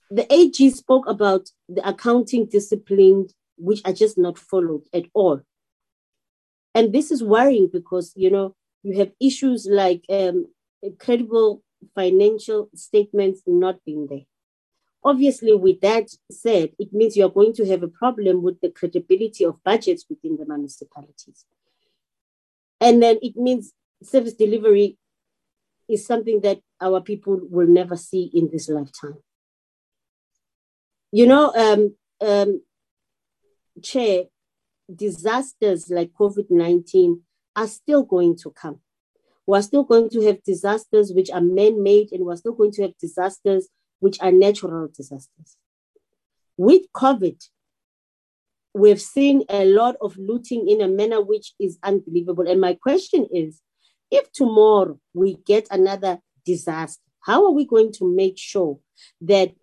the 0.09 0.31
AG 0.33 0.69
spoke 0.71 1.07
about 1.07 1.49
the 1.67 1.87
accounting 1.87 2.45
discipline, 2.45 3.27
which 3.57 3.81
are 3.85 3.93
just 3.93 4.17
not 4.17 4.37
followed 4.37 4.83
at 4.93 5.05
all. 5.13 5.41
And 6.73 6.93
this 6.93 7.11
is 7.11 7.23
worrying 7.23 7.69
because, 7.71 8.13
you 8.15 8.29
know, 8.31 8.55
you 8.83 8.97
have 8.99 9.11
issues 9.19 9.67
like 9.69 10.05
um, 10.09 10.45
credible 10.97 11.63
financial 11.95 12.69
statements 12.75 13.41
not 13.45 13.83
being 13.85 14.07
there. 14.07 14.25
Obviously, 15.03 15.53
with 15.53 15.79
that 15.81 16.09
said, 16.29 16.71
it 16.77 16.91
means 16.91 17.15
you're 17.15 17.29
going 17.29 17.53
to 17.53 17.65
have 17.67 17.83
a 17.83 17.87
problem 17.87 18.43
with 18.43 18.59
the 18.59 18.69
credibility 18.69 19.45
of 19.45 19.63
budgets 19.63 20.05
within 20.09 20.35
the 20.35 20.45
municipalities. 20.45 21.45
And 22.81 23.01
then 23.01 23.17
it 23.21 23.35
means 23.37 23.73
service 24.03 24.33
delivery 24.33 24.97
is 25.87 26.05
something 26.05 26.41
that 26.41 26.59
our 26.81 27.01
people 27.01 27.39
will 27.49 27.67
never 27.67 27.95
see 27.95 28.29
in 28.33 28.49
this 28.51 28.69
lifetime. 28.69 29.17
You 31.11 31.27
know, 31.27 31.53
um, 31.55 31.95
um, 32.21 32.61
Chair, 33.81 34.25
disasters 34.93 35.89
like 35.89 36.11
COVID 36.13 36.47
19 36.49 37.21
are 37.55 37.67
still 37.67 38.03
going 38.03 38.37
to 38.37 38.51
come. 38.51 38.79
We're 39.49 39.63
still 39.63 39.83
going 39.83 40.09
to 40.11 40.21
have 40.27 40.43
disasters 40.43 41.11
which 41.11 41.31
are 41.31 41.41
man 41.41 41.81
made, 41.81 42.11
and 42.11 42.23
we're 42.23 42.35
still 42.35 42.53
going 42.53 42.71
to 42.73 42.83
have 42.83 42.95
disasters 42.99 43.67
which 43.97 44.21
are 44.21 44.31
natural 44.31 44.89
disasters. 44.95 45.57
With 46.55 46.83
COVID, 46.95 47.43
we've 48.75 49.01
seen 49.01 49.45
a 49.49 49.65
lot 49.65 49.95
of 50.01 50.15
looting 50.19 50.69
in 50.69 50.81
a 50.81 50.87
manner 50.87 51.19
which 51.19 51.53
is 51.59 51.79
unbelievable. 51.81 52.47
And 52.47 52.61
my 52.61 52.75
question 52.75 53.25
is 53.33 53.59
if 54.11 54.31
tomorrow 54.31 54.99
we 55.15 55.37
get 55.47 55.65
another 55.71 56.19
disaster, 56.45 57.01
how 57.21 57.43
are 57.45 57.51
we 57.51 57.65
going 57.65 57.91
to 57.93 58.15
make 58.15 58.37
sure 58.37 58.77
that 59.21 59.55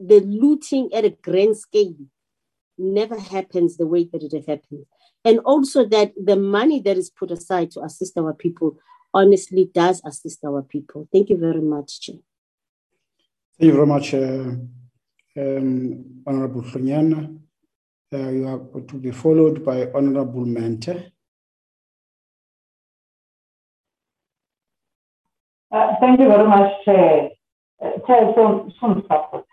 the 0.00 0.18
looting 0.18 0.92
at 0.92 1.04
a 1.04 1.10
grand 1.10 1.56
scale 1.56 1.94
never 2.76 3.20
happens 3.20 3.76
the 3.76 3.86
way 3.86 4.02
that 4.12 4.24
it 4.24 4.48
happened? 4.48 4.86
And 5.24 5.38
also 5.44 5.84
that 5.86 6.12
the 6.20 6.34
money 6.34 6.80
that 6.80 6.96
is 6.96 7.08
put 7.08 7.30
aside 7.30 7.70
to 7.72 7.82
assist 7.82 8.18
our 8.18 8.34
people 8.34 8.80
honestly 9.16 9.64
does 9.80 10.02
assist 10.04 10.44
our 10.44 10.62
people. 10.62 11.08
Thank 11.12 11.30
you 11.30 11.38
very 11.38 11.64
much, 11.74 12.00
Chair. 12.02 12.20
Thank 13.58 13.68
you 13.70 13.76
very 13.80 13.86
much, 13.86 14.12
uh, 14.14 14.52
um, 15.40 16.22
Honorable 16.26 16.62
Hlonyana. 16.62 17.20
Uh, 18.12 18.28
you 18.36 18.46
are 18.46 18.80
to 18.82 18.96
be 18.96 19.10
followed 19.10 19.64
by 19.64 19.90
Honorable 19.94 20.44
Mente. 20.44 21.12
Uh, 25.72 25.94
thank 26.00 26.20
you 26.20 26.28
very 26.28 26.46
much, 26.46 26.70
Chair. 26.84 27.30
Uh, 27.82 27.98
Chair, 28.06 28.32
some, 28.36 28.72
some 28.78 29.02
support. 29.02 29.46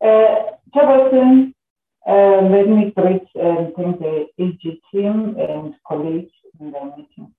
Uh, 0.00 0.52
Chairperson, 0.74 1.52
uh, 2.08 2.40
let 2.50 2.68
me 2.68 2.92
greet 2.96 3.28
and 3.34 3.74
thank 3.74 3.98
the 4.00 4.26
AG 4.38 4.82
team 4.90 5.36
and 5.38 5.74
colleagues 5.86 6.32
in 6.60 6.72
the 6.72 6.84
meeting. 6.96 7.32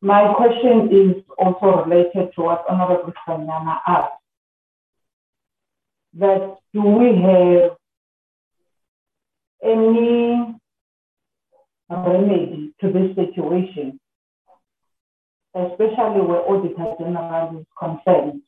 My 0.00 0.34
question 0.34 0.88
is 0.92 1.22
also 1.38 1.84
related 1.84 2.32
to 2.34 2.42
what 2.42 2.64
Honorable 2.68 3.12
Hlonyana 3.26 3.80
asked. 3.86 4.12
That 6.14 6.56
do 6.72 6.82
we 6.82 7.08
have 7.22 7.76
any 9.62 10.56
remedy 11.88 12.74
to 12.80 12.92
this 12.92 13.14
situation, 13.16 14.00
especially 15.54 16.20
where 16.20 16.42
Auditor 16.50 16.94
General 16.98 17.60
is 17.60 17.66
concerned, 17.78 18.42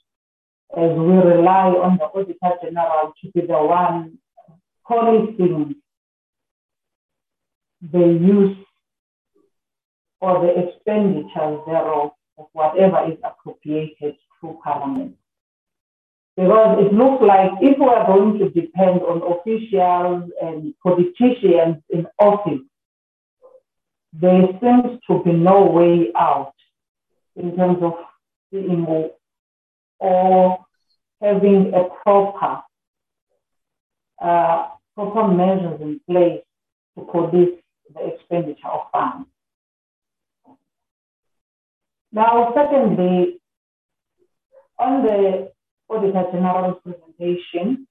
as 0.77 0.91
we 0.91 1.15
rely 1.15 1.69
on 1.71 1.99
the 1.99 2.05
Auditor 2.05 2.53
General 2.63 3.13
to 3.21 3.31
be 3.33 3.41
the 3.41 3.59
one 3.59 4.19
policing 4.87 5.77
the 7.93 7.99
use 7.99 8.57
or 10.21 10.41
the 10.41 10.69
expenditures 10.69 11.61
thereof 11.67 12.11
of 12.39 12.47
whatever 12.53 13.11
is 13.11 13.19
appropriated 13.25 14.17
through 14.41 14.59
Parliament. 14.63 15.17
Because 16.37 16.87
it 16.87 16.93
looks 16.93 17.23
like 17.23 17.51
if 17.61 17.79
we 17.79 17.87
are 17.87 18.07
going 18.07 18.39
to 18.39 18.51
depend 18.51 19.01
on 19.03 19.23
officials 19.39 20.31
and 20.41 20.75
politicians 20.83 21.83
in 21.91 22.07
office 22.19 22.61
there 24.13 24.43
seems 24.61 25.01
to 25.07 25.23
be 25.23 25.33
no 25.33 25.67
way 25.67 26.11
out 26.17 26.55
in 27.37 27.57
terms 27.57 27.79
of 27.83 27.95
being 28.51 29.11
or 29.99 30.65
having 31.21 31.73
a 31.75 31.85
proper 32.03 32.63
uh, 34.21 34.69
proper 34.95 35.29
measures 35.29 35.81
in 35.81 36.01
place 36.09 36.43
to 36.97 37.05
police 37.05 37.61
the 37.95 38.15
expenditure 38.15 38.69
of 38.69 38.91
funds. 38.93 39.29
Now, 42.13 42.53
secondly, 42.55 43.41
on 44.79 45.03
the 45.05 45.53
Auditor 45.89 46.25
General's 46.33 46.81
presentation, 46.83 47.87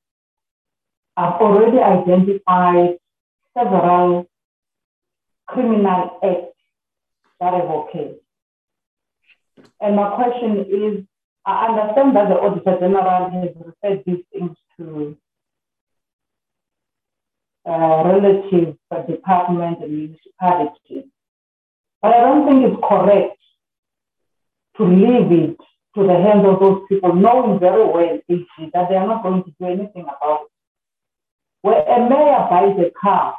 I've 1.15 1.41
already 1.41 1.79
identified 1.79 2.97
several 3.57 4.27
criminal 5.47 6.19
acts 6.23 6.57
that 7.39 7.53
have 7.53 7.69
occurred. 7.69 8.17
And 9.79 9.95
my 9.95 10.15
question 10.15 10.65
is, 10.69 11.05
I 11.47 11.67
understand 11.67 12.13
that 12.17 12.27
the 12.27 12.35
Auditor 12.35 12.77
General 12.77 13.29
has 13.29 13.49
referred 13.55 14.03
these 14.05 14.23
things 14.33 14.51
to 14.77 15.17
uh, 17.65 18.03
relative 18.03 18.75
department 19.07 19.81
and 19.81 19.91
municipality. 19.91 21.09
But 22.01 22.13
I 22.15 22.19
don't 22.19 22.45
think 22.47 22.65
it's 22.65 22.83
correct 22.87 23.39
to 24.75 24.83
leave 24.83 25.31
it 25.31 25.57
to 25.95 26.05
the 26.05 26.13
hands 26.13 26.45
of 26.45 26.59
those 26.59 26.83
people, 26.89 27.15
knowing 27.15 27.59
very 27.59 27.85
well 27.85 28.19
that 28.27 28.89
they 28.89 28.95
are 28.95 29.07
not 29.07 29.23
going 29.23 29.43
to 29.45 29.51
do 29.57 29.65
anything 29.67 30.03
about 30.03 30.41
it. 30.43 30.51
Where 31.61 31.81
a 31.81 32.09
mayor 32.09 32.47
buys 32.49 32.77
a 32.85 32.91
car 32.91 33.37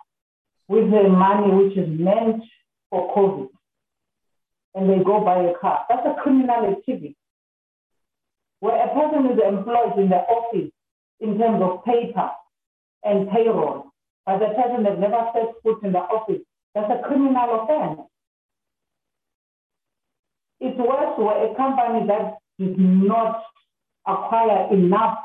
with 0.66 0.90
the 0.90 1.10
money 1.10 1.52
which 1.52 1.76
is 1.76 1.88
meant 1.88 2.42
for 2.88 3.14
COVID 3.14 3.48
and 4.74 4.88
they 4.88 5.04
go 5.04 5.20
buy 5.20 5.42
a 5.42 5.54
car. 5.58 5.84
That's 5.90 6.06
a 6.06 6.20
criminal 6.22 6.66
activity. 6.66 7.16
Where 8.60 8.76
a 8.76 8.88
person 8.88 9.26
is 9.32 9.38
employed 9.46 9.98
in 9.98 10.08
the 10.08 10.16
office 10.16 10.70
in 11.20 11.38
terms 11.38 11.62
of 11.62 11.84
paper 11.84 12.30
and 13.04 13.28
payroll, 13.30 13.92
but 14.26 14.38
the 14.38 14.48
person 14.54 14.84
has 14.84 14.98
never 14.98 15.30
set 15.32 15.54
foot 15.62 15.82
in 15.82 15.92
the 15.92 15.98
office, 15.98 16.42
that's 16.74 16.90
a 16.90 17.06
criminal 17.06 17.62
offense. 17.62 18.00
It's 20.60 20.78
worse 20.78 21.18
where 21.18 21.52
a 21.52 21.54
company 21.54 22.06
that 22.08 22.38
did 22.58 22.78
not 22.78 23.42
acquire 24.06 24.72
enough 24.72 25.18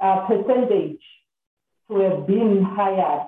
uh, 0.00 0.26
percentage 0.26 1.00
to 1.88 1.98
have 2.00 2.26
been 2.26 2.62
hired 2.64 3.26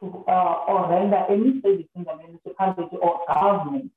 to, 0.00 0.24
uh, 0.26 0.64
or 0.66 0.90
render 0.90 1.24
any 1.28 1.60
service 1.62 1.86
in 1.94 2.04
the 2.04 2.16
municipality 2.16 2.96
or 3.00 3.20
government 3.32 3.90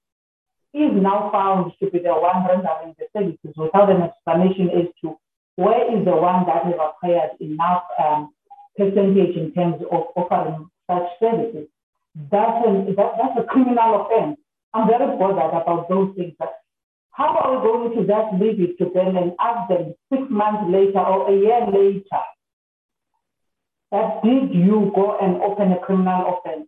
is 0.76 0.92
now 1.02 1.32
found 1.32 1.72
to 1.80 1.90
be 1.90 2.00
the 2.00 2.14
one 2.14 2.46
rendering 2.46 2.96
the 3.00 3.08
services 3.16 3.56
without 3.56 3.90
an 3.90 4.02
explanation 4.04 4.70
as 4.70 4.88
to 5.02 5.18
where 5.56 5.88
is 5.96 6.04
the 6.04 6.12
one 6.12 6.46
that 6.46 6.66
has 6.66 6.76
acquired 6.76 7.32
enough 7.40 7.84
um, 8.04 8.34
percentage 8.78 9.36
in 9.36 9.54
terms 9.54 9.82
of 9.90 10.12
offering 10.16 10.68
such 10.90 11.08
services. 11.20 11.68
That's, 12.32 12.68
an, 12.68 12.96
that, 12.96 13.12
that's 13.18 13.40
a 13.40 13.44
criminal 13.44 14.06
offense. 14.06 14.38
I'm 14.74 14.88
very 14.88 15.18
bothered 15.18 15.56
about 15.56 15.88
those 15.88 16.14
things. 16.16 16.34
But 16.38 16.54
how 17.12 17.36
are 17.38 17.56
we 17.56 17.64
going 17.64 17.96
to 17.96 18.08
just 18.08 18.42
leave 18.42 18.60
it 18.60 18.78
to 18.80 18.92
them 18.94 19.16
and 19.16 19.32
ask 19.40 19.70
them 19.70 19.96
six 20.12 20.24
months 20.30 20.70
later 20.70 21.00
or 21.00 21.32
a 21.32 21.36
year 21.36 21.62
later 21.72 22.24
that 23.92 24.22
did 24.24 24.54
you 24.54 24.92
go 24.94 25.18
and 25.22 25.42
open 25.42 25.72
a 25.72 25.80
criminal 25.80 26.38
offense? 26.38 26.68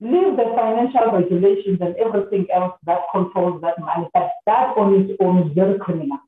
Leave 0.00 0.36
the 0.36 0.54
financial 0.54 1.10
regulations 1.12 1.78
and 1.80 1.96
everything 1.96 2.46
else 2.54 2.74
that 2.86 3.00
controls 3.12 3.60
that 3.62 3.78
money, 3.80 4.06
but 4.14 4.30
that 4.46 4.76
on 4.76 4.94
its 4.94 5.12
own 5.20 5.48
is 5.48 5.52
very 5.54 5.78
criminal. 5.78 6.18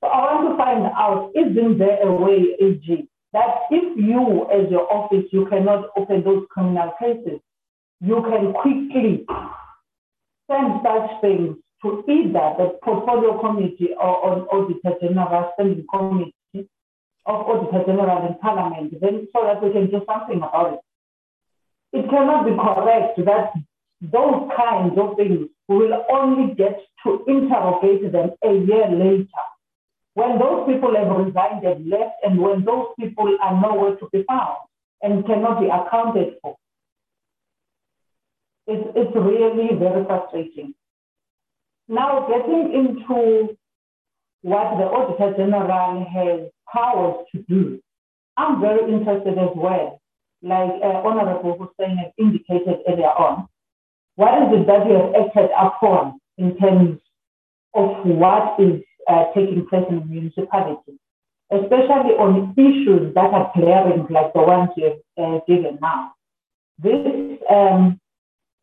So 0.00 0.08
I 0.08 0.34
want 0.34 0.50
to 0.50 0.56
find 0.56 0.86
out, 0.86 1.32
isn't 1.34 1.78
there 1.78 2.00
a 2.02 2.12
way, 2.12 2.56
AG, 2.60 3.08
that 3.32 3.68
if 3.70 3.96
you 3.98 4.46
as 4.50 4.70
your 4.70 4.90
office, 4.90 5.24
you 5.30 5.46
cannot 5.46 5.90
open 5.96 6.24
those 6.24 6.46
criminal 6.50 6.92
cases, 6.98 7.40
you 8.00 8.22
can 8.22 8.52
quickly 8.52 9.26
send 10.50 10.80
such 10.82 11.20
things 11.20 11.56
to 11.82 12.04
either 12.08 12.54
the 12.56 12.78
portfolio 12.82 13.38
committee 13.40 13.90
or 14.00 14.24
on 14.24 14.40
auditor 14.48 14.96
general 15.00 15.52
standing 15.54 15.84
committee 15.92 16.32
of 17.26 17.46
Auditor 17.46 17.84
General 17.84 18.26
in 18.26 18.38
Parliament, 18.38 18.94
then 19.00 19.28
so 19.34 19.42
that 19.44 19.62
we 19.62 19.72
can 19.72 19.90
do 19.90 20.00
something 20.06 20.38
about 20.38 20.74
it. 20.74 20.80
It 21.92 22.08
cannot 22.10 22.44
be 22.44 22.52
correct 22.52 23.18
that 23.24 23.52
those 24.00 24.50
kinds 24.56 24.98
of 24.98 25.16
things 25.16 25.48
will 25.68 26.04
only 26.10 26.54
get 26.54 26.80
to 27.04 27.24
interrogate 27.26 28.12
them 28.12 28.30
a 28.44 28.52
year 28.52 28.88
later 28.90 29.44
when 30.14 30.38
those 30.38 30.66
people 30.66 30.94
have 30.96 31.14
resigned 31.16 31.64
and 31.64 31.88
left 31.90 32.16
and 32.24 32.40
when 32.40 32.64
those 32.64 32.86
people 32.98 33.36
are 33.40 33.60
nowhere 33.60 33.96
to 33.96 34.08
be 34.12 34.24
found 34.24 34.56
and 35.02 35.26
cannot 35.26 35.60
be 35.60 35.66
accounted 35.66 36.36
for. 36.40 36.56
It's, 38.66 38.88
it's 38.96 39.14
really 39.14 39.76
very 39.78 40.04
frustrating. 40.06 40.74
Now, 41.88 42.26
getting 42.28 42.72
into 42.74 43.56
what 44.42 44.78
the 44.78 44.84
Auditor 44.84 45.36
General 45.36 46.04
has 46.04 46.50
powers 46.72 47.26
to 47.32 47.42
do, 47.42 47.80
I'm 48.36 48.60
very 48.60 48.92
interested 48.92 49.38
as 49.38 49.50
well, 49.54 50.00
like 50.46 50.70
uh, 50.82 51.02
Honorable 51.04 51.58
Hussein 51.58 51.96
has 51.96 52.12
indicated 52.18 52.78
earlier 52.88 53.10
on. 53.10 53.48
What 54.14 54.42
is 54.42 54.60
it 54.60 54.66
that 54.66 54.86
you 54.86 54.94
have 54.94 55.14
acted 55.14 55.50
upon 55.58 56.20
in 56.38 56.56
terms 56.56 56.98
of 57.74 58.06
what 58.06 58.58
is 58.60 58.80
uh, 59.08 59.24
taking 59.34 59.66
place 59.68 59.84
in 59.90 60.00
the 60.00 60.04
municipality, 60.06 60.98
especially 61.50 62.14
on 62.16 62.54
issues 62.56 63.14
that 63.14 63.34
are 63.34 63.50
glaring 63.54 64.06
like 64.08 64.32
the 64.32 64.42
ones 64.42 64.70
you 64.76 64.84
have 64.84 65.00
uh, 65.18 65.40
given 65.46 65.78
now? 65.82 66.12
This 66.78 67.38
um, 67.50 68.00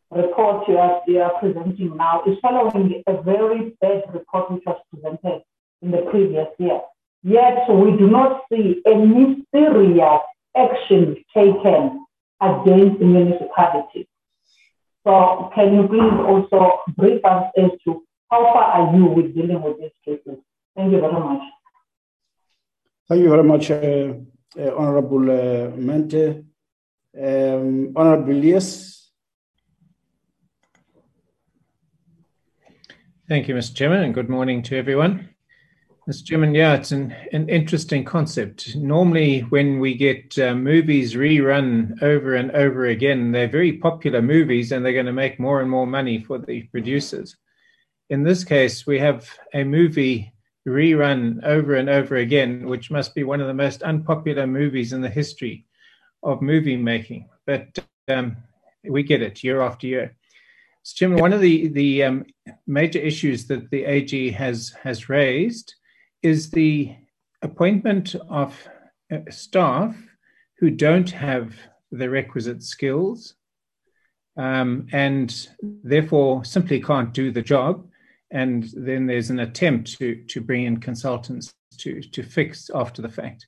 report 0.09 0.67
you 0.67 0.77
are, 0.77 1.01
you 1.07 1.19
are 1.19 1.37
presenting 1.39 1.97
now 1.97 2.23
is 2.25 2.37
following 2.41 3.03
a 3.07 3.21
very 3.21 3.75
bad 3.81 4.03
report 4.13 4.51
which 4.51 4.63
was 4.65 4.79
presented 4.91 5.43
in 5.81 5.91
the 5.91 6.07
previous 6.09 6.47
year. 6.57 6.81
Yet 7.23 7.69
we 7.69 7.97
do 7.97 8.09
not 8.09 8.43
see 8.51 8.81
any 8.85 9.45
serious 9.53 10.21
action 10.55 11.15
taken 11.33 12.05
against 12.41 12.99
the 12.99 13.05
municipality. 13.05 14.07
So 15.05 15.51
can 15.53 15.73
you 15.73 15.87
please 15.87 16.13
also 16.25 16.81
brief 16.97 17.23
us 17.25 17.51
as 17.57 17.71
to 17.85 18.03
how 18.31 18.43
far 18.53 18.63
are 18.63 18.95
you 18.95 19.05
with 19.05 19.35
dealing 19.35 19.61
with 19.61 19.77
these 19.79 19.91
cases? 20.05 20.39
Thank 20.75 20.91
you 20.91 20.99
very 21.01 21.13
much. 21.13 21.41
Thank 23.09 23.21
you 23.21 23.29
very 23.29 23.43
much, 23.43 23.69
uh, 23.69 24.13
uh, 24.59 24.75
Honorable 24.75 25.29
uh, 25.29 25.75
Mente. 25.75 26.45
Um, 27.15 27.93
Honorable 27.95 28.33
Elias. 28.33 29.11
Thank 33.27 33.47
you, 33.47 33.55
Mr. 33.55 33.75
Chairman, 33.75 34.03
and 34.03 34.13
good 34.13 34.29
morning 34.29 34.63
to 34.63 34.77
everyone. 34.77 35.32
Mr. 36.09 36.25
Chairman, 36.25 36.53
yeah, 36.53 36.73
it's 36.73 36.91
an, 36.91 37.15
an 37.31 37.47
interesting 37.47 38.03
concept. 38.03 38.75
Normally, 38.75 39.39
when 39.39 39.79
we 39.79 39.95
get 39.95 40.37
uh, 40.37 40.53
movies 40.53 41.13
rerun 41.13 42.01
over 42.03 42.35
and 42.35 42.51
over 42.51 42.87
again, 42.87 43.31
they're 43.31 43.47
very 43.47 43.77
popular 43.77 44.21
movies 44.21 44.73
and 44.73 44.83
they're 44.83 44.91
going 44.91 45.05
to 45.05 45.13
make 45.13 45.39
more 45.39 45.61
and 45.61 45.69
more 45.69 45.87
money 45.87 46.21
for 46.21 46.39
the 46.39 46.63
producers. 46.63 47.37
In 48.09 48.21
this 48.21 48.43
case, 48.43 48.85
we 48.85 48.99
have 48.99 49.29
a 49.53 49.63
movie 49.63 50.33
rerun 50.67 51.41
over 51.45 51.75
and 51.75 51.89
over 51.89 52.17
again, 52.17 52.67
which 52.67 52.91
must 52.91 53.15
be 53.15 53.23
one 53.23 53.39
of 53.39 53.47
the 53.47 53.53
most 53.53 53.81
unpopular 53.81 54.45
movies 54.45 54.91
in 54.91 54.99
the 54.99 55.09
history 55.09 55.65
of 56.21 56.41
movie 56.41 56.75
making. 56.75 57.29
But 57.45 57.79
um, 58.09 58.35
we 58.83 59.03
get 59.03 59.21
it 59.21 59.41
year 59.41 59.61
after 59.61 59.87
year. 59.87 60.17
So, 60.83 60.95
Jim, 60.97 61.15
one 61.15 61.31
of 61.31 61.39
the 61.39 61.69
the 61.69 62.03
um, 62.03 62.25
major 62.67 62.99
issues 62.99 63.47
that 63.47 63.69
the 63.69 63.85
AG 63.85 64.31
has 64.31 64.75
has 64.83 65.07
raised 65.07 65.75
is 66.23 66.49
the 66.49 66.95
appointment 67.41 68.15
of 68.29 68.67
uh, 69.11 69.19
staff 69.29 69.95
who 70.57 70.71
don't 70.71 71.11
have 71.11 71.53
the 71.91 72.09
requisite 72.09 72.63
skills 72.63 73.35
um, 74.37 74.87
and 74.91 75.49
therefore 75.61 76.43
simply 76.43 76.81
can't 76.81 77.13
do 77.13 77.31
the 77.31 77.41
job. 77.41 77.85
And 78.31 78.67
then 78.75 79.05
there's 79.05 79.29
an 79.29 79.41
attempt 79.41 79.97
to 79.99 80.23
to 80.25 80.41
bring 80.41 80.63
in 80.63 80.77
consultants 80.77 81.53
to 81.77 82.01
to 82.01 82.23
fix 82.23 82.71
after 82.73 83.01
the 83.01 83.09
fact. 83.09 83.45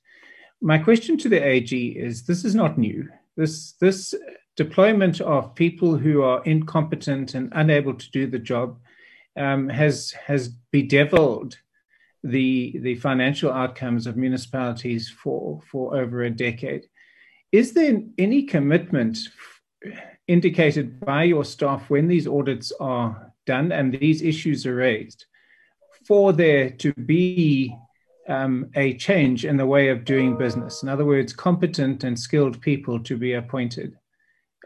My 0.60 0.78
question 0.78 1.18
to 1.18 1.28
the 1.28 1.44
AG 1.44 1.76
is: 1.76 2.24
This 2.24 2.44
is 2.44 2.54
not 2.54 2.78
new. 2.78 3.08
This 3.36 3.72
this 3.80 4.14
deployment 4.56 5.20
of 5.20 5.54
people 5.54 5.96
who 5.96 6.22
are 6.22 6.42
incompetent 6.44 7.34
and 7.34 7.52
unable 7.56 7.94
to 7.94 8.10
do 8.12 8.26
the 8.26 8.38
job 8.38 8.78
um, 9.36 9.68
has 9.68 10.12
has 10.12 10.48
bedeviled 10.70 11.56
the 12.22 12.78
the 12.80 12.96
financial 12.96 13.52
outcomes 13.52 14.06
of 14.06 14.16
municipalities 14.16 15.08
for 15.08 15.60
for 15.70 15.96
over 15.96 16.22
a 16.22 16.30
decade. 16.30 16.86
Is 17.52 17.72
there 17.72 18.02
any 18.18 18.42
commitment 18.42 19.18
indicated 20.26 21.00
by 21.00 21.24
your 21.24 21.44
staff 21.44 21.88
when 21.88 22.08
these 22.08 22.26
audits 22.26 22.72
are 22.80 23.32
done 23.46 23.70
and 23.70 23.92
these 23.92 24.22
issues 24.22 24.66
are 24.66 24.74
raised 24.74 25.26
for 26.04 26.32
there 26.32 26.70
to 26.70 26.92
be 26.92 27.76
um, 28.28 28.68
a 28.74 28.94
change 28.94 29.44
in 29.44 29.56
the 29.56 29.66
way 29.66 29.88
of 29.88 30.04
doing 30.04 30.36
business? 30.36 30.82
In 30.82 30.88
other 30.88 31.04
words, 31.04 31.32
competent 31.32 32.02
and 32.02 32.18
skilled 32.18 32.60
people 32.60 32.98
to 33.04 33.16
be 33.16 33.34
appointed 33.34 33.96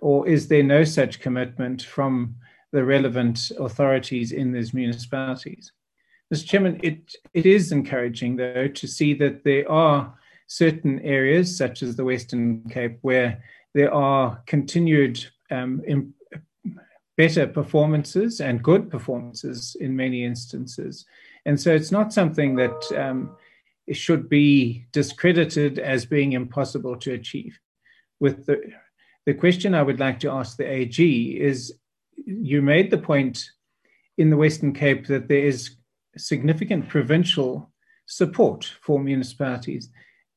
or 0.01 0.27
is 0.27 0.49
there 0.49 0.63
no 0.63 0.85
such 0.85 1.21
commitment 1.21 1.83
from 1.83 2.37
the 2.73 2.85
relevant 2.85 3.51
authorities 3.59 4.33
in 4.33 4.53
these 4.53 4.73
municipalities? 4.73 5.73
Mr. 6.33 6.47
Chairman, 6.47 6.81
it, 6.83 7.15
it 7.35 7.47
is 7.47 7.73
encouraging, 7.73 8.37
though, 8.37 8.69
to 8.69 8.87
see 8.87 9.15
that 9.15 9.43
there 9.45 9.71
are 9.71 10.15
certain 10.47 11.01
areas, 11.01 11.57
such 11.57 11.83
as 11.83 11.97
the 11.97 12.05
Western 12.05 12.63
Cape, 12.71 12.99
where 13.03 13.43
there 13.75 13.93
are 13.93 14.43
continued 14.47 15.25
um, 15.51 15.83
in, 15.87 16.15
better 17.21 17.47
performances 17.47 18.41
and 18.41 18.63
good 18.63 18.91
performances 18.91 19.77
in 19.79 19.95
many 19.95 20.25
instances. 20.25 21.05
And 21.45 21.61
so 21.61 21.75
it's 21.75 21.93
not 21.93 22.15
something 22.15 22.57
that 22.57 22.93
um, 22.97 23.37
should 23.93 24.31
be 24.31 24.87
discredited 24.93 25.79
as 25.79 26.07
being 26.07 26.33
impossible 26.33 26.97
to 26.97 27.13
achieve. 27.13 27.61
With 28.21 28.47
the 28.47 28.63
the 29.27 29.35
question 29.35 29.75
I 29.75 29.83
would 29.83 30.01
like 30.01 30.19
to 30.21 30.31
ask 30.31 30.57
the 30.57 30.65
AG 30.65 30.99
is 31.39 31.75
you 32.25 32.63
made 32.63 32.91
the 32.91 33.05
point 33.13 33.51
in 34.17 34.31
the 34.31 34.37
Western 34.37 34.73
Cape 34.73 35.07
that 35.09 35.29
there 35.29 35.45
is 35.45 35.77
significant 36.17 36.89
provincial 36.89 37.71
support 38.07 38.73
for 38.83 38.99
municipalities. 38.99 39.91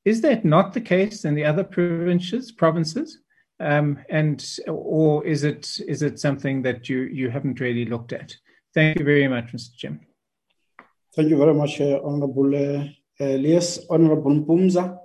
Is 0.05 0.21
that 0.21 0.43
not 0.43 0.73
the 0.73 0.81
case 0.81 1.25
in 1.25 1.33
the 1.33 1.45
other 1.45 1.63
provinces, 1.63 2.51
provinces? 2.51 3.19
Um, 3.59 3.99
and 4.09 4.43
or 4.67 5.25
is 5.25 5.43
it 5.43 5.79
is 5.87 6.01
it 6.01 6.19
something 6.19 6.61
that 6.63 6.89
you 6.89 7.01
you 7.03 7.29
haven't 7.29 7.59
really 7.59 7.85
looked 7.85 8.11
at? 8.11 8.35
Thank 8.73 8.99
you 8.99 9.05
very 9.05 9.27
much, 9.27 9.53
Mr. 9.53 9.75
Jim. 9.75 10.01
Thank 11.15 11.29
you 11.29 11.37
very 11.37 11.53
much, 11.53 11.79
uh, 11.79 11.99
Honorable 12.03 12.55
uh, 12.55 12.87
Elias. 13.19 13.79
Honorable 13.89 14.31
Mpumza. 14.31 14.97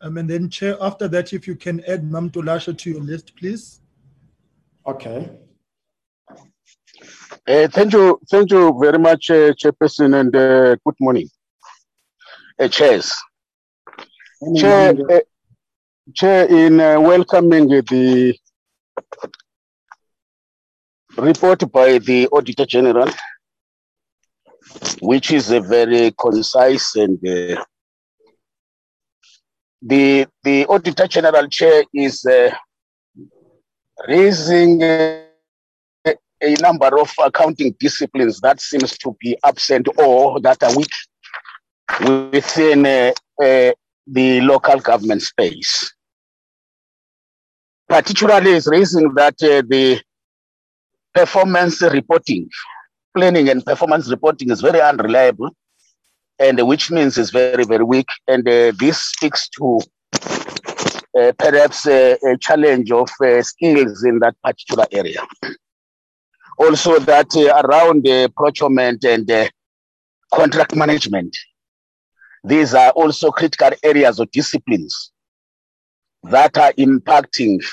Um, 0.00 0.16
and 0.16 0.28
then, 0.28 0.48
Chair, 0.48 0.76
after 0.80 1.06
that, 1.08 1.34
if 1.34 1.46
you 1.46 1.54
can 1.54 1.84
add 1.84 2.02
Mamtolashe 2.02 2.76
to 2.78 2.90
your 2.90 3.02
list, 3.02 3.36
please. 3.36 3.82
Okay. 4.86 5.30
Uh, 7.48 7.66
thank 7.68 7.92
you, 7.92 8.20
thank 8.30 8.50
you 8.50 8.78
very 8.80 8.98
much, 8.98 9.30
uh, 9.30 9.52
Chairperson, 9.54 10.14
and 10.20 10.34
uh, 10.36 10.76
good 10.84 10.94
morning, 11.00 11.28
uh, 12.58 12.68
Chairs. 12.68 13.14
Chair, 14.56 14.94
uh, 15.10 15.20
Chair, 16.14 16.46
in 16.46 16.80
uh, 16.80 17.00
welcoming 17.00 17.66
the 17.68 18.36
report 21.16 21.72
by 21.72 21.98
the 21.98 22.28
Auditor 22.28 22.66
General, 22.66 23.10
which 25.00 25.32
is 25.32 25.50
a 25.50 25.60
very 25.60 26.12
concise 26.12 26.94
and 26.94 27.18
uh, 27.26 27.64
the 29.80 30.26
the 30.44 30.66
Auditor 30.66 31.06
General 31.06 31.48
Chair 31.48 31.84
is 31.94 32.24
uh, 32.26 32.54
raising 34.06 34.82
a, 36.42 36.54
number 36.60 37.00
of 37.00 37.12
accounting 37.24 37.74
disciplines 37.78 38.40
that 38.40 38.60
seems 38.60 38.96
to 38.98 39.16
be 39.20 39.36
absent 39.44 39.88
or 39.98 40.40
that 40.40 40.62
are 40.62 40.74
weak 40.76 42.32
within 42.32 42.86
uh, 42.86 43.12
uh, 43.42 43.72
the 44.06 44.40
local 44.40 44.78
government 44.80 45.22
space. 45.22 45.92
Particularly, 47.88 48.52
is 48.52 48.66
raising 48.66 49.12
that 49.14 49.34
uh, 49.42 49.62
the 49.68 50.00
performance 51.12 51.82
reporting, 51.82 52.48
planning 53.16 53.48
and 53.48 53.64
performance 53.64 54.08
reporting 54.08 54.50
is 54.50 54.60
very 54.60 54.80
unreliable 54.80 55.50
and 56.38 56.66
which 56.66 56.90
means 56.90 57.18
is 57.18 57.30
very, 57.30 57.64
very 57.64 57.84
weak. 57.84 58.08
And 58.26 58.48
uh, 58.48 58.72
this 58.78 58.98
speaks 58.98 59.48
to 59.50 59.80
uh, 61.18 61.32
perhaps 61.38 61.86
a, 61.86 62.16
a, 62.24 62.36
challenge 62.38 62.90
of 62.90 63.10
uh, 63.22 63.42
skills 63.42 64.04
in 64.04 64.20
that 64.20 64.36
particular 64.42 64.86
area. 64.92 65.20
Also, 66.60 66.98
that 66.98 67.34
uh, 67.36 67.62
around 67.62 68.06
procurement 68.36 69.02
and 69.04 69.30
uh, 69.30 69.48
contract 70.30 70.76
management, 70.76 71.34
these 72.44 72.74
are 72.74 72.90
also 72.90 73.30
critical 73.30 73.70
areas 73.82 74.20
of 74.20 74.30
disciplines 74.30 75.10
that 76.24 76.58
are 76.58 76.74
impacting 76.74 77.64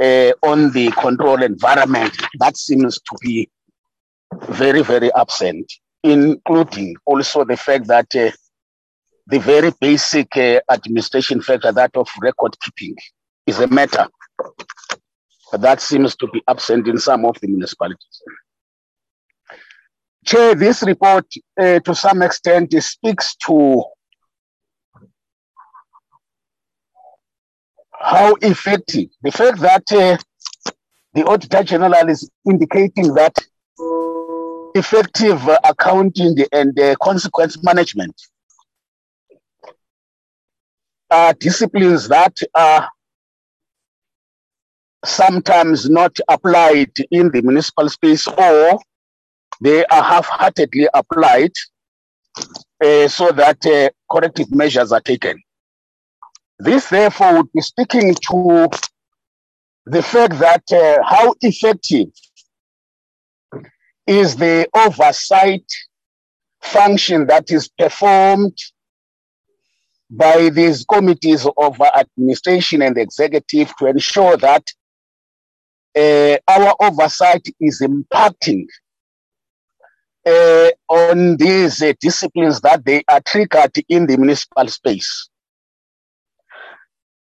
uh, 0.00 0.32
on 0.42 0.72
the 0.72 0.90
control 0.92 1.42
environment, 1.42 2.16
that 2.38 2.56
seems 2.56 2.98
to 3.00 3.16
be 3.20 3.50
very, 4.48 4.82
very 4.82 5.12
absent, 5.12 5.70
including 6.02 6.96
also 7.04 7.44
the 7.44 7.56
fact 7.56 7.86
that 7.86 8.06
uh, 8.16 8.30
the 9.26 9.38
very 9.40 9.70
basic 9.82 10.34
uh, 10.38 10.58
administration 10.70 11.42
factor, 11.42 11.70
that 11.70 11.94
of 11.96 12.08
record 12.22 12.56
keeping, 12.60 12.96
is 13.46 13.60
a 13.60 13.66
matter 13.66 14.08
that 15.58 15.80
seems 15.80 16.16
to 16.16 16.28
be 16.28 16.42
absent 16.48 16.88
in 16.88 16.98
some 16.98 17.24
of 17.24 17.38
the 17.40 17.48
municipalities. 17.48 18.22
Chair, 20.24 20.54
this 20.54 20.82
report 20.82 21.26
uh, 21.60 21.80
to 21.80 21.94
some 21.94 22.22
extent 22.22 22.72
speaks 22.82 23.36
to 23.46 23.84
how 27.92 28.34
effective 28.42 29.08
the 29.22 29.30
fact 29.30 29.60
that 29.60 29.92
uh, 29.92 30.16
the 31.12 31.24
Auditor 31.24 31.62
General 31.62 32.08
is 32.08 32.28
indicating 32.48 33.14
that 33.14 33.34
effective 34.74 35.40
accounting 35.64 36.36
and 36.52 36.78
uh, 36.80 36.94
consequence 37.02 37.62
management 37.62 38.14
are 41.10 41.32
disciplines 41.34 42.08
that 42.08 42.36
are 42.54 42.88
sometimes 45.04 45.88
not 45.88 46.18
applied 46.28 46.92
in 47.10 47.30
the 47.30 47.42
municipal 47.42 47.88
space 47.88 48.26
or 48.26 48.78
they 49.60 49.84
are 49.86 50.02
half-heartedly 50.02 50.88
applied 50.94 51.52
uh, 52.84 53.08
so 53.08 53.30
that 53.30 53.64
uh, 53.66 53.88
corrective 54.10 54.50
measures 54.52 54.92
are 54.92 55.00
taken. 55.00 55.40
This 56.58 56.88
therefore 56.88 57.36
would 57.36 57.52
be 57.52 57.60
speaking 57.60 58.14
to 58.14 58.68
the 59.86 60.02
fact 60.02 60.38
that 60.38 60.62
uh, 60.72 61.02
how 61.04 61.34
effective 61.40 62.08
is 64.06 64.36
the 64.36 64.68
oversight 64.74 65.64
function 66.62 67.26
that 67.26 67.50
is 67.50 67.68
performed 67.68 68.56
by 70.10 70.48
these 70.50 70.84
committees 70.84 71.46
of 71.56 71.80
administration 71.80 72.82
and 72.82 72.96
executive 72.96 73.74
to 73.76 73.86
ensure 73.86 74.36
that 74.36 74.64
uh, 75.96 76.36
our 76.48 76.74
oversight 76.80 77.46
is 77.60 77.80
impacting 77.80 78.66
uh, 80.26 80.70
on 80.88 81.36
these 81.36 81.82
uh, 81.82 81.92
disciplines 82.00 82.60
that 82.60 82.84
they 82.84 83.02
are 83.08 83.20
triggered 83.20 83.72
in 83.88 84.06
the 84.06 84.16
municipal 84.16 84.66
space. 84.68 85.28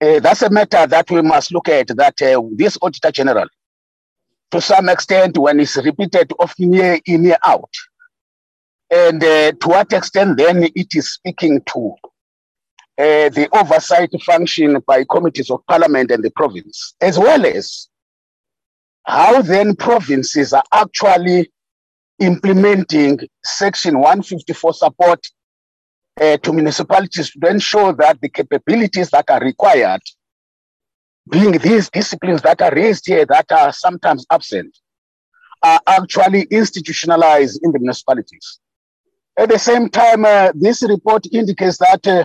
Uh, 0.01 0.21
that's 0.21 0.43
a 0.43 0.51
matter 0.51 0.87
that 0.87 1.11
we 1.11 1.21
must 1.23 1.53
look 1.53 1.69
at 1.69 1.89
that 1.89 2.15
this 2.57 2.79
auditor 2.81 3.11
general 3.11 3.47
to 4.51 4.61
some 4.61 4.89
extent 4.89 5.37
when 5.37 5.61
it's 5.61 5.77
repeated 5.77 6.33
often 6.39 6.73
year 6.73 6.99
in 7.05 7.25
year 7.25 7.37
out 7.45 7.73
and 8.91 9.21
to 9.21 9.69
what 9.69 9.93
extent 9.93 10.39
then 10.39 10.65
it 10.75 10.95
is 10.95 11.13
speaking 11.13 11.61
to 11.67 11.95
the 12.97 13.47
oversight 13.53 14.11
function 14.23 14.83
by 14.87 15.05
committees 15.05 15.51
of 15.51 15.61
parliament 15.67 16.11
and 16.11 16.25
the 16.25 16.31
province 16.31 16.95
as 17.03 17.19
well 17.19 17.45
as 17.45 17.90
how 19.05 19.43
then 19.43 19.75
provinces 19.77 20.53
are 20.53 20.65
actually 20.73 21.51
implementing 22.19 23.19
Section 23.43 23.99
154 23.99 24.75
support 24.75 25.27
uh, 26.21 26.37
to 26.39 26.53
municipalities 26.53 27.31
to 27.31 27.49
ensure 27.49 27.93
that 27.95 28.21
the 28.21 28.29
capabilities 28.29 29.11
that 29.11 29.25
are 29.31 29.41
required, 29.41 30.03
being 31.31 31.53
these 31.53 31.89
disciplines 31.91 32.43
that 32.43 32.61
are 32.61 32.75
raised 32.75 33.07
here 33.07 33.25
that 33.27 33.51
are 33.51 33.73
sometimes 33.73 34.27
absent, 34.31 34.77
are 35.63 35.81
actually 35.87 36.43
institutionalized 36.51 37.61
in 37.63 37.73
the 37.73 37.79
municipalities. 37.79 38.61
At 39.39 39.49
the 39.49 39.59
same 39.59 39.89
time, 39.89 40.25
uh, 40.25 40.53
this 40.55 40.83
report 40.83 41.27
indicates 41.33 41.79
that 41.79 42.07
uh, 42.07 42.25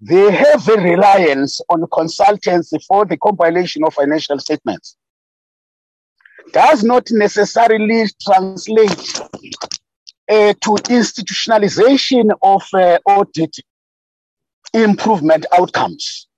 the 0.00 0.32
heavy 0.32 0.82
reliance 0.82 1.60
on 1.68 1.86
consultants 1.92 2.72
for 2.88 3.04
the 3.04 3.16
compilation 3.16 3.84
of 3.84 3.94
financial 3.94 4.38
statements 4.40 4.96
does 6.52 6.84
not 6.84 7.08
necessarily 7.10 8.06
translate 8.20 9.20
uh, 10.30 10.52
to 10.60 10.70
institutionalization 10.88 12.30
of 12.42 12.62
uh, 12.74 12.98
audit 13.06 13.56
improvement 14.74 15.46
outcomes 15.52 16.28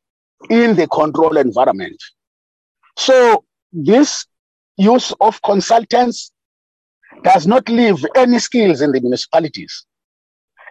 in 0.50 0.74
the 0.74 0.86
control 0.88 1.36
environment. 1.36 2.02
So 2.96 3.44
this 3.72 4.26
use 4.76 5.12
of 5.20 5.40
consultants 5.42 6.32
does 7.22 7.46
not 7.46 7.68
leave 7.68 8.04
any 8.16 8.38
skills 8.38 8.80
in 8.80 8.92
the 8.92 9.00
municipalities. 9.00 9.86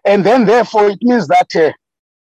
And 0.06 0.26
then 0.26 0.46
therefore 0.46 0.90
it 0.90 1.00
means 1.02 1.28
that 1.28 1.56
uh, 1.56 1.72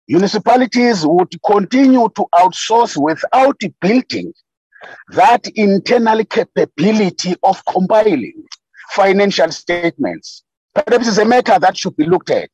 municipalities 0.08 1.06
would 1.06 1.32
continue 1.46 2.10
to 2.16 2.26
outsource 2.34 2.98
without 3.02 3.60
building 3.80 4.34
that 5.10 5.48
internal 5.56 6.24
capability 6.26 7.36
of 7.44 7.64
compiling 7.66 8.44
financial 8.92 9.52
statements. 9.52 10.44
Perhaps 10.74 11.08
it's 11.08 11.18
a 11.18 11.26
matter 11.26 11.58
that 11.60 11.78
should 11.78 11.96
be 11.96 12.06
looked 12.06 12.30
at 12.30 12.50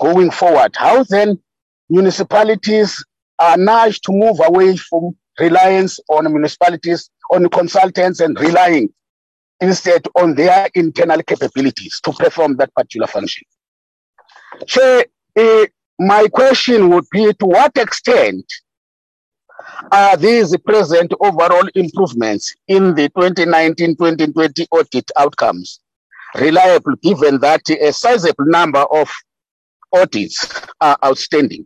going 0.00 0.30
forward. 0.30 0.74
How 0.76 1.04
then 1.04 1.38
municipalities 1.88 3.04
are 3.38 3.56
nudged 3.56 4.04
to 4.04 4.12
move 4.12 4.40
away 4.44 4.76
from 4.76 5.16
reliance 5.38 5.98
on 6.08 6.30
municipalities, 6.32 7.10
on 7.30 7.48
consultants, 7.48 8.20
and 8.20 8.38
relying 8.38 8.88
instead 9.60 10.02
on 10.16 10.34
their 10.34 10.68
internal 10.74 11.22
capabilities 11.22 12.00
to 12.04 12.12
perform 12.12 12.56
that 12.56 12.74
particular 12.74 13.06
function. 13.06 13.44
So, 14.66 15.02
uh, 15.36 15.66
my 15.98 16.28
question 16.28 16.90
would 16.90 17.04
be 17.10 17.32
to 17.32 17.46
what 17.46 17.76
extent 17.76 18.44
are 19.90 20.16
these 20.16 20.56
present 20.58 21.12
overall 21.20 21.68
improvements 21.74 22.54
in 22.68 22.94
the 22.94 23.08
2019-2020 23.10 24.66
audit 24.72 25.10
outcomes 25.16 25.80
reliable 26.36 26.94
given 27.02 27.38
that 27.40 27.60
a 27.70 27.92
sizable 27.92 28.46
number 28.46 28.80
of 28.80 29.10
audits 29.92 30.48
are 30.80 30.96
outstanding? 31.04 31.64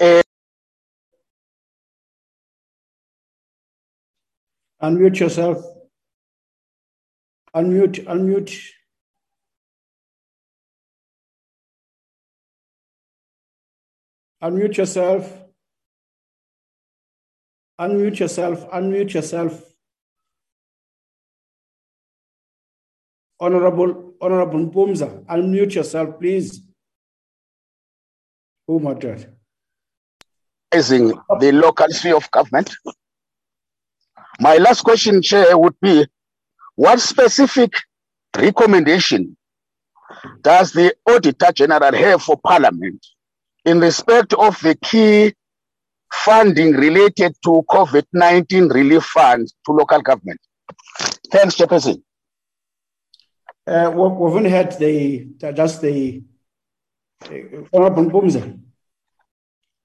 Uh, 0.00 0.22
unmute 4.82 5.18
yourself. 5.18 5.64
Unmute, 7.54 8.04
unmute. 8.06 8.70
Unmute 14.42 14.76
yourself. 14.76 15.43
Unmute 17.80 18.20
yourself, 18.20 18.68
unmute 18.70 19.14
yourself. 19.14 19.62
Honorable, 23.40 24.14
Honorable 24.20 24.60
Mpumza, 24.66 25.24
unmute 25.26 25.74
yourself, 25.74 26.18
please. 26.20 26.62
Who 28.66 28.78
muttered? 28.78 29.34
The 31.40 31.52
local 31.52 31.88
sphere 31.90 32.16
of 32.16 32.30
government. 32.30 32.74
My 34.40 34.56
last 34.56 34.82
question, 34.82 35.20
Chair, 35.22 35.56
would 35.58 35.78
be 35.80 36.06
what 36.76 37.00
specific 37.00 37.72
recommendation 38.36 39.36
does 40.42 40.72
the 40.72 40.94
Auditor 41.08 41.52
General 41.52 41.92
have 41.94 42.22
for 42.22 42.36
Parliament 42.36 43.04
in 43.64 43.80
respect 43.80 44.32
of 44.34 44.60
the 44.60 44.74
key 44.76 45.34
funding 46.24 46.72
related 46.72 47.34
to 47.42 47.64
COVID-19 47.68 48.72
relief 48.72 49.04
funds 49.04 49.54
to 49.66 49.72
local 49.72 50.00
government. 50.00 50.40
Thanks, 51.30 51.56
Chairperson. 51.56 52.02
Uh, 53.66 53.90
we've 53.94 54.36
only 54.36 54.50
had 54.50 54.78
the 54.78 55.26
just 55.54 55.80
the 55.80 56.22
uh, 57.24 57.62
Honorable 57.72 58.04
Mpumza. 58.04 58.60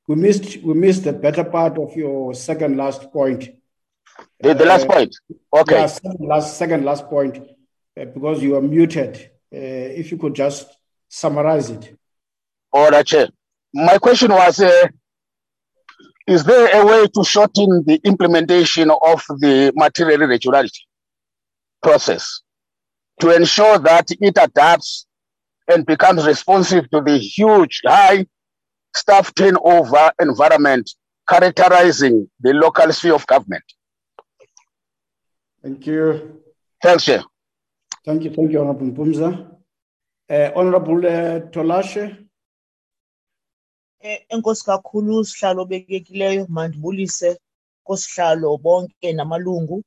We 0.07 0.15
missed 0.15 0.57
we 0.57 0.73
missed 0.73 1.05
the 1.05 1.13
better 1.13 1.43
part 1.43 1.77
of 1.77 1.95
your 1.95 2.33
second 2.33 2.75
last 2.75 3.11
point. 3.11 3.49
The, 4.41 4.53
the 4.53 4.65
last 4.65 4.85
uh, 4.85 4.93
point. 4.93 5.15
Okay. 5.53 5.75
Yeah, 5.75 5.85
second 5.85 6.27
last 6.27 6.57
second 6.57 6.83
last 6.83 7.05
point 7.07 7.37
uh, 7.37 8.05
because 8.05 8.43
you 8.43 8.55
are 8.55 8.61
muted. 8.61 9.15
Uh, 9.53 9.97
if 10.01 10.11
you 10.11 10.17
could 10.17 10.35
just 10.35 10.67
summarize 11.07 11.69
it. 11.69 11.97
All 12.71 12.89
right, 12.89 13.05
Chair. 13.05 13.29
My 13.73 13.97
question 13.97 14.31
was 14.31 14.59
uh, 14.59 14.87
is 16.29 16.43
there 16.43 16.79
a 16.79 16.85
way 16.85 17.07
to 17.07 17.23
shorten 17.23 17.83
the 17.87 17.99
implementation 18.03 18.91
of 18.91 19.23
the 19.39 19.73
material 19.75 20.21
irregularity 20.21 20.85
process 21.81 22.41
to 23.19 23.35
ensure 23.35 23.79
that 23.79 24.05
it 24.11 24.37
adapts 24.37 25.07
and 25.67 25.87
becomes 25.87 26.27
responsive 26.27 26.87
to 26.91 27.01
the 27.01 27.17
huge, 27.17 27.81
high 27.83 28.27
staff 28.95 29.33
turnover 29.33 30.11
environment 30.21 30.87
characterizing 31.27 32.29
the 32.39 32.53
local 32.53 32.93
sphere 32.93 33.15
of 33.15 33.25
government. 33.25 33.63
Thank 35.63 35.87
you. 35.87 36.41
Thanks, 36.83 37.05
Chair. 37.05 37.23
Thank 38.05 38.23
you. 38.23 38.29
Thank 38.35 38.51
you, 38.51 38.59
Honorable 38.61 38.87
Mpumza. 38.91 39.51
Uh, 40.29 40.51
Honorable 40.55 40.99
uh, 41.05 41.39
Tolashe. 41.53 42.28
Eh, 44.01 44.25
enkosi 44.33 44.63
kakhulu 44.65 45.25
sihlalo 45.25 45.61
obekekileyo 45.63 46.47
mandibulise 46.55 47.29
kosihlalo 47.87 48.57
bonke 48.57 49.13
namalungu. 49.13 49.83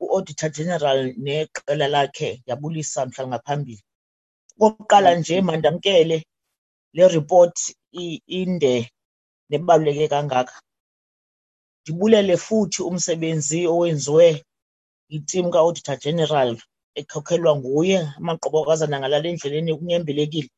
U-auditor 0.00 0.50
general 0.50 0.98
neqela 1.24 1.86
lakhe 1.88 2.42
yabulisa 2.48 3.06
mhla 3.06 3.26
ngaphambili 3.28 3.82
okokuqala 4.60 5.14
nje 5.14 5.40
mandamkele 5.40 6.16
le 6.96 7.08
report 7.08 7.56
i- 7.92 8.22
inde 8.26 8.90
nebaluleke 9.50 10.08
kangaka. 10.08 10.54
Ndibulele 11.82 12.36
futhi 12.36 12.82
umsebenzi 12.82 13.66
owenziwe 13.66 14.28
yitim 15.10 15.50
ka-auditor 15.52 15.96
general 16.04 16.50
ekhokhelwa 16.94 17.52
nguye 17.56 17.98
amaqobokazana 18.18 18.96
ngalala 19.00 19.28
endleleni 19.28 19.72
kunyembelekile 19.78 20.50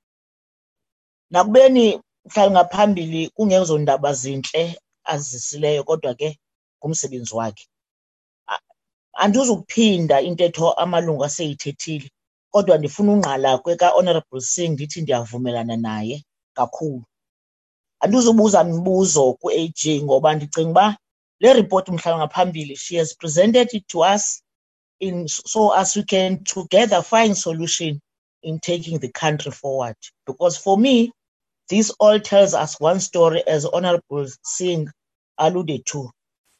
nakubeni 1.31 2.01
mhlawumbi 2.27 2.55
ngaphambili 2.59 3.31
kungezo 3.31 3.79
ndaba 3.79 4.13
zintle 4.15 4.81
azisileyo 5.05 5.85
kodwa 5.85 6.15
ke 6.15 6.39
ngumsebenzi 6.81 7.35
wakhe. 7.37 7.67
A- 8.49 8.61
andizukuphinda 9.15 10.21
intetho 10.21 10.73
amalungu 10.73 11.25
aseyithethile 11.25 12.11
kodwa 12.53 12.79
ndifuna 12.79 13.13
ungqala 13.13 13.59
kweka-honorable 13.59 14.41
singh 14.41 14.73
ndithi 14.75 15.03
ndiyavumelana 15.03 15.77
naye 15.77 16.25
kakhulu. 16.57 17.05
Andizubuza 18.01 18.65
mibuzo 18.65 19.35
ku-ag 19.41 19.81
ngoba 20.05 20.35
ndicinga 20.37 20.71
uba 20.71 20.87
le 21.41 21.55
report 21.55 21.89
mhlawumbi 21.89 22.21
ngaphambili 22.25 22.77
she 22.77 22.99
has 22.99 23.15
presented 23.17 23.69
it 23.75 23.87
to 23.89 24.01
us 24.15 24.43
in 25.01 25.29
so 25.29 25.73
as 25.75 25.97
we 25.97 26.03
can 26.05 26.45
together 26.45 27.03
find 27.03 27.37
solution 27.37 28.01
in 28.43 28.61
taking 28.61 28.99
the 29.01 29.09
country 29.11 29.53
forward. 29.53 29.97
Because 30.27 30.57
for 30.59 30.79
me 30.79 31.13
this 31.71 31.91
all 32.01 32.21
tells 32.21 32.55
us 32.55 32.81
one 32.81 33.01
story 33.01 33.43
as 33.47 33.65
honorable 33.67 34.27
singh 34.45 34.89
alluded 35.39 35.87
to. 35.87 36.11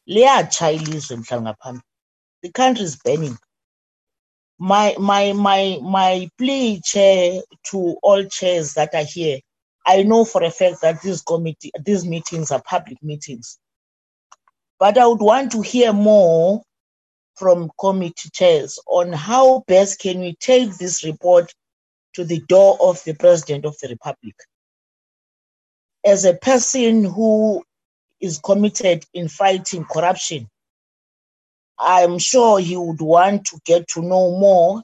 Liyatsha 0.09 0.73
ilizwe 0.73 1.17
ngaphambili 1.19 1.83
the 2.43 2.53
country 2.53 2.85
is 2.85 2.97
burning. 2.97 3.39
My 4.59 4.97
my 4.99 5.33
my 5.35 5.79
my 5.83 6.29
plea 6.39 6.81
chair 6.85 7.43
to 7.71 7.97
all 8.03 8.25
chairs 8.27 8.75
that 8.75 8.95
are 8.95 9.05
here 9.05 9.41
i 9.87 10.03
know 10.03 10.25
for 10.25 10.43
a 10.45 10.51
fact 10.51 10.83
that 10.83 11.03
this 11.03 11.23
committee 11.23 11.73
these 11.85 12.05
meetings 12.07 12.51
are 12.53 12.63
public 12.63 13.03
meetings. 13.03 13.59
But 14.81 14.99
i 14.99 15.07
would 15.07 15.21
want 15.23 15.53
to 15.53 15.63
hear 15.63 15.93
more 15.93 16.63
from 17.37 17.71
committee 17.81 18.31
chairs 18.33 18.79
on 18.89 19.13
how 19.13 19.65
best 19.69 20.01
can 20.01 20.21
we 20.21 20.37
take 20.41 20.77
this 20.79 21.05
report 21.05 21.53
to 22.15 22.25
the 22.25 22.41
door 22.49 22.79
of 22.81 23.03
the 23.05 23.15
president 23.15 23.65
of 23.67 23.77
the 23.83 23.89
republic 23.89 24.35
as 26.07 26.25
a 26.25 26.35
person 26.35 27.05
who 27.05 27.65
is 28.21 28.39
committed 28.39 29.05
in 29.15 29.29
fighting 29.29 29.85
corruption 29.85 30.49
i'm 31.79 32.19
sure 32.19 32.61
he 32.61 32.77
would 32.77 33.01
want 33.01 33.45
to 33.47 33.59
get 33.67 33.89
to 33.89 34.03
know 34.03 34.39
more 34.39 34.83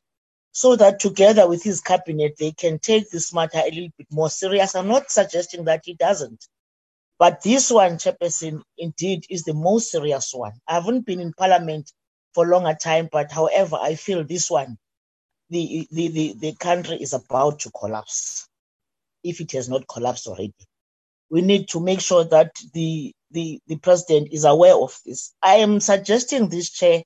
so 0.53 0.77
that 0.77 1.01
together 1.01 1.49
with 1.49 1.63
his 1.63 1.81
cabinet 1.81 2.35
they 2.39 2.53
can 2.53 2.79
take 2.79 3.11
this 3.11 3.33
matter 3.35 3.59
a 3.59 3.71
little 3.71 3.89
bit 3.97 4.09
more 4.11 4.31
serious. 4.31 4.75
I'm 4.75 4.89
not 4.89 5.11
suggesting 5.11 5.65
that 5.67 5.83
he 5.85 5.95
doesn't 5.95 6.47
but 7.19 7.43
this 7.43 7.71
one 7.71 7.93
chairperson 7.99 8.63
indeed 8.79 9.25
is 9.31 9.45
the 9.45 9.55
most 9.55 9.91
serious 9.91 10.33
one. 10.35 10.53
I 10.69 10.75
haven't 10.75 11.07
been 11.07 11.21
in 11.21 11.33
parliament 11.35 11.93
for 12.35 12.47
a 12.47 12.51
longer 12.51 12.75
time 12.75 13.09
but 13.13 13.33
however 13.33 13.77
i 13.81 13.95
feel 13.95 14.25
this 14.25 14.51
one 14.51 14.79
the, 15.51 15.87
the, 15.93 16.09
the, 16.09 16.35
the 16.39 16.55
country 16.57 16.97
is 16.97 17.15
about 17.15 17.61
to 17.61 17.71
collapse 17.73 18.49
if 19.25 19.41
it 19.41 19.53
has 19.53 19.69
not 19.69 19.87
collapsed 19.89 20.27
already 20.29 20.55
we 21.33 21.41
need 21.41 21.67
to 21.67 21.81
make 21.81 22.03
sure 22.03 22.25
that 22.25 22.55
the, 22.75 23.15
the, 23.31 23.59
the 23.67 23.77
president 23.79 24.29
is 24.33 24.45
aware 24.45 24.77
of 24.77 25.01
this. 25.07 25.33
I 25.43 25.55
am 25.57 25.81
suggesting 25.81 26.51
this 26.51 26.69
chair 26.69 27.03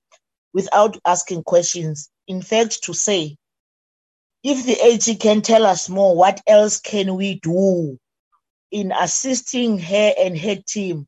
without 0.52 0.98
asking 1.06 1.44
questions. 1.44 2.10
In 2.26 2.42
fact, 2.42 2.82
to 2.82 2.92
say, 2.92 3.36
if 4.42 4.66
the 4.66 4.84
AG 4.84 5.14
can 5.16 5.42
tell 5.42 5.64
us 5.64 5.88
more, 5.88 6.16
what 6.16 6.42
else 6.48 6.80
can 6.80 7.14
we 7.14 7.38
do 7.38 8.00
in 8.72 8.92
assisting 8.98 9.78
her 9.78 10.12
and 10.18 10.36
her 10.36 10.56
team 10.56 11.06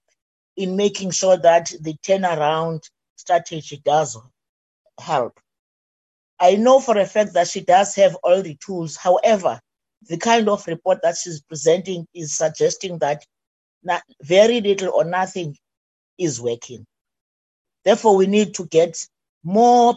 in 0.56 0.76
making 0.76 1.10
sure 1.10 1.36
that 1.38 1.72
the 1.80 1.94
turnaround 2.06 2.88
strategy 3.16 3.82
does 3.84 4.16
help? 5.00 5.40
I 6.38 6.54
know 6.54 6.78
for 6.78 6.96
a 6.96 7.04
fact 7.04 7.32
that 7.32 7.48
she 7.48 7.62
does 7.62 7.96
have 7.96 8.14
all 8.22 8.42
the 8.42 8.56
tools. 8.64 8.96
However, 8.96 9.60
the 10.02 10.16
kind 10.16 10.48
of 10.48 10.66
report 10.66 11.00
that 11.02 11.16
she's 11.16 11.40
presenting 11.40 12.06
is 12.14 12.36
suggesting 12.36 12.98
that 12.98 13.24
not, 13.82 14.02
very 14.22 14.60
little 14.60 14.92
or 14.94 15.04
nothing 15.04 15.56
is 16.18 16.40
working. 16.40 16.86
Therefore, 17.84 18.16
we 18.16 18.26
need 18.26 18.54
to 18.54 18.66
get 18.66 18.98
more 19.44 19.96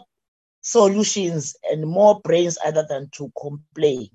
solutions 0.61 1.55
and 1.69 1.85
more 1.87 2.19
brains 2.21 2.57
other 2.63 2.85
than 2.87 3.09
to 3.13 3.31
complain. 3.39 4.09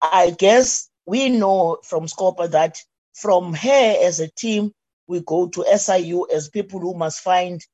I 0.00 0.30
guess 0.30 0.88
we 1.06 1.28
know 1.28 1.78
from 1.84 2.06
Scopa 2.06 2.50
that 2.50 2.78
from 3.14 3.54
her 3.54 3.96
as 4.02 4.20
a 4.20 4.28
team, 4.28 4.72
we 5.06 5.20
go 5.20 5.48
to 5.48 5.78
SIU 5.78 6.26
as 6.32 6.48
people 6.48 6.80
who 6.80 6.94
must 6.94 7.20
find 7.20 7.64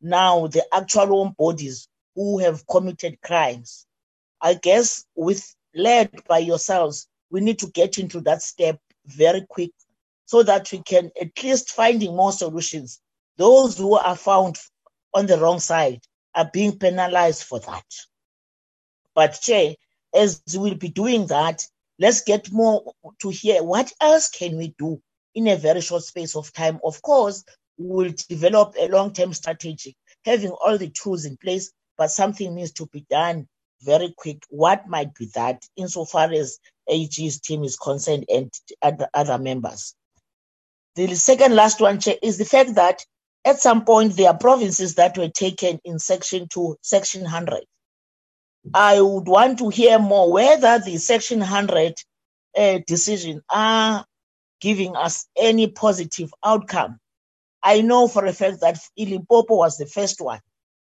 now 0.00 0.46
the 0.46 0.64
actual 0.74 1.20
own 1.20 1.34
bodies 1.38 1.88
who 2.14 2.38
have 2.38 2.66
committed 2.66 3.20
crimes. 3.20 3.86
I 4.40 4.54
guess 4.54 5.04
with 5.14 5.54
led 5.74 6.10
by 6.26 6.38
yourselves, 6.38 7.08
we 7.30 7.40
need 7.40 7.58
to 7.60 7.70
get 7.70 7.98
into 7.98 8.20
that 8.22 8.42
step 8.42 8.78
very 9.06 9.44
quick 9.48 9.70
so 10.26 10.42
that 10.42 10.70
we 10.72 10.78
can 10.82 11.10
at 11.20 11.42
least 11.42 11.72
finding 11.72 12.14
more 12.14 12.32
solutions. 12.32 13.00
Those 13.36 13.78
who 13.78 13.94
are 13.94 14.16
found 14.16 14.56
on 15.14 15.26
the 15.26 15.38
wrong 15.38 15.58
side 15.58 16.00
are 16.34 16.50
being 16.52 16.78
penalized 16.78 17.44
for 17.44 17.58
that. 17.60 17.84
But 19.14 19.40
Chair, 19.40 19.74
as 20.14 20.42
we'll 20.54 20.74
be 20.74 20.88
doing 20.88 21.26
that, 21.28 21.66
let's 21.98 22.22
get 22.22 22.52
more 22.52 22.92
to 23.20 23.30
hear 23.30 23.62
what 23.62 23.92
else 24.00 24.28
can 24.28 24.56
we 24.56 24.74
do 24.78 25.00
in 25.34 25.48
a 25.48 25.56
very 25.56 25.80
short 25.80 26.02
space 26.04 26.36
of 26.36 26.52
time. 26.52 26.80
Of 26.84 27.02
course, 27.02 27.44
we'll 27.78 28.12
develop 28.28 28.74
a 28.78 28.88
long-term 28.88 29.32
strategy, 29.34 29.96
having 30.24 30.50
all 30.50 30.78
the 30.78 30.90
tools 30.90 31.24
in 31.24 31.36
place, 31.36 31.72
but 31.96 32.10
something 32.10 32.54
needs 32.54 32.72
to 32.72 32.86
be 32.86 33.04
done 33.10 33.48
very 33.82 34.14
quick. 34.16 34.44
What 34.48 34.88
might 34.88 35.14
be 35.14 35.26
that 35.34 35.64
insofar 35.76 36.32
as 36.32 36.58
AG's 36.88 37.40
team 37.40 37.64
is 37.64 37.76
concerned 37.76 38.26
and 38.28 38.52
other, 39.14 39.38
members? 39.38 39.94
The 40.96 41.14
second 41.14 41.54
last 41.54 41.80
one 41.80 42.00
is 42.22 42.38
the 42.38 42.44
fact 42.44 42.74
that 42.74 43.04
at 43.44 43.60
some 43.60 43.84
point 43.84 44.16
there 44.16 44.30
are 44.30 44.36
provinces 44.36 44.96
that 44.96 45.16
were 45.16 45.28
taken 45.28 45.80
in 45.84 45.98
section 45.98 46.48
2, 46.48 46.76
section 46.82 47.22
100. 47.22 47.60
I 48.74 49.00
would 49.00 49.26
want 49.26 49.58
to 49.58 49.70
hear 49.70 49.98
more 49.98 50.30
whether 50.30 50.78
the 50.78 50.98
section 50.98 51.38
100 51.38 51.94
uh, 52.56 52.78
decision 52.86 53.42
are 53.48 54.04
giving 54.60 54.96
us 54.96 55.26
any 55.36 55.68
positive 55.68 56.32
outcome. 56.44 56.98
I 57.62 57.80
know 57.80 58.08
for 58.08 58.26
a 58.26 58.32
fact 58.32 58.60
that 58.60 58.78
Ilimpopo 58.96 59.56
was 59.56 59.76
the 59.76 59.86
first 59.86 60.20
one. 60.20 60.40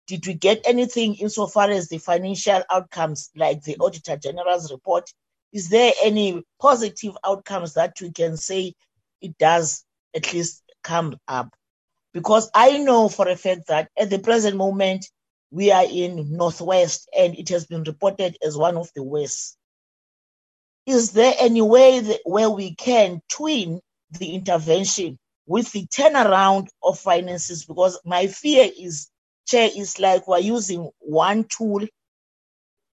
Did 0.07 0.25
we 0.25 0.33
get 0.33 0.61
anything 0.65 1.15
insofar 1.15 1.69
as 1.69 1.89
the 1.89 1.97
financial 1.97 2.63
outcomes, 2.71 3.29
like 3.35 3.63
the 3.63 3.77
Auditor 3.77 4.17
General's 4.17 4.71
report? 4.71 5.11
Is 5.53 5.69
there 5.69 5.91
any 6.01 6.43
positive 6.59 7.17
outcomes 7.25 7.73
that 7.73 7.99
we 8.01 8.11
can 8.11 8.37
say 8.37 8.73
it 9.21 9.37
does 9.37 9.83
at 10.15 10.33
least 10.33 10.63
come 10.83 11.17
up? 11.27 11.53
Because 12.13 12.49
I 12.55 12.77
know 12.77 13.09
for 13.09 13.27
a 13.27 13.35
fact 13.35 13.67
that 13.67 13.89
at 13.97 14.09
the 14.09 14.19
present 14.19 14.55
moment, 14.55 15.09
we 15.51 15.71
are 15.71 15.85
in 15.89 16.35
Northwest 16.35 17.09
and 17.17 17.37
it 17.37 17.49
has 17.49 17.65
been 17.65 17.83
reported 17.83 18.37
as 18.45 18.57
one 18.57 18.77
of 18.77 18.89
the 18.95 19.03
worst. 19.03 19.57
Is 20.85 21.11
there 21.11 21.33
any 21.37 21.61
way 21.61 21.99
that, 21.99 22.21
where 22.23 22.49
we 22.49 22.75
can 22.75 23.21
twin 23.29 23.81
the 24.11 24.35
intervention 24.35 25.19
with 25.45 25.71
the 25.73 25.85
turnaround 25.87 26.69
of 26.81 26.97
finances? 26.97 27.65
Because 27.65 27.99
my 28.05 28.27
fear 28.27 28.69
is, 28.77 29.09
Chair, 29.47 29.69
is 29.75 29.99
like 29.99 30.27
we're 30.27 30.39
using 30.39 30.89
one 30.99 31.45
tool 31.45 31.87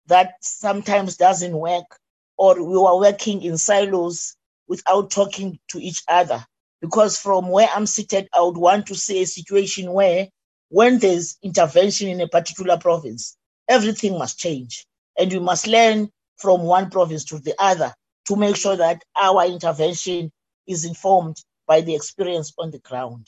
that 0.08 0.36
sometimes 0.42 1.18
doesn't 1.18 1.56
work, 1.56 1.98
or 2.38 2.56
we 2.56 2.78
were 2.78 3.00
working 3.00 3.42
in 3.44 3.58
silos 3.58 4.36
without 4.68 5.12
talking 5.12 5.60
to 5.70 5.80
each 5.80 6.04
other. 6.08 6.44
Because 6.82 7.18
from 7.18 7.50
where 7.50 7.68
I'm 7.74 7.86
seated, 7.86 8.30
I 8.34 8.42
would 8.42 8.58
want 8.58 8.88
to 8.88 8.96
see 8.96 9.22
a 9.22 9.26
situation 9.26 9.92
where 9.92 10.28
when 10.70 11.00
there's 11.00 11.38
intervention 11.42 12.10
in 12.10 12.22
a 12.22 12.28
particular 12.28 12.78
province, 12.78 13.38
everything 13.68 14.18
must 14.18 14.40
change. 14.40 14.86
And 15.18 15.32
we 15.32 15.40
must 15.40 15.68
learn 15.68 16.10
from 16.38 16.64
one 16.64 16.90
province 16.90 17.26
to 17.26 17.40
the 17.40 17.56
other 17.60 17.94
to 18.28 18.36
make 18.36 18.56
sure 18.56 18.76
that 18.76 19.04
our 19.16 19.46
intervention 19.46 20.32
is 20.68 20.86
informed 20.86 21.38
by 21.68 21.82
the 21.82 21.96
experience 21.96 22.54
on 22.58 22.72
the 22.72 22.80
ground. 22.80 23.28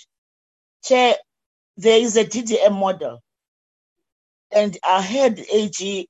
Chair, 0.84 1.16
there 1.80 1.98
is 1.98 2.18
a 2.18 2.26
DDM 2.26 2.74
model, 2.78 3.22
and 4.52 4.78
I 4.84 5.02
heard 5.02 5.40
AG 5.40 6.10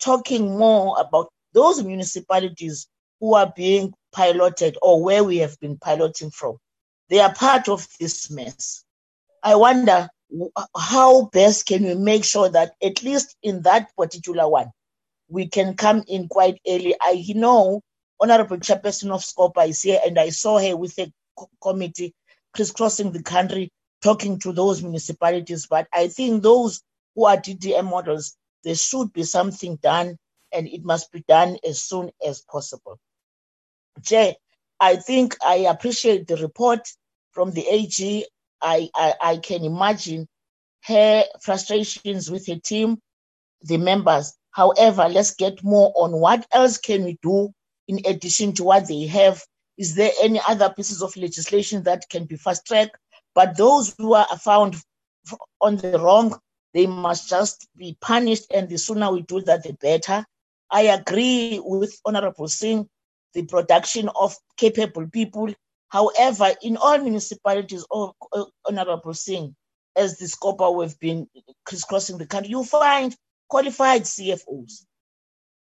talking 0.00 0.56
more 0.56 0.98
about 0.98 1.28
those 1.52 1.82
municipalities 1.82 2.88
who 3.20 3.34
are 3.34 3.52
being 3.54 3.92
piloted 4.12 4.78
or 4.80 5.02
where 5.02 5.22
we 5.22 5.36
have 5.38 5.60
been 5.60 5.76
piloting 5.76 6.30
from. 6.30 6.56
They 7.10 7.20
are 7.20 7.34
part 7.34 7.68
of 7.68 7.86
this 8.00 8.30
mess. 8.30 8.84
I 9.42 9.56
wonder 9.56 10.08
how 10.74 11.26
best 11.26 11.66
can 11.66 11.84
we 11.84 11.94
make 11.94 12.24
sure 12.24 12.48
that 12.48 12.72
at 12.82 13.02
least 13.02 13.36
in 13.42 13.60
that 13.62 13.94
particular 13.98 14.48
one, 14.48 14.70
we 15.28 15.46
can 15.46 15.74
come 15.74 16.04
in 16.08 16.26
quite 16.28 16.58
early. 16.66 16.94
I 17.02 17.22
know 17.34 17.82
Honorable 18.18 18.56
Chairperson 18.56 19.10
of 19.10 19.22
SCOPA 19.22 19.68
is 19.68 19.82
here, 19.82 20.00
and 20.06 20.18
I 20.18 20.30
saw 20.30 20.58
her 20.58 20.74
with 20.74 20.98
a 20.98 21.12
committee 21.62 22.14
crisscrossing 22.54 23.12
the 23.12 23.22
country 23.22 23.70
talking 24.02 24.38
to 24.40 24.52
those 24.52 24.82
municipalities. 24.82 25.66
But 25.66 25.88
I 25.92 26.08
think 26.08 26.42
those 26.42 26.82
who 27.14 27.26
are 27.26 27.36
DDM 27.36 27.88
models, 27.88 28.36
there 28.64 28.74
should 28.74 29.12
be 29.12 29.24
something 29.24 29.76
done, 29.76 30.18
and 30.52 30.68
it 30.68 30.84
must 30.84 31.12
be 31.12 31.24
done 31.26 31.58
as 31.66 31.82
soon 31.82 32.10
as 32.26 32.42
possible. 32.42 32.98
Jay, 34.00 34.36
I 34.80 34.96
think 34.96 35.36
I 35.44 35.56
appreciate 35.56 36.26
the 36.26 36.36
report 36.36 36.86
from 37.32 37.50
the 37.52 37.66
AG. 37.66 38.26
I, 38.62 38.88
I, 38.94 39.14
I 39.20 39.36
can 39.38 39.64
imagine 39.64 40.28
her 40.84 41.24
frustrations 41.42 42.30
with 42.30 42.46
her 42.46 42.56
team, 42.56 42.98
the 43.62 43.76
members. 43.76 44.34
However, 44.50 45.08
let's 45.08 45.34
get 45.34 45.62
more 45.62 45.92
on 45.96 46.12
what 46.12 46.46
else 46.52 46.78
can 46.78 47.04
we 47.04 47.18
do 47.22 47.52
in 47.88 48.00
addition 48.06 48.52
to 48.54 48.64
what 48.64 48.88
they 48.88 49.06
have. 49.06 49.42
Is 49.76 49.94
there 49.94 50.10
any 50.22 50.40
other 50.48 50.70
pieces 50.70 51.02
of 51.02 51.16
legislation 51.16 51.82
that 51.82 52.08
can 52.08 52.24
be 52.24 52.36
fast 52.36 52.66
tracked? 52.66 52.96
But 53.36 53.56
those 53.56 53.94
who 53.96 54.14
are 54.14 54.26
found 54.38 54.74
on 55.60 55.76
the 55.76 56.00
wrong, 56.00 56.36
they 56.74 56.86
must 56.86 57.28
just 57.28 57.68
be 57.76 57.96
punished. 58.00 58.46
And 58.52 58.68
the 58.68 58.78
sooner 58.78 59.12
we 59.12 59.22
do 59.22 59.40
that, 59.42 59.62
the 59.62 59.74
better. 59.74 60.24
I 60.70 60.82
agree 60.82 61.60
with 61.62 62.00
Honorable 62.04 62.48
Singh 62.48 62.88
the 63.36 63.44
production 63.44 64.08
of 64.16 64.34
capable 64.56 65.06
people. 65.08 65.52
However, 65.88 66.52
in 66.62 66.76
all 66.78 66.98
municipalities, 66.98 67.84
or 67.90 68.14
Honorable 68.66 69.14
Singh, 69.14 69.54
as 69.94 70.18
the 70.18 70.26
SCOPA 70.26 70.74
we've 70.74 70.98
been 70.98 71.28
crisscrossing 71.66 72.18
the 72.18 72.26
country, 72.26 72.50
you 72.50 72.64
find 72.64 73.14
qualified 73.48 74.02
CFOs. 74.02 74.86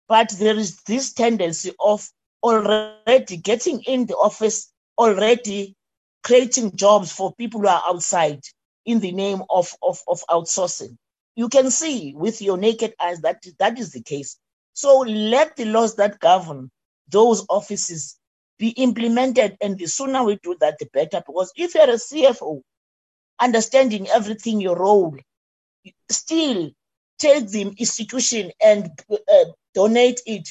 But 0.09 0.31
there 0.39 0.57
is 0.57 0.81
this 0.83 1.13
tendency 1.13 1.73
of 1.81 2.09
already 2.43 3.37
getting 3.37 3.83
in 3.83 4.07
the 4.07 4.15
office, 4.15 4.73
already 4.97 5.76
creating 6.27 6.75
jobs 6.75 7.13
for 7.13 7.33
people 7.37 7.61
who 7.61 7.69
are 7.69 7.85
outside 7.87 8.43
in 8.85 8.99
the 8.99 9.13
name 9.13 9.43
of, 9.49 9.73
of, 9.81 10.03
of 10.09 10.21
outsourcing. 10.29 10.97
You 11.37 11.49
can 11.49 11.71
see 11.71 12.15
with 12.17 12.43
your 12.43 12.57
naked 12.57 12.95
eyes 13.01 13.21
that 13.21 13.47
that 13.61 13.79
is 13.79 13.93
the 13.93 14.03
case. 14.03 14.37
So 14.73 14.99
let 15.07 15.55
the 15.55 15.67
laws 15.67 15.95
that 15.97 16.19
govern 16.19 16.73
those 17.09 17.47
offices 17.49 18.19
be 18.59 18.71
implemented. 18.71 19.57
And 19.61 19.79
the 19.79 19.87
sooner 19.87 20.25
we 20.25 20.41
do 20.43 20.57
that, 20.59 20.81
the 20.81 20.89
better. 20.93 21.23
Because 21.25 21.53
if 21.55 21.77
you're 21.77 21.85
a 21.85 21.95
CFO, 21.95 22.61
understanding 23.41 24.09
everything, 24.09 24.61
your 24.61 24.77
role, 24.77 25.17
still 26.11 26.73
take 27.21 27.49
the 27.51 27.73
institution 27.79 28.51
and 28.61 28.91
uh, 29.13 29.45
donate 29.75 30.23
it 30.27 30.49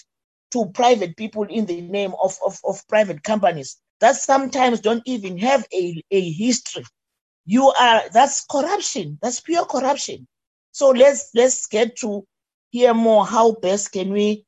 to 0.52 0.68
private 0.68 1.18
people 1.18 1.44
in 1.44 1.66
the 1.66 1.82
name 1.82 2.14
of, 2.24 2.38
of, 2.46 2.62
of 2.64 2.88
private 2.88 3.24
companies 3.24 3.76
that 4.06 4.16
sometimes 4.18 4.82
don't 4.82 5.02
even 5.08 5.36
have 5.40 5.66
a, 5.74 6.04
a 6.12 6.30
history. 6.30 6.86
You 7.48 7.70
are 7.72 8.04
that's 8.14 8.46
corruption. 8.46 9.18
That's 9.20 9.40
pure 9.40 9.66
corruption. 9.66 10.28
So 10.74 10.92
let's 10.92 11.32
let's 11.34 11.66
get 11.66 11.98
to 12.02 12.24
hear 12.70 12.94
more 12.94 13.26
how 13.26 13.54
best 13.54 13.92
can 13.94 14.12
we 14.12 14.46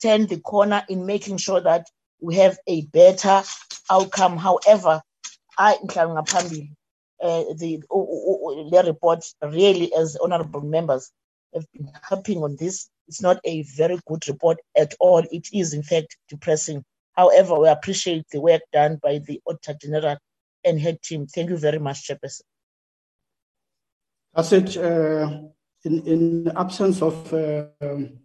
turn 0.00 0.26
the 0.28 0.38
corner 0.38 0.84
in 0.88 1.06
making 1.06 1.38
sure 1.38 1.60
that 1.60 1.88
we 2.20 2.36
have 2.36 2.56
a 2.68 2.82
better 2.86 3.42
outcome. 3.90 4.36
However, 4.36 5.02
I 5.58 5.74
ngaphambi 5.82 6.70
uh, 7.20 7.44
the 7.56 7.82
the 8.70 8.82
report 8.86 9.24
really 9.42 9.92
as 9.92 10.16
honorable 10.22 10.60
members 10.60 11.10
have 11.52 11.66
been 11.72 11.90
helping 12.08 12.44
on 12.44 12.54
this. 12.60 12.88
It's 13.08 13.22
not 13.22 13.40
a 13.44 13.62
very 13.62 13.98
good 14.06 14.28
report 14.28 14.58
at 14.76 14.94
all. 15.00 15.24
It 15.32 15.48
is 15.52 15.74
in 15.74 15.82
fact 15.82 16.16
depressing. 16.28 16.84
However, 17.18 17.58
we 17.58 17.68
appreciate 17.68 18.26
the 18.30 18.40
work 18.40 18.62
done 18.72 19.00
by 19.02 19.18
the 19.18 19.40
Auditor 19.44 19.74
General 19.82 20.16
and 20.64 20.80
her 20.80 20.92
team. 21.02 21.26
Thank 21.26 21.50
you 21.50 21.56
very 21.56 21.80
much, 21.80 22.06
Chairperson. 22.06 22.42
That's 24.34 24.52
it. 24.52 24.76
Uh, 24.76 25.40
in, 25.84 26.06
in 26.06 26.52
absence 26.56 27.02
of 27.02 27.34
uh, 27.34 27.64
um, 27.80 28.20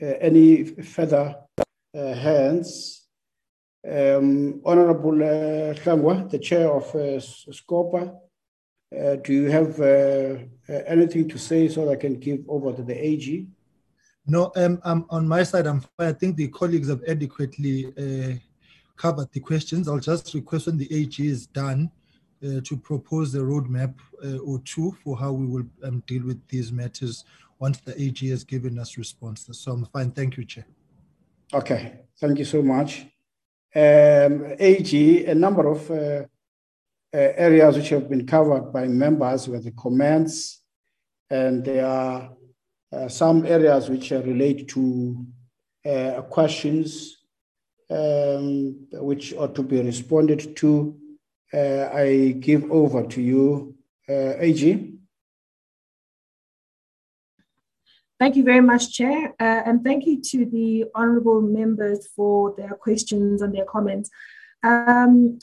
uh, 0.00 0.06
any 0.20 0.64
further 0.64 1.34
uh, 1.96 2.14
hands. 2.14 3.08
Um, 3.84 4.60
Honorable 4.64 5.20
uh, 5.24 5.74
Hlengwa, 5.74 6.30
the 6.30 6.38
chair 6.38 6.70
of 6.70 6.94
uh, 6.94 7.18
SCOPA, 7.18 8.14
do 9.24 9.32
you 9.32 9.50
have 9.50 9.80
anything 10.86 11.28
to 11.28 11.38
say 11.38 11.66
so 11.68 11.86
that 11.86 11.92
I 11.92 11.96
can 11.96 12.20
give 12.20 12.40
over 12.48 12.72
to 12.72 12.82
the 12.82 12.94
AG? 12.94 13.48
No, 14.26 14.52
um, 14.56 14.80
I'm 14.84 15.06
on 15.10 15.26
my 15.26 15.42
side. 15.42 15.66
I'm. 15.66 15.82
I 15.98 16.12
think 16.12 16.36
the 16.36 16.48
colleagues 16.48 16.88
have 16.88 17.02
adequately 17.08 18.40
covered 18.96 19.32
the 19.32 19.40
questions. 19.40 19.88
I'll 19.88 19.98
just 19.98 20.34
request 20.34 20.66
when 20.66 20.78
the 20.78 20.92
AG 20.94 21.26
is 21.26 21.46
done 21.46 21.90
to 22.42 22.76
propose 22.76 23.32
the 23.32 23.40
roadmap 23.40 23.94
or 24.44 24.60
two 24.60 24.96
for 25.02 25.16
how 25.16 25.32
we 25.32 25.46
will 25.46 25.66
um, 25.84 26.02
deal 26.06 26.24
with 26.26 26.46
these 26.48 26.70
matters 26.70 27.24
once 27.58 27.78
the 27.80 28.00
AG 28.00 28.28
has 28.28 28.42
given 28.42 28.78
us 28.78 28.96
responses. 28.96 29.60
So 29.60 29.72
I'm 29.72 29.84
fine. 29.86 30.10
Thank 30.10 30.36
you, 30.36 30.44
Chair. 30.44 30.66
Okay. 31.52 32.00
Thank 32.18 32.38
you 32.38 32.44
so 32.44 32.62
much. 32.62 33.06
Um, 33.74 34.54
AG, 34.58 35.26
a 35.26 35.34
number 35.34 35.68
of 35.68 35.90
uh, 35.90 35.94
uh, 35.94 36.26
areas 37.12 37.76
which 37.76 37.90
have 37.90 38.08
been 38.08 38.26
covered 38.26 38.72
by 38.72 38.86
members 38.86 39.48
with 39.48 39.64
the 39.64 39.70
comments, 39.72 40.62
and 41.28 41.64
they 41.64 41.80
are 41.80 42.22
uh, 42.22 42.28
some 43.08 43.46
areas 43.46 43.88
which 43.88 44.10
relate 44.10 44.68
to 44.68 45.26
uh, 45.86 46.22
questions 46.22 47.20
um, 47.90 48.86
which 48.92 49.34
ought 49.34 49.54
to 49.54 49.62
be 49.62 49.80
responded 49.82 50.56
to. 50.56 50.96
Uh, 51.52 51.88
I 51.92 52.36
give 52.38 52.70
over 52.70 53.06
to 53.06 53.20
you, 53.20 53.74
uh, 54.08 54.34
AG. 54.38 54.94
Thank 58.20 58.36
you 58.36 58.44
very 58.44 58.60
much, 58.60 58.92
Chair, 58.92 59.34
uh, 59.40 59.62
and 59.64 59.82
thank 59.82 60.06
you 60.06 60.20
to 60.20 60.44
the 60.44 60.84
honourable 60.94 61.40
members 61.40 62.06
for 62.14 62.54
their 62.56 62.74
questions 62.74 63.40
and 63.40 63.54
their 63.54 63.64
comments. 63.64 64.10
Um, 64.62 65.38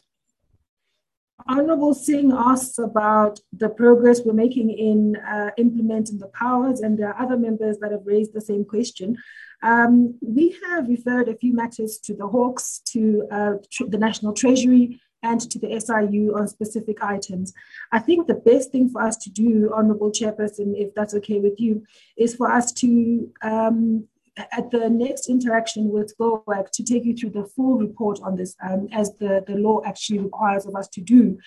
Honourable 1.50 1.94
Singh 1.94 2.32
asks 2.34 2.78
about 2.78 3.40
the 3.54 3.70
progress 3.70 4.22
we're 4.26 4.34
making 4.34 4.70
in 4.70 5.16
uh, 5.18 5.52
implementing 5.58 6.18
the 6.18 6.28
powers, 6.28 6.82
and 6.82 6.98
there 6.98 7.14
are 7.14 7.22
other 7.22 7.38
members 7.38 7.78
that 7.80 7.92
have 7.92 8.06
raised 8.06 8.34
the 8.34 8.42
same 8.42 8.66
question. 8.66 9.18
Um, 9.64 10.18
we 10.22 10.56
have 10.66 10.88
referred 10.88 11.30
a 11.30 11.36
few 11.36 11.54
matters 11.54 11.98
to 12.04 12.16
the 12.16 12.28
Hawks, 12.28 12.80
to 12.92 13.28
uh, 13.32 13.54
tr- 13.72 13.86
the 13.88 13.98
National 13.98 14.34
Treasury, 14.34 15.02
and 15.24 15.42
to 15.42 15.60
the 15.60 15.80
SIU 15.80 16.36
on 16.36 16.48
specific 16.48 17.04
items. 17.04 17.54
I 17.92 18.00
think 18.00 18.28
the 18.28 18.36
best 18.36 18.72
thing 18.72 18.90
for 18.90 19.02
us 19.02 19.18
to 19.18 19.30
do, 19.30 19.72
Honorable 19.74 20.12
Chairperson, 20.12 20.74
if 20.76 20.94
that's 20.96 21.16
okay 21.16 21.40
with 21.40 21.60
you, 21.60 21.84
is 22.18 22.36
for 22.36 22.52
us 22.52 22.72
to, 22.74 23.32
um, 23.42 24.08
at 24.38 24.72
the 24.72 24.90
next 24.90 25.30
interaction 25.30 25.90
with 25.90 26.16
SCOAG, 26.18 26.72
to 26.72 26.84
take 26.84 27.06
you 27.06 27.16
through 27.16 27.32
the 27.32 27.46
full 27.56 27.78
report 27.78 28.20
on 28.24 28.36
this, 28.36 28.56
um, 28.68 28.88
as 28.92 29.16
the, 29.18 29.44
the 29.48 29.56
law 29.56 29.82
actually 29.86 30.20
requires 30.20 30.66
of 30.66 30.76
us 30.76 30.88
to 30.90 31.02
do. 31.02 31.38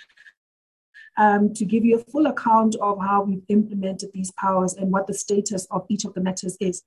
Um, 1.17 1.53
to 1.55 1.65
give 1.65 1.85
you 1.85 1.97
a 1.97 2.05
full 2.05 2.27
account 2.27 2.77
of 2.77 2.99
how 3.01 3.25
we've 3.25 3.43
implemented 3.49 4.11
these 4.15 4.31
powers 4.31 4.75
and 4.75 4.91
what 4.91 5.07
the 5.07 5.12
status 5.12 5.67
of 5.71 5.85
each 5.89 6.05
of 6.05 6.15
the 6.15 6.21
matters 6.21 6.57
is. 6.61 6.83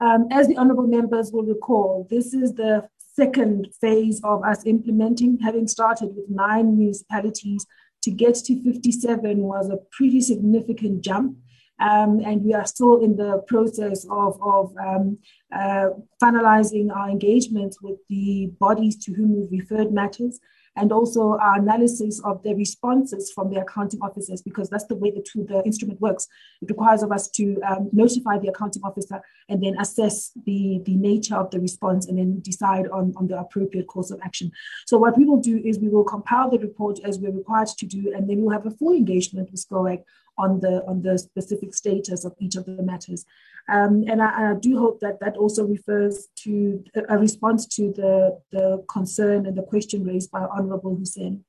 Um, 0.00 0.26
as 0.30 0.48
the 0.48 0.58
honourable 0.58 0.88
members 0.88 1.30
will 1.32 1.44
recall, 1.44 2.06
this 2.10 2.34
is 2.34 2.54
the 2.54 2.88
second 3.14 3.68
phase 3.80 4.20
of 4.24 4.42
us 4.44 4.66
implementing, 4.66 5.38
having 5.38 5.68
started 5.68 6.14
with 6.16 6.28
nine 6.28 6.76
municipalities 6.76 7.66
to 8.02 8.10
get 8.10 8.34
to 8.34 8.62
57 8.62 9.38
was 9.38 9.68
a 9.68 9.78
pretty 9.92 10.20
significant 10.20 11.02
jump. 11.02 11.36
Um, 11.80 12.20
and 12.24 12.44
we 12.44 12.52
are 12.52 12.66
still 12.66 13.02
in 13.02 13.16
the 13.16 13.38
process 13.48 14.06
of, 14.10 14.38
of 14.42 14.74
um, 14.76 15.18
uh, 15.54 15.88
finalizing 16.22 16.94
our 16.94 17.08
engagements 17.08 17.80
with 17.80 17.98
the 18.08 18.52
bodies 18.58 18.96
to 19.04 19.12
whom 19.12 19.30
we've 19.36 19.60
referred 19.60 19.92
matters. 19.92 20.40
and 20.76 20.92
also 20.92 21.36
our 21.40 21.58
analysis 21.58 22.20
of 22.24 22.42
the 22.42 22.54
responses 22.54 23.32
from 23.32 23.50
the 23.50 23.60
accounting 23.60 24.00
officers, 24.00 24.40
because 24.40 24.70
that's 24.70 24.86
the 24.86 24.94
way 24.94 25.10
the, 25.10 25.22
the 25.48 25.62
instrument 25.64 26.00
works. 26.00 26.28
It 26.62 26.70
requires 26.70 27.02
of 27.02 27.12
us 27.12 27.28
to 27.32 27.60
um, 27.62 27.90
notify 27.92 28.38
the 28.38 28.48
accounting 28.48 28.82
officer 28.84 29.20
and 29.48 29.62
then 29.62 29.76
assess 29.80 30.30
the, 30.46 30.80
the 30.84 30.96
nature 30.96 31.36
of 31.36 31.50
the 31.50 31.60
response 31.60 32.06
and 32.06 32.18
then 32.18 32.40
decide 32.40 32.88
on, 32.88 33.12
on 33.16 33.26
the 33.26 33.38
appropriate 33.38 33.88
course 33.88 34.10
of 34.10 34.20
action. 34.22 34.52
So 34.86 34.96
what 34.96 35.18
we 35.18 35.24
will 35.24 35.40
do 35.40 35.60
is 35.64 35.78
we 35.78 35.88
will 35.88 36.04
compile 36.04 36.50
the 36.50 36.58
report 36.58 37.00
as 37.04 37.18
we're 37.18 37.32
required 37.32 37.68
to 37.68 37.86
do, 37.86 38.12
and 38.14 38.28
then 38.28 38.40
we'll 38.40 38.56
have 38.56 38.66
a 38.66 38.70
full 38.70 38.94
engagement 38.94 39.50
with 39.50 39.64
SCOAG 39.66 40.02
on 40.44 40.60
the 40.60 40.74
on 40.90 41.02
the 41.02 41.18
specific 41.18 41.74
status 41.74 42.24
of 42.24 42.32
each 42.38 42.56
of 42.56 42.64
the 42.64 42.82
matters. 42.82 43.24
Um, 43.68 44.04
and 44.08 44.20
I, 44.22 44.30
I, 44.50 44.54
do 44.54 44.78
hope 44.78 45.00
that 45.00 45.20
that 45.20 45.36
also 45.36 45.64
refers 45.64 46.28
to 46.42 46.82
a 47.08 47.16
response 47.18 47.66
to 47.76 47.92
the, 47.92 48.40
the 48.50 48.84
concern 48.88 49.46
and 49.46 49.56
the 49.56 49.62
question 49.62 50.02
raised 50.02 50.30
by 50.30 50.40
Honorable 50.40 50.96
Hussein. 50.96 51.44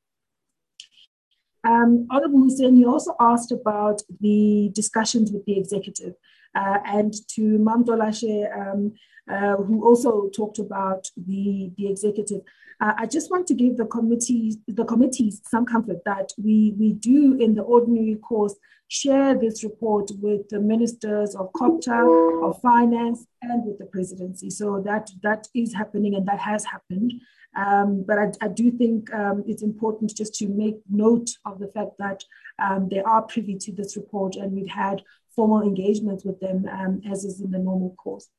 Um, 1.63 2.07
Honorable 2.11 2.43
Hussein, 2.43 2.75
you 2.77 2.91
also 2.91 3.15
asked 3.19 3.51
about 3.51 4.01
the 4.19 4.71
discussions 4.73 5.31
with 5.31 5.45
the 5.45 5.57
executive 5.57 6.13
uh, 6.55 6.79
and 6.85 7.13
to 7.35 7.57
Dolashe, 7.87 8.35
um, 8.59 8.93
uh, 9.31 9.55
who 9.55 9.85
also 9.87 10.29
talked 10.29 10.59
about 10.59 11.07
the, 11.15 11.71
the 11.77 11.87
executive. 11.89 12.41
Uh, 12.81 12.93
I 12.97 13.05
just 13.05 13.29
want 13.29 13.45
to 13.47 13.53
give 13.53 13.77
the 13.77 13.85
committee 13.85 14.57
the 14.67 14.83
committees 14.83 15.41
some 15.47 15.65
comfort 15.65 15.99
that 16.05 16.31
we, 16.43 16.73
we 16.79 16.93
do 16.93 17.37
in 17.39 17.53
the 17.53 17.61
ordinary 17.61 18.15
course 18.15 18.55
share 18.87 19.37
this 19.39 19.63
report 19.63 20.11
with 20.19 20.49
the 20.49 20.59
ministers 20.59 21.35
of 21.35 21.53
COGTA, 21.53 22.43
of 22.43 22.59
finance, 22.61 23.25
and 23.43 23.65
with 23.65 23.77
the 23.77 23.85
presidency. 23.85 24.49
So 24.49 24.81
that 24.85 25.09
that 25.21 25.47
is 25.55 25.73
happening 25.73 26.15
and 26.15 26.27
that 26.27 26.39
has 26.39 26.65
happened. 26.65 27.13
Um, 27.55 28.03
but 28.05 28.17
I, 28.17 28.31
I, 28.41 28.47
do 28.47 28.71
think 28.71 29.13
um, 29.13 29.43
it's 29.45 29.61
important 29.61 30.15
just 30.15 30.33
to 30.35 30.47
make 30.47 30.75
note 30.89 31.29
of 31.45 31.59
the 31.59 31.67
fact 31.67 31.91
that 31.99 32.23
um, 32.59 32.87
they 32.89 33.01
are 33.01 33.21
privy 33.23 33.57
to 33.57 33.73
this 33.73 33.97
report 33.97 34.37
and 34.37 34.53
we've 34.53 34.69
had 34.69 35.01
formal 35.35 35.61
engagements 35.61 36.23
with 36.23 36.39
them 36.39 36.65
um, 36.71 37.01
as 37.09 37.25
is 37.25 37.41
in 37.41 37.51
the 37.51 37.59
normal 37.59 37.93
course. 37.95 38.29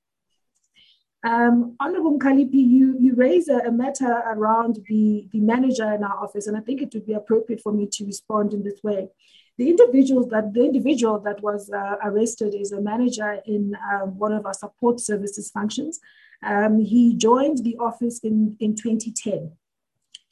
Um, 1.25 1.77
Honorable 1.79 2.19
Mkhaliphi, 2.19 2.53
you, 2.53 2.97
you 2.99 3.15
raise 3.15 3.49
a, 3.49 3.59
a, 3.59 3.71
matter 3.71 4.23
around 4.27 4.81
the, 4.89 5.29
the 5.33 5.41
manager 5.41 5.93
in 5.95 6.03
our 6.03 6.19
office, 6.19 6.49
and 6.49 6.57
I 6.57 6.61
think 6.61 6.83
it 6.83 6.91
would 6.95 7.07
be 7.07 7.13
appropriate 7.13 7.61
for 7.61 7.73
me 7.73 7.89
to 7.93 8.05
respond 8.05 8.53
in 8.53 8.65
this 8.65 8.81
way. 8.83 9.09
The 9.57 9.69
individual 9.69 10.27
that 10.31 10.53
the 10.53 10.65
individual 10.65 11.21
that 11.21 11.41
was 11.41 11.71
uh, 11.71 11.97
arrested 12.03 12.55
is 12.55 12.73
a 12.73 12.81
manager 12.81 13.39
in 13.47 13.77
um, 13.93 14.19
one 14.19 14.33
of 14.33 14.47
our 14.47 14.55
support 14.55 14.99
services 14.99 15.51
functions. 15.51 16.01
Um, 16.43 16.81
he 16.81 17.15
joined 17.15 17.59
the 17.59 17.77
office 17.77 18.19
in, 18.25 18.57
in 18.59 18.75
2010, 18.75 19.53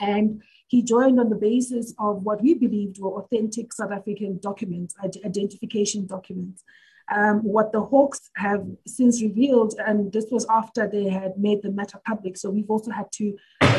and 0.01 0.43
he 0.67 0.83
joined 0.83 1.21
on 1.21 1.29
the 1.29 1.37
basis 1.37 1.95
of 1.99 2.23
what 2.23 2.43
we 2.43 2.55
believed 2.55 2.99
were 2.99 3.21
authentic 3.21 3.73
South 3.73 3.93
African 3.93 4.41
documents, 4.41 4.95
identification 5.25 6.07
documents. 6.07 6.65
Um, 7.13 7.41
what 7.41 7.73
the 7.73 7.81
Hawks 7.81 8.31
have 8.37 8.65
since 8.87 9.23
revealed, 9.23 9.75
and 9.85 10.13
this 10.13 10.27
was 10.31 10.47
after 10.49 10.89
they 10.89 11.09
had 11.09 11.39
made 11.39 11.63
the 11.63 11.71
matter 11.71 11.99
public, 12.07 12.37
so 12.37 12.51
we've 12.51 12.71
also 12.71 12.91
had 12.91 13.11
to 13.13 13.37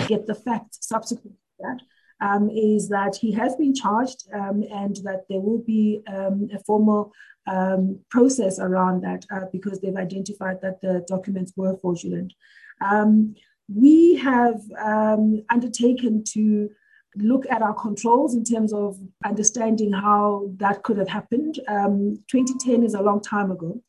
get 0.08 0.28
the 0.28 0.36
facts 0.36 0.80
subsequent 0.82 1.36
to 1.36 1.64
that 1.64 1.82
um, 2.22 2.50
is 2.50 2.88
that 2.90 3.16
he 3.16 3.32
has 3.34 3.56
been 3.56 3.74
charged 3.74 4.28
um, 4.34 4.64
and 4.72 4.98
that 4.98 5.26
there 5.28 5.42
will 5.42 5.64
be 5.66 6.02
um, 6.08 6.48
a 6.54 6.60
formal 6.60 7.12
um, 7.48 8.00
process 8.10 8.60
around 8.60 9.04
that 9.04 9.26
uh, 9.32 9.46
because 9.52 9.82
they've 9.82 9.96
identified 9.96 10.62
that 10.62 10.80
the 10.82 11.04
documents 11.08 11.54
were 11.58 11.76
fraudulent. 11.78 12.34
Um, 12.80 13.36
we 13.74 14.16
have 14.18 14.62
um, 14.80 15.44
undertaken 15.50 16.24
to 16.34 16.70
look 17.16 17.46
at 17.50 17.62
our 17.62 17.74
controls 17.74 18.36
in 18.36 18.44
terms 18.44 18.74
of 18.74 18.98
understanding 19.26 19.92
how 19.92 20.50
that 20.58 20.84
could 20.84 20.98
have 20.98 21.10
happened. 21.10 21.56
2010 21.56 22.84
is 22.84 22.94
a 22.94 23.02
long 23.02 23.22
time 23.22 23.52
ago. 23.52 23.82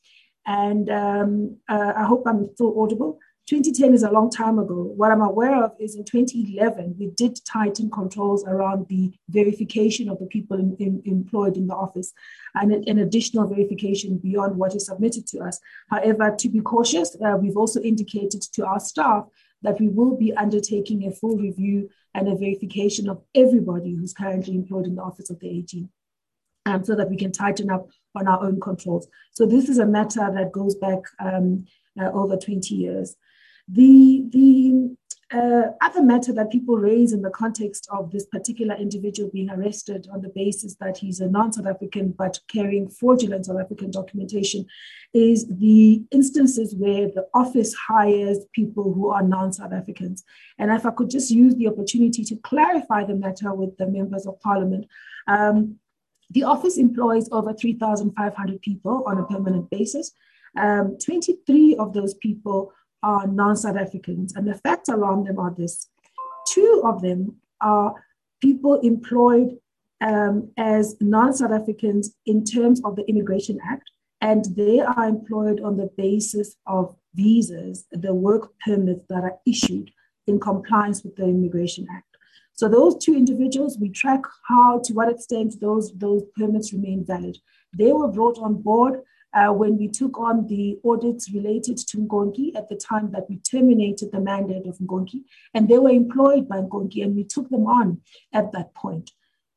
And 0.47 0.91
uh, 0.91 1.93
I 1.97 2.05
hope 2.05 2.25
I'm 2.27 2.51
still 2.55 2.81
audible. 2.81 3.19
2010 3.49 3.93
is 3.93 4.03
a 4.05 4.11
long 4.11 4.31
time 4.31 4.59
ago. 4.59 4.93
What 4.97 5.11
I'm 5.11 5.21
aware 5.21 5.65
of 5.65 5.73
is 5.81 5.97
in 5.97 6.05
2011, 6.05 6.95
we 6.99 7.09
did 7.09 7.39
tighten 7.45 7.91
controls 7.91 8.45
around 8.45 8.87
the 8.89 9.13
verification 9.29 10.09
of 10.09 10.19
the 10.21 10.27
people 10.27 10.59
in, 10.59 10.77
in, 10.79 11.03
employed 11.05 11.57
in 11.57 11.67
the 11.67 11.75
office 11.75 12.13
and 12.55 12.73
an 12.73 12.99
additional 12.99 13.49
verification 13.49 14.19
beyond 14.19 14.57
what 14.57 14.77
is 14.77 14.87
submitted 14.87 15.27
to 15.29 15.41
us. 15.41 15.59
However, 15.91 16.35
to 16.39 16.49
be 16.49 16.61
cautious, 16.61 17.17
uh, 17.25 17.37
we've 17.37 17.57
also 17.57 17.81
indicated 17.81 18.43
to 18.55 18.65
our 18.65 18.79
staff 18.79 19.27
that 19.63 19.81
we 19.81 19.89
will 19.89 20.17
be 20.17 20.33
undertaking 20.35 21.07
a 21.07 21.11
full 21.11 21.37
review 21.37 21.91
and 22.15 22.29
a 22.29 22.37
verification 22.37 23.09
of 23.09 23.23
everybody 23.35 23.95
who's 23.95 24.13
currently 24.13 24.55
employed 24.55 24.87
in 24.87 24.97
the 24.97 25.03
office 25.03 25.31
of 25.31 25.41
the 25.41 25.49
AG. 25.49 25.89
Um, 26.65 26.85
so 26.85 26.95
that 26.95 27.11
we 27.11 27.17
can 27.17 27.33
tighten 27.33 27.71
up 27.71 27.89
on 28.15 28.29
our 28.29 28.45
own 28.45 28.61
controls. 28.61 29.09
So 29.33 29.47
this 29.47 29.69
is 29.69 29.79
a 29.79 29.87
matter 29.87 30.31
that 30.33 30.53
goes 30.53 30.77
back 30.77 31.01
um, 31.19 31.65
uh, 32.01 32.13
over 32.13 32.37
20 32.37 32.73
years. 32.73 33.17
The, 33.67 34.25
the 34.31 34.97
uh, 35.33 35.73
other 35.81 36.03
matter 36.03 36.33
that 36.33 36.51
people 36.51 36.77
raise 36.77 37.13
in 37.13 37.23
the 37.23 37.31
context 37.31 37.89
of 37.91 38.11
this 38.11 38.27
particular 38.27 38.75
individual 38.75 39.31
being 39.33 39.51
arrested 39.51 40.07
on 40.13 40.21
the 40.21 40.29
basis 40.29 40.75
that 40.77 40.97
he's 40.97 41.21
a 41.21 41.29
non 41.29 41.53
South 41.53 41.67
African 41.67 42.13
but 42.13 42.39
carrying 42.49 42.89
fraudulent 42.89 43.47
South 43.47 43.61
African 43.61 43.91
documentation 43.91 44.67
is 45.15 45.47
the 45.49 46.03
instances 46.11 46.75
where 46.75 47.09
the 47.09 47.27
office 47.35 47.75
hires 47.75 48.41
people 48.53 48.93
who 48.93 49.09
are 49.11 49.23
non 49.23 49.53
South 49.53 49.73
Africans. 49.73 50.23
And 50.59 50.71
if 50.71 50.85
I 50.85 50.91
could 50.91 51.11
just 51.11 51.31
use 51.31 51.55
the 51.57 51.69
opportunity 51.69 52.25
to 52.25 52.37
clarify 52.37 53.05
the 53.05 53.15
matter 53.15 53.55
with 53.55 53.77
the 53.79 53.87
members 53.87 54.27
of 54.27 54.41
parliament. 54.41 54.87
Um, 55.27 55.79
the 56.31 56.45
office 56.45 56.79
employs 56.79 57.29
over 57.31 57.53
3,500 57.53 58.63
people 58.63 59.05
on 59.07 59.19
a 59.19 59.27
permanent 59.27 59.71
basis. 59.71 60.13
Um, 60.57 60.97
23 61.03 61.77
of 61.77 61.93
those 61.93 62.15
people 62.15 62.73
are 63.03 63.27
non 63.27 63.57
South 63.57 63.77
Africans. 63.77 64.35
And 64.35 64.47
the 64.47 64.55
facts 64.55 64.89
around 64.89 65.27
them 65.27 65.39
are 65.39 65.55
this 65.57 65.89
two 66.49 66.83
of 66.85 67.03
them 67.03 67.37
are 67.61 67.95
people 68.41 68.81
employed 68.81 69.59
um, 70.01 70.51
as 70.57 70.97
non 71.01 71.33
South 71.33 71.53
Africans 71.53 72.15
in 72.27 72.45
terms 72.45 72.81
of 72.85 72.97
the 72.97 73.09
Immigration 73.09 73.59
Act, 73.65 73.91
and 74.21 74.45
they 74.57 74.81
are 74.81 75.09
employed 75.09 75.61
on 75.61 75.77
the 75.77 75.91
basis 75.97 76.57
of 76.67 76.97
visas, 77.15 77.87
the 77.93 78.15
work 78.15 78.53
permits 78.65 79.05
that 79.09 79.23
are 79.23 79.39
issued 79.47 79.91
in 80.27 80.41
compliance 80.41 81.03
with 81.05 81.17
the 81.17 81.25
Immigration 81.25 81.87
Act. 81.93 82.07
So 82.55 82.69
those 82.69 83.03
two 83.03 83.15
individuals, 83.15 83.79
we 83.79 83.89
track 83.89 84.23
how, 84.49 84.81
to 84.85 84.93
what 84.93 85.11
extent 85.11 85.61
those, 85.61 85.93
those 85.95 86.23
permits 86.37 86.73
remain 86.73 87.05
valid. 87.05 87.39
They 87.77 87.93
were 87.93 88.09
brought 88.09 88.39
on 88.39 88.61
board 88.61 89.03
uh, 89.35 89.53
when 89.53 89.79
we 89.79 89.89
took 89.89 90.19
on 90.19 90.47
the 90.47 90.79
audits 90.85 91.33
related 91.33 91.79
to 91.79 91.99
Nkonki 91.99 92.55
at 92.57 92.69
the 92.69 92.77
time 92.77 93.11
that 93.13 93.29
we 93.29 93.37
terminated 93.39 94.13
the 94.13 94.21
mandate 94.21 94.67
of 94.67 94.79
Nkonki, 94.79 95.23
and 95.55 95.69
they 95.69 95.79
were 95.79 95.91
employed 95.91 96.49
by 96.49 96.57
Nkonki, 96.57 97.03
and 97.03 97.17
we 97.17 97.25
took 97.25 97.49
them 97.49 97.67
on 97.67 98.01
at 98.33 98.53
that 98.53 98.75
point. 98.75 99.11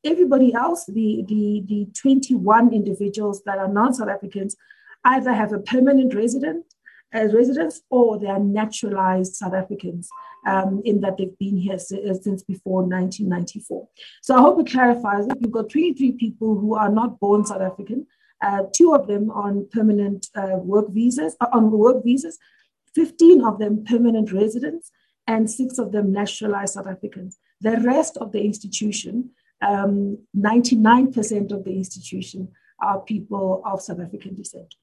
Everybody 0.03 0.53
else, 0.53 0.85
the, 0.85 1.25
the, 1.27 1.63
the 1.67 1.87
21 1.99 2.73
individuals 2.73 3.41
that 3.45 3.57
are 3.57 3.67
non 3.67 3.93
South 3.93 4.09
Africans, 4.09 4.55
either 5.03 5.33
have 5.33 5.51
a 5.51 5.59
permanent 5.59 6.13
resident, 6.13 6.65
uh, 7.13 7.27
residents 7.27 7.81
or 7.89 8.19
they 8.19 8.27
are 8.27 8.39
naturalized 8.39 9.35
South 9.35 9.53
Africans 9.53 10.09
um, 10.45 10.81
in 10.85 11.01
that 11.01 11.17
they've 11.17 11.37
been 11.39 11.57
here 11.57 11.79
since 11.79 12.43
before 12.43 12.81
1994. 12.81 13.87
So 14.21 14.35
I 14.35 14.41
hope 14.41 14.59
it 14.59 14.71
clarifies 14.71 15.27
that 15.27 15.39
we've 15.41 15.51
got 15.51 15.69
23 15.69 16.13
people 16.13 16.59
who 16.59 16.75
are 16.75 16.89
not 16.89 17.19
born 17.19 17.45
South 17.45 17.61
African, 17.61 18.05
uh, 18.45 18.63
two 18.77 18.93
of 18.93 19.07
them 19.07 19.31
on 19.31 19.67
permanent 19.71 20.27
uh, 20.35 20.57
work 20.73 20.87
visas, 20.89 21.35
uh, 21.41 21.47
on 21.51 21.71
work 21.71 22.03
visas, 22.03 22.37
15 22.93 23.43
of 23.43 23.57
them 23.57 23.83
permanent 23.83 24.31
residents, 24.31 24.91
and 25.27 25.49
six 25.49 25.79
of 25.79 25.91
them 25.91 26.11
naturalized 26.11 26.75
South 26.75 26.87
Africans. 26.87 27.39
The 27.61 27.77
rest 27.81 28.17
of 28.17 28.31
the 28.31 28.43
institution, 28.43 29.31
um, 29.61 30.19
99% 30.37 31.51
of 31.51 31.63
the 31.63 31.75
institution, 31.75 32.49
are 32.79 32.99
people 32.99 33.63
of 33.65 33.81
South 33.81 33.99
African 33.99 34.35
descent. 34.35 34.75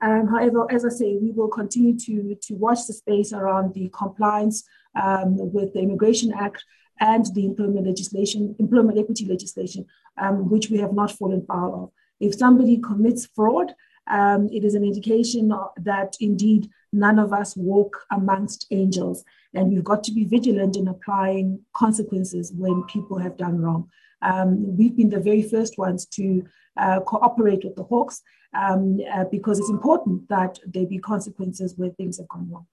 Um, 0.00 0.26
however, 0.26 0.66
as 0.68 0.84
I 0.84 0.88
say, 0.88 1.16
we 1.16 1.30
will 1.30 1.48
continue 1.48 1.96
to, 1.96 2.34
to 2.34 2.54
watch 2.54 2.86
the 2.88 2.92
space 2.92 3.32
around 3.32 3.74
the 3.74 3.88
compliance 3.90 4.64
um, 5.00 5.36
with 5.52 5.74
the 5.74 5.80
Immigration 5.80 6.32
Act 6.32 6.64
and 6.98 7.24
the 7.34 7.44
employment 7.44 7.86
legislation, 7.86 8.56
employment 8.58 8.98
equity 8.98 9.26
legislation, 9.26 9.86
um, 10.20 10.50
which 10.50 10.70
we 10.70 10.78
have 10.78 10.92
not 10.92 11.12
fallen 11.12 11.46
foul 11.46 11.84
of. 11.84 11.90
If 12.22 12.36
somebody 12.36 12.78
commits 12.78 13.26
fraud, 13.26 13.74
um, 14.08 14.48
it 14.52 14.64
is 14.64 14.74
an 14.74 14.84
indication 14.84 15.52
that 15.76 16.16
indeed 16.20 16.70
none 16.92 17.18
of 17.18 17.32
us 17.32 17.56
walk 17.56 18.06
amongst 18.12 18.66
angels. 18.70 19.24
And 19.54 19.70
we've 19.70 19.82
got 19.82 20.04
to 20.04 20.12
be 20.12 20.24
vigilant 20.24 20.76
in 20.76 20.86
applying 20.86 21.60
consequences 21.74 22.52
when 22.56 22.84
people 22.84 23.18
have 23.18 23.36
done 23.36 23.60
wrong. 23.60 23.90
Um, 24.22 24.76
we've 24.76 24.96
been 24.96 25.10
the 25.10 25.18
very 25.18 25.42
first 25.42 25.78
ones 25.78 26.06
to 26.16 26.44
uh, 26.76 27.00
cooperate 27.00 27.64
with 27.64 27.74
the 27.74 27.82
Hawks 27.82 28.22
um, 28.56 29.00
uh, 29.12 29.24
because 29.24 29.58
it's 29.58 29.70
important 29.70 30.28
that 30.28 30.60
there 30.64 30.86
be 30.86 30.98
consequences 30.98 31.74
where 31.76 31.90
things 31.90 32.18
have 32.18 32.28
gone 32.28 32.48
wrong. 32.48 32.66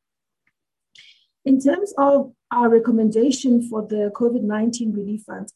In 1.44 1.60
terms 1.60 1.92
of 1.98 2.32
our 2.52 2.70
recommendation 2.70 3.68
for 3.68 3.82
the 3.82 4.12
COVID 4.14 4.44
19 4.44 4.94
relief 4.94 5.24
funds, 5.24 5.54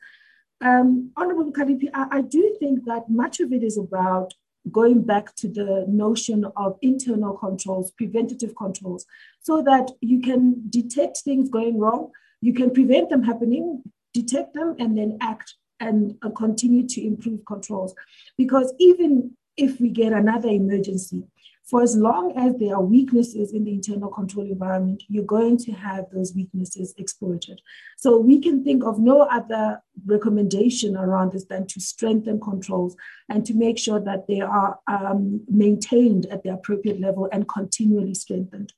um, 0.64 1.12
Honorable 1.18 1.52
Kalipi, 1.52 1.90
I, 1.94 2.20
I 2.20 2.22
do 2.22 2.56
think 2.60 2.86
that 2.86 3.10
much 3.10 3.40
of 3.40 3.52
it 3.52 3.64
is 3.64 3.78
about 3.78 4.34
going 4.72 5.02
back 5.02 5.36
to 5.36 5.48
the 5.50 5.86
notion 5.88 6.46
of 6.56 6.78
internal 6.82 7.34
controls, 7.34 7.92
preventative 7.92 8.56
controls, 8.56 9.06
so 9.42 9.62
that 9.62 9.92
you 10.00 10.22
can 10.22 10.64
detect 10.70 11.18
things 11.18 11.50
going 11.50 11.78
wrong, 11.78 12.12
you 12.42 12.54
can 12.54 12.72
prevent 12.72 13.10
them 13.10 13.24
happening, 13.24 13.84
detect 14.14 14.54
them, 14.54 14.76
and 14.80 14.98
then 14.98 15.18
act 15.22 15.56
and 15.80 16.16
uh, 16.22 16.30
continue 16.30 16.88
to 16.88 17.06
improve 17.06 17.46
controls. 17.46 17.94
Because 18.38 18.74
even 18.80 19.36
if 19.58 19.82
we 19.82 19.90
get 19.90 20.14
another 20.14 20.50
emergency, 20.50 21.24
for 21.66 21.82
as 21.82 21.96
long 21.96 22.34
as 22.38 22.56
there 22.58 22.76
are 22.76 22.84
weaknesses 22.84 23.54
in 23.54 23.64
the 23.64 23.72
internal 23.72 24.10
control 24.10 24.46
environment, 24.46 25.04
you're 25.08 25.24
going 25.24 25.58
to 25.58 25.72
have 25.72 26.06
those 26.12 26.34
weaknesses 26.36 26.94
exploited. 26.98 27.62
So 27.98 28.18
we 28.18 28.42
can 28.42 28.64
think 28.64 28.84
of 28.84 29.00
no 29.00 29.22
other 29.22 29.82
recommendation 30.06 30.98
around 30.98 31.32
this 31.32 31.46
than 31.46 31.66
to 31.68 31.80
strengthen 31.80 32.42
controls 32.42 32.98
and 33.30 33.46
to 33.46 33.54
make 33.54 33.80
sure 33.80 34.02
that 34.02 34.28
they 34.28 34.42
are 34.42 34.78
um, 34.88 35.42
maintained 35.48 36.26
at 36.26 36.44
the 36.44 36.50
appropriate 36.50 37.00
level 37.00 37.30
and 37.32 37.48
continually 37.48 38.14
strengthened. 38.14 38.74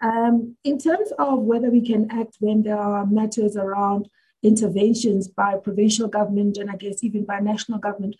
Um, 0.00 0.56
in 0.64 0.78
terms 0.78 1.12
of 1.18 1.38
whether 1.38 1.70
we 1.70 1.80
can 1.80 2.10
act 2.10 2.36
when 2.40 2.62
there 2.64 2.78
are 2.78 3.06
matters 3.06 3.56
around 3.56 4.08
interventions 4.42 5.28
by 5.28 5.56
provincial 5.56 6.08
government 6.08 6.58
and 6.58 6.70
I 6.70 6.76
guess 6.76 7.02
even 7.02 7.24
by 7.24 7.38
national 7.38 7.78
government, 7.78 8.16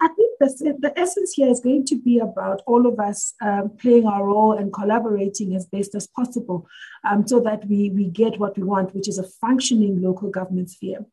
I, 0.00 0.08
think 0.08 0.38
the, 0.38 0.76
the 0.80 0.98
essence 0.98 1.32
here 1.32 1.48
is 1.48 1.60
going 1.60 1.84
to 1.86 1.96
be 1.96 2.18
about 2.18 2.62
all 2.66 2.86
of 2.86 2.98
us 2.98 3.34
um, 3.40 3.70
playing 3.78 4.06
our 4.06 4.26
role 4.26 4.52
and 4.52 4.72
collaborating 4.72 5.54
as 5.54 5.66
best 5.66 5.94
as 5.94 6.06
possible 6.06 6.66
um, 7.08 7.26
so 7.26 7.40
that 7.40 7.66
we, 7.66 7.90
we 7.90 8.06
get 8.06 8.38
what 8.38 8.56
we 8.56 8.64
want, 8.64 8.94
which 8.94 9.08
is 9.08 9.18
a 9.18 9.28
functioning 9.40 10.00
local 10.02 10.30
government 10.30 10.70
sphere. 10.70 11.04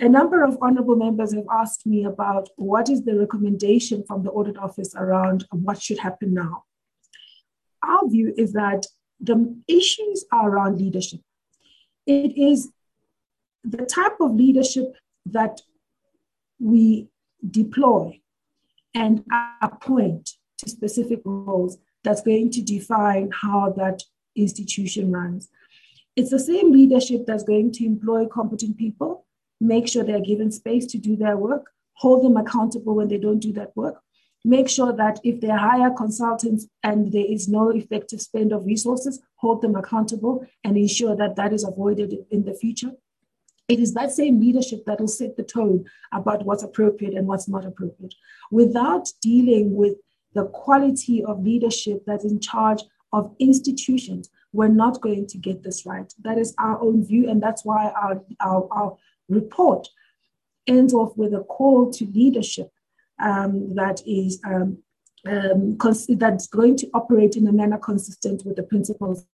A 0.00 0.08
number 0.08 0.44
of 0.44 0.58
honorable 0.60 0.96
members 0.96 1.32
have 1.34 1.46
asked 1.50 1.86
me 1.86 2.04
about 2.04 2.48
what 2.56 2.90
is 2.90 3.04
the 3.04 3.18
recommendation 3.18 4.04
from 4.06 4.22
the 4.22 4.30
audit 4.30 4.58
office 4.58 4.94
around 4.94 5.46
what 5.50 5.80
should 5.80 5.98
happen 5.98 6.34
now. 6.34 6.64
Our 7.82 8.08
view 8.08 8.34
is 8.36 8.52
that 8.52 8.86
the 9.20 9.56
issues 9.66 10.24
are 10.30 10.50
around 10.50 10.78
leadership. 10.78 11.20
It 12.06 12.36
is 12.36 12.70
the 13.64 13.86
type 13.86 14.20
of 14.20 14.34
leadership 14.34 14.94
that 15.26 15.60
we 16.58 17.08
deploy 17.50 18.20
and 18.94 19.24
appoint 19.62 20.30
to 20.58 20.68
specific 20.68 21.20
roles 21.24 21.78
that's 22.04 22.22
going 22.22 22.50
to 22.50 22.62
define 22.62 23.30
how 23.42 23.72
that 23.76 24.02
institution 24.36 25.12
runs. 25.12 25.48
It's 26.16 26.30
the 26.30 26.40
same 26.40 26.72
leadership 26.72 27.26
that's 27.26 27.44
going 27.44 27.72
to 27.72 27.84
employ 27.84 28.26
competent 28.26 28.76
people, 28.76 29.26
make 29.60 29.88
sure 29.88 30.02
they're 30.02 30.20
given 30.20 30.50
space 30.50 30.86
to 30.86 30.98
do 30.98 31.16
their 31.16 31.36
work, 31.36 31.70
hold 31.94 32.24
them 32.24 32.36
accountable 32.36 32.94
when 32.94 33.08
they 33.08 33.18
don't 33.18 33.40
do 33.40 33.52
that 33.52 33.76
work, 33.76 34.02
make 34.44 34.68
sure 34.68 34.92
that 34.92 35.20
if 35.22 35.40
they 35.40 35.48
hire 35.48 35.90
consultants 35.90 36.66
and 36.82 37.12
there 37.12 37.24
is 37.26 37.48
no 37.48 37.70
effective 37.70 38.20
spend 38.20 38.52
of 38.52 38.64
resources, 38.64 39.20
hold 39.36 39.62
them 39.62 39.76
accountable 39.76 40.46
and 40.64 40.76
ensure 40.76 41.14
that 41.14 41.36
that 41.36 41.52
is 41.52 41.64
avoided 41.64 42.14
in 42.30 42.44
the 42.44 42.54
future. 42.54 42.92
It 43.68 43.80
is 43.80 43.92
that 43.94 44.12
same 44.12 44.40
leadership 44.40 44.84
that 44.86 44.98
will 44.98 45.08
set 45.08 45.36
the 45.36 45.42
tone 45.42 45.84
about 46.12 46.44
what's 46.44 46.62
appropriate 46.62 47.14
and 47.14 47.26
what's 47.26 47.48
not 47.48 47.66
appropriate. 47.66 48.14
Without 48.50 49.08
dealing 49.20 49.74
with 49.74 49.96
the 50.34 50.46
quality 50.46 51.22
of 51.22 51.44
leadership 51.44 52.02
that's 52.06 52.24
in 52.24 52.40
charge 52.40 52.82
of 53.12 53.34
institutions, 53.38 54.30
we're 54.52 54.68
not 54.68 55.02
going 55.02 55.26
to 55.26 55.38
get 55.38 55.62
this 55.62 55.84
right. 55.84 56.12
That 56.22 56.38
is 56.38 56.54
our 56.58 56.80
own 56.80 57.04
view, 57.04 57.28
and 57.28 57.42
that's 57.42 57.64
why 57.64 57.90
our, 57.90 58.22
our, 58.40 58.68
our 58.72 58.96
report 59.28 59.86
ends 60.66 60.94
off 60.94 61.16
with 61.16 61.34
a 61.34 61.40
call 61.40 61.92
to 61.92 62.06
leadership 62.06 62.70
um, 63.20 63.74
that 63.74 64.00
is 64.06 64.40
um, 64.46 64.78
um, 65.26 65.76
cons- 65.76 66.06
that's 66.06 66.46
going 66.46 66.76
to 66.76 66.88
operate 66.94 67.36
in 67.36 67.46
a 67.46 67.52
manner 67.52 67.78
consistent 67.78 68.44
with 68.46 68.56
the 68.56 68.62
principles 68.62 69.26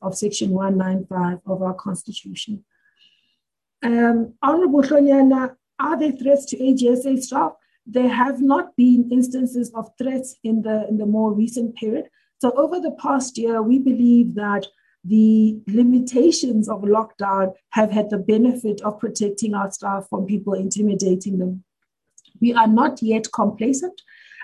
of 0.00 0.16
Section 0.16 0.50
195 0.50 1.40
of 1.46 1.62
our 1.62 1.74
Constitution. 1.74 2.64
Um, 3.82 4.34
Honorable 4.42 4.82
Hlonyana, 4.82 5.56
are 5.78 5.98
there 5.98 6.12
threats 6.12 6.46
to 6.46 6.56
AGSA 6.56 7.22
staff? 7.22 7.52
There 7.86 8.08
have 8.08 8.40
not 8.40 8.76
been 8.76 9.10
instances 9.10 9.72
of 9.74 9.90
threats 9.98 10.36
in 10.44 10.62
the, 10.62 10.86
in 10.88 10.98
the 10.98 11.06
more 11.06 11.32
recent 11.32 11.74
period. 11.76 12.08
So 12.38 12.52
over 12.52 12.78
the 12.78 12.92
past 12.92 13.38
year, 13.38 13.62
we 13.62 13.78
believe 13.78 14.34
that 14.36 14.66
the 15.04 15.60
limitations 15.66 16.68
of 16.68 16.82
lockdown 16.82 17.54
have 17.70 17.90
had 17.90 18.10
the 18.10 18.18
benefit 18.18 18.80
of 18.82 19.00
protecting 19.00 19.54
our 19.54 19.70
staff 19.70 20.06
from 20.08 20.26
people 20.26 20.54
intimidating 20.54 21.38
them. 21.38 21.64
We 22.40 22.54
are 22.54 22.68
not 22.68 23.02
yet 23.02 23.32
complacent 23.32 24.00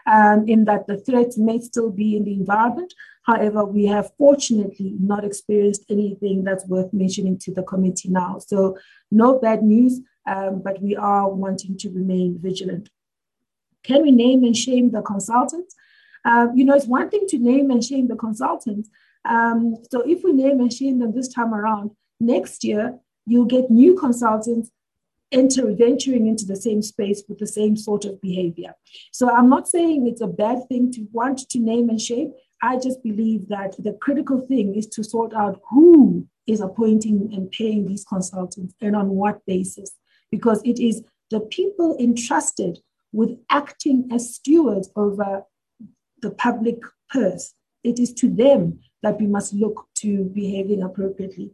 um, 0.06 0.48
in 0.48 0.64
that 0.64 0.86
the 0.86 0.98
threats 0.98 1.38
may 1.38 1.60
still 1.60 1.90
be 1.90 2.16
in 2.16 2.24
the 2.24 2.34
environment. 2.34 2.92
However, 3.28 3.62
we 3.62 3.84
have 3.84 4.10
fortunately 4.16 4.96
not 4.98 5.22
experienced 5.22 5.84
anything 5.90 6.44
that's 6.44 6.64
worth 6.66 6.94
mentioning 6.94 7.36
to 7.40 7.52
the 7.52 7.62
committee 7.62 8.08
now. 8.08 8.38
So, 8.38 8.78
no 9.10 9.38
bad 9.38 9.62
news, 9.62 10.00
um, 10.26 10.62
but 10.64 10.80
we 10.80 10.96
are 10.96 11.28
wanting 11.28 11.76
to 11.76 11.90
remain 11.90 12.38
vigilant. 12.40 12.88
Can 13.82 14.00
we 14.00 14.12
name 14.12 14.44
and 14.44 14.56
shame 14.56 14.92
the 14.92 15.02
consultants? 15.02 15.74
Uh, 16.24 16.46
you 16.54 16.64
know, 16.64 16.74
it's 16.74 16.86
one 16.86 17.10
thing 17.10 17.26
to 17.28 17.38
name 17.38 17.70
and 17.70 17.84
shame 17.84 18.08
the 18.08 18.16
consultants. 18.16 18.88
Um, 19.28 19.76
so, 19.90 20.00
if 20.00 20.24
we 20.24 20.32
name 20.32 20.60
and 20.60 20.72
shame 20.72 20.98
them 20.98 21.12
this 21.12 21.28
time 21.28 21.52
around, 21.52 21.90
next 22.18 22.64
year 22.64 22.98
you'll 23.26 23.44
get 23.44 23.70
new 23.70 23.94
consultants 23.94 24.70
enter 25.30 25.70
venturing 25.74 26.26
into 26.26 26.46
the 26.46 26.56
same 26.56 26.80
space 26.80 27.22
with 27.28 27.38
the 27.38 27.46
same 27.46 27.76
sort 27.76 28.06
of 28.06 28.18
behavior. 28.22 28.74
So 29.12 29.30
I'm 29.30 29.50
not 29.50 29.68
saying 29.68 30.06
it's 30.06 30.22
a 30.22 30.26
bad 30.26 30.66
thing 30.68 30.90
to 30.92 31.06
want 31.12 31.50
to 31.50 31.58
name 31.58 31.90
and 31.90 32.00
shame. 32.00 32.32
I 32.62 32.76
just 32.76 33.02
believe 33.02 33.48
that 33.48 33.74
the 33.78 33.92
critical 34.00 34.40
thing 34.40 34.74
is 34.74 34.86
to 34.88 35.04
sort 35.04 35.32
out 35.34 35.60
who 35.70 36.26
is 36.46 36.60
appointing 36.60 37.30
and 37.32 37.50
paying 37.50 37.86
these 37.86 38.04
consultants 38.04 38.74
and 38.80 38.96
on 38.96 39.10
what 39.10 39.44
basis, 39.46 39.92
because 40.30 40.60
it 40.64 40.78
is 40.80 41.02
the 41.30 41.40
people 41.40 41.96
entrusted 42.00 42.78
with 43.12 43.38
acting 43.50 44.08
as 44.12 44.34
stewards 44.34 44.90
over 44.96 45.44
the 46.20 46.30
public 46.30 46.78
purse. 47.10 47.54
It 47.84 47.98
is 47.98 48.12
to 48.14 48.28
them 48.28 48.80
that 49.02 49.20
we 49.20 49.26
must 49.26 49.52
look 49.52 49.86
to 49.96 50.24
behaving 50.24 50.82
appropriately. 50.82 51.52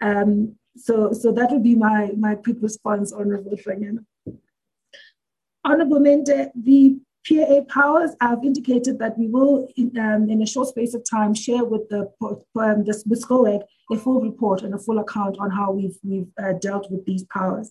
Um, 0.00 0.56
so, 0.76 1.12
so 1.12 1.32
that 1.32 1.50
would 1.50 1.62
be 1.62 1.74
my, 1.74 2.12
my 2.16 2.34
quick 2.34 2.58
response, 2.60 3.12
Honorable 3.12 3.56
Hlonyana. 3.56 4.04
Honorable 5.64 6.00
Mente, 6.00 6.50
the 6.54 6.98
PA 7.28 7.60
powers, 7.68 8.10
I've 8.20 8.44
indicated 8.44 8.98
that 8.98 9.18
we 9.18 9.26
will, 9.26 9.68
in, 9.76 9.96
um, 9.98 10.30
in 10.30 10.42
a 10.42 10.46
short 10.46 10.68
space 10.68 10.94
of 10.94 11.04
time, 11.08 11.34
share 11.34 11.64
with 11.64 11.88
the 11.88 12.10
um, 12.60 12.84
this, 12.84 13.04
with 13.06 13.24
SCOAG 13.24 13.62
a 13.90 13.96
full 13.96 14.20
report 14.20 14.62
and 14.62 14.74
a 14.74 14.78
full 14.78 14.98
account 14.98 15.36
on 15.38 15.50
how 15.50 15.70
we've, 15.70 15.96
we've 16.02 16.28
uh, 16.42 16.52
dealt 16.60 16.90
with 16.90 17.04
these 17.06 17.24
powers. 17.24 17.70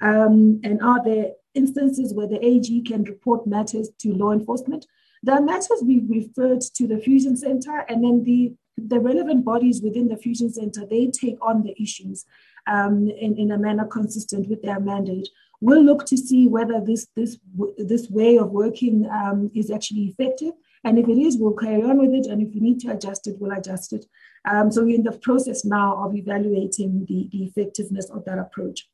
Um, 0.00 0.60
and 0.64 0.82
are 0.82 1.02
there 1.04 1.32
instances 1.54 2.12
where 2.12 2.26
the 2.26 2.44
AG 2.44 2.82
can 2.82 3.04
report 3.04 3.46
matters 3.46 3.90
to 4.00 4.12
law 4.12 4.32
enforcement? 4.32 4.86
Are 5.28 5.40
matters 5.40 5.82
we've 5.84 6.08
referred 6.10 6.62
to 6.74 6.86
the 6.88 6.98
Fusion 6.98 7.36
Center, 7.36 7.84
and 7.88 8.02
then 8.02 8.24
the 8.24 8.54
the 8.76 8.98
relevant 8.98 9.44
bodies 9.44 9.82
within 9.82 10.08
the 10.08 10.16
Fusion 10.16 10.50
Center, 10.50 10.86
they 10.86 11.06
take 11.06 11.36
on 11.42 11.62
the 11.62 11.80
issues 11.80 12.24
um, 12.66 13.08
in, 13.08 13.36
in 13.36 13.50
a 13.52 13.58
manner 13.58 13.84
consistent 13.84 14.48
with 14.48 14.62
their 14.62 14.80
mandate. 14.80 15.28
We'll 15.62 15.84
look 15.84 16.04
to 16.06 16.16
see 16.16 16.48
whether 16.48 16.80
this, 16.84 17.06
this, 17.14 17.38
this 17.78 18.10
way 18.10 18.36
of 18.36 18.50
working 18.50 19.08
um, 19.08 19.48
is 19.54 19.70
actually 19.70 20.06
effective. 20.06 20.54
And 20.82 20.98
if 20.98 21.08
it 21.08 21.16
is, 21.16 21.38
we'll 21.38 21.52
carry 21.52 21.84
on 21.84 21.98
with 21.98 22.12
it. 22.12 22.26
And 22.26 22.42
if 22.42 22.52
we 22.52 22.58
need 22.58 22.80
to 22.80 22.90
adjust 22.90 23.28
it, 23.28 23.36
we'll 23.38 23.56
adjust 23.56 23.92
it. 23.92 24.04
Um, 24.44 24.72
so 24.72 24.82
we're 24.82 24.96
in 24.96 25.04
the 25.04 25.12
process 25.12 25.64
now 25.64 26.04
of 26.04 26.16
evaluating 26.16 27.06
the, 27.08 27.28
the 27.30 27.44
effectiveness 27.44 28.10
of 28.10 28.24
that 28.24 28.40
approach. 28.40 28.88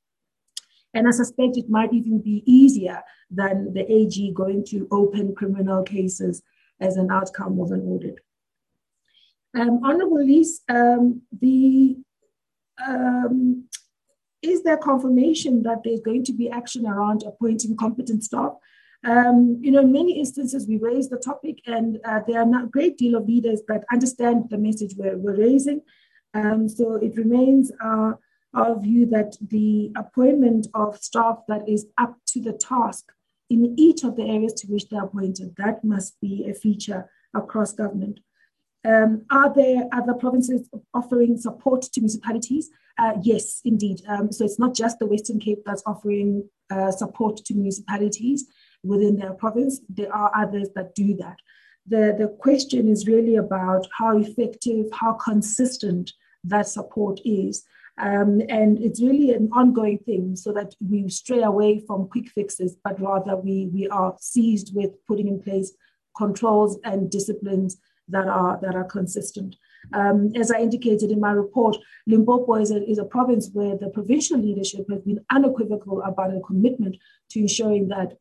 And 0.93 1.09
I 1.09 1.13
suspect 1.13 1.57
it 1.57 1.71
might 1.71 1.95
even 1.95 2.21
be 2.21 2.43
easier 2.45 3.03
than 3.31 3.73
the 3.73 3.91
AG 3.91 4.33
going 4.35 4.63
to 4.67 4.87
open 4.91 5.35
criminal 5.35 5.83
cases 5.83 6.43
as 6.81 6.99
an 6.99 7.11
outcome 7.11 7.59
of 7.61 7.73
an 7.73 7.81
audit. 7.81 8.17
Um, 9.59 9.81
Honorable 9.83 10.23
Lees, 10.23 10.61
um, 10.69 11.23
the 11.33 11.97
um, 12.87 13.69
is 14.43 14.63
there 14.63 14.77
confirmation 14.77 15.63
that 15.65 15.83
there's 15.85 16.01
going 16.01 16.25
to 16.25 16.33
be 16.33 16.51
action 16.51 16.87
around 16.87 17.23
appointing 17.27 17.77
competent 17.77 18.25
staff? 18.25 18.53
Um, 19.05 19.59
you 19.61 19.71
know, 19.71 19.81
in 19.81 19.93
many 19.93 20.19
instances, 20.19 20.67
we 20.67 20.77
raise 20.77 21.09
the 21.09 21.19
topic, 21.19 21.61
and 21.67 21.99
uh, 22.05 22.21
there 22.27 22.41
are 22.41 22.47
not 22.47 22.65
a 22.65 22.69
great 22.69 22.99
deal 22.99 23.17
of 23.17 23.29
leaders 23.29 23.63
that 23.69 23.85
understand 23.93 24.47
the 24.51 24.59
message 24.59 24.95
we're, 24.97 25.17
we're 25.17 25.37
raising. 25.37 25.83
Um, 26.35 26.69
so 26.69 26.95
it 26.97 27.17
remains 27.17 27.71
our, 27.81 28.19
our 28.55 28.79
view 28.79 29.07
that 29.07 29.37
the 29.41 29.93
appointment 29.97 30.67
of 30.75 30.99
staff 30.99 31.39
that 31.49 31.69
is 31.69 31.87
up 31.97 32.17
to 32.29 32.41
the 32.41 32.53
task 32.53 33.13
in 33.51 33.75
each 33.79 34.05
of 34.05 34.17
the 34.17 34.25
areas 34.25 34.53
to 34.55 34.67
which 34.67 34.89
they're 34.89 35.05
appointed, 35.05 35.55
that 35.57 35.83
must 35.85 36.21
be 36.21 36.47
a 36.49 36.55
feature 36.55 37.09
across 37.35 37.73
government. 37.73 38.21
Um, 38.85 39.25
are 39.31 39.53
there 39.53 39.89
other 39.93 40.15
provinces 40.15 40.69
offering 40.95 41.37
support 41.37 41.83
to 41.83 42.01
municipalities? 42.01 42.71
Uh, 42.99 43.15
yes, 43.23 43.61
indeed. 43.65 44.03
Um, 44.09 44.33
so 44.33 44.45
it's 44.45 44.59
not 44.59 44.75
just 44.75 44.99
the 44.99 45.07
Western 45.07 45.41
Cape 45.41 45.63
that's 45.65 45.83
offering 45.87 46.49
uh, 46.71 46.91
support 46.91 47.37
to 47.39 47.55
municipalities 47.55 48.47
within 48.83 49.17
their 49.17 49.33
province. 49.33 49.81
There 49.89 50.15
are 50.15 50.31
others 50.37 50.69
that 50.75 50.95
do 50.95 51.15
that. 51.17 51.37
The, 51.87 52.15
the 52.19 52.29
question 52.39 52.89
is 52.89 53.07
really 53.07 53.37
about 53.37 53.87
how 53.97 54.19
effective, 54.19 54.87
how 54.93 55.15
consistent 55.15 56.13
that 56.45 56.69
support 56.69 57.21
is. 57.25 57.65
Um, 57.99 58.43
and 58.49 58.79
it's 58.79 59.01
really 59.01 59.33
an 59.33 59.49
ongoing 59.53 59.99
thing 59.99 60.37
so 60.37 60.53
that 60.53 60.75
we 60.81 61.09
stray 61.09 61.43
away 61.43 61.83
from 61.85 62.09
quick 62.09 62.29
fixes, 62.29 62.77
but 62.85 63.01
rather 63.01 63.37
we, 63.37 63.71
we 63.73 63.89
are 63.89 64.17
seized 64.21 64.75
with 64.75 64.91
putting 65.07 65.29
in 65.29 65.43
place 65.43 65.73
controls 66.17 66.79
and 66.85 67.11
disciplines 67.11 67.77
that 68.09 68.27
are, 68.27 68.59
that 68.63 68.75
are 68.75 68.85
consistent. 68.85 69.57
Um, 69.93 70.33
as 70.35 70.51
I 70.51 70.59
indicated 70.59 71.11
in 71.11 71.21
my 71.21 71.33
report, 71.33 71.77
Limpopo 72.07 72.55
is 72.55 72.71
a, 72.71 72.83
is 72.89 72.99
a 72.99 73.05
province 73.05 73.51
where 73.53 73.77
the 73.77 73.89
provincial 73.89 74.39
leadership 74.39 74.87
has 74.91 75.03
been 75.03 75.25
unequivocal 75.31 76.03
about 76.03 76.35
a 76.35 76.41
commitment 76.41 76.97
to 77.31 77.41
ensuring 77.41 77.89
that 77.89 78.19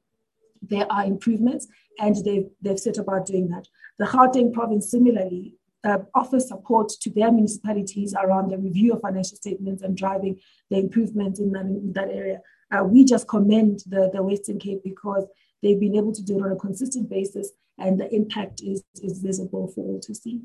there 0.62 0.92
are 0.92 1.06
improvements, 1.06 1.68
and 2.00 2.16
they've, 2.26 2.50
they've 2.62 2.80
set 2.80 2.98
about 2.98 3.26
doing 3.26 3.48
that. 3.50 3.68
The 4.00 4.06
Gauteng 4.06 4.54
province, 4.54 4.92
similarly, 4.92 5.56
uh, 5.84 6.00
offers 6.14 6.48
support 6.48 6.90
to 7.02 7.10
their 7.10 7.32
municipalities 7.32 8.14
around 8.14 8.50
the 8.50 8.58
review 8.58 8.94
of 8.94 9.02
financial 9.02 9.38
statements 9.38 9.84
and 9.84 9.96
driving 9.96 10.40
the 10.70 10.78
improvement 10.78 11.40
in 11.40 11.52
that, 11.52 11.66
in 11.66 11.94
that 11.94 12.10
area. 12.10 12.42
Uh, 12.72 12.84
we 12.84 13.06
just 13.06 13.28
commend 13.28 13.82
the, 13.88 14.10
the 14.14 14.22
Western 14.22 14.60
Cape 14.60 14.82
because 14.84 15.26
they've 15.62 15.80
been 15.80 15.96
able 15.96 16.14
to 16.14 16.24
do 16.24 16.38
it 16.38 16.44
on 16.44 16.52
a 16.52 16.56
consistent 16.56 17.10
basis 17.10 17.52
and 17.78 18.00
the 18.00 18.14
impact 18.14 18.62
is, 18.62 18.84
is 19.04 19.20
visible 19.20 19.68
for 19.68 19.82
all 19.82 20.00
to 20.00 20.16
see. 20.16 20.42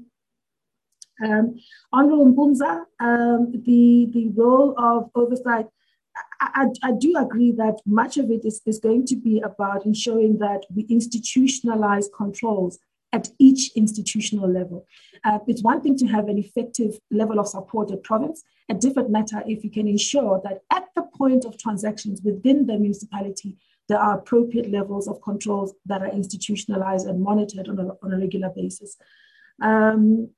Um, 1.24 1.56
Honorable 1.92 2.34
um, 3.00 3.52
the, 3.64 4.08
the 4.12 4.32
role 4.34 4.74
of 4.78 5.10
oversight, 5.14 5.66
I, 6.40 6.66
I, 6.82 6.88
I, 6.88 6.92
do 6.92 7.14
agree 7.16 7.52
that 7.52 7.78
much 7.86 8.16
of 8.16 8.30
it 8.30 8.44
is, 8.44 8.60
is 8.66 8.78
going 8.78 9.06
to 9.06 9.16
be 9.16 9.40
about 9.40 9.86
ensuring 9.86 10.38
that 10.38 10.64
we 10.74 10.86
institutionalize 10.88 12.06
controls 12.14 12.78
at 13.12 13.28
each 13.38 13.70
institutional 13.76 14.50
level. 14.50 14.86
Uh, 15.24 15.38
it's 15.46 15.62
one 15.62 15.80
thing 15.80 15.96
to 15.98 16.06
have 16.06 16.28
an 16.28 16.38
effective 16.38 16.98
level 17.10 17.38
of 17.38 17.46
support 17.46 17.90
at 17.90 18.02
province, 18.02 18.42
a 18.68 18.74
different 18.74 19.10
matter 19.10 19.42
if 19.46 19.62
you 19.62 19.70
can 19.70 19.86
ensure 19.86 20.40
that 20.44 20.62
at 20.70 20.88
the 20.96 21.02
point 21.02 21.44
of 21.44 21.58
transactions 21.58 22.22
within 22.22 22.66
the 22.66 22.78
municipality, 22.78 23.56
there 23.92 24.00
are 24.00 24.16
appropriate 24.16 24.70
levels 24.70 25.06
of 25.06 25.20
controls 25.20 25.74
that 25.84 26.00
are 26.00 26.10
institutionalized 26.10 27.06
and 27.06 27.22
monitored 27.22 27.68
on 27.68 27.78
a, 27.78 27.88
on 28.02 28.14
a 28.14 28.18
regular 28.18 28.48
basis. 28.48 28.96
Um, 29.60 30.30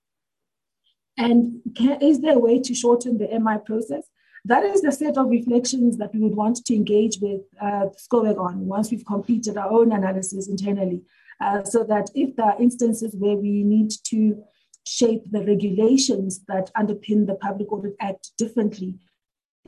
and 1.17 1.61
can, 1.77 2.03
is 2.03 2.21
there 2.21 2.35
a 2.35 2.41
way 2.41 2.59
to 2.59 2.75
shorten 2.75 3.17
the 3.17 3.29
MI 3.39 3.59
process? 3.65 4.09
That 4.45 4.65
is 4.65 4.83
the 4.83 4.91
set 4.91 5.17
of 5.17 5.31
reflections 5.31 5.99
that 5.99 6.13
we 6.13 6.19
would 6.19 6.35
want 6.35 6.65
to 6.65 6.75
engage 6.75 7.19
with 7.21 7.43
uh, 7.63 7.87
on 8.13 8.67
once 8.67 8.91
we've 8.91 9.07
completed 9.07 9.57
our 9.57 9.71
own 9.71 9.93
analysis 9.93 10.49
internally, 10.49 11.03
uh, 11.41 11.63
so 11.63 11.85
that 11.85 12.11
if 12.17 12.35
there 12.35 12.47
are 12.47 12.61
instances 12.61 13.15
where 13.17 13.37
we 13.37 13.63
need 13.63 13.93
to 14.07 14.43
shape 14.85 15.31
the 15.31 15.45
regulations 15.45 16.41
that 16.49 16.73
underpin 16.77 17.29
the 17.29 17.37
Public 17.37 17.73
Audit 17.73 17.95
Act 18.01 18.33
differently, 18.37 18.99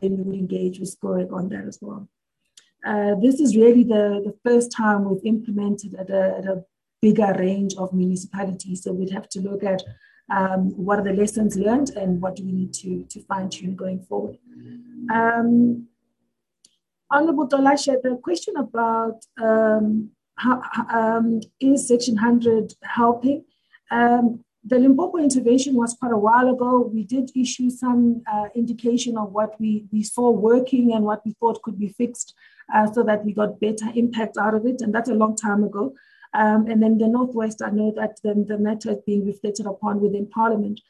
then 0.01 0.17
we 0.17 0.25
would 0.25 0.37
engage 0.37 0.81
with 0.81 0.93
SCOAG 0.99 1.33
on 1.33 1.49
that 1.51 1.67
as 1.69 1.79
well. 1.81 2.09
Uh, 2.87 3.17
this 3.21 3.41
is 3.41 3.57
really 3.57 3.83
the, 3.83 4.23
the 4.25 4.35
first 4.45 4.71
time 4.71 5.05
we've 5.05 5.25
implemented 5.25 5.95
at 5.95 6.09
a, 6.09 6.39
at 6.39 6.45
a 6.45 6.63
bigger 7.03 7.35
range 7.39 7.75
of 7.77 7.93
municipalities. 7.93 8.85
So 8.85 8.93
we'd 8.93 9.11
have 9.11 9.29
to 9.31 9.41
look 9.41 9.65
at 9.65 9.83
um, 10.31 10.71
what 10.77 11.01
are 11.01 11.05
the 11.05 11.13
lessons 11.13 11.57
learned 11.57 11.91
and 11.91 12.21
what 12.21 12.37
do 12.37 12.45
we 12.45 12.53
need 12.53 12.73
to, 12.75 13.05
to 13.11 13.23
fine 13.23 13.49
tune 13.49 13.75
going 13.75 14.01
forward. 14.01 14.37
Um, 15.13 15.89
Honorable 17.11 17.49
Dolashe, 17.49 18.03
the 18.03 18.19
question 18.23 18.57
about 18.57 19.25
um, 19.41 20.11
how, 20.37 20.61
um, 20.93 21.41
is 21.61 21.89
Section 21.89 22.15
100 22.15 22.75
helping? 22.83 23.45
Um, 23.91 24.45
the 24.65 24.81
Limpopo 24.81 25.19
intervention 25.19 25.77
was 25.77 25.95
quite 25.95 26.11
a 26.11 26.19
while 26.19 26.49
ago. 26.49 26.91
We 26.93 27.05
did 27.05 27.31
issue 27.37 27.71
some 27.71 28.23
uh, 28.33 28.49
indication 28.57 29.17
of 29.17 29.31
what 29.31 29.61
we, 29.61 29.87
we 29.93 30.03
saw 30.03 30.31
working 30.31 30.93
and 30.93 31.05
what 31.05 31.25
we 31.25 31.35
thought 31.39 31.63
could 31.63 31.79
be 31.79 31.91
fixed 31.91 32.35
uh, 32.75 32.91
so 32.93 33.03
that 33.03 33.25
we 33.25 33.33
got 33.33 33.61
better 33.61 33.87
impact 33.95 34.37
out 34.39 34.55
of 34.55 34.67
it. 34.67 34.81
And 34.81 34.95
that's 34.95 35.09
a 35.09 35.15
long 35.15 35.37
time 35.37 35.65
ago. 35.65 35.95
Um, 36.35 36.67
and 36.67 36.83
then 36.83 36.99
the 36.99 37.09
Northwest, 37.09 37.63
I 37.63 37.71
know 37.71 37.93
that 37.97 38.21
the, 38.23 38.45
the 38.47 38.59
matter 38.59 38.91
is 38.91 38.99
being 39.07 39.25
reflected 39.25 39.67
upon 39.67 40.01
within 40.01 40.29
Parliament. 40.29 40.81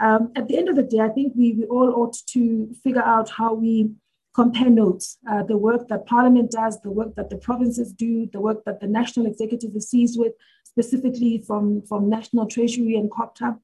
Um, 0.00 0.32
at 0.34 0.48
the 0.48 0.56
end 0.56 0.68
of 0.68 0.76
the 0.76 0.82
day, 0.82 1.00
I 1.00 1.08
think 1.08 1.34
we, 1.36 1.52
we 1.52 1.64
all 1.66 1.92
ought 1.94 2.16
to 2.28 2.72
figure 2.82 3.02
out 3.02 3.30
how 3.30 3.54
we 3.54 3.90
compare 4.34 4.70
notes, 4.70 5.18
uh, 5.30 5.44
the 5.44 5.56
work 5.56 5.86
that 5.88 6.06
Parliament 6.06 6.50
does, 6.50 6.80
the 6.80 6.90
work 6.90 7.14
that 7.14 7.30
the 7.30 7.36
provinces 7.36 7.92
do, 7.92 8.28
the 8.32 8.40
work 8.40 8.64
that 8.64 8.80
the 8.80 8.86
National 8.86 9.26
Executive 9.26 9.70
is 9.76 9.88
seized 9.88 10.18
with, 10.18 10.32
specifically 10.64 11.42
from, 11.46 11.82
from 11.82 12.08
National 12.08 12.46
Treasury 12.46 12.96
and 12.96 13.10
COGTA, 13.10 13.58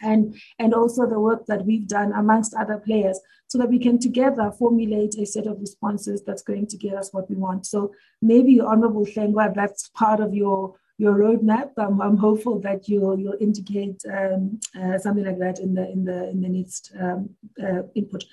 and, 0.00 0.34
and 0.58 0.74
also 0.74 1.08
the 1.08 1.20
work 1.20 1.46
that 1.46 1.64
we've 1.64 1.88
done 1.88 2.12
amongst 2.12 2.54
other 2.54 2.78
players 2.78 3.20
so 3.48 3.58
that 3.58 3.68
we 3.68 3.78
can 3.78 3.98
together 3.98 4.52
formulate 4.58 5.14
a 5.18 5.24
set 5.26 5.46
of 5.46 5.60
responses 5.60 6.22
that's 6.26 6.42
going 6.42 6.66
to 6.66 6.76
get 6.76 6.94
us 6.94 7.12
what 7.12 7.28
we 7.30 7.36
want. 7.36 7.66
So 7.66 7.92
maybe 8.20 8.60
Honorable 8.60 9.06
Hlengwa, 9.06 9.54
that's 9.54 9.88
part 9.88 10.20
of 10.20 10.34
your 10.34 10.74
your 10.98 11.14
roadmap. 11.14 11.70
Um, 11.78 12.02
I'm 12.02 12.16
hopeful 12.16 12.60
that 12.60 12.88
you'll 12.88 13.18
you'll 13.18 13.36
indicate 13.40 14.02
um, 14.12 14.60
uh, 14.78 14.98
something 14.98 15.24
like 15.24 15.38
that 15.38 15.60
in 15.60 15.74
the 15.74 15.88
in 15.90 16.04
the 16.04 16.28
in 16.28 16.40
the 16.42 16.48
next 16.48 16.92
um, 17.00 17.30
uh, 17.62 17.82
input. 17.94 18.24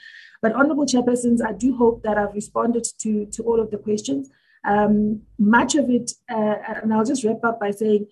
But 0.41 0.53
honourable 0.53 0.85
chairpersons, 0.85 1.41
I 1.45 1.53
do 1.53 1.77
hope 1.77 2.01
that 2.03 2.17
I've 2.17 2.33
responded 2.33 2.87
to 2.99 3.27
to 3.27 3.43
all 3.43 3.59
of 3.59 3.71
the 3.71 3.77
questions. 3.77 4.29
Um, 4.67 5.21
much 5.37 5.75
of 5.75 5.91
it, 5.91 6.11
uh, 6.29 6.55
and 6.81 6.91
I'll 6.91 7.05
just 7.05 7.23
wrap 7.23 7.43
up 7.43 7.59
by 7.59 7.69
saying 7.69 8.07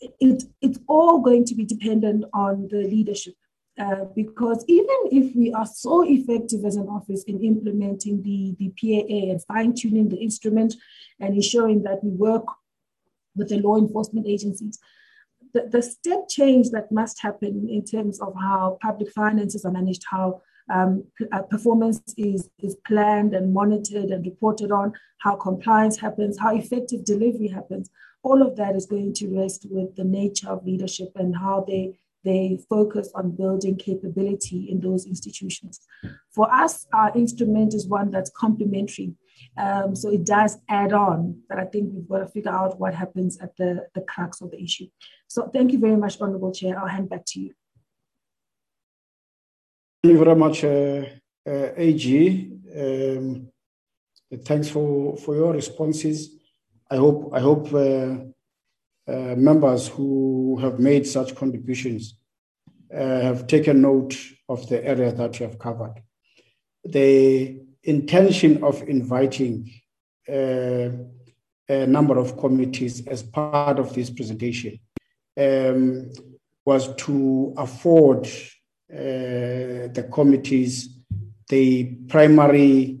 it, 0.00 0.44
it's 0.60 0.78
all 0.86 1.20
going 1.20 1.44
to 1.46 1.54
be 1.54 1.64
dependent 1.64 2.24
on 2.32 2.68
the 2.70 2.78
leadership. 2.78 3.34
Uh, 3.78 4.06
because 4.14 4.64
even 4.68 4.96
if 5.12 5.36
we 5.36 5.52
are 5.52 5.66
so 5.66 6.02
effective 6.02 6.64
as 6.64 6.76
an 6.76 6.88
office 6.88 7.24
in 7.24 7.42
implementing 7.44 8.22
the, 8.22 8.56
the 8.58 8.70
PAA 8.70 9.32
and 9.32 9.44
fine 9.44 9.74
tuning 9.74 10.08
the 10.08 10.16
instrument 10.16 10.74
and 11.20 11.34
ensuring 11.34 11.82
that 11.82 12.02
we 12.02 12.10
work 12.10 12.46
with 13.34 13.50
the 13.50 13.60
law 13.60 13.76
enforcement 13.76 14.26
agencies, 14.26 14.78
the, 15.52 15.68
the 15.70 15.82
step 15.82 16.26
change 16.28 16.70
that 16.70 16.90
must 16.90 17.20
happen 17.20 17.68
in 17.68 17.84
terms 17.84 18.18
of 18.20 18.34
how 18.34 18.78
public 18.80 19.10
finances 19.12 19.66
are 19.66 19.72
managed, 19.72 20.04
how 20.10 20.40
um, 20.72 21.04
uh, 21.32 21.42
performance 21.42 22.00
is, 22.16 22.48
is 22.60 22.76
planned 22.86 23.34
and 23.34 23.52
monitored 23.52 24.10
and 24.10 24.24
reported 24.24 24.72
on, 24.72 24.92
how 25.18 25.36
compliance 25.36 25.98
happens, 25.98 26.38
how 26.38 26.56
effective 26.56 27.04
delivery 27.04 27.48
happens, 27.48 27.90
all 28.26 28.42
of 28.42 28.56
that 28.56 28.74
is 28.74 28.86
going 28.86 29.12
to 29.14 29.26
rest 29.40 29.66
with 29.70 29.94
the 29.94 30.02
nature 30.02 30.50
of 30.50 30.66
leadership 30.66 31.10
and 31.14 31.36
how 31.44 31.64
they 31.66 31.84
they 32.24 32.58
focus 32.68 33.08
on 33.14 33.36
building 33.42 33.76
capability 33.76 34.60
in 34.68 34.80
those 34.80 35.06
institutions. 35.06 35.74
For 36.34 36.52
us, 36.52 36.84
our 36.92 37.16
instrument 37.16 37.72
is 37.72 37.86
one 37.86 38.10
that's 38.10 38.32
complementary. 38.44 39.12
Um, 39.56 39.94
so 39.94 40.10
it 40.10 40.24
does 40.26 40.58
add 40.68 40.92
on, 40.92 41.18
but 41.48 41.58
I 41.60 41.66
think 41.66 41.92
we've 41.92 42.08
got 42.08 42.18
to 42.18 42.26
figure 42.26 42.50
out 42.50 42.80
what 42.80 42.94
happens 42.94 43.38
at 43.38 43.56
the, 43.56 43.86
the 43.94 44.00
crux 44.00 44.40
of 44.40 44.50
the 44.50 44.60
issue. 44.60 44.88
So 45.28 45.48
thank 45.54 45.70
you 45.72 45.78
very 45.78 45.96
much, 45.96 46.20
Honorable 46.20 46.52
Chair. 46.52 46.76
I'll 46.80 46.88
hand 46.88 47.08
back 47.08 47.24
to 47.28 47.40
you. 47.40 47.52
Thank 50.02 50.14
you 50.14 50.24
very 50.24 50.36
much, 50.44 50.64
uh, 50.64 51.04
uh, 51.48 51.68
AG. 51.76 52.50
Um, 52.76 53.52
thanks 54.48 54.68
for, 54.68 55.16
for 55.16 55.36
your 55.36 55.52
responses. 55.52 56.36
I 56.90 56.96
hope 56.96 57.30
I 57.32 57.40
hope 57.40 57.72
uh, 57.72 58.16
uh, 59.08 59.34
members 59.36 59.88
who 59.88 60.58
have 60.60 60.78
made 60.78 61.06
such 61.06 61.34
contributions 61.34 62.18
uh, 62.94 63.20
have 63.20 63.46
taken 63.46 63.82
note 63.82 64.16
of 64.48 64.68
the 64.68 64.84
area 64.84 65.12
that 65.12 65.38
you 65.40 65.46
have 65.46 65.58
covered. 65.58 66.02
The 66.84 67.60
intention 67.82 68.62
of 68.62 68.82
inviting 68.82 69.72
a 70.28 71.86
number 71.86 72.18
of 72.18 72.36
committees 72.36 73.06
as 73.06 73.22
part 73.22 73.78
of 73.78 73.94
this 73.94 74.10
presentation 74.10 74.78
um, 75.36 76.10
was 76.64 76.94
to 76.96 77.54
afford 77.56 78.28
the 78.88 80.08
committees 80.12 80.96
the 81.48 81.84
primary 82.08 83.00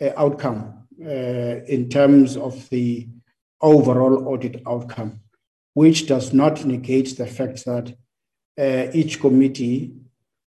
uh, 0.00 0.10
outcome 0.16 0.79
in 1.00 1.88
terms 1.88 2.36
of 2.36 2.68
the 2.70 3.08
overall 3.60 4.28
audit 4.28 4.62
outcome, 4.66 5.20
which 5.74 6.06
does 6.06 6.32
not 6.32 6.64
negate 6.64 7.16
the 7.16 7.26
fact 7.26 7.64
that 7.64 7.94
uh, 8.58 8.90
each 8.92 9.20
committee 9.20 9.92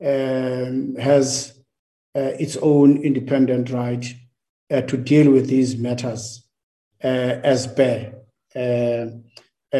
um, 0.03 0.95
has 0.95 1.59
uh, 2.15 2.31
its 2.39 2.57
own 2.57 2.97
independent 2.97 3.69
right 3.71 4.05
uh, 4.71 4.81
to 4.81 4.97
deal 4.97 5.31
with 5.31 5.47
these 5.47 5.77
matters 5.77 6.43
uh, 7.03 7.07
as 7.43 7.67
per 7.67 8.13
uh, 8.55 9.07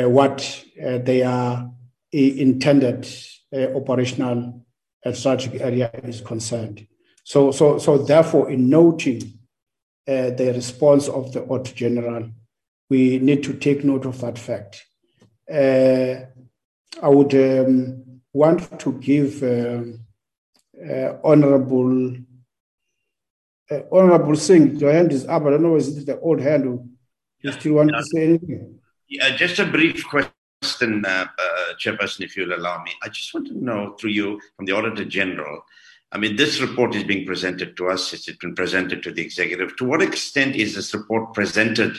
what 0.10 0.64
they 0.78 1.24
are 1.24 1.72
intended 2.12 3.08
uh, 3.54 3.74
operational 3.76 4.66
and 5.04 5.16
strategic 5.16 5.62
area 5.62 5.90
is 6.04 6.20
concerned. 6.22 6.86
So, 7.24 7.52
so, 7.52 7.78
so 7.78 7.98
therefore, 7.98 8.52
in 8.52 8.70
noting 8.70 9.40
uh, 10.08 10.30
the 10.32 10.54
response 10.56 11.08
of 11.08 11.34
the 11.34 11.44
Auditor 11.46 11.76
General, 11.76 12.30
we 12.90 13.20
need 13.20 13.44
to 13.44 13.54
take 13.54 13.84
note 13.84 14.06
of 14.06 14.22
that 14.22 14.38
fact. 14.38 14.86
Uh, 15.52 16.26
I 17.02 17.10
would 17.10 17.34
um, 17.34 18.22
want 18.34 18.80
to 18.80 18.94
give 18.94 19.44
um, 19.44 20.00
uh, 20.90 21.14
Honorable 21.24 22.16
uh, 23.72 23.80
Honorable 23.92 24.36
Singh, 24.36 24.76
your 24.76 24.92
hand 24.92 25.12
is 25.12 25.26
up. 25.26 25.44
I 25.44 25.52
don't 25.52 25.64
know, 25.64 25.76
is 25.76 25.98
it 25.98 26.06
the 26.06 26.20
old 26.20 26.40
hand? 26.40 26.68
Or 26.68 26.86
you 27.42 27.52
still 27.52 27.74
want 27.74 27.90
to 27.90 28.04
say 28.04 28.24
anything? 28.24 28.80
Yeah, 29.08 29.36
just 29.36 29.60
a 29.60 29.66
brief 29.66 30.06
question, 30.06 31.06
uh, 31.06 31.26
uh, 31.38 31.74
Chairperson, 31.80 32.22
if 32.22 32.38
you'll 32.38 32.54
allow 32.54 32.84
me. 32.84 32.92
I 33.04 33.10
just 33.10 33.34
want 33.34 33.48
to 33.48 33.64
know 33.64 33.96
through 34.00 34.12
you 34.12 34.40
from 34.56 34.66
the 34.66 34.74
Auditor 34.74 35.06
General. 35.06 35.62
I 36.12 36.18
mean, 36.18 36.36
this 36.36 36.62
report 36.62 36.96
is 36.96 37.04
being 37.04 37.26
presented 37.26 37.76
to 37.78 37.90
us. 37.90 38.14
It's 38.14 38.32
been 38.38 38.56
presented 38.56 39.04
to 39.04 39.12
the 39.12 39.22
executive. 39.22 39.76
To 39.78 39.86
what 39.86 40.02
extent 40.02 40.56
is 40.56 40.76
this 40.76 40.94
report 40.94 41.34
presented 41.34 41.98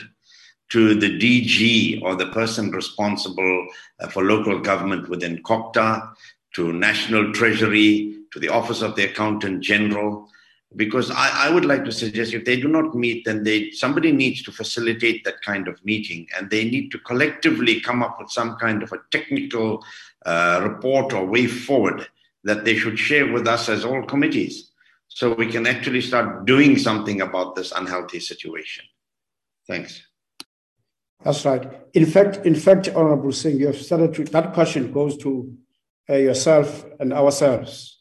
to 0.69 0.95
the 0.95 1.17
DG 1.19 2.01
or 2.01 2.15
the 2.15 2.27
person 2.27 2.71
responsible 2.71 3.67
uh, 3.99 4.07
for 4.09 4.23
local 4.23 4.59
government 4.59 5.07
within 5.09 5.41
COGTA, 5.43 6.13
to 6.55 6.73
National 6.73 7.31
Treasury, 7.33 8.15
to 8.31 8.39
the 8.39 8.49
Office 8.49 8.81
of 8.81 8.95
the 8.95 9.03
Accountant 9.03 9.61
General? 9.61 10.29
because 10.75 11.09
I, 11.11 11.47
I, 11.47 11.49
would 11.49 11.65
like 11.65 11.85
to 11.85 11.91
suggest 11.91 12.33
if 12.33 12.43
they 12.43 12.59
do 12.59 12.67
not 12.67 12.93
meet, 12.93 13.23
then 13.25 13.43
they 13.43 13.71
somebody 13.71 14.11
needs 14.11 14.43
to 14.43 14.51
facilitate 14.51 15.23
that 15.23 15.41
kind 15.41 15.67
of 15.67 15.83
meeting, 15.85 16.27
and 16.37 16.49
they 16.49 16.65
need 16.65 16.91
to 16.91 16.99
collectively 16.99 17.79
come 17.79 18.03
up 18.03 18.17
with 18.19 18.29
some 18.29 18.57
kind 18.57 18.83
of 18.83 18.91
a 18.91 18.99
technical 19.11 19.83
uh, 20.25 20.59
report 20.63 21.13
or 21.13 21.25
way 21.25 21.47
forward 21.47 22.07
that 22.47 22.65
they 22.65 22.75
should 22.75 22.97
share 22.97 23.31
with 23.31 23.45
us 23.47 23.69
as 23.69 23.85
all 23.85 24.03
committees, 24.03 24.71
so 25.07 25.33
we 25.33 25.47
can 25.51 25.65
actually 25.67 26.01
start 26.01 26.45
doing 26.45 26.77
something 26.77 27.21
about 27.21 27.55
this 27.55 27.71
unhealthy 27.71 28.19
situation. 28.19 28.85
Thanks. 29.67 30.01
That's 31.23 31.43
right. 31.45 31.63
In 31.93 32.05
fact, 32.05 32.45
in 32.45 32.55
fact, 32.55 32.89
Honorable 32.89 33.31
Singh, 33.31 33.59
you 33.59 33.67
have 33.67 34.13
to, 34.13 34.23
that 34.25 34.53
question 34.53 34.91
goes 34.91 35.17
to 35.17 35.53
uh, 36.09 36.15
yourself 36.15 36.85
and 36.99 37.11
ourselves 37.11 37.99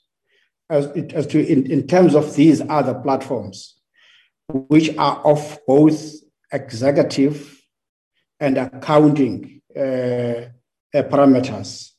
as, 0.69 0.87
it, 0.87 1.13
as 1.13 1.27
to 1.29 1.45
in, 1.45 1.71
in 1.71 1.87
terms 1.87 2.15
of 2.15 2.35
these 2.37 2.61
other 2.61 2.95
platforms, 2.95 3.81
which 4.49 4.97
are 4.97 5.19
of 5.25 5.59
both 5.67 6.15
executive 6.53 7.63
and 8.39 8.59
accounting 8.59 9.61
uh, 9.77 9.81
uh, 9.81 11.03
parameters. 11.11 11.96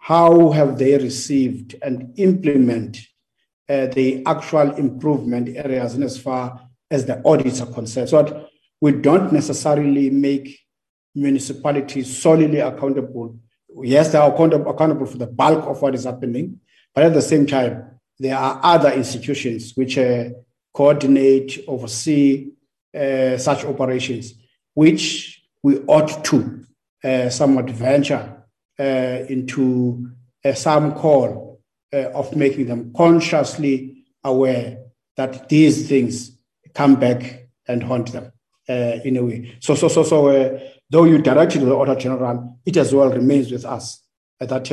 How 0.00 0.50
have 0.50 0.78
they 0.78 0.96
received 0.96 1.76
and 1.82 2.18
implement 2.18 2.98
uh, 3.68 3.86
the 3.86 4.22
actual 4.26 4.72
improvement 4.72 5.54
areas 5.56 5.94
in 5.94 6.02
as 6.02 6.18
far 6.18 6.68
as 6.90 7.04
the 7.04 7.22
audits 7.24 7.60
are 7.60 7.72
concerned? 7.72 8.08
So 8.08 8.48
we 8.80 8.92
don't 8.92 9.30
necessarily 9.30 10.08
make 10.08 10.58
municipalities 11.14 12.18
solely 12.18 12.60
accountable. 12.60 13.38
Yes, 13.82 14.10
they 14.10 14.18
are 14.18 14.32
accountable, 14.32 15.06
for 15.06 15.18
the 15.18 15.26
bulk 15.26 15.66
of 15.66 15.82
what 15.82 15.94
is 15.94 16.04
happening, 16.04 16.60
but 16.94 17.04
at 17.04 17.12
the 17.12 17.22
same 17.22 17.46
time, 17.46 18.00
there 18.18 18.36
are 18.36 18.58
other 18.62 18.90
institutions 18.92 19.72
which 19.76 19.98
uh, 19.98 20.30
coordinate, 20.72 21.62
oversee 21.68 22.52
uh, 22.98 23.36
such 23.36 23.64
operations, 23.66 24.34
which 24.72 25.42
we 25.62 25.78
ought 25.80 26.24
to 26.24 26.64
uh, 27.04 27.28
somewhat 27.28 27.68
venture 27.68 28.39
into 28.80 30.10
uh, 30.44 30.54
some 30.54 30.94
call 30.94 31.60
uh, 31.92 32.10
of 32.14 32.34
making 32.34 32.66
them 32.66 32.92
consciously 32.96 34.04
aware 34.24 34.78
that 35.16 35.48
these 35.48 35.88
things 35.88 36.38
come 36.74 36.94
back 36.96 37.48
and 37.68 37.82
haunt 37.82 38.12
them 38.12 38.32
in 38.68 39.16
a 39.16 39.24
way. 39.24 39.56
So, 39.58 39.74
so, 39.74 39.88
so, 39.88 40.04
so 40.04 40.60
though 40.88 41.04
you 41.04 41.18
directed 41.18 41.62
the 41.62 41.74
Auditor 41.74 42.00
General, 42.00 42.56
it 42.64 42.76
as 42.76 42.94
well 42.94 43.10
remains 43.10 43.50
with 43.50 43.64
us 43.64 44.00
that 44.38 44.70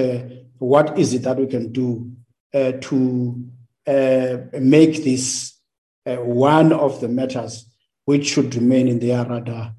what 0.59 0.97
is 0.99 1.13
it 1.13 1.23
that 1.23 1.38
we 1.38 1.47
can 1.47 1.71
do 1.71 2.11
uh, 2.53 2.73
to 2.79 3.43
uh, 3.88 4.38
make 4.59 5.03
this 5.03 5.59
uh, 6.05 6.15
one 6.15 6.71
of 6.71 7.01
the 7.01 7.07
matters 7.07 7.65
which 8.05 8.27
should 8.27 8.55
remain 8.55 8.88
in 8.88 8.99
their 8.99 9.25
radar 9.25 9.73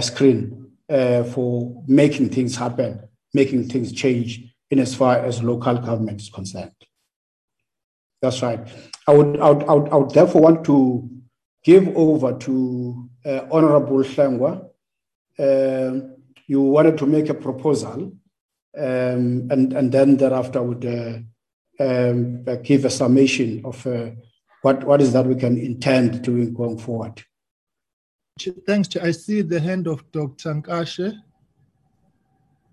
screen 0.00 0.70
for 0.88 1.82
making 1.86 2.28
things 2.28 2.56
happen, 2.56 3.05
making 3.40 3.68
things 3.68 3.92
change 3.92 4.30
in 4.70 4.78
as 4.86 4.92
far 5.00 5.14
as 5.28 5.42
local 5.42 5.76
government 5.88 6.20
is 6.20 6.30
concerned. 6.38 6.80
That's 8.22 8.42
right. 8.42 8.60
I 9.06 9.12
would, 9.16 9.38
I 9.38 9.50
would, 9.50 9.62
I 9.70 9.72
would, 9.74 9.88
I 9.92 9.96
would 9.96 10.10
therefore 10.10 10.42
want 10.42 10.64
to 10.64 10.78
give 11.62 11.86
over 11.96 12.30
to 12.46 12.54
uh, 13.24 13.40
Honorable 13.52 14.02
Hlengwa. 14.12 14.52
Uh, 15.38 15.92
you 16.46 16.60
wanted 16.62 16.96
to 16.98 17.06
make 17.06 17.28
a 17.28 17.34
proposal, 17.34 18.12
um, 18.76 19.48
and, 19.52 19.72
and 19.78 19.92
then 19.92 20.16
thereafter 20.16 20.58
I 20.58 20.62
would 20.62 20.84
uh, 20.84 21.84
um, 21.84 22.44
give 22.62 22.84
a 22.84 22.90
summation 22.90 23.62
of 23.64 23.86
uh, 23.86 24.10
what, 24.62 24.84
what 24.84 25.02
is 25.02 25.12
that 25.12 25.26
we 25.26 25.34
can 25.34 25.58
intend 25.58 26.22
doing 26.22 26.54
going 26.54 26.78
forward. 26.78 27.22
Thanks. 28.66 28.96
I 28.96 29.12
see 29.12 29.42
the 29.42 29.60
hand 29.60 29.86
of 29.86 30.10
Dr. 30.12 30.54
Nkashe. 30.54 31.18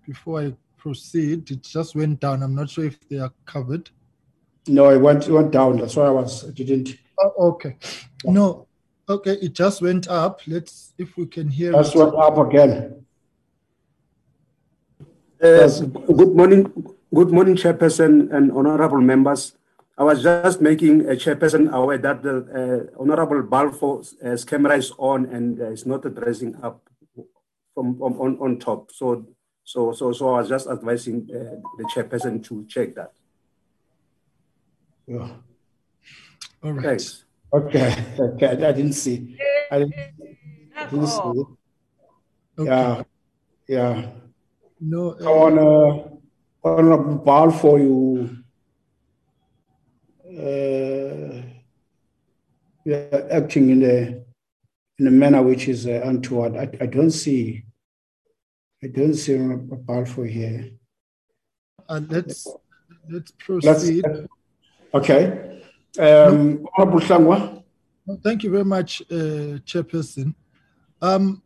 Before 0.06 0.40
I 0.40 0.54
proceed, 0.76 1.50
it 1.50 1.62
just 1.62 1.94
went 1.94 2.20
down. 2.20 2.42
I'm 2.42 2.54
not 2.54 2.70
sure 2.70 2.84
if 2.84 3.08
they 3.08 3.18
are 3.18 3.32
covered. 3.44 3.90
No, 4.66 4.90
it 4.90 4.98
went, 4.98 5.26
it 5.26 5.32
went 5.32 5.50
down. 5.50 5.78
That's 5.78 5.96
why 5.96 6.06
I 6.06 6.10
was, 6.10 6.48
I 6.48 6.50
didn't. 6.52 6.96
Oh, 7.18 7.52
okay. 7.52 7.76
No, 8.24 8.66
okay, 9.08 9.32
it 9.40 9.52
just 9.54 9.82
went 9.82 10.08
up. 10.08 10.40
Let's, 10.46 10.94
if 10.98 11.16
we 11.16 11.26
can 11.26 11.48
hear 11.48 11.72
That's 11.72 11.94
it. 11.94 11.98
went 11.98 12.14
up 12.14 12.38
again. 12.38 13.06
Uh, 15.42 15.68
good 15.68 16.34
morning, 16.34 16.94
Good 17.14 17.30
morning, 17.30 17.54
Chairperson 17.54 18.34
and 18.34 18.50
honorable 18.50 19.00
members. 19.00 19.52
I 19.96 20.02
was 20.02 20.20
just 20.24 20.60
making 20.60 21.02
a 21.02 21.14
Chairperson 21.14 21.70
aware 21.70 21.98
that 21.98 22.24
the 22.24 22.90
uh, 22.90 23.00
Honorable 23.00 23.40
Balfour's 23.44 24.16
uh, 24.20 24.36
camera 24.44 24.76
is 24.76 24.90
on 24.98 25.26
and 25.26 25.60
uh, 25.60 25.70
is 25.70 25.86
not 25.86 26.04
addressing 26.04 26.56
up 26.60 26.82
from, 27.72 27.96
from 27.98 28.20
on, 28.20 28.36
on 28.40 28.58
top. 28.58 28.90
So, 28.90 29.28
so, 29.64 29.92
so, 29.92 30.12
so 30.12 30.34
I 30.34 30.38
was 30.40 30.48
just 30.48 30.68
advising 30.68 31.28
uh, 31.30 31.56
the 31.78 31.84
Chairperson 31.84 32.44
to 32.44 32.64
check 32.66 32.94
that. 32.94 33.12
Yeah. 35.06 35.28
All 36.62 36.72
right. 36.72 36.84
Thanks. 36.84 37.24
Okay. 37.52 38.04
Okay. 38.20 38.46
I 38.46 38.72
didn't 38.72 38.92
see. 38.92 39.38
I 39.70 39.78
didn't, 39.80 39.94
I 40.76 40.84
didn't 40.86 41.06
see. 41.06 41.20
Okay. 42.58 42.70
Yeah. 42.70 43.02
Yeah. 43.66 44.10
No. 44.80 45.16
Uh, 45.20 45.24
I 45.24 45.30
wanna 45.30 46.14
Honorable 46.64 47.16
Balfour 47.16 47.78
you 47.78 48.38
uh, 50.30 51.42
you 52.84 52.94
are 52.94 53.28
acting 53.30 53.68
in 53.68 53.82
a 53.82 54.24
in 54.98 55.06
a 55.06 55.10
manner 55.10 55.42
which 55.42 55.68
is 55.68 55.86
uh, 55.86 56.00
untoward. 56.04 56.56
I, 56.56 56.70
I 56.80 56.86
don't 56.86 57.10
see 57.10 57.64
I 58.84 58.88
don't 58.88 59.14
see 59.14 59.34
Honorable 59.34 59.78
Balfour 59.78 60.26
here. 60.26 60.70
Uh, 61.88 62.02
let's 62.10 62.46
let's 63.08 63.30
proceed. 63.30 64.04
Let's, 64.06 64.28
okay. 64.92 65.62
Um, 65.98 66.66
Hlengwa. 66.76 67.62
Thank 68.22 68.42
you 68.42 68.50
very 68.50 68.64
much, 68.66 69.00
uh, 69.10 69.56
Chairperson. 69.64 70.34
Um, 71.00 71.42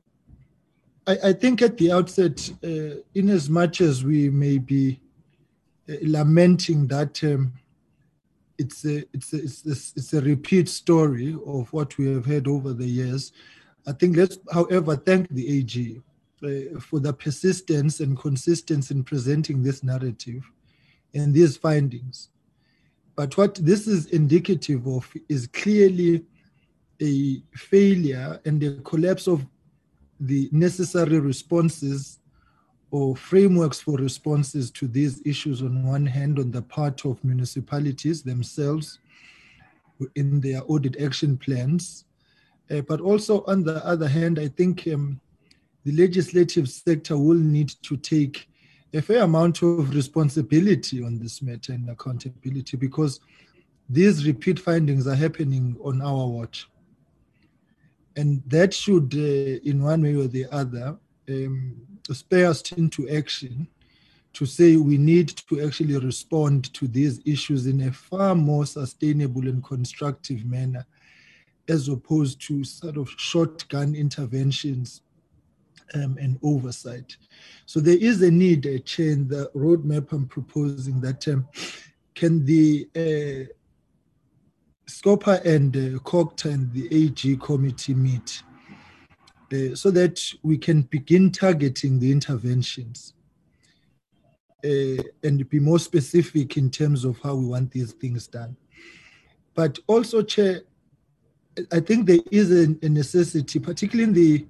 I, 1.06 1.18
I, 1.26 1.32
think 1.32 1.62
at 1.62 1.78
the 1.78 1.92
outset, 1.92 2.50
uh, 2.64 3.02
in 3.14 3.28
as 3.28 3.48
much 3.48 3.80
as 3.80 4.04
we 4.04 4.30
may 4.30 4.58
be 4.58 5.00
lamenting 6.02 6.88
that 6.88 7.22
um, 7.22 7.52
it's 8.58 8.84
a, 8.84 9.04
it's, 9.12 9.32
a, 9.32 9.36
it's, 9.36 9.66
a, 9.66 9.70
it's 9.96 10.12
a 10.12 10.20
repeat 10.22 10.68
story 10.68 11.36
of 11.46 11.72
what 11.72 11.96
we 11.98 12.12
have 12.12 12.26
heard 12.26 12.48
over 12.48 12.72
the 12.72 12.86
years. 12.86 13.32
I 13.86 13.92
think 13.92 14.16
let's, 14.16 14.38
however, 14.52 14.96
thank 14.96 15.28
the 15.28 15.58
AG 15.58 16.00
uh, 16.44 16.78
for 16.80 17.00
the 17.00 17.12
persistence 17.12 18.00
and 18.00 18.18
consistency 18.18 18.94
in 18.94 19.04
presenting 19.04 19.62
this 19.62 19.82
narrative 19.82 20.48
and 21.14 21.34
these 21.34 21.56
findings. 21.56 22.28
But 23.16 23.36
what 23.36 23.56
this 23.56 23.86
is 23.86 24.06
indicative 24.06 24.86
of 24.86 25.12
is 25.28 25.48
clearly 25.48 26.24
a 27.02 27.42
failure 27.54 28.40
and 28.44 28.62
a 28.62 28.80
collapse 28.82 29.26
of 29.26 29.44
the 30.20 30.48
necessary 30.52 31.18
responses 31.18 32.18
or 32.90 33.16
frameworks 33.16 33.80
for 33.80 33.96
responses 33.96 34.70
to 34.70 34.86
these 34.88 35.20
issues 35.26 35.62
on 35.62 35.86
one 35.86 36.06
hand 36.06 36.38
on 36.38 36.50
the 36.50 36.62
part 36.62 37.04
of 37.04 37.22
municipalities 37.22 38.22
themselves 38.22 38.98
in 40.14 40.40
their 40.40 40.62
audit 40.68 41.00
action 41.00 41.36
plans 41.36 42.04
uh, 42.70 42.80
but 42.82 43.00
also 43.00 43.44
on 43.46 43.62
the 43.62 43.84
other 43.84 44.08
hand 44.08 44.38
i 44.38 44.48
think 44.48 44.86
um, 44.88 45.20
the 45.84 45.92
legislative 45.92 46.68
sector 46.68 47.16
will 47.16 47.38
need 47.38 47.72
to 47.82 47.96
take 47.96 48.48
a 48.94 49.02
fair 49.02 49.22
amount 49.22 49.62
of 49.62 49.94
responsibility 49.94 51.02
on 51.02 51.18
this 51.18 51.42
matter 51.42 51.72
and 51.72 51.88
accountability 51.90 52.76
because 52.76 53.20
these 53.88 54.26
repeat 54.26 54.58
findings 54.58 55.06
are 55.06 55.14
happening 55.14 55.76
on 55.82 56.00
our 56.02 56.26
watch. 56.26 56.68
And 58.16 58.42
that 58.46 58.74
should, 58.74 59.14
uh, 59.14 59.68
in 59.68 59.82
one 59.82 60.02
way 60.02 60.14
or 60.14 60.26
the 60.26 60.46
other, 60.50 60.98
um, 61.28 61.76
spur 62.10 62.46
us 62.46 62.72
into 62.72 63.08
action 63.08 63.68
to 64.32 64.46
say 64.46 64.76
we 64.76 64.98
need 64.98 65.28
to 65.48 65.64
actually 65.64 65.96
respond 65.98 66.72
to 66.74 66.86
these 66.86 67.20
issues 67.24 67.66
in 67.66 67.82
a 67.82 67.92
far 67.92 68.34
more 68.34 68.66
sustainable 68.66 69.42
and 69.42 69.64
constructive 69.64 70.44
manner 70.44 70.86
as 71.68 71.88
opposed 71.88 72.40
to 72.40 72.64
sort 72.64 72.96
of 72.96 73.10
shotgun 73.16 73.94
interventions 73.94 75.02
um, 75.94 76.18
and 76.20 76.38
oversight. 76.42 77.16
So 77.66 77.80
there 77.80 77.96
is 77.98 78.22
a 78.22 78.30
need, 78.30 78.66
a 78.66 78.78
change, 78.78 79.28
the 79.28 79.50
roadmap 79.54 80.12
I'm 80.12 80.26
proposing 80.26 81.00
that 81.00 81.26
um, 81.28 81.48
can 82.14 82.44
the 82.44 82.88
uh, 82.96 83.52
SCOPA 84.88 85.44
and 85.44 85.76
uh, 85.76 85.98
COGTA 86.00 86.52
and 86.52 86.72
the 86.72 86.88
AG 86.90 87.36
committee 87.36 87.94
meet 87.94 88.42
uh, 89.52 89.74
so 89.74 89.90
that 89.90 90.20
we 90.42 90.58
can 90.58 90.82
begin 90.82 91.30
targeting 91.30 91.98
the 91.98 92.10
interventions 92.10 93.14
uh, 94.64 95.02
and 95.22 95.48
be 95.48 95.60
more 95.60 95.78
specific 95.78 96.56
in 96.56 96.70
terms 96.70 97.04
of 97.04 97.18
how 97.20 97.34
we 97.34 97.46
want 97.46 97.70
these 97.70 97.92
things 97.92 98.26
done. 98.26 98.56
But 99.54 99.78
also, 99.86 100.22
Chair, 100.22 100.62
I 101.72 101.80
think 101.80 102.06
there 102.06 102.20
is 102.30 102.50
a, 102.52 102.76
a 102.84 102.88
necessity, 102.88 103.58
particularly 103.58 104.08
in 104.08 104.14
the 104.14 104.46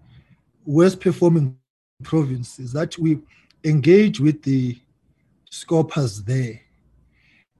worst 0.68 1.00
performing 1.00 1.56
provinces, 2.02 2.72
that 2.72 2.98
we 2.98 3.18
engage 3.64 4.20
with 4.20 4.42
the 4.42 4.78
SCOPAs 5.50 6.24
there. 6.24 6.60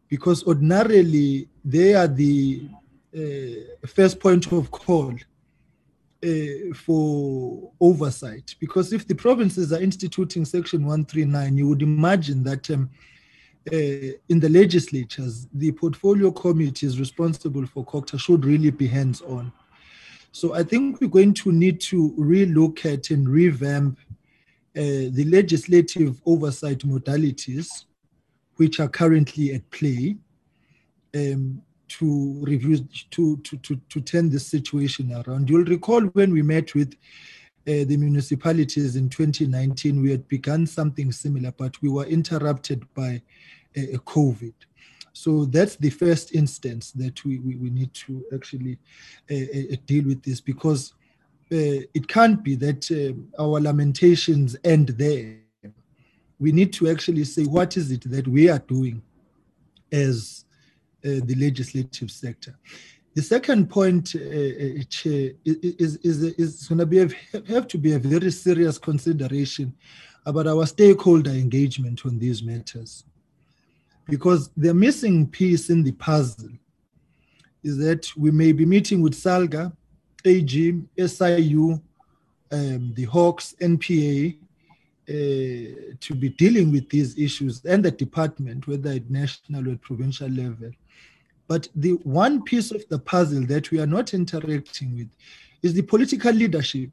Because 0.09 0.45
ordinarily, 0.47 1.49
they 1.65 1.95
are 1.95 2.07
the 2.07 2.69
uh, 3.17 3.87
first 3.87 4.21
point 4.21 4.53
of 4.53 4.71
call 4.71 5.15
uh, 6.23 6.75
for 6.75 7.73
oversight. 7.81 8.55
Because 8.61 8.93
if 8.93 9.07
the 9.07 9.15
provinces 9.15 9.73
are 9.73 9.81
instituting 9.81 10.45
Section 10.45 10.81
139, 10.81 11.57
you 11.57 11.67
would 11.67 11.83
imagine 11.83 12.43
that 12.45 12.71
um, 12.71 12.91
uh, 13.73 14.13
in 14.29 14.39
the 14.39 14.49
legislatures, 14.51 15.47
the 15.55 15.73
portfolio 15.73 16.31
committee 16.31 16.87
is 16.87 17.01
responsible 17.01 17.67
for 17.67 17.85
COGTA 17.87 18.21
should 18.21 18.45
really 18.45 18.71
be 18.71 18.87
hands 18.87 19.23
on. 19.23 19.51
So 20.33 20.55
I 20.55 20.63
think 20.63 21.01
we're 21.01 21.09
going 21.09 21.35
to 21.35 21.53
need 21.53 21.81
to 21.83 22.15
relook 22.19 22.85
at 22.85 23.11
and 23.11 23.29
revamp 23.29 23.99
uh, 24.77 25.11
the 25.11 25.25
legislative 25.29 26.21
oversight 26.27 26.81
modalities 26.81 27.85
which 28.57 28.81
are 28.81 28.89
currently 28.89 29.55
at 29.55 29.69
play 29.71 30.17
um, 31.15 31.63
to 31.89 32.39
review 32.43 32.87
to, 33.11 33.37
to, 33.39 33.57
to, 33.57 33.81
to 33.89 34.01
turn 34.01 34.29
this 34.29 34.47
situation 34.47 35.13
around. 35.13 35.49
You'll 35.49 35.65
recall 35.65 36.03
when 36.03 36.33
we 36.33 36.43
met 36.43 36.75
with 36.75 36.95
uh, 37.67 37.85
the 37.85 37.97
municipalities 37.97 38.97
in 38.97 39.09
2019, 39.09 40.03
we 40.03 40.11
had 40.11 40.27
begun 40.29 40.67
something 40.67 41.13
similar, 41.13 41.53
but 41.53 41.81
we 41.83 41.89
were 41.89 42.07
interrupted 42.07 42.83
by 42.95 43.23
uh, 43.77 43.99
COVID. 43.99 44.55
So 45.19 45.47
that's 45.47 45.75
the 45.75 45.91
first 45.91 46.33
instance 46.33 46.93
that 46.93 47.25
we, 47.25 47.41
we, 47.41 47.57
we 47.57 47.71
need 47.71 47.93
to 48.07 48.25
actually 48.33 48.79
uh, 49.29 49.35
uh, 49.35 49.77
deal 49.85 50.05
with 50.05 50.23
this 50.23 50.41
because 50.41 50.93
uh, 51.51 51.83
it 51.93 52.07
can't 52.07 52.41
be 52.41 52.55
that 52.55 52.89
uh, 52.93 53.43
our 53.43 53.59
lamentations 53.59 54.57
end 54.63 54.91
there. 54.91 55.39
We 56.39 56.53
need 56.53 56.73
to 56.75 56.89
actually 56.89 57.25
say 57.25 57.43
what 57.47 57.77
is 57.77 57.91
it 57.91 58.09
that 58.09 58.29
we 58.29 58.49
are 58.49 58.61
doing 58.61 59.03
as 59.91 60.45
the 61.03 61.35
legislative 61.35 62.13
sector. 62.13 62.57
The 63.15 63.23
second 63.23 63.71
point, 63.71 64.15
uh, 64.15 64.21
is, 64.21 65.97
is, 65.97 66.23
is 66.23 66.69
going 66.69 66.89
to 66.89 67.17
have 67.49 67.67
to 67.69 67.79
be 67.79 67.95
a 67.95 67.99
very 67.99 68.31
serious 68.31 68.79
consideration 68.79 69.75
about 70.27 70.47
our 70.47 70.65
stakeholder 70.65 71.33
engagement 71.33 72.07
on 72.07 72.21
these 72.21 72.41
matters 72.41 73.05
because 74.09 74.51
the 74.57 74.73
missing 74.73 75.27
piece 75.27 75.71
in 75.71 75.83
the 75.83 75.93
puzzle 75.93 76.51
is 77.63 77.77
that 77.79 78.09
we 78.17 78.31
may 78.31 78.53
be 78.53 78.65
meeting 78.65 79.03
with 79.03 79.15
SALGA, 79.15 79.73
AG, 80.25 80.83
SIU, 81.07 81.81
um, 82.51 82.93
the 82.95 83.05
Hawks, 83.05 83.55
NPA, 83.61 84.37
uh, 85.09 85.13
to 86.01 86.15
be 86.15 86.31
dealing 86.31 86.73
with 86.73 86.89
these 86.89 87.19
issues 87.19 87.65
and 87.65 87.85
the 87.85 87.91
department, 87.91 88.67
whether 88.67 88.91
at 88.91 89.11
national 89.11 89.71
or 89.71 89.77
provincial 89.77 90.29
level. 90.29 90.71
But 91.47 91.69
the 91.75 91.93
one 92.05 92.43
piece 92.43 92.71
of 92.71 92.87
the 92.89 92.99
puzzle 92.99 93.47
that 93.47 93.71
we 93.71 93.81
are 93.81 93.87
not 93.87 94.13
interacting 94.15 94.97
with 94.97 95.09
is 95.63 95.75
the 95.75 95.83
political 95.83 96.33
leadership. 96.33 96.91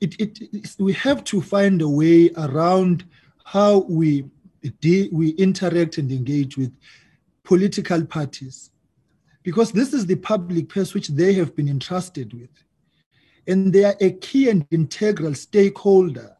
It, 0.00 0.20
it, 0.20 0.76
we 0.78 0.92
have 0.94 1.24
to 1.24 1.40
find 1.40 1.80
a 1.80 1.88
way 1.88 2.30
around 2.36 3.04
how 3.44 3.80
we 3.88 4.24
we 5.12 5.30
interact 5.30 5.98
and 5.98 6.10
engage 6.10 6.56
with 6.56 6.72
political 7.44 8.04
parties 8.04 8.70
because 9.42 9.72
this 9.72 9.92
is 9.92 10.06
the 10.06 10.16
public 10.16 10.68
purse 10.68 10.94
which 10.94 11.08
they 11.08 11.32
have 11.34 11.56
been 11.56 11.68
entrusted 11.68 12.32
with. 12.32 12.50
And 13.46 13.72
they 13.72 13.84
are 13.84 13.96
a 14.00 14.12
key 14.12 14.48
and 14.48 14.66
integral 14.70 15.34
stakeholder 15.34 16.36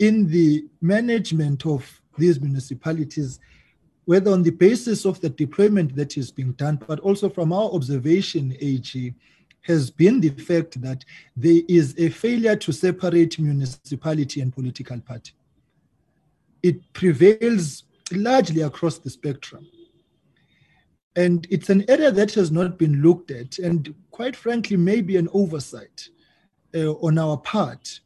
in 0.00 0.26
the 0.28 0.66
management 0.80 1.64
of 1.64 2.00
these 2.18 2.40
municipalities, 2.40 3.38
whether 4.04 4.32
on 4.32 4.42
the 4.42 4.50
basis 4.50 5.04
of 5.04 5.20
the 5.20 5.30
deployment 5.30 5.94
that 5.94 6.16
is 6.16 6.32
being 6.32 6.52
done, 6.52 6.76
but 6.88 6.98
also 7.00 7.28
from 7.28 7.52
our 7.52 7.70
observation, 7.70 8.56
AG, 8.60 9.14
has 9.62 9.90
been 9.90 10.20
the 10.20 10.30
fact 10.30 10.80
that 10.82 11.04
there 11.36 11.62
is 11.68 11.94
a 11.98 12.08
failure 12.10 12.56
to 12.56 12.72
separate 12.72 13.38
municipality 13.38 14.40
and 14.40 14.52
political 14.52 15.00
party 15.00 15.32
it 16.64 16.80
prevails 16.94 17.84
largely 18.10 18.62
across 18.62 18.96
the 18.96 19.10
spectrum. 19.10 19.68
And 21.14 21.46
it's 21.50 21.68
an 21.68 21.84
area 21.88 22.10
that 22.10 22.32
has 22.34 22.50
not 22.50 22.78
been 22.78 23.02
looked 23.02 23.30
at, 23.30 23.58
and 23.58 23.94
quite 24.10 24.34
frankly, 24.34 24.78
maybe 24.78 25.18
an 25.18 25.28
oversight 25.34 26.08
uh, 26.74 26.92
on 27.06 27.18
our 27.18 27.36
part, 27.36 28.00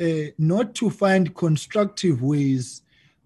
uh, 0.00 0.32
not 0.38 0.74
to 0.76 0.88
find 0.88 1.36
constructive 1.36 2.22
ways 2.22 2.82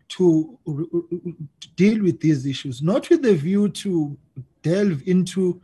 to, 0.09 0.59
to, 0.66 1.36
deal 1.76 2.02
with 2.02 2.20
these 2.20 2.44
issues, 2.44 2.82
not 2.82 3.09
with 3.10 3.24
a 3.26 3.34
view 3.34 3.68
to 3.68 4.18
delve 4.62 5.02
into 5.06 5.60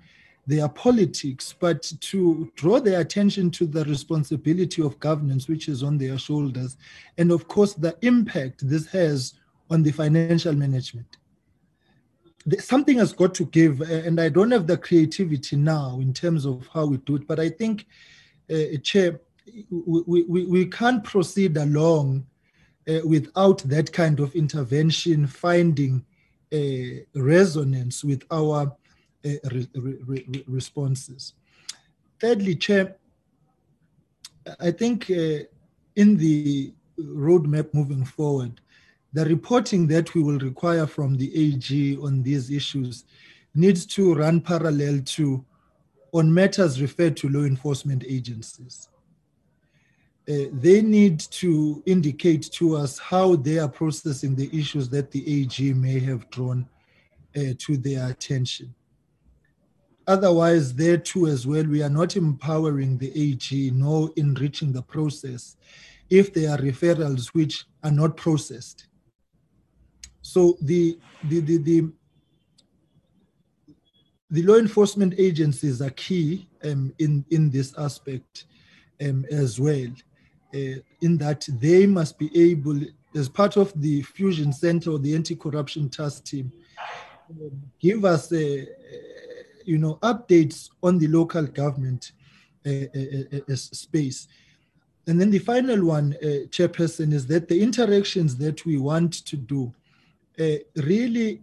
their 0.50 0.68
politics, 0.68 1.54
but 1.58 1.80
to 2.00 2.50
draw 2.56 2.80
their 2.80 3.00
attention 3.00 3.50
to 3.52 3.64
the 3.66 3.84
responsibility 3.84 4.82
of 4.82 4.98
governance, 4.98 5.48
which 5.48 5.68
is 5.68 5.82
on 5.82 5.96
their 5.96 6.18
shoulders, 6.18 6.76
and 7.18 7.30
of 7.30 7.46
course, 7.54 7.72
the 7.74 7.96
impact 8.02 8.68
this 8.68 8.86
has 8.88 9.34
on 9.70 9.82
the 9.82 9.92
financial 9.92 10.52
management. 10.52 11.06
Something 12.58 12.98
has 12.98 13.12
got 13.12 13.32
to 13.34 13.44
give, 13.46 13.80
and 13.80 14.20
I 14.20 14.28
don't 14.28 14.50
have 14.50 14.66
the 14.66 14.76
creativity 14.76 15.56
now 15.56 16.00
in 16.00 16.12
terms 16.12 16.44
of 16.44 16.68
how 16.74 16.86
we 16.86 16.96
do 16.98 17.16
it, 17.16 17.26
but 17.26 17.38
I 17.38 17.48
think, 17.48 17.86
uh, 18.50 18.76
Chair, 18.82 19.20
we, 19.70 20.22
we, 20.24 20.46
we 20.46 20.66
can't 20.66 21.04
proceed 21.04 21.56
along 21.56 22.26
uh, 22.88 23.00
without 23.04 23.58
that 23.74 23.92
kind 23.92 24.20
of 24.20 24.34
intervention 24.34 25.26
finding 25.26 26.04
resonance 27.14 28.02
with 28.02 28.24
our 28.30 28.76
re 29.24 29.68
re 29.74 30.44
responses. 30.46 31.34
Thirdly, 32.20 32.54
Chair, 32.56 32.96
I 34.58 34.70
think 34.70 35.10
uh, 35.10 35.44
in 35.96 36.16
the 36.16 36.72
roadmap 36.98 37.72
moving 37.72 38.04
forward, 38.04 38.60
the 39.12 39.24
reporting 39.24 39.86
that 39.88 40.14
we 40.14 40.22
will 40.22 40.38
require 40.38 40.86
from 40.86 41.16
the 41.16 41.30
AG 41.34 41.98
on 41.98 42.22
these 42.22 42.50
issues 42.50 43.04
needs 43.54 43.84
to 43.84 44.14
run 44.14 44.40
parallel 44.40 45.00
to 45.04 45.44
on 46.12 46.32
matters 46.32 46.80
referred 46.80 47.16
to 47.16 47.28
law 47.28 47.44
enforcement 47.44 48.04
agencies. 48.06 48.88
Uh, 50.28 50.46
they 50.52 50.82
need 50.82 51.18
to 51.18 51.82
indicate 51.86 52.50
to 52.52 52.76
us 52.76 52.98
how 52.98 53.36
they 53.36 53.58
are 53.58 53.68
processing 53.68 54.34
the 54.34 54.50
issues 54.56 54.88
that 54.88 55.10
the 55.10 55.42
AG 55.42 55.72
may 55.72 55.98
have 55.98 56.28
drawn 56.30 56.68
uh, 57.36 57.40
to 57.58 57.76
their 57.76 58.08
attention. 58.10 58.74
Otherwise, 60.06 60.74
there 60.74 60.96
too, 60.96 61.26
as 61.26 61.46
well, 61.46 61.64
we 61.64 61.82
are 61.82 61.90
not 61.90 62.16
empowering 62.16 62.98
the 62.98 63.12
AG 63.14 63.70
nor 63.72 64.10
enriching 64.16 64.72
the 64.72 64.82
process 64.82 65.56
if 66.08 66.32
there 66.34 66.50
are 66.50 66.58
referrals 66.58 67.28
which 67.28 67.66
are 67.84 67.90
not 67.90 68.16
processed. 68.16 68.88
So 70.22 70.56
the, 70.60 70.98
the, 71.24 71.40
the, 71.40 71.58
the, 71.58 71.92
the 74.30 74.42
law 74.42 74.56
enforcement 74.56 75.14
agencies 75.18 75.80
are 75.80 75.90
key 75.90 76.48
um, 76.64 76.92
in, 76.98 77.24
in 77.30 77.50
this 77.50 77.74
aspect 77.78 78.46
um, 79.00 79.24
as 79.30 79.60
well. 79.60 79.88
in 80.52 81.16
that 81.18 81.46
they 81.60 81.86
must 81.86 82.18
be 82.18 82.30
able, 82.50 82.80
as 83.14 83.28
part 83.28 83.56
of 83.56 83.72
the 83.80 84.02
Fusion 84.02 84.52
Center 84.52 84.90
or 84.92 84.98
the 84.98 85.14
Anti-Corruption 85.14 85.88
Task 85.88 86.24
Team, 86.24 86.52
give 87.78 88.04
us, 88.04 88.32
you 89.64 89.78
know, 89.78 89.96
updates 90.02 90.70
on 90.82 90.98
the 90.98 91.06
local 91.08 91.44
government 91.46 92.12
space. 93.54 94.28
And 95.06 95.20
then 95.20 95.30
the 95.30 95.38
final 95.38 95.84
one, 95.86 96.14
uh, 96.22 96.46
Chairperson, 96.50 97.12
is 97.12 97.26
that 97.28 97.48
the 97.48 97.60
interactions 97.60 98.36
that 98.36 98.64
we 98.64 98.76
want 98.76 99.24
to 99.26 99.36
do 99.36 99.72
uh, 100.38 100.56
really, 100.76 101.40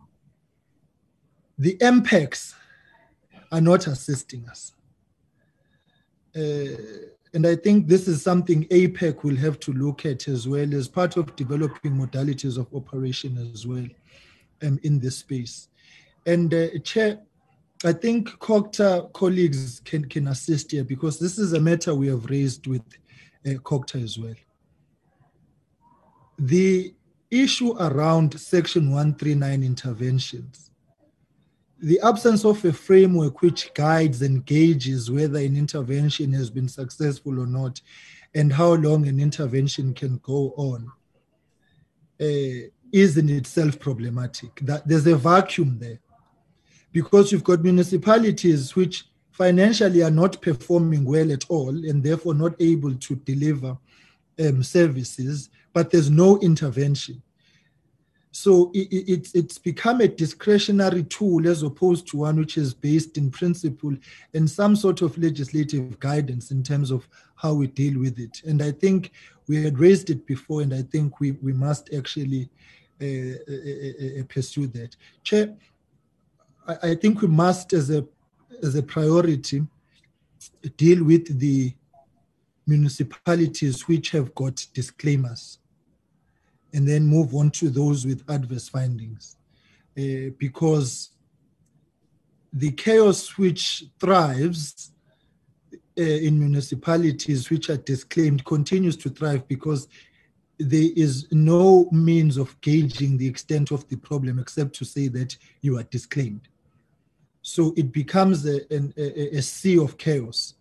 the 1.57 1.77
MPACs 1.77 2.53
are 3.51 3.61
not 3.61 3.87
assisting 3.87 4.47
us. 4.49 4.73
Uh, 6.35 7.11
and 7.33 7.45
I 7.45 7.55
think 7.55 7.87
this 7.87 8.07
is 8.07 8.21
something 8.21 8.65
APAC 8.65 9.23
will 9.23 9.35
have 9.35 9.59
to 9.61 9.73
look 9.73 10.05
at 10.05 10.27
as 10.27 10.47
well 10.47 10.73
as 10.73 10.87
part 10.87 11.17
of 11.17 11.35
developing 11.35 11.91
modalities 11.91 12.57
of 12.57 12.73
operation 12.73 13.37
as 13.53 13.67
well 13.67 13.85
um, 14.63 14.79
in 14.83 14.99
this 14.99 15.17
space. 15.17 15.67
And 16.25 16.53
uh, 16.53 16.79
Chair, 16.83 17.19
I 17.85 17.93
think 17.93 18.29
COGTA 18.39 19.13
colleagues 19.13 19.79
can, 19.81 20.05
can 20.05 20.27
assist 20.29 20.71
here 20.71 20.83
because 20.83 21.19
this 21.19 21.37
is 21.37 21.53
a 21.53 21.59
matter 21.59 21.93
we 21.93 22.07
have 22.07 22.25
raised 22.25 22.65
with 22.65 22.81
uh, 23.45 23.51
COGTA 23.51 24.03
as 24.03 24.17
well. 24.17 24.33
The 26.39 26.93
issue 27.29 27.77
around 27.79 28.39
Section 28.39 28.89
139 28.89 29.63
interventions, 29.63 30.71
the 31.79 31.99
absence 32.03 32.45
of 32.45 32.63
a 32.65 32.73
framework 32.73 33.41
which 33.41 33.71
guides 33.75 34.23
and 34.23 34.43
gauges 34.43 35.11
whether 35.11 35.37
an 35.37 35.55
intervention 35.55 36.33
has 36.33 36.49
been 36.49 36.67
successful 36.67 37.39
or 37.39 37.45
not 37.45 37.79
and 38.33 38.51
how 38.51 38.73
long 38.73 39.07
an 39.07 39.19
intervention 39.19 39.93
can 39.93 40.17
go 40.23 40.53
on 40.57 40.91
uh, 42.19 42.67
is 42.91 43.17
in 43.17 43.29
itself 43.29 43.79
problematic. 43.79 44.59
That 44.61 44.87
there's 44.87 45.05
a 45.05 45.15
vacuum 45.15 45.77
there 45.77 45.99
because 46.97 47.31
you've 47.31 47.43
got 47.43 47.61
municipalities 47.61 48.75
which 48.75 49.05
financially 49.29 50.01
are 50.01 50.09
not 50.09 50.41
performing 50.41 51.05
well 51.05 51.31
at 51.31 51.45
all 51.47 51.69
and 51.69 52.01
therefore 52.01 52.33
not 52.33 52.59
able 52.59 52.95
to 52.95 53.15
deliver 53.17 53.77
um, 54.39 54.63
services, 54.63 55.51
but 55.73 55.91
there's 55.91 56.09
no 56.09 56.39
intervention. 56.39 57.21
So 58.31 58.71
it, 58.73 58.87
it, 58.91 59.29
it's 59.35 59.59
become 59.59 60.01
a 60.01 60.07
discretionary 60.07 61.03
tool 61.03 61.47
as 61.47 61.61
opposed 61.61 62.07
to 62.07 62.17
one 62.17 62.37
which 62.37 62.57
is 62.57 62.73
based 62.73 63.15
in 63.19 63.29
principle 63.29 63.95
and 64.33 64.49
some 64.49 64.75
sort 64.75 65.03
of 65.03 65.15
legislative 65.19 65.99
guidance 65.99 66.49
in 66.49 66.63
terms 66.63 66.89
of 66.89 67.07
how 67.35 67.53
we 67.53 67.67
deal 67.67 67.99
with 67.99 68.17
it. 68.17 68.41
And 68.43 68.59
I 68.63 68.71
think 68.71 69.11
we 69.47 69.63
had 69.63 69.77
raised 69.77 70.09
it 70.09 70.25
before, 70.25 70.63
and 70.63 70.73
I 70.73 70.81
think 70.81 71.19
we, 71.19 71.33
we 71.43 71.53
must 71.53 71.93
actually 71.93 72.49
uh, 72.99 73.05
uh, 73.05 74.19
uh, 74.19 74.23
pursue 74.27 74.65
that. 74.65 74.95
Chair, 75.23 75.55
I, 76.67 76.89
I 76.89 76.95
think 76.95 77.21
we 77.21 77.27
must, 77.27 77.73
as 77.73 77.89
a 77.89 78.05
as 78.63 78.75
a 78.75 78.83
priority, 78.83 79.61
deal 80.77 81.03
with 81.03 81.39
the 81.39 81.73
municipalities 82.65 83.87
which 83.87 84.11
have 84.11 84.33
got 84.35 84.65
disclaimers 84.73 85.59
and 86.73 86.87
then 86.87 87.05
move 87.05 87.33
on 87.33 87.49
to 87.51 87.69
those 87.69 88.05
with 88.05 88.23
adverse 88.29 88.67
findings. 88.67 89.37
Uh, 89.97 90.29
because 90.37 91.11
the 92.53 92.71
chaos 92.71 93.37
which 93.37 93.85
thrives 93.99 94.91
uh, 95.97 96.03
in 96.03 96.39
municipalities 96.39 97.49
which 97.49 97.69
are 97.69 97.77
disclaimed 97.77 98.43
continues 98.45 98.95
to 98.97 99.09
thrive 99.09 99.47
because 99.47 99.87
there 100.59 100.89
is 100.95 101.27
no 101.31 101.87
means 101.91 102.37
of 102.37 102.59
gauging 102.61 103.17
the 103.17 103.27
extent 103.27 103.71
of 103.71 103.87
the 103.89 103.95
problem 103.95 104.39
except 104.39 104.75
to 104.75 104.85
say 104.85 105.07
that 105.07 105.35
you 105.61 105.77
are 105.77 105.83
disclaimed. 105.83 106.47
So 107.47 107.73
it 107.77 107.93
becomes 107.93 108.45
a, 108.45 108.59
a, 108.69 109.37
a 109.37 109.41
sea 109.41 109.79
of 109.79 109.97
chaos. 109.97 110.55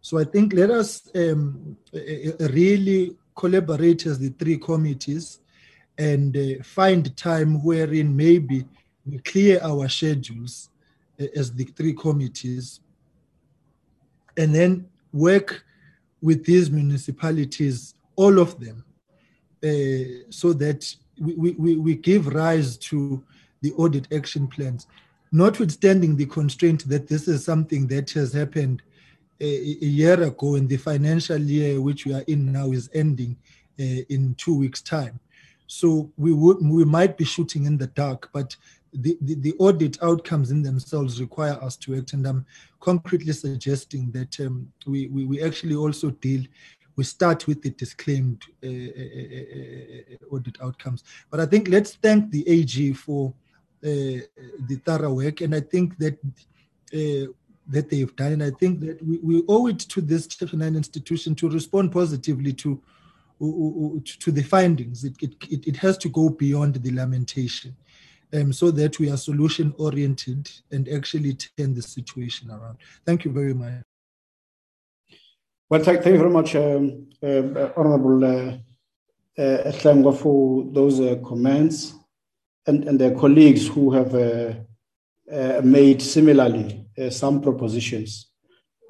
So 0.00 0.18
I 0.18 0.24
think 0.24 0.52
let 0.52 0.72
us 0.72 1.08
um, 1.14 1.76
really 2.40 3.16
collaborate 3.36 4.06
as 4.06 4.18
the 4.18 4.30
three 4.30 4.58
committees 4.58 5.38
and 5.96 6.36
uh, 6.36 6.64
find 6.64 7.16
time 7.16 7.62
wherein 7.62 8.16
maybe 8.16 8.64
we 9.06 9.18
clear 9.20 9.60
our 9.62 9.88
schedules 9.88 10.70
uh, 11.20 11.26
as 11.36 11.52
the 11.52 11.64
three 11.76 11.92
committees 11.92 12.80
and 14.36 14.52
then 14.52 14.88
work 15.12 15.64
with 16.20 16.44
these 16.44 16.72
municipalities, 16.72 17.94
all 18.16 18.40
of 18.40 18.58
them, 18.58 18.84
uh, 19.62 20.26
so 20.30 20.52
that 20.54 20.92
we, 21.20 21.52
we, 21.52 21.76
we 21.76 21.94
give 21.94 22.26
rise 22.34 22.76
to 22.78 23.22
the 23.60 23.72
audit 23.74 24.12
action 24.12 24.48
plans 24.48 24.88
notwithstanding 25.32 26.14
the 26.14 26.26
constraint 26.26 26.86
that 26.88 27.08
this 27.08 27.26
is 27.26 27.44
something 27.44 27.86
that 27.88 28.10
has 28.10 28.32
happened 28.34 28.82
a, 29.40 29.44
a 29.44 29.86
year 29.86 30.22
ago 30.22 30.54
and 30.54 30.68
the 30.68 30.76
financial 30.76 31.38
year 31.38 31.80
which 31.80 32.04
we 32.04 32.12
are 32.12 32.24
in 32.28 32.52
now 32.52 32.70
is 32.70 32.90
ending 32.92 33.36
uh, 33.80 34.04
in 34.10 34.34
two 34.36 34.56
weeks 34.56 34.82
time. 34.82 35.18
So 35.66 36.12
we 36.18 36.34
would 36.34 36.58
we 36.60 36.84
might 36.84 37.16
be 37.16 37.24
shooting 37.24 37.64
in 37.64 37.78
the 37.78 37.86
dark 37.88 38.28
but 38.32 38.54
the, 38.94 39.16
the, 39.22 39.36
the, 39.36 39.54
audit 39.58 39.96
outcomes 40.02 40.50
in 40.50 40.62
themselves 40.62 41.18
require 41.18 41.54
us 41.62 41.78
to 41.78 41.96
act. 41.96 42.12
And 42.12 42.26
i'm 42.26 42.44
concretely 42.80 43.32
suggesting 43.32 44.10
that 44.10 44.38
um, 44.40 44.70
we, 44.86 45.06
we, 45.06 45.24
we 45.24 45.42
actually 45.42 45.74
also 45.74 46.10
deal 46.10 46.44
we 46.96 47.04
start 47.04 47.46
with 47.46 47.62
the 47.62 47.70
disclaimed 47.70 48.42
uh, 48.62 48.68
uh, 48.68 48.70
uh, 48.70 50.34
audit 50.34 50.58
outcomes. 50.60 51.04
But 51.30 51.40
i 51.40 51.46
think 51.46 51.68
let's 51.68 51.94
thank 51.94 52.30
the 52.30 52.46
ag 52.46 52.94
for 52.94 53.32
the 53.82 54.80
thorough 54.84 55.14
work, 55.14 55.40
and 55.40 55.54
I 55.54 55.60
think 55.60 55.98
that 55.98 56.18
uh, 56.94 57.32
that 57.68 57.90
they've 57.90 58.14
done, 58.16 58.32
and 58.32 58.42
I 58.42 58.50
think 58.50 58.80
that 58.80 59.02
we, 59.02 59.18
we 59.18 59.44
owe 59.48 59.66
it 59.66 59.78
to 59.78 60.00
this 60.00 60.26
Chapter 60.26 60.56
Nine 60.56 60.76
institution 60.76 61.34
to 61.36 61.48
respond 61.48 61.92
positively 61.92 62.52
to 62.54 62.80
to 63.40 64.30
the 64.30 64.42
findings. 64.42 65.02
It, 65.04 65.16
it, 65.20 65.66
it 65.66 65.76
has 65.76 65.98
to 65.98 66.08
go 66.08 66.28
beyond 66.28 66.76
the 66.76 66.92
lamentation. 66.92 67.74
Um, 68.34 68.50
so 68.50 68.70
that 68.70 68.98
we 68.98 69.10
are 69.10 69.16
solution 69.18 69.74
oriented 69.76 70.50
and 70.70 70.88
actually 70.88 71.34
turn 71.34 71.74
the 71.74 71.82
situation 71.82 72.50
around. 72.50 72.78
Thank 73.04 73.26
you 73.26 73.30
very 73.30 73.52
much. 73.52 73.82
Well, 75.68 75.82
thank, 75.82 76.02
thank 76.02 76.14
you 76.14 76.18
very 76.18 76.30
much, 76.30 76.54
um, 76.56 77.08
uh, 77.22 77.68
Honorable 77.76 78.24
uh, 78.24 79.42
uh, 79.42 80.12
for 80.12 80.64
those 80.72 81.00
uh, 81.00 81.16
comments 81.16 81.94
and, 82.66 82.84
and 82.84 83.00
their 83.00 83.14
colleagues 83.14 83.66
who 83.66 83.92
have 83.92 84.14
uh, 84.14 84.54
uh, 85.32 85.60
made 85.64 86.00
similarly 86.02 86.86
uh, 86.98 87.10
some 87.10 87.40
propositions, 87.40 88.30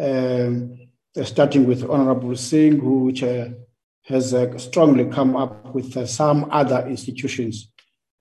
um, 0.00 0.76
starting 1.22 1.66
with 1.66 1.88
Honorable 1.88 2.36
Singh, 2.36 2.78
who 2.80 3.04
which, 3.04 3.24
has 4.06 4.34
strongly 4.56 5.04
come 5.04 5.36
up 5.36 5.72
with 5.72 6.08
some 6.08 6.48
other 6.50 6.84
institutions 6.88 7.70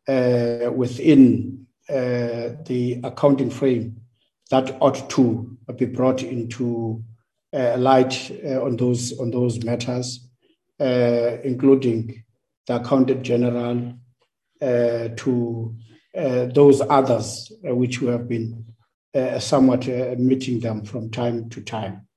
within 0.08 1.66
the 1.88 3.02
accounting 3.04 3.50
frame 3.50 4.00
that 4.52 4.78
ought 4.80 5.10
to 5.10 5.58
be 5.78 5.86
brought 5.86 6.22
into 6.22 7.04
uh, 7.54 7.76
light 7.78 8.32
uh, 8.46 8.62
on 8.64 8.78
those 8.78 9.18
on 9.20 9.32
those 9.32 9.64
matters, 9.64 10.30
uh, 10.80 11.38
including 11.44 12.24
the 12.68 12.76
accountant 12.76 13.24
general, 13.24 13.94
to 14.62 15.76
uh, 16.18 16.46
those 16.48 16.82
others 16.82 17.52
uh, 17.68 17.74
which 17.74 18.02
we 18.02 18.08
have 18.08 18.28
been 18.28 18.66
somewhat 19.40 19.88
meeting 20.18 20.60
them 20.62 20.86
from 20.86 21.10
time 21.10 21.50
to 21.50 21.62
time. 21.62 22.08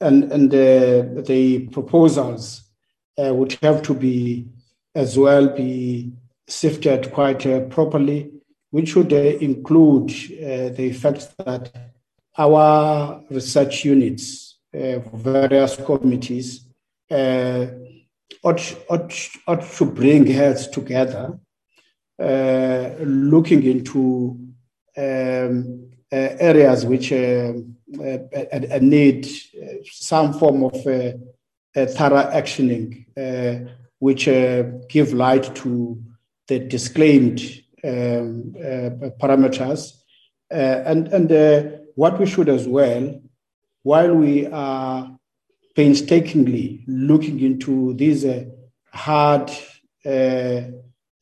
And, 0.00 0.32
and 0.32 0.50
the 0.50 1.68
proposals 1.70 2.62
would 3.16 3.52
have 3.62 3.82
to 3.82 3.94
be 3.94 4.48
as 4.96 5.16
well 5.16 5.48
be 5.48 6.12
sifted 6.48 7.12
quite 7.12 7.70
properly, 7.70 8.32
which 8.70 8.96
would 8.96 9.12
include 9.12 10.08
the 10.08 10.92
fact 10.92 11.36
that 11.38 11.72
our 12.36 13.22
research 13.30 13.84
units, 13.84 14.58
uh, 14.74 14.98
various 15.12 15.76
committees, 15.76 16.66
uh, 17.10 17.66
ought, 18.42 18.76
ought, 18.88 19.28
ought 19.46 19.62
to 19.62 19.84
bring 19.84 20.26
heads 20.26 20.68
together 20.68 21.32
uh, 21.32 21.47
looking 22.18 23.62
into 23.62 24.38
um, 24.96 25.90
uh, 26.10 26.16
areas 26.40 26.84
which 26.86 27.12
uh, 27.12 27.52
need 28.80 29.28
some 29.84 30.32
form 30.32 30.64
of 30.64 30.82
thorough 30.82 32.30
actioning, 32.32 33.04
which 33.98 34.24
give 34.88 35.12
light 35.12 35.54
to 35.56 36.02
the 36.48 36.58
disclaimed 36.60 37.40
um, 37.84 38.52
parameters. 39.20 39.92
and 40.50 41.08
and 41.08 41.30
what 41.94 42.18
we 42.20 42.26
should 42.26 42.48
as 42.48 42.66
well, 42.66 43.20
while 43.82 44.14
we 44.14 44.46
are 44.46 45.18
painstakingly 45.74 46.84
looking 46.86 47.40
into 47.40 47.94
these 47.94 48.24
uh, 48.24 48.44
hard, 48.92 49.50
uh, 50.04 50.60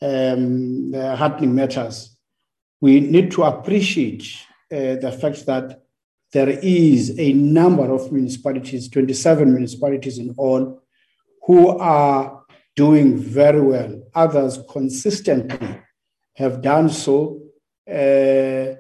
um, 0.03 0.95
uh, 0.95 1.17
hardening 1.17 1.55
matters, 1.55 2.17
we 2.81 3.01
need 3.01 3.31
to 3.33 3.45
appreciate 3.45 4.25
uh, 4.73 4.97
the 4.97 5.17
fact 5.21 5.47
that 5.47 5.83
there 6.33 6.49
is 6.49 7.19
a 7.19 7.33
number 7.33 7.91
of 7.93 8.13
municipalities, 8.13 8.89
27 8.91 9.53
municipalities 9.53 10.19
in 10.19 10.35
all, 10.37 10.83
who 11.43 11.79
are 11.79 12.45
doing 12.75 13.17
very 13.17 13.61
well. 13.61 14.03
Others 14.15 14.59
consistently 14.71 15.81
have 16.35 16.61
done 16.61 16.91
so, 16.91 17.41
uh, 17.89 17.93
uh, 17.93 18.75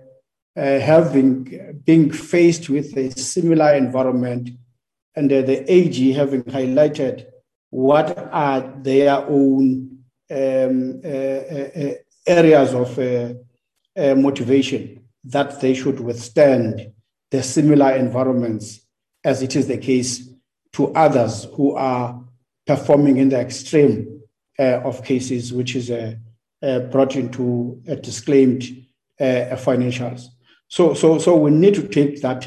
having 0.57 1.81
being 1.85 2.11
faced 2.11 2.69
with 2.69 2.97
a 2.97 3.11
similar 3.13 3.75
environment, 3.75 4.51
and 5.15 5.33
uh, 5.33 5.43
the 5.43 5.71
AG 5.73 6.13
having 6.13 6.43
highlighted 6.45 7.27
what 7.71 8.17
are 8.33 8.75
their 8.83 9.25
own 9.29 9.96
um, 10.31 11.01
uh, 11.05 11.09
uh, 11.09 11.71
uh, 11.77 11.95
areas 12.27 12.75
of 12.75 12.99
motivation 14.19 15.01
that 15.25 15.61
they 15.61 15.75
should 15.75 16.01
withstand 16.01 16.93
the 17.31 17.43
similar 17.43 17.93
environments 17.93 18.81
as 19.25 19.43
it 19.43 19.57
is 19.57 19.67
the 19.67 19.79
case 19.79 20.29
to 20.73 20.93
others 20.95 21.45
who 21.55 21.75
are 21.75 22.23
performing 22.67 23.17
in 23.17 23.29
the 23.29 23.39
extreme 23.39 24.21
uh, 24.59 24.81
of 24.85 25.05
cases, 25.05 25.53
which 25.53 25.77
is 25.77 25.91
uh, 25.91 26.15
uh, 26.63 26.81
brought 26.81 27.17
into 27.17 27.81
a 27.87 27.97
disclaimed 27.97 28.63
financials. 29.19 30.27
So, 30.69 30.95
so, 30.95 31.19
so 31.19 31.37
we 31.37 31.51
need 31.51 31.75
to 31.75 31.89
take 31.89 32.21
that 32.23 32.45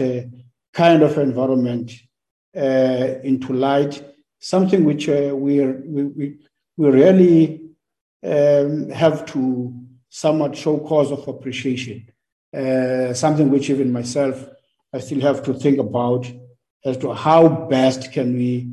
kind 0.74 1.04
of 1.04 1.18
environment 1.18 1.92
into 2.54 3.54
light, 3.54 4.04
something 4.40 4.84
which 4.84 5.08
we, 5.08 5.66
we, 5.66 6.38
we 6.78 6.90
really 6.90 7.69
um, 8.24 8.90
have 8.90 9.26
to 9.28 9.74
somewhat 10.10 10.58
show 10.58 10.80
cause 10.80 11.12
of 11.12 11.28
appreciation. 11.28 12.08
Uh, 12.56 13.14
something 13.14 13.50
which 13.52 13.70
even 13.70 13.92
myself 13.92 14.50
I 14.94 15.00
still 15.00 15.22
have 15.22 15.44
to 15.44 15.54
think 15.54 15.78
about 15.78 16.32
as 16.84 16.98
to 16.98 17.14
how 17.14 17.48
best 17.68 18.12
can 18.12 18.34
we 18.34 18.72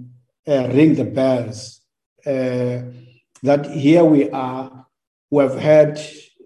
uh, 0.49 0.69
ring 0.69 0.95
the 0.95 1.05
bells. 1.05 1.81
Uh, 2.25 2.83
that 3.43 3.67
here 3.71 4.05
we 4.05 4.31
are, 4.31 4.87
we 5.31 5.43
have 5.43 5.59
had 5.59 5.99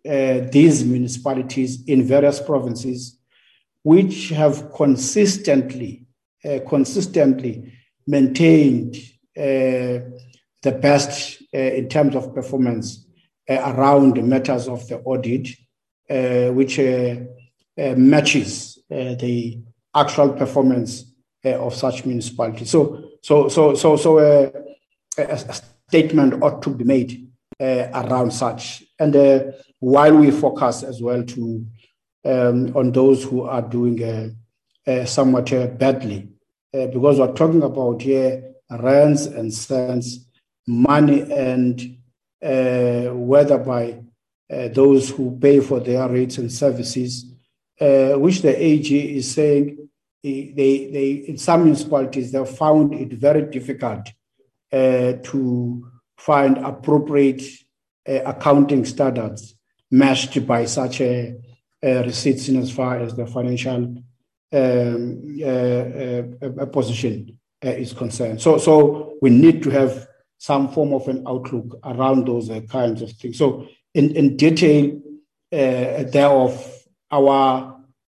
uh, 0.08 0.48
these 0.50 0.84
municipalities 0.84 1.84
in 1.86 2.04
various 2.04 2.40
provinces 2.40 3.18
which 3.82 4.30
have 4.30 4.72
consistently, 4.74 6.04
uh, 6.44 6.58
consistently 6.68 7.72
maintained 8.06 8.96
uh, 9.38 10.00
the 10.62 10.72
best 10.72 11.42
uh, 11.54 11.58
in 11.58 11.88
terms 11.88 12.14
of 12.14 12.34
performance 12.34 13.06
around 13.48 14.22
matters 14.28 14.68
of 14.68 14.86
the 14.88 14.98
audit, 14.98 15.48
which 16.54 16.78
matches 17.96 18.78
the 18.88 19.58
actual 19.94 20.32
performance 20.34 21.12
of 21.44 21.74
such 21.74 22.06
municipalities. 22.06 22.70
So 22.70 23.10
so, 23.22 23.48
so, 23.48 23.74
so, 23.74 23.96
so 23.96 24.18
uh, 24.18 24.50
a, 25.18 25.22
a 25.22 25.54
statement 25.88 26.42
ought 26.42 26.62
to 26.62 26.70
be 26.70 26.84
made 26.84 27.28
uh, 27.60 27.88
around 27.92 28.32
such. 28.32 28.82
And 28.98 29.14
uh, 29.14 29.44
while 29.78 30.16
we 30.16 30.30
focus 30.30 30.82
as 30.82 31.02
well 31.02 31.22
to 31.22 31.66
um, 32.24 32.76
on 32.76 32.92
those 32.92 33.24
who 33.24 33.42
are 33.42 33.62
doing 33.62 34.02
uh, 34.02 34.90
uh, 34.90 35.04
somewhat 35.04 35.52
uh, 35.52 35.66
badly, 35.66 36.28
because 36.72 37.18
we're 37.18 37.32
talking 37.32 37.62
about 37.62 38.02
here 38.02 38.52
rands 38.70 39.26
and 39.26 39.52
cents, 39.52 40.26
money 40.66 41.22
and 41.32 41.96
whether 42.40 43.58
by 43.58 44.00
those 44.48 45.10
who 45.10 45.38
pay 45.38 45.60
for 45.60 45.80
their 45.80 46.08
rates 46.08 46.38
and 46.38 46.52
services, 46.52 47.26
which 47.78 48.42
the 48.42 48.54
AG 48.56 49.16
is 49.16 49.30
saying 49.32 49.80
they, 50.22 50.52
they, 50.92 51.10
in 51.28 51.38
some 51.38 51.64
municipalities, 51.64 52.32
they 52.32 52.38
have 52.38 52.56
found 52.56 52.94
it 52.94 53.12
very 53.14 53.42
difficult 53.42 54.08
uh, 54.72 55.14
to 55.22 55.90
find 56.16 56.58
appropriate 56.58 57.42
uh, 58.08 58.20
accounting 58.26 58.84
standards 58.84 59.54
matched 59.90 60.46
by 60.46 60.64
such 60.66 61.00
a, 61.00 61.34
a 61.82 62.02
receipts 62.02 62.48
in 62.48 62.56
as 62.56 62.70
far 62.70 62.98
as 62.98 63.14
the 63.14 63.26
financial 63.26 63.96
um, 64.52 65.38
uh, 65.42 65.46
uh 65.46 66.66
position 66.66 67.38
uh, 67.64 67.68
is 67.68 67.92
concerned. 67.92 68.40
So, 68.40 68.58
so 68.58 69.14
we 69.22 69.30
need 69.30 69.62
to 69.62 69.70
have 69.70 70.08
some 70.40 70.72
form 70.72 70.94
of 70.94 71.06
an 71.06 71.22
outlook 71.28 71.78
around 71.84 72.26
those 72.26 72.48
uh, 72.48 72.62
kinds 72.62 73.02
of 73.02 73.12
things. 73.12 73.36
So, 73.36 73.68
in, 73.92 74.16
in 74.16 74.36
detail, 74.38 74.98
thereof, 75.50 76.82
our 77.10 77.76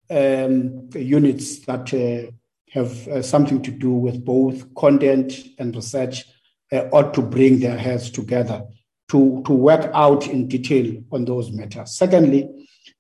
um, 0.08 0.88
units 0.94 1.60
that 1.60 1.92
uh, 1.92 2.30
have 2.70 3.08
uh, 3.08 3.22
something 3.22 3.60
to 3.62 3.72
do 3.72 3.90
with 3.90 4.24
both 4.24 4.72
content 4.74 5.34
and 5.58 5.74
research 5.74 6.24
uh, 6.70 6.84
ought 6.92 7.12
to 7.14 7.22
bring 7.22 7.58
their 7.58 7.76
heads 7.76 8.10
together 8.10 8.62
to, 9.10 9.42
to 9.46 9.52
work 9.52 9.90
out 9.92 10.28
in 10.28 10.46
detail 10.46 11.02
on 11.10 11.24
those 11.24 11.50
matters. 11.50 11.96
Secondly, 11.96 12.48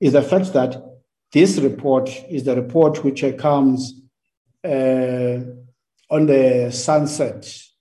is 0.00 0.14
the 0.14 0.22
fact 0.22 0.52
that 0.52 0.82
this 1.32 1.58
report 1.58 2.10
is 2.28 2.44
the 2.44 2.56
report 2.56 3.04
which 3.04 3.24
comes 3.38 4.02
uh, 4.64 5.38
on 6.10 6.26
the 6.26 6.70
sunset 6.72 7.46
uh, 7.46 7.48
uh, 7.48 7.71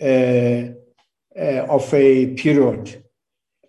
of 0.00 1.94
a 1.94 2.34
period 2.34 3.04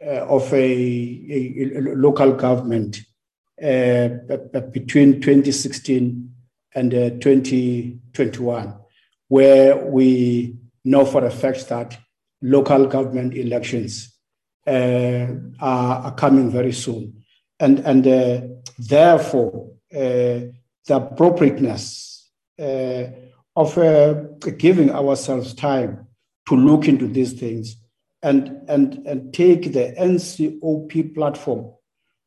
of 0.01 0.53
a, 0.53 0.57
a, 0.57 1.77
a 1.77 1.81
local 1.95 2.33
government 2.33 3.01
uh, 3.61 4.09
between 4.71 5.21
2016 5.21 6.33
and 6.73 6.93
uh, 6.93 7.09
2021, 7.19 8.73
where 9.27 9.85
we 9.85 10.55
know 10.83 11.05
for 11.05 11.25
a 11.25 11.31
fact 11.31 11.69
that 11.69 11.97
local 12.41 12.87
government 12.87 13.35
elections 13.35 14.17
uh, 14.65 15.27
are, 15.59 15.95
are, 16.05 16.15
coming 16.15 16.49
very 16.49 16.71
soon. 16.71 17.23
And, 17.59 17.79
and 17.79 18.07
uh, 18.07 18.41
therefore, 18.79 19.71
uh, 19.93 20.49
the 20.87 20.95
appropriateness 20.95 22.29
uh, 22.59 23.03
of 23.55 23.75
giving 24.57 24.89
ourselves 24.89 25.53
time 25.53 26.07
to 26.51 26.57
look 26.57 26.87
into 26.87 27.07
these 27.07 27.31
things 27.31 27.77
and, 28.21 28.51
and, 28.67 29.07
and 29.07 29.33
take 29.33 29.71
the 29.71 29.95
NCOP 29.97 31.15
platform 31.15 31.71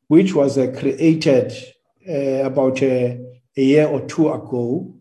which 0.07 0.33
was 0.33 0.57
uh, 0.57 0.73
created 0.77 1.53
uh, 2.07 2.45
about 2.45 2.81
a, 2.81 3.19
a, 3.57 3.61
year 3.61 3.87
or 3.87 4.01
two 4.07 4.31
ago, 4.31 4.95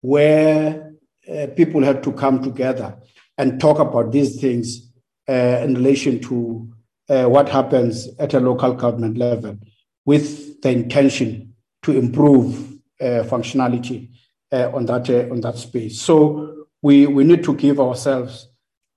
where 0.00 0.92
uh, 1.32 1.46
people 1.56 1.82
had 1.82 2.02
to 2.02 2.12
come 2.12 2.42
together 2.42 2.96
and 3.38 3.60
talk 3.60 3.78
about 3.78 4.12
these 4.12 4.40
things 4.40 4.92
uh, 5.28 5.60
in 5.62 5.74
relation 5.74 6.20
to 6.20 6.68
uh, 7.08 7.24
what 7.24 7.48
happens 7.48 8.08
at 8.18 8.34
a 8.34 8.40
local 8.40 8.72
government 8.74 9.16
level 9.16 9.56
with 10.04 10.60
the 10.62 10.70
intention 10.70 11.54
to 11.82 11.96
improve 11.96 12.72
uh, 13.00 13.24
functionality 13.24 14.08
on, 14.52 14.86
that, 14.86 15.10
on 15.32 15.40
that 15.40 15.58
space. 15.58 16.00
So 16.00 16.66
we, 16.80 17.06
we 17.06 17.24
need 17.24 17.42
to 17.42 17.54
give 17.56 17.80
ourselves 17.80 18.48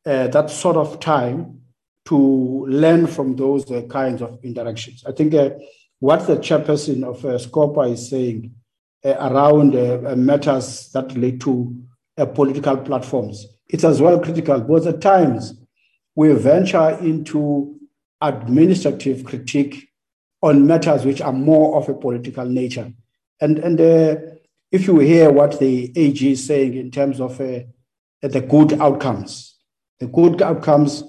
that 0.07 0.49
sort 0.49 0.77
of 0.77 0.99
time 0.99 1.57
to 2.07 2.65
learn 2.69 3.05
from 3.05 3.35
those 3.35 3.69
uh, 3.69 3.81
kinds 3.89 4.21
of 4.21 4.39
interactions. 4.41 5.03
I 5.05 5.11
think 5.11 5.33
uh, 5.33 5.49
what 5.99 6.25
the 6.25 6.37
chairperson 6.37 7.03
of 7.03 7.25
uh, 7.25 7.37
SCOPA 7.37 7.91
is 7.91 8.09
saying 8.09 8.53
uh, 9.03 9.15
around 9.29 9.75
uh, 9.75 10.11
uh, 10.11 10.15
matters 10.15 10.89
that 10.93 11.13
relate 11.13 11.41
to 11.41 11.75
political 12.33 12.77
platforms, 12.77 13.45
it's 13.67 13.83
as 13.83 14.01
well 14.01 14.19
critical 14.19 14.59
because 14.61 14.87
at 14.87 15.01
times 15.01 15.53
we 16.15 16.31
venture 16.33 16.97
into 17.01 17.77
administrative 18.21 19.23
critique 19.23 19.89
on 20.41 20.65
matters 20.65 21.05
which 21.05 21.21
are 21.21 21.33
more 21.33 21.77
of 21.77 21.89
a 21.89 21.93
political 21.93 22.45
nature. 22.45 22.91
And, 23.39 23.59
and 23.59 23.79
if 24.71 24.87
you 24.87 24.97
hear 24.99 25.29
what 25.29 25.59
the 25.59 25.91
AG 25.95 26.31
is 26.31 26.43
saying 26.43 26.73
in 26.73 26.89
terms 26.89 27.19
of 27.19 27.37
the 27.37 28.47
good 28.49 28.81
outcomes, 28.81 29.56
the 29.99 30.07
good 30.07 30.41
outcomes 30.41 31.03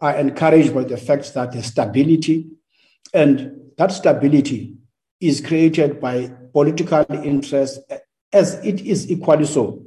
are 0.00 0.16
encouraged 0.16 0.74
by 0.74 0.84
the 0.84 0.96
fact 0.96 1.32
that 1.34 1.52
the 1.52 1.62
stability 1.62 2.50
and 3.14 3.60
that 3.78 3.92
stability 3.92 4.76
is 5.20 5.40
created 5.40 6.00
by 6.00 6.30
political 6.52 7.04
interest 7.10 7.80
as 8.32 8.54
it 8.64 8.80
is 8.80 9.10
equally 9.10 9.46
so 9.46 9.84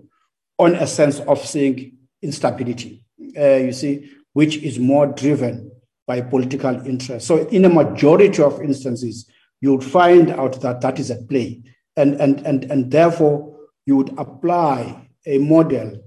on 0.57 0.75
a 0.75 0.87
sense 0.87 1.19
of 1.21 1.39
seeing 1.39 1.97
instability, 2.21 3.03
uh, 3.37 3.55
you 3.55 3.73
see, 3.73 4.09
which 4.33 4.57
is 4.57 4.79
more 4.79 5.07
driven 5.07 5.71
by 6.07 6.21
political 6.21 6.75
interest. 6.85 7.27
So 7.27 7.47
in 7.47 7.65
a 7.65 7.69
majority 7.69 8.41
of 8.41 8.61
instances, 8.61 9.29
you 9.61 9.71
would 9.71 9.83
find 9.83 10.29
out 10.31 10.61
that 10.61 10.81
that 10.81 10.99
is 10.99 11.11
at 11.11 11.27
play. 11.27 11.63
And, 11.97 12.15
and, 12.15 12.45
and, 12.45 12.65
and 12.65 12.91
therefore, 12.91 13.57
you 13.85 13.97
would 13.97 14.17
apply 14.17 15.09
a 15.25 15.37
model 15.39 16.01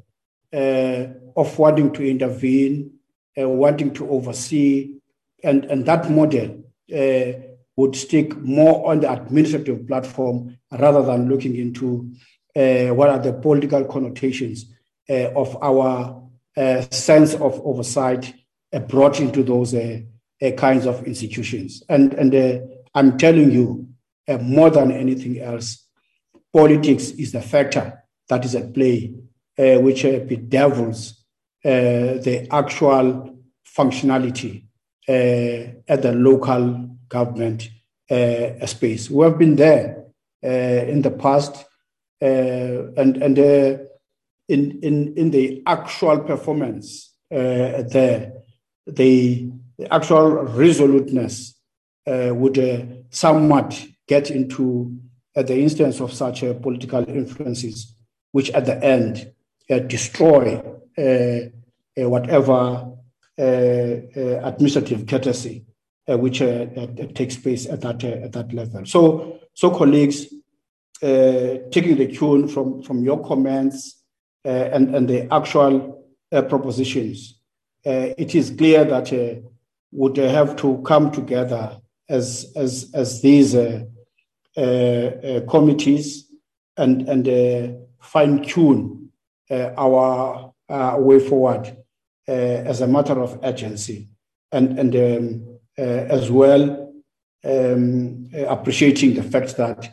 uh, 0.52 1.06
of 1.38 1.56
wanting 1.56 1.92
to 1.92 2.04
intervene, 2.04 2.90
uh, 3.40 3.48
wanting 3.48 3.94
to 3.94 4.10
oversee, 4.10 4.96
and, 5.44 5.64
and 5.66 5.86
that 5.86 6.10
model 6.10 6.64
uh, 6.92 7.32
would 7.76 7.94
stick 7.94 8.36
more 8.38 8.90
on 8.90 8.98
the 8.98 9.12
administrative 9.12 9.86
platform 9.86 10.58
rather 10.72 11.00
than 11.00 11.28
looking 11.28 11.54
into 11.54 12.10
uh, 12.56 12.88
what 12.92 13.08
are 13.08 13.20
the 13.20 13.32
political 13.32 13.84
connotations 13.84 14.74
uh, 15.08 15.30
of 15.36 15.56
our 15.62 16.28
uh, 16.56 16.80
sense 16.90 17.34
of 17.34 17.60
oversight 17.64 18.34
brought 18.88 19.20
into 19.20 19.44
those 19.44 19.74
kinds 20.56 20.86
of 20.86 21.04
institutions. 21.04 21.84
And, 21.88 22.12
and 22.14 22.68
I'm 22.94 23.16
telling 23.16 23.50
you, 23.52 23.88
more 24.42 24.70
than 24.70 24.90
anything 24.90 25.40
else, 25.40 25.86
politics 26.52 27.10
is 27.10 27.32
the 27.32 27.40
factor 27.40 28.04
that 28.28 28.44
is 28.44 28.54
at 28.54 28.74
play, 28.74 29.14
which 29.56 30.02
bedevils 30.02 31.17
Uh, 31.68 32.16
the 32.22 32.48
actual 32.50 33.36
functionality 33.76 34.64
uh, 35.06 35.70
at 35.86 36.00
the 36.00 36.14
local 36.14 36.96
government 37.10 37.68
uh, 38.10 38.64
space. 38.64 39.10
We 39.10 39.22
have 39.24 39.36
been 39.36 39.56
there 39.56 40.06
uh, 40.42 40.48
in 40.48 41.02
the 41.02 41.10
past, 41.10 41.66
uh, 42.22 42.92
and 42.96 43.18
and 43.18 43.38
uh, 43.38 43.84
in 44.48 44.80
in 44.82 45.12
in 45.18 45.30
the 45.30 45.62
actual 45.66 46.20
performance 46.20 47.12
there, 47.28 47.82
the, 47.82 48.32
the 48.86 49.52
actual 49.90 50.44
resoluteness 50.46 51.54
would 52.06 53.04
somewhat 53.10 53.86
get 54.06 54.30
into 54.30 54.96
at 55.36 55.48
the 55.48 55.60
instance 55.60 56.00
of 56.00 56.14
such 56.14 56.40
political 56.62 57.06
influences, 57.06 57.94
which 58.32 58.48
at 58.52 58.64
the 58.64 58.82
end 58.82 59.32
destroy 59.86 60.62
Uh, 61.98 62.08
whatever 62.08 62.92
uh, 63.38 63.42
uh, 63.42 64.40
administrative 64.44 65.06
courtesy 65.06 65.64
uh, 66.08 66.18
which 66.18 66.42
uh, 66.42 66.66
takes 67.14 67.36
place 67.36 67.66
at 67.66 67.80
that 67.80 68.04
uh, 68.04 68.24
at 68.24 68.32
that 68.32 68.52
level. 68.52 68.84
So, 68.84 69.40
so 69.54 69.70
colleagues, 69.70 70.26
taking 71.00 71.96
the 71.96 72.06
cue 72.06 72.46
from 72.48 72.82
from 72.82 73.04
your 73.04 73.24
comments 73.26 74.02
and 74.44 74.94
and 74.94 75.08
the 75.08 75.32
actual 75.32 76.04
propositions, 76.30 77.40
it 77.84 78.34
is 78.34 78.50
clear 78.50 78.84
that 78.84 79.10
we 79.10 79.42
would 79.92 80.16
have 80.18 80.56
to 80.56 80.82
come 80.86 81.10
together 81.10 81.80
as 82.08 82.52
as 82.54 82.90
as 82.94 83.22
these 83.22 83.54
committees 84.54 86.30
and 86.76 87.08
and 87.08 87.78
fine 88.00 88.42
tune 88.42 89.10
our 89.50 90.52
way 90.98 91.18
forward 91.18 91.77
as 92.28 92.80
a 92.80 92.86
matter 92.86 93.20
of 93.20 93.38
urgency 93.42 94.08
and 94.52 94.78
and 94.78 94.96
um, 94.96 95.58
uh, 95.78 96.06
as 96.10 96.30
well, 96.30 96.92
um, 97.44 98.28
uh, 98.34 98.46
appreciating 98.46 99.14
the 99.14 99.22
fact 99.22 99.56
that 99.56 99.86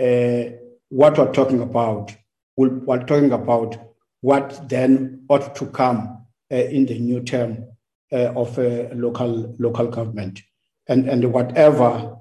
uh, 0.00 0.54
what 0.90 1.16
we're 1.16 1.32
talking 1.32 1.60
about, 1.60 2.14
we're 2.56 3.04
talking 3.04 3.32
about 3.32 3.76
what 4.20 4.68
then 4.68 5.24
ought 5.28 5.54
to 5.56 5.66
come 5.66 6.26
in 6.50 6.86
the 6.86 6.98
new 6.98 7.22
term 7.22 7.66
of 8.12 8.58
local 8.58 9.54
local 9.58 9.88
government, 9.88 10.42
and 10.86 11.08
and 11.08 11.32
whatever 11.32 12.16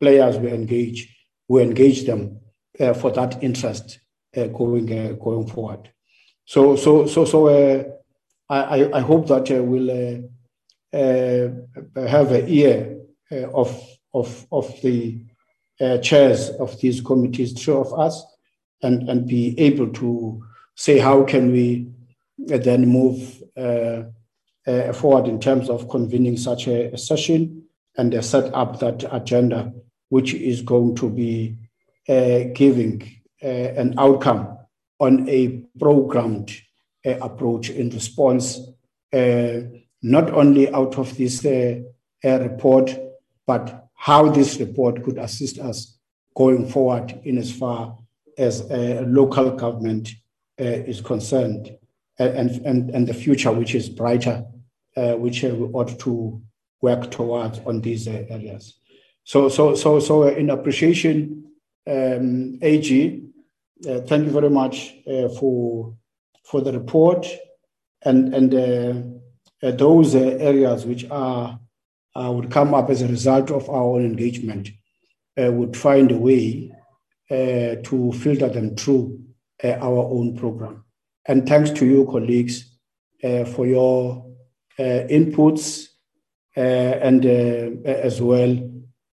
players 0.00 0.38
we 0.38 0.50
engage, 0.52 1.16
we 1.48 1.62
engage 1.62 2.04
them 2.04 2.38
for 2.96 3.10
that 3.10 3.42
interest 3.42 4.00
going 4.34 4.86
going 5.18 5.46
forward. 5.46 5.90
So 6.44 6.76
so 6.76 7.06
so 7.06 7.24
so. 7.24 7.96
I, 8.50 8.98
I 8.98 9.00
hope 9.00 9.28
that 9.28 9.50
uh, 9.50 9.62
we'll 9.62 9.90
uh, 9.90 10.96
uh, 10.96 12.08
have 12.08 12.32
an 12.32 12.48
ear 12.48 12.98
uh, 13.30 13.48
of, 13.50 13.80
of, 14.12 14.46
of 14.50 14.80
the 14.82 15.22
uh, 15.80 15.98
chairs 15.98 16.50
of 16.50 16.78
these 16.80 17.00
committees, 17.00 17.54
two 17.54 17.76
of 17.76 17.98
us, 17.98 18.24
and, 18.82 19.08
and 19.08 19.26
be 19.26 19.58
able 19.58 19.88
to 19.92 20.42
say 20.74 20.98
how 20.98 21.22
can 21.24 21.52
we 21.52 21.88
then 22.38 22.88
move 22.88 23.42
forward 24.94 25.28
in 25.28 25.38
terms 25.38 25.68
of 25.70 25.88
convening 25.88 26.36
such 26.36 26.66
a, 26.66 26.92
a 26.92 26.98
session 26.98 27.62
and 27.96 28.24
set 28.24 28.52
up 28.54 28.80
that 28.80 29.04
agenda, 29.12 29.72
which 30.08 30.34
is 30.34 30.62
going 30.62 30.94
to 30.96 31.08
be 31.08 31.56
uh, 32.08 32.44
giving 32.54 33.02
uh, 33.42 33.46
an 33.46 33.94
outcome 33.98 34.58
on 34.98 35.28
a 35.28 35.64
programmed 35.78 36.50
uh, 36.50 36.69
approach 37.04 37.70
in 37.70 37.90
response 37.90 38.58
not 40.02 40.30
only 40.30 40.72
out 40.72 40.98
of 40.98 41.16
this 41.16 41.44
uh, 41.44 41.80
uh, 42.24 42.40
report, 42.40 42.96
but 43.46 43.88
how 43.94 44.30
this 44.30 44.58
report 44.58 45.02
could 45.04 45.18
assist 45.18 45.58
us 45.58 45.98
going 46.34 46.68
forward 46.68 47.20
in 47.24 47.38
as 47.38 47.52
far 47.52 47.98
as 48.38 48.62
uh, 48.70 49.04
local 49.06 49.50
government 49.50 50.10
uh, 50.60 50.64
is 50.64 51.00
concerned 51.00 51.76
and, 52.18 52.50
and, 52.66 52.90
and 52.90 53.06
the 53.06 53.14
future 53.14 53.50
which 53.50 53.74
is 53.74 53.88
brighter, 53.88 54.44
uh, 54.96 55.12
which 55.12 55.44
uh, 55.44 55.48
we 55.48 55.66
ought 55.68 55.98
to 55.98 56.40
work 56.82 57.10
towards 57.10 57.58
on 57.60 57.80
these 57.80 58.06
areas. 58.08 58.78
So, 59.24 59.48
so, 59.48 59.74
so, 59.74 60.00
so 60.00 60.28
in 60.28 60.50
appreciation, 60.50 61.44
um, 61.86 62.58
AG, 62.62 63.22
thank 63.82 64.26
you 64.26 64.30
very 64.30 64.50
much 64.50 64.94
for, 65.38 65.94
for 66.50 66.60
the 66.60 66.72
report 66.72 67.26
and, 68.04 68.34
and 68.34 68.54
uh, 69.62 69.70
those 69.70 70.14
uh, 70.14 70.18
areas 70.18 70.84
which 70.84 71.08
are 71.10 71.60
uh, 72.16 72.32
would 72.32 72.50
come 72.50 72.74
up 72.74 72.90
as 72.90 73.02
a 73.02 73.06
result 73.08 73.52
of 73.52 73.68
our 73.70 73.84
own 73.94 74.04
engagement 74.04 74.68
would 75.36 75.74
find 75.74 76.10
a 76.10 76.18
way 76.18 76.70
to 77.30 78.12
filter 78.12 78.48
them 78.50 78.76
through 78.76 79.18
our 79.64 80.04
own 80.16 80.36
program. 80.36 80.84
And 81.26 81.48
thanks 81.48 81.70
to 81.70 81.86
you, 81.86 82.04
colleagues, 82.04 82.76
for 83.22 83.66
your 83.66 84.26
inputs 84.78 85.86
and 86.56 87.24
as 87.24 88.20
well 88.20 88.70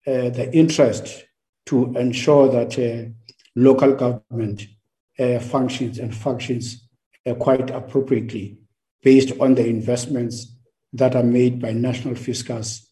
the 0.05 0.51
interest 0.53 1.25
to 1.67 1.97
ensure 1.97 2.49
that 2.49 3.15
local 3.57 3.95
government 3.95 4.67
uh, 5.19 5.39
functions 5.39 5.99
and 5.99 6.15
functions 6.15 6.65
uh, 6.75 6.90
quite 7.39 7.71
appropriately 7.71 8.59
based 9.03 9.33
on 9.41 9.55
the 9.55 9.67
investments 9.67 10.57
that 10.93 11.15
are 11.15 11.23
made 11.23 11.61
by 11.61 11.73
national 11.73 12.15
fiscals 12.15 12.87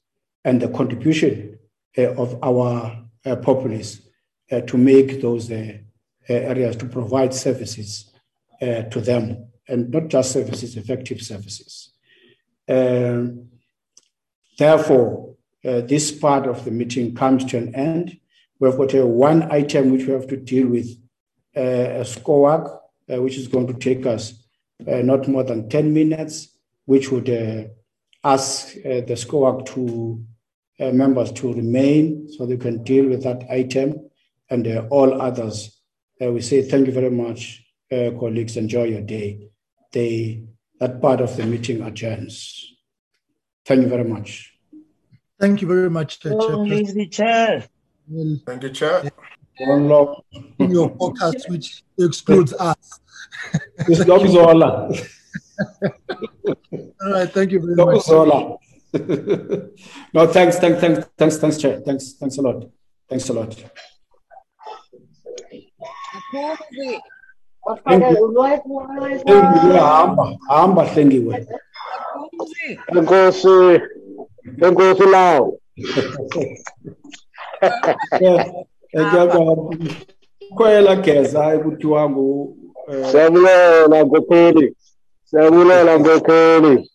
and 0.44 0.60
the 0.60 0.68
contribution 0.68 1.58
uh, 1.96 2.14
of 2.14 2.38
our 2.42 3.04
uh, 3.26 3.36
populace 3.36 4.00
uh, 4.50 4.60
to 4.62 4.78
make 4.78 5.20
those 5.20 5.50
uh, 5.50 5.72
uh, 6.30 6.32
areas 6.32 6.76
to 6.76 6.86
provide 6.86 7.34
services 7.34 8.12
uh, 8.62 8.82
to 8.82 9.00
them 9.00 9.46
and 9.68 9.90
not 9.90 10.08
just 10.08 10.32
services, 10.32 10.76
effective 10.76 11.20
services. 11.20 11.92
Um, 12.68 13.48
therefore, 14.58 15.34
this 15.62 16.12
part 16.12 16.46
of 16.46 16.64
the 16.64 16.70
meeting 16.70 17.14
comes 17.14 17.44
to 17.46 17.58
an 17.58 17.74
end. 17.74 18.18
We've 18.58 18.76
got 18.76 18.94
a 18.94 19.04
one 19.04 19.50
item 19.52 19.90
which 19.90 20.06
we 20.06 20.12
have 20.12 20.26
to 20.28 20.36
deal 20.36 20.68
with, 20.68 20.88
a 21.54 22.04
SCOAG, 23.08 23.22
which 23.22 23.36
is 23.36 23.48
going 23.48 23.66
to 23.66 23.74
take 23.74 24.06
us 24.06 24.34
uh, 24.86 25.02
not 25.02 25.26
more 25.28 25.44
than 25.44 25.68
10 25.68 25.92
minutes, 25.92 26.56
which 26.84 27.10
would 27.10 27.28
uh, 27.28 27.64
ask 28.24 28.76
uh, 28.78 29.00
the 29.06 29.16
SCOAG 29.16 29.66
to 29.66 30.24
members 30.80 31.32
to 31.32 31.52
remain 31.52 32.28
so 32.28 32.46
they 32.46 32.56
can 32.56 32.84
deal 32.84 33.08
with 33.08 33.24
that 33.24 33.42
item 33.50 34.08
and 34.48 34.64
all 34.90 35.20
others. 35.20 35.76
we 36.20 36.40
say 36.40 36.62
thank 36.62 36.86
you 36.86 36.92
very 36.92 37.10
much, 37.10 37.64
colleagues. 37.90 38.56
Enjoy 38.56 38.84
your 38.84 39.00
day. 39.00 39.48
They, 39.92 40.44
that 40.78 41.02
part 41.02 41.20
of 41.20 41.36
the 41.36 41.44
meeting 41.44 41.82
adjourns. 41.82 42.64
Thank 43.66 43.82
you 43.82 43.88
very 43.88 44.04
much. 44.04 44.54
Thank 45.40 45.62
you 45.62 45.68
very 45.68 45.90
much, 45.90 46.24
uh, 46.24 46.30
oh, 46.32 46.64
Chair. 46.64 47.06
Chair. 47.10 47.64
Thank 48.46 48.62
you, 48.62 48.70
Chair. 48.70 49.10
One 49.60 49.88
love. 49.88 50.22
In 50.58 50.70
your 50.70 50.90
podcast, 50.90 51.48
which 51.48 51.82
excludes 51.98 52.52
us. 52.54 53.00
It's 53.78 54.04
Zola. 54.04 54.88
All 57.02 57.12
right, 57.12 57.30
thank 57.30 57.52
you 57.52 57.60
very 57.60 57.74
much. 57.74 58.04
Zola. 58.04 58.56
no, 60.14 60.26
thanks, 60.26 60.58
thanks, 60.58 60.80
thanks, 60.80 61.06
thanks, 61.16 61.36
thanks, 61.38 61.58
Chair. 61.58 61.80
Thanks, 61.80 62.12
thanks 62.12 62.36
a 62.38 62.42
lot. 62.42 62.64
Thanks 63.08 63.28
a 63.28 63.32
lot. 63.32 63.56
hamba 69.78 70.38
hamba 70.48 70.84
hlengiwe 70.84 71.46
enkosi 72.96 73.80
enkosi 74.62 75.02
lawo 75.12 75.58
ngiyabonga 78.94 79.76
khwela 80.56 80.96
geza 81.04 81.58
kuthiwa 81.62 82.02
Siyabulela 83.10 84.04
Nkokheli. 84.04 84.76
Siyabulela 85.24 85.98
Nkokheli. 85.98 86.90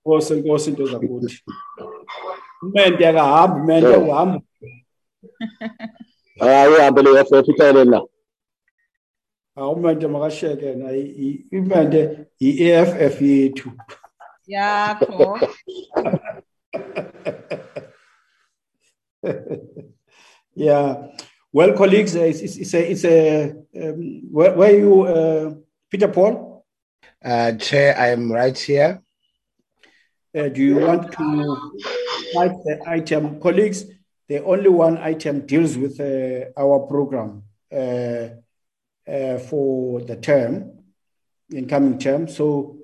Nkosi 0.00 0.34
nkosi 0.34 0.70
into 0.70 0.86
zakuthi. 0.86 1.44
Umente 2.62 3.08
akahambi 3.08 3.60
umente 3.60 3.96
uhamba. 3.96 4.40
Hayi 6.38 6.74
uhambe 6.74 7.02
le 7.02 7.24
FF 7.24 7.48
icele 7.48 7.84
la. 7.84 8.02
Awumente 9.56 10.06
makasheke 10.06 10.74
na 10.74 10.92
imente 11.52 12.00
i-AFF 12.40 13.22
yethu. 13.22 13.70
yakho 14.46 15.38
yeah. 20.60 21.06
Well, 21.52 21.72
colleagues, 21.72 22.14
uh, 22.14 22.20
it's, 22.20 22.40
it's, 22.40 22.56
it's 22.58 22.74
a, 22.74 22.90
it's 22.92 23.04
a 23.04 23.50
um, 23.82 24.22
where, 24.30 24.54
where 24.54 24.76
you, 24.76 25.02
uh, 25.02 25.54
Peter 25.90 26.08
Paul? 26.08 26.64
Uh, 27.24 27.52
Chair, 27.52 27.98
I 27.98 28.08
am 28.08 28.30
right 28.30 28.56
here. 28.56 29.02
Uh, 30.36 30.48
do 30.48 30.62
you 30.62 30.76
want 30.76 31.10
to 31.12 31.70
cite 32.32 32.56
the 32.64 32.80
item? 32.86 33.40
Colleagues, 33.40 33.84
the 34.28 34.44
only 34.44 34.68
one 34.68 34.96
item 34.98 35.44
deals 35.44 35.76
with 35.76 35.98
uh, 35.98 36.50
our 36.56 36.86
program 36.86 37.42
uh, 37.72 38.28
uh, 39.10 39.38
for 39.38 40.02
the 40.02 40.16
term, 40.16 40.84
incoming 41.52 41.98
term. 41.98 42.28
So 42.28 42.78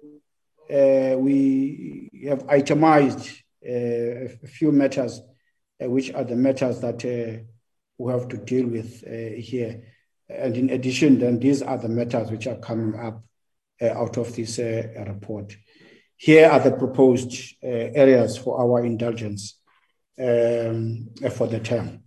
uh, 0.69 1.17
we 1.17 2.11
have 2.29 2.49
itemized 2.49 3.29
uh, 3.65 4.27
a 4.43 4.47
few 4.47 4.73
matters, 4.73 5.21
uh, 5.81 5.89
which 5.89 6.13
are 6.13 6.25
the 6.25 6.37
matters 6.37 6.81
that 6.81 7.05
uh, 7.05 7.45
we 7.99 8.13
have 8.13 8.29
to 8.29 8.37
deal 8.37 8.67
with 8.67 9.05
uh, 9.07 9.41
here. 9.41 9.83
And 10.29 10.57
in 10.57 10.71
addition, 10.71 11.19
then 11.19 11.39
these 11.39 11.63
are 11.63 11.79
the 11.79 11.89
matters 11.89 12.31
which 12.31 12.47
are 12.47 12.57
coming 12.57 12.99
up 12.99 13.23
uh, 13.81 13.87
out 13.87 14.17
of 14.17 14.35
this 14.35 14.59
uh, 14.59 15.05
report. 15.07 15.57
Here 16.17 16.49
are 16.49 16.61
the 16.61 16.73
proposed 16.73 17.57
uh, 17.63 17.67
areas 17.67 18.37
for 18.37 18.59
our 18.61 18.85
indulgence 18.85 19.59
um, 20.19 21.11
for 21.31 21.47
the 21.47 21.61
term. 21.61 22.03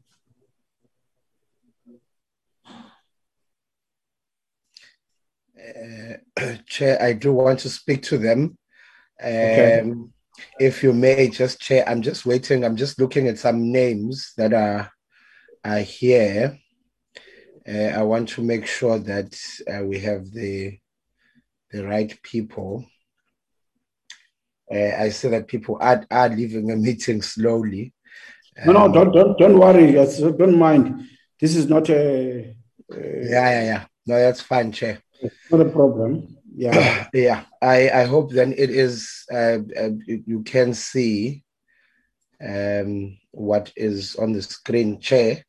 Uh, 5.58 6.53
Chair, 6.66 7.01
I 7.01 7.14
do 7.14 7.34
want 7.34 7.59
to 7.59 7.69
speak 7.69 8.03
to 8.03 8.18
them. 8.18 8.58
Um, 9.22 9.30
Okay. 9.30 9.84
If 10.59 10.84
you 10.84 10.93
may, 10.93 11.30
just 11.30 11.59
Chair, 11.59 11.88
I'm 11.88 12.01
just 12.01 12.26
waiting. 12.26 12.64
I'm 12.64 12.76
just 12.76 13.00
looking 13.00 13.27
at 13.27 13.38
some 13.38 13.72
names 13.72 14.34
that 14.38 14.53
are, 14.53 14.92
are 15.64 15.80
here. 15.80 16.58
Uh, 17.68 17.72
I 18.00 18.02
want 18.04 18.30
to 18.30 18.42
make 18.42 18.66
sure 18.66 18.98
that 19.00 19.40
uh, 19.72 19.84
we 19.84 20.00
have 20.00 20.32
the, 20.32 20.78
the 21.72 21.86
right 21.86 22.18
people. 22.24 22.86
Uh, 24.74 24.92
I 24.98 25.10
see 25.10 25.28
that 25.30 25.48
people 25.48 25.78
are, 25.82 26.06
are 26.10 26.30
leaving 26.30 26.68
the 26.68 26.76
meeting 26.76 27.22
slowly. 27.22 27.94
No, 28.66 28.72
no, 28.74 28.86
Um, 28.86 28.92
don't, 28.92 29.12
don't, 29.12 29.38
don't 29.38 29.60
worry. 29.60 29.94
yes, 29.94 30.20
Don't 30.20 30.58
mind. 30.58 31.08
This 31.40 31.56
is 31.56 31.70
not 31.70 31.90
a, 31.90 32.56
Yeah, 32.92 33.50
yeah, 33.52 33.64
yeah. 33.64 33.86
No, 34.06 34.16
that's 34.20 34.42
fine, 34.42 34.72
Chair. 34.72 35.00
It's 35.22 35.36
not 35.52 35.62
a 35.62 35.70
problem. 35.70 36.38
Yeah. 36.56 37.08
yeah, 37.14 37.44
I, 37.62 37.90
I 37.90 38.04
hope 38.06 38.32
then 38.32 38.54
it 38.58 38.70
is, 38.70 39.26
uh, 39.32 39.60
uh, 39.80 39.90
you 40.08 40.42
can 40.44 40.74
see 40.74 41.44
um, 42.46 43.18
what 43.32 43.72
is 43.75 44.16
on 44.16 44.33
the 44.33 44.41
screen, 44.41 44.99
Chair. 44.99 45.45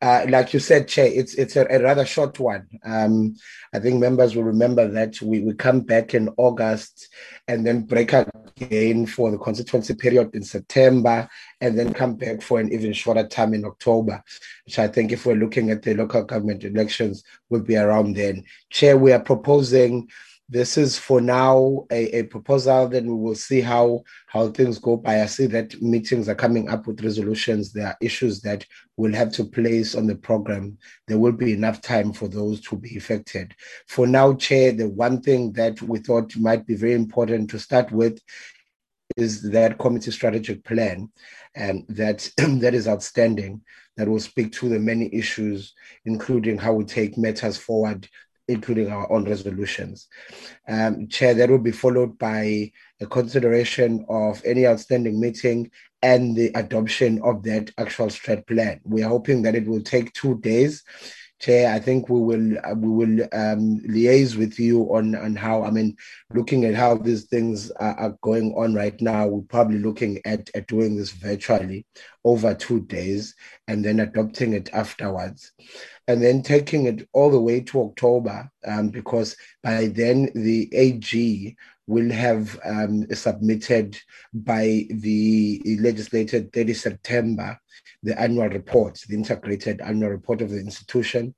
Uh, 0.00 0.26
like 0.28 0.52
you 0.52 0.60
said, 0.60 0.88
Chair, 0.88 1.10
it's 1.12 1.34
it's 1.34 1.56
a, 1.56 1.66
a 1.70 1.82
rather 1.82 2.04
short 2.04 2.38
one. 2.38 2.66
Um, 2.84 3.34
I 3.72 3.78
think 3.78 4.00
members 4.00 4.36
will 4.36 4.44
remember 4.44 4.86
that 4.88 5.20
we, 5.22 5.40
we 5.40 5.54
come 5.54 5.80
back 5.80 6.14
in 6.14 6.28
August 6.36 7.08
and 7.48 7.66
then 7.66 7.82
break 7.82 8.12
again 8.12 9.06
for 9.06 9.30
the 9.30 9.38
constituency 9.38 9.94
period 9.94 10.34
in 10.34 10.42
September 10.42 11.28
and 11.60 11.78
then 11.78 11.94
come 11.94 12.16
back 12.16 12.42
for 12.42 12.60
an 12.60 12.72
even 12.72 12.92
shorter 12.92 13.26
time 13.26 13.54
in 13.54 13.64
October, 13.64 14.22
which 14.66 14.78
I 14.78 14.88
think 14.88 15.12
if 15.12 15.24
we're 15.24 15.34
looking 15.34 15.70
at 15.70 15.82
the 15.82 15.94
local 15.94 16.24
government 16.24 16.64
elections 16.64 17.24
will 17.48 17.62
be 17.62 17.76
around 17.76 18.16
then. 18.16 18.44
Chair, 18.70 18.96
we 18.96 19.12
are 19.12 19.20
proposing 19.20 20.08
this 20.48 20.76
is 20.76 20.98
for 20.98 21.20
now 21.20 21.86
a, 21.90 22.18
a 22.18 22.22
proposal 22.24 22.88
then 22.88 23.06
we 23.06 23.14
will 23.14 23.34
see 23.34 23.60
how 23.60 24.02
how 24.26 24.48
things 24.48 24.78
go. 24.78 24.96
By 24.96 25.22
i 25.22 25.26
see 25.26 25.46
that 25.46 25.80
meetings 25.80 26.28
are 26.28 26.34
coming 26.34 26.68
up 26.68 26.86
with 26.86 27.02
resolutions. 27.02 27.72
There 27.72 27.86
are 27.86 27.96
issues 28.00 28.40
that 28.42 28.66
we'll 28.96 29.14
have 29.14 29.32
to 29.32 29.44
place 29.44 29.94
on 29.94 30.06
the 30.06 30.16
program. 30.16 30.76
There 31.08 31.18
will 31.18 31.32
be 31.32 31.52
enough 31.52 31.80
time 31.80 32.12
for 32.12 32.28
those 32.28 32.60
to 32.62 32.76
be 32.76 32.90
effected 32.90 33.54
for 33.88 34.06
now 34.06 34.34
chair 34.34 34.72
the 34.72 34.88
one 34.88 35.20
thing 35.20 35.52
that 35.52 35.80
we 35.82 35.98
thought 35.98 36.36
might 36.36 36.66
be 36.66 36.74
very 36.74 36.94
important 36.94 37.50
to 37.50 37.58
start 37.58 37.90
with 37.92 38.18
is 39.16 39.50
that 39.50 39.78
committee 39.78 40.10
strategic 40.10 40.64
plan 40.64 41.10
and 41.54 41.84
that 41.88 42.28
that 42.36 42.74
is 42.74 42.88
outstanding 42.88 43.60
that 43.96 44.08
will 44.08 44.20
speak 44.20 44.52
to 44.52 44.68
the 44.68 44.78
many 44.78 45.14
issues 45.14 45.74
including 46.04 46.56
how 46.56 46.72
we 46.72 46.84
take 46.84 47.18
matters 47.18 47.58
forward 47.58 48.08
including 48.48 48.90
our 48.90 49.10
own 49.10 49.24
resolutions. 49.24 50.08
Um, 50.68 51.08
Chair, 51.08 51.34
that 51.34 51.50
will 51.50 51.58
be 51.58 51.72
followed 51.72 52.18
by 52.18 52.72
a 53.00 53.06
consideration 53.06 54.04
of 54.08 54.42
any 54.44 54.66
outstanding 54.66 55.20
meeting 55.20 55.70
and 56.02 56.36
the 56.36 56.50
adoption 56.54 57.20
of 57.22 57.42
that 57.44 57.70
actual 57.78 58.08
strat 58.08 58.46
plan. 58.46 58.80
We 58.84 59.02
are 59.02 59.08
hoping 59.08 59.42
that 59.42 59.54
it 59.54 59.66
will 59.66 59.82
take 59.82 60.12
two 60.12 60.38
days. 60.40 60.82
Chair, 61.40 61.74
I 61.74 61.80
think 61.80 62.08
we 62.08 62.20
will 62.20 62.56
uh, 62.58 62.74
we 62.74 62.88
will 62.88 63.22
um, 63.32 63.80
liaise 63.80 64.36
with 64.36 64.60
you 64.60 64.82
on 64.94 65.16
on 65.16 65.34
how 65.34 65.64
I 65.64 65.72
mean, 65.72 65.96
looking 66.32 66.64
at 66.64 66.76
how 66.76 66.96
these 66.96 67.24
things 67.24 67.72
are, 67.72 67.98
are 67.98 68.16
going 68.22 68.54
on 68.56 68.74
right 68.74 69.00
now. 69.00 69.26
We're 69.26 69.42
probably 69.42 69.80
looking 69.80 70.20
at, 70.24 70.50
at 70.54 70.68
doing 70.68 70.96
this 70.96 71.10
virtually 71.10 71.84
over 72.24 72.54
two 72.54 72.82
days 72.82 73.34
and 73.66 73.84
then 73.84 73.98
adopting 73.98 74.52
it 74.52 74.72
afterwards 74.72 75.50
and 76.08 76.22
then 76.22 76.42
taking 76.42 76.86
it 76.86 77.08
all 77.12 77.30
the 77.30 77.40
way 77.40 77.60
to 77.60 77.82
October, 77.82 78.50
um, 78.66 78.88
because 78.88 79.36
by 79.62 79.86
then 79.86 80.30
the 80.34 80.68
AG 80.74 81.56
will 81.86 82.10
have 82.10 82.58
um, 82.64 83.06
submitted 83.12 83.98
by 84.32 84.86
the 84.90 85.60
legislated 85.80 86.52
30 86.52 86.74
September 86.74 87.58
the 88.02 88.20
annual 88.20 88.48
report, 88.48 89.00
the 89.08 89.14
integrated 89.14 89.80
annual 89.80 90.10
report 90.10 90.42
of 90.42 90.50
the 90.50 90.58
institution. 90.58 91.34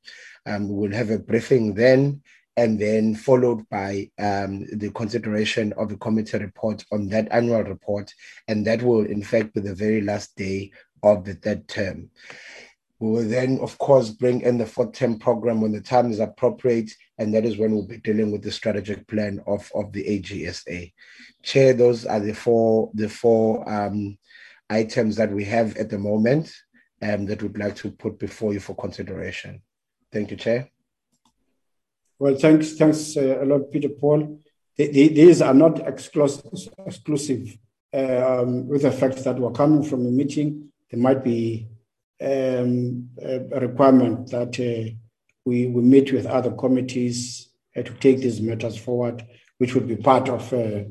Um, 0.47 0.69
we'll 0.69 0.93
have 0.93 1.11
a 1.11 1.19
briefing 1.19 1.75
then, 1.75 2.23
and 2.57 2.79
then 2.79 3.15
followed 3.15 3.69
by 3.69 4.11
um, 4.19 4.67
the 4.73 4.91
consideration 4.95 5.73
of 5.77 5.89
the 5.89 5.97
committee 5.97 6.39
report 6.39 6.85
on 6.93 7.09
that 7.09 7.29
annual 7.31 7.65
report, 7.65 8.13
and 8.49 8.67
that 8.67 8.83
will 8.83 9.05
in 9.05 9.23
fact 9.23 9.55
be 9.55 9.61
the 9.61 9.75
very 9.75 10.01
last 10.01 10.37
day 10.37 10.71
of 11.03 11.25
the 11.25 11.35
third 11.35 11.67
term. 11.69 12.11
We 13.05 13.11
will 13.11 13.29
then, 13.29 13.59
of 13.61 13.77
course, 13.77 14.09
bring 14.09 14.41
in 14.41 14.57
the 14.57 14.65
fourth 14.65 14.95
term 14.95 15.19
program 15.19 15.61
when 15.61 15.73
the 15.73 15.81
time 15.83 16.11
is 16.11 16.21
appropriate, 16.21 16.91
and 17.19 17.35
that 17.35 17.45
is 17.45 17.59
when 17.59 17.73
we'll 17.73 17.87
be 17.87 17.99
dealing 17.99 18.33
with 18.33 18.43
the 18.43 18.51
strategic 18.51 19.07
plan 19.07 19.43
of, 19.47 19.71
of 19.75 19.93
the 19.93 20.03
AGSA. 20.03 20.91
Chair, 21.43 21.75
those 21.75 22.07
are 22.07 22.19
the 22.19 22.33
four 22.33 22.91
the 22.95 23.11
four 23.11 23.69
um, 23.71 24.17
items 24.71 25.17
that 25.17 25.31
we 25.31 25.45
have 25.45 25.77
at 25.77 25.91
the 25.91 25.99
moment 25.99 26.51
um, 27.03 27.27
that 27.27 27.43
we'd 27.43 27.59
like 27.59 27.77
to 27.77 27.91
put 27.91 28.19
before 28.19 28.55
you 28.55 28.61
for 28.61 28.75
consideration. 28.75 29.61
Thank 30.11 30.31
you, 30.31 30.39
Chair. 30.39 30.71
Well, 32.19 32.37
thanks, 32.37 32.73
thanks 32.73 33.19
uh, 33.19 33.43
a 33.43 33.45
lot, 33.45 33.71
Peter 33.71 33.91
Paul. 33.91 34.41
The- 34.79 34.91
the- 34.91 35.09
These 35.09 35.43
are 35.43 35.53
not 35.53 35.75
exclus- 35.75 36.73
exclusive 36.87 37.55
um, 37.93 38.67
with 38.67 38.81
the 38.81 38.93
fact 38.93 39.23
that 39.25 39.39
we're 39.39 39.51
coming 39.53 39.83
from 39.83 40.07
a 40.07 40.11
meeting. 40.11 40.71
There 40.91 41.01
might 41.01 41.23
be 41.23 41.69
um, 42.21 43.11
a 43.21 43.41
a 43.53 43.61
requirement 43.61 44.31
that 44.31 44.59
uh, 44.61 44.91
we, 45.45 45.67
we 45.67 45.83
meet 45.83 46.13
with 46.13 46.27
other 46.27 46.53
committees 46.53 47.51
uh, 47.77 47.83
to 47.83 47.93
take 47.95 48.19
these 48.19 48.41
matters 48.41 48.77
forward, 48.77 49.27
which 49.59 49.75
would 49.75 49.87
be 49.89 49.97
part 49.97 50.29
of 50.29 50.53
uh, 50.53 50.85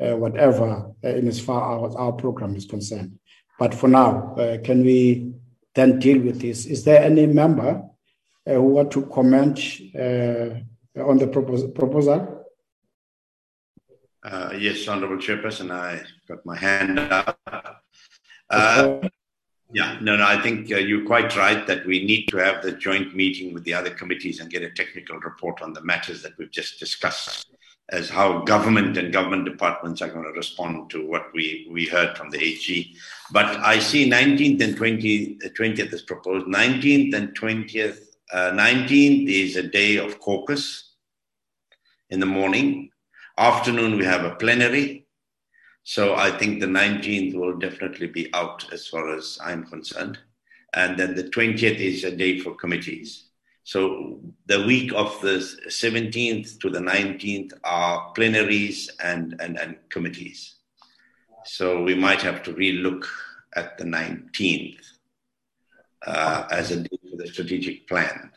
uh, 0.00 0.16
whatever, 0.16 0.90
uh, 1.02 1.08
in 1.08 1.28
as 1.28 1.40
far 1.40 1.86
as 1.86 1.94
our 1.94 2.12
program 2.12 2.56
is 2.56 2.66
concerned. 2.66 3.18
But 3.58 3.72
for 3.74 3.88
now, 3.88 4.34
uh, 4.34 4.58
can 4.58 4.82
we 4.84 5.32
then 5.74 5.98
deal 5.98 6.20
with 6.20 6.40
this? 6.40 6.66
Is 6.66 6.84
there 6.84 7.02
any 7.02 7.26
member 7.26 7.82
uh, 8.46 8.52
who 8.52 8.62
want 8.62 8.90
to 8.92 9.06
comment 9.06 9.60
uh, 9.94 11.00
on 11.00 11.18
the 11.18 11.28
propos- 11.28 11.70
proposal? 11.72 12.44
Uh, 14.24 14.54
yes, 14.58 14.88
Honorable 14.88 15.18
Chairperson, 15.18 15.70
I 15.70 16.02
got 16.26 16.44
my 16.46 16.56
hand 16.56 16.98
up. 16.98 17.38
Uh, 18.50 19.08
yeah, 19.74 19.98
no, 20.00 20.14
no, 20.14 20.24
I 20.24 20.40
think 20.40 20.70
uh, 20.70 20.76
you're 20.76 21.04
quite 21.04 21.36
right 21.36 21.66
that 21.66 21.84
we 21.84 22.04
need 22.04 22.26
to 22.28 22.36
have 22.36 22.62
the 22.62 22.70
joint 22.70 23.16
meeting 23.16 23.52
with 23.52 23.64
the 23.64 23.74
other 23.74 23.90
committees 23.90 24.38
and 24.38 24.48
get 24.48 24.62
a 24.62 24.70
technical 24.70 25.18
report 25.18 25.62
on 25.62 25.72
the 25.72 25.82
matters 25.82 26.22
that 26.22 26.38
we've 26.38 26.52
just 26.52 26.78
discussed 26.78 27.48
as 27.88 28.08
how 28.08 28.38
government 28.42 28.96
and 28.96 29.12
government 29.12 29.44
departments 29.44 30.00
are 30.00 30.08
going 30.08 30.24
to 30.24 30.30
respond 30.30 30.88
to 30.90 31.04
what 31.04 31.26
we, 31.34 31.66
we 31.72 31.86
heard 31.86 32.16
from 32.16 32.30
the 32.30 32.40
AG. 32.40 32.94
But 33.32 33.46
I 33.46 33.80
see 33.80 34.08
19th 34.08 34.62
and 34.62 34.76
20, 34.76 35.38
uh, 35.44 35.48
20th 35.48 35.92
is 35.92 36.02
proposed. 36.02 36.46
19th 36.46 37.12
and 37.12 37.36
20th, 37.36 37.98
uh, 38.32 38.52
19th 38.52 39.28
is 39.28 39.56
a 39.56 39.62
day 39.64 39.96
of 39.96 40.20
caucus 40.20 40.92
in 42.10 42.20
the 42.20 42.26
morning. 42.26 42.90
Afternoon, 43.36 43.98
we 43.98 44.04
have 44.04 44.24
a 44.24 44.36
plenary. 44.36 45.03
So 45.84 46.14
I 46.14 46.30
think 46.30 46.60
the 46.60 46.66
19th 46.66 47.34
will 47.34 47.58
definitely 47.58 48.06
be 48.06 48.32
out 48.34 48.72
as 48.72 48.88
far 48.88 49.14
as 49.14 49.38
I'm 49.44 49.64
concerned. 49.64 50.18
And 50.72 50.98
then 50.98 51.14
the 51.14 51.24
20th 51.24 51.78
is 51.78 52.04
a 52.04 52.16
day 52.16 52.40
for 52.40 52.54
committees. 52.54 53.28
So 53.64 54.20
the 54.46 54.64
week 54.64 54.92
of 54.94 55.20
the 55.20 55.38
17th 55.68 56.58
to 56.60 56.70
the 56.70 56.80
19th 56.80 57.52
are 57.64 58.12
plenaries 58.14 58.90
and, 59.02 59.36
and, 59.40 59.58
and 59.58 59.76
committees. 59.90 60.56
So 61.44 61.82
we 61.82 61.94
might 61.94 62.22
have 62.22 62.42
to 62.44 62.54
relook 62.54 63.04
at 63.54 63.76
the 63.76 63.84
19th 63.84 64.80
uh, 66.06 66.46
as 66.50 66.70
a 66.70 66.80
day 66.80 66.98
for 67.10 67.16
the 67.16 67.26
strategic 67.26 67.86
plan. 67.86 68.30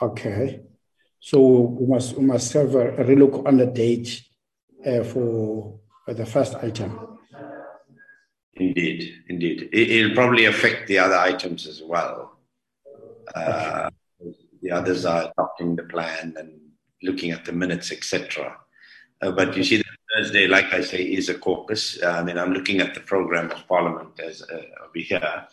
Okay. 0.00 0.60
So 1.18 1.40
we 1.40 1.86
must, 1.86 2.16
we 2.16 2.24
must 2.24 2.52
have 2.52 2.74
a, 2.76 2.94
a 2.96 3.04
relook 3.04 3.46
on 3.46 3.56
the 3.56 3.66
date 3.66 4.22
uh, 4.86 5.02
for, 5.02 5.79
for 6.10 6.14
the 6.14 6.26
first 6.26 6.56
item. 6.56 7.18
Indeed, 8.54 9.14
indeed. 9.28 9.68
It, 9.72 10.08
will 10.08 10.14
probably 10.16 10.46
affect 10.46 10.88
the 10.88 10.98
other 10.98 11.14
items 11.14 11.68
as 11.68 11.82
well. 11.82 12.36
Uh, 13.32 13.90
the 14.60 14.72
others 14.72 15.04
are 15.04 15.30
adopting 15.30 15.76
the 15.76 15.84
plan 15.84 16.34
and 16.36 16.50
looking 17.04 17.30
at 17.30 17.44
the 17.44 17.52
minutes, 17.52 17.92
etc. 17.92 18.56
Uh, 19.22 19.30
but 19.30 19.56
you 19.56 19.62
see, 19.62 19.76
the 19.76 19.84
Thursday, 20.12 20.48
like 20.48 20.72
I 20.74 20.80
say, 20.80 21.00
is 21.00 21.28
a 21.28 21.38
caucus. 21.38 22.02
Uh, 22.02 22.08
I 22.18 22.24
mean, 22.24 22.38
I'm 22.38 22.52
looking 22.52 22.80
at 22.80 22.92
the 22.92 23.00
program 23.12 23.48
of 23.52 23.68
Parliament 23.68 24.18
as 24.18 24.42
uh, 24.42 24.54
over 24.84 24.98
here, 25.10 25.46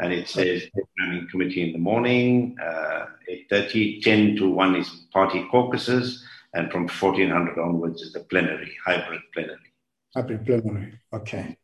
and 0.00 0.14
it 0.14 0.28
says 0.28 0.62
programming 0.72 1.28
committee 1.30 1.62
in 1.62 1.72
the 1.72 1.78
morning, 1.90 2.56
uh, 2.58 3.04
8.30, 3.52 4.02
10 4.02 4.36
to 4.36 4.48
1 4.48 4.76
is 4.76 4.88
party 5.12 5.46
caucuses, 5.50 6.24
and 6.54 6.72
from 6.72 6.88
1400 6.88 7.58
onwards 7.58 8.00
is 8.00 8.14
the 8.14 8.20
plenary, 8.20 8.74
hybrid 8.86 9.20
plenary. 9.34 9.69
Plenary, 10.14 11.00
okay. 11.12 11.56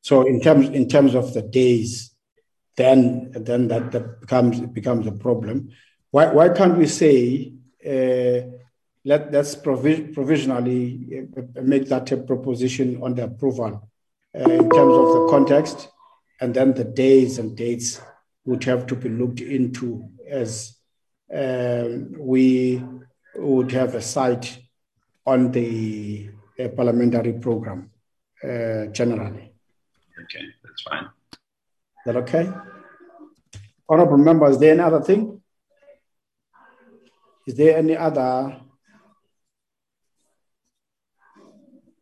So 0.00 0.26
in 0.26 0.40
terms 0.40 0.68
in 0.68 0.88
terms 0.88 1.14
of 1.14 1.34
the 1.34 1.42
days, 1.42 2.14
then 2.76 3.30
then 3.32 3.68
that, 3.68 3.92
that 3.92 4.20
becomes 4.20 4.60
becomes 4.60 5.06
a 5.06 5.12
problem. 5.12 5.70
Why 6.10 6.32
why 6.32 6.48
can't 6.48 6.78
we 6.78 6.86
say 6.86 7.52
uh, 7.86 8.48
let 9.04 9.32
let's 9.32 9.54
provi- 9.54 10.08
provisionally 10.08 11.28
uh, 11.36 11.60
make 11.62 11.88
that 11.88 12.10
a 12.12 12.16
proposition 12.16 13.02
on 13.02 13.14
the 13.14 13.24
approval 13.24 13.88
uh, 14.34 14.50
in 14.50 14.70
terms 14.70 14.96
of 14.96 15.12
the 15.14 15.26
context, 15.30 15.88
and 16.40 16.54
then 16.54 16.72
the 16.72 16.84
days 16.84 17.38
and 17.38 17.56
dates 17.56 18.00
would 18.46 18.64
have 18.64 18.86
to 18.86 18.96
be 18.96 19.10
looked 19.10 19.40
into 19.40 20.08
as 20.28 20.76
um, 21.34 22.14
we 22.18 22.82
would 23.36 23.70
have 23.70 23.94
a 23.94 24.02
site 24.02 24.58
on 25.26 25.52
the 25.52 26.30
uh, 26.64 26.68
parliamentary 26.68 27.34
program 27.34 27.90
uh, 28.42 28.86
generally. 28.86 29.52
Okay, 30.22 30.44
that's 30.62 30.82
fine. 30.82 31.04
Is 31.32 32.06
that 32.06 32.16
okay? 32.16 32.50
Honorable 33.88 34.18
members, 34.18 34.54
is 34.54 34.58
there 34.58 34.72
any 34.72 34.80
other 34.80 35.00
thing? 35.00 35.40
Is 37.46 37.54
there 37.54 37.76
any 37.76 37.96
other? 37.96 38.60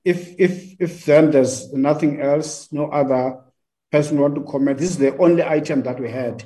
If 0.04 0.38
if 0.38 0.80
if 0.80 1.04
then 1.04 1.30
there's 1.30 1.72
nothing 1.72 2.20
else, 2.20 2.72
no 2.72 2.90
other 2.90 3.44
person 3.90 4.20
want 4.20 4.34
to 4.34 4.42
comment. 4.42 4.78
This 4.78 4.90
is 4.90 4.98
the 4.98 5.16
only 5.18 5.42
item 5.42 5.82
that 5.82 6.00
we 6.00 6.10
had 6.10 6.42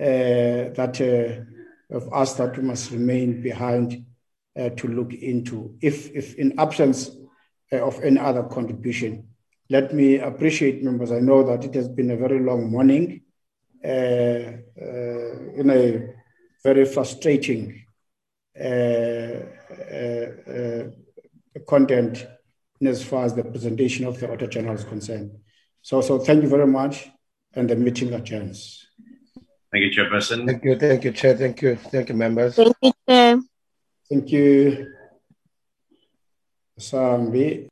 uh, 0.00 0.72
that 0.76 1.00
uh, 1.00 1.96
of 1.96 2.12
us 2.12 2.34
that 2.34 2.56
we 2.56 2.62
must 2.62 2.90
remain 2.90 3.42
behind 3.42 4.06
uh, 4.58 4.70
to 4.70 4.88
look 4.88 5.12
into. 5.12 5.76
If 5.80 6.10
if 6.14 6.34
in 6.36 6.58
absence 6.58 7.10
of 7.80 8.02
any 8.02 8.18
other 8.18 8.42
contribution, 8.42 9.28
let 9.70 9.94
me 9.94 10.18
appreciate 10.18 10.82
members. 10.82 11.12
I 11.12 11.20
know 11.20 11.42
that 11.44 11.64
it 11.64 11.74
has 11.74 11.88
been 11.88 12.10
a 12.10 12.16
very 12.16 12.40
long 12.40 12.70
morning 12.70 13.22
uh, 13.84 13.88
uh, 13.88 15.50
in 15.56 15.70
a 15.70 16.14
very 16.62 16.84
frustrating 16.84 17.84
uh, 18.58 18.64
uh, 19.90 20.26
uh, 20.50 20.84
content 21.66 22.26
as 22.84 23.02
far 23.02 23.24
as 23.24 23.34
the 23.34 23.44
presentation 23.44 24.06
of 24.06 24.18
the 24.18 24.30
Auditor 24.30 24.48
General 24.48 24.74
is 24.74 24.84
concerned. 24.84 25.32
So, 25.82 26.00
so 26.00 26.18
thank 26.18 26.42
you 26.42 26.48
very 26.48 26.66
much, 26.66 27.08
and 27.54 27.68
the 27.68 27.76
meeting 27.76 28.12
adjourns. 28.12 28.86
Thank 29.70 29.84
you, 29.84 29.90
Chairperson. 29.90 30.46
Thank 30.46 30.64
you, 30.64 30.78
thank 30.78 31.04
you, 31.04 31.12
Chair. 31.12 31.36
Thank 31.36 31.62
you, 31.62 31.76
thank 31.76 32.08
you, 32.08 32.14
members. 32.14 32.56
Thank 32.56 32.76
you, 32.82 32.92
Chair. 33.08 33.40
Thank 34.08 34.30
you. 34.30 34.94
Sambi. 36.78 37.68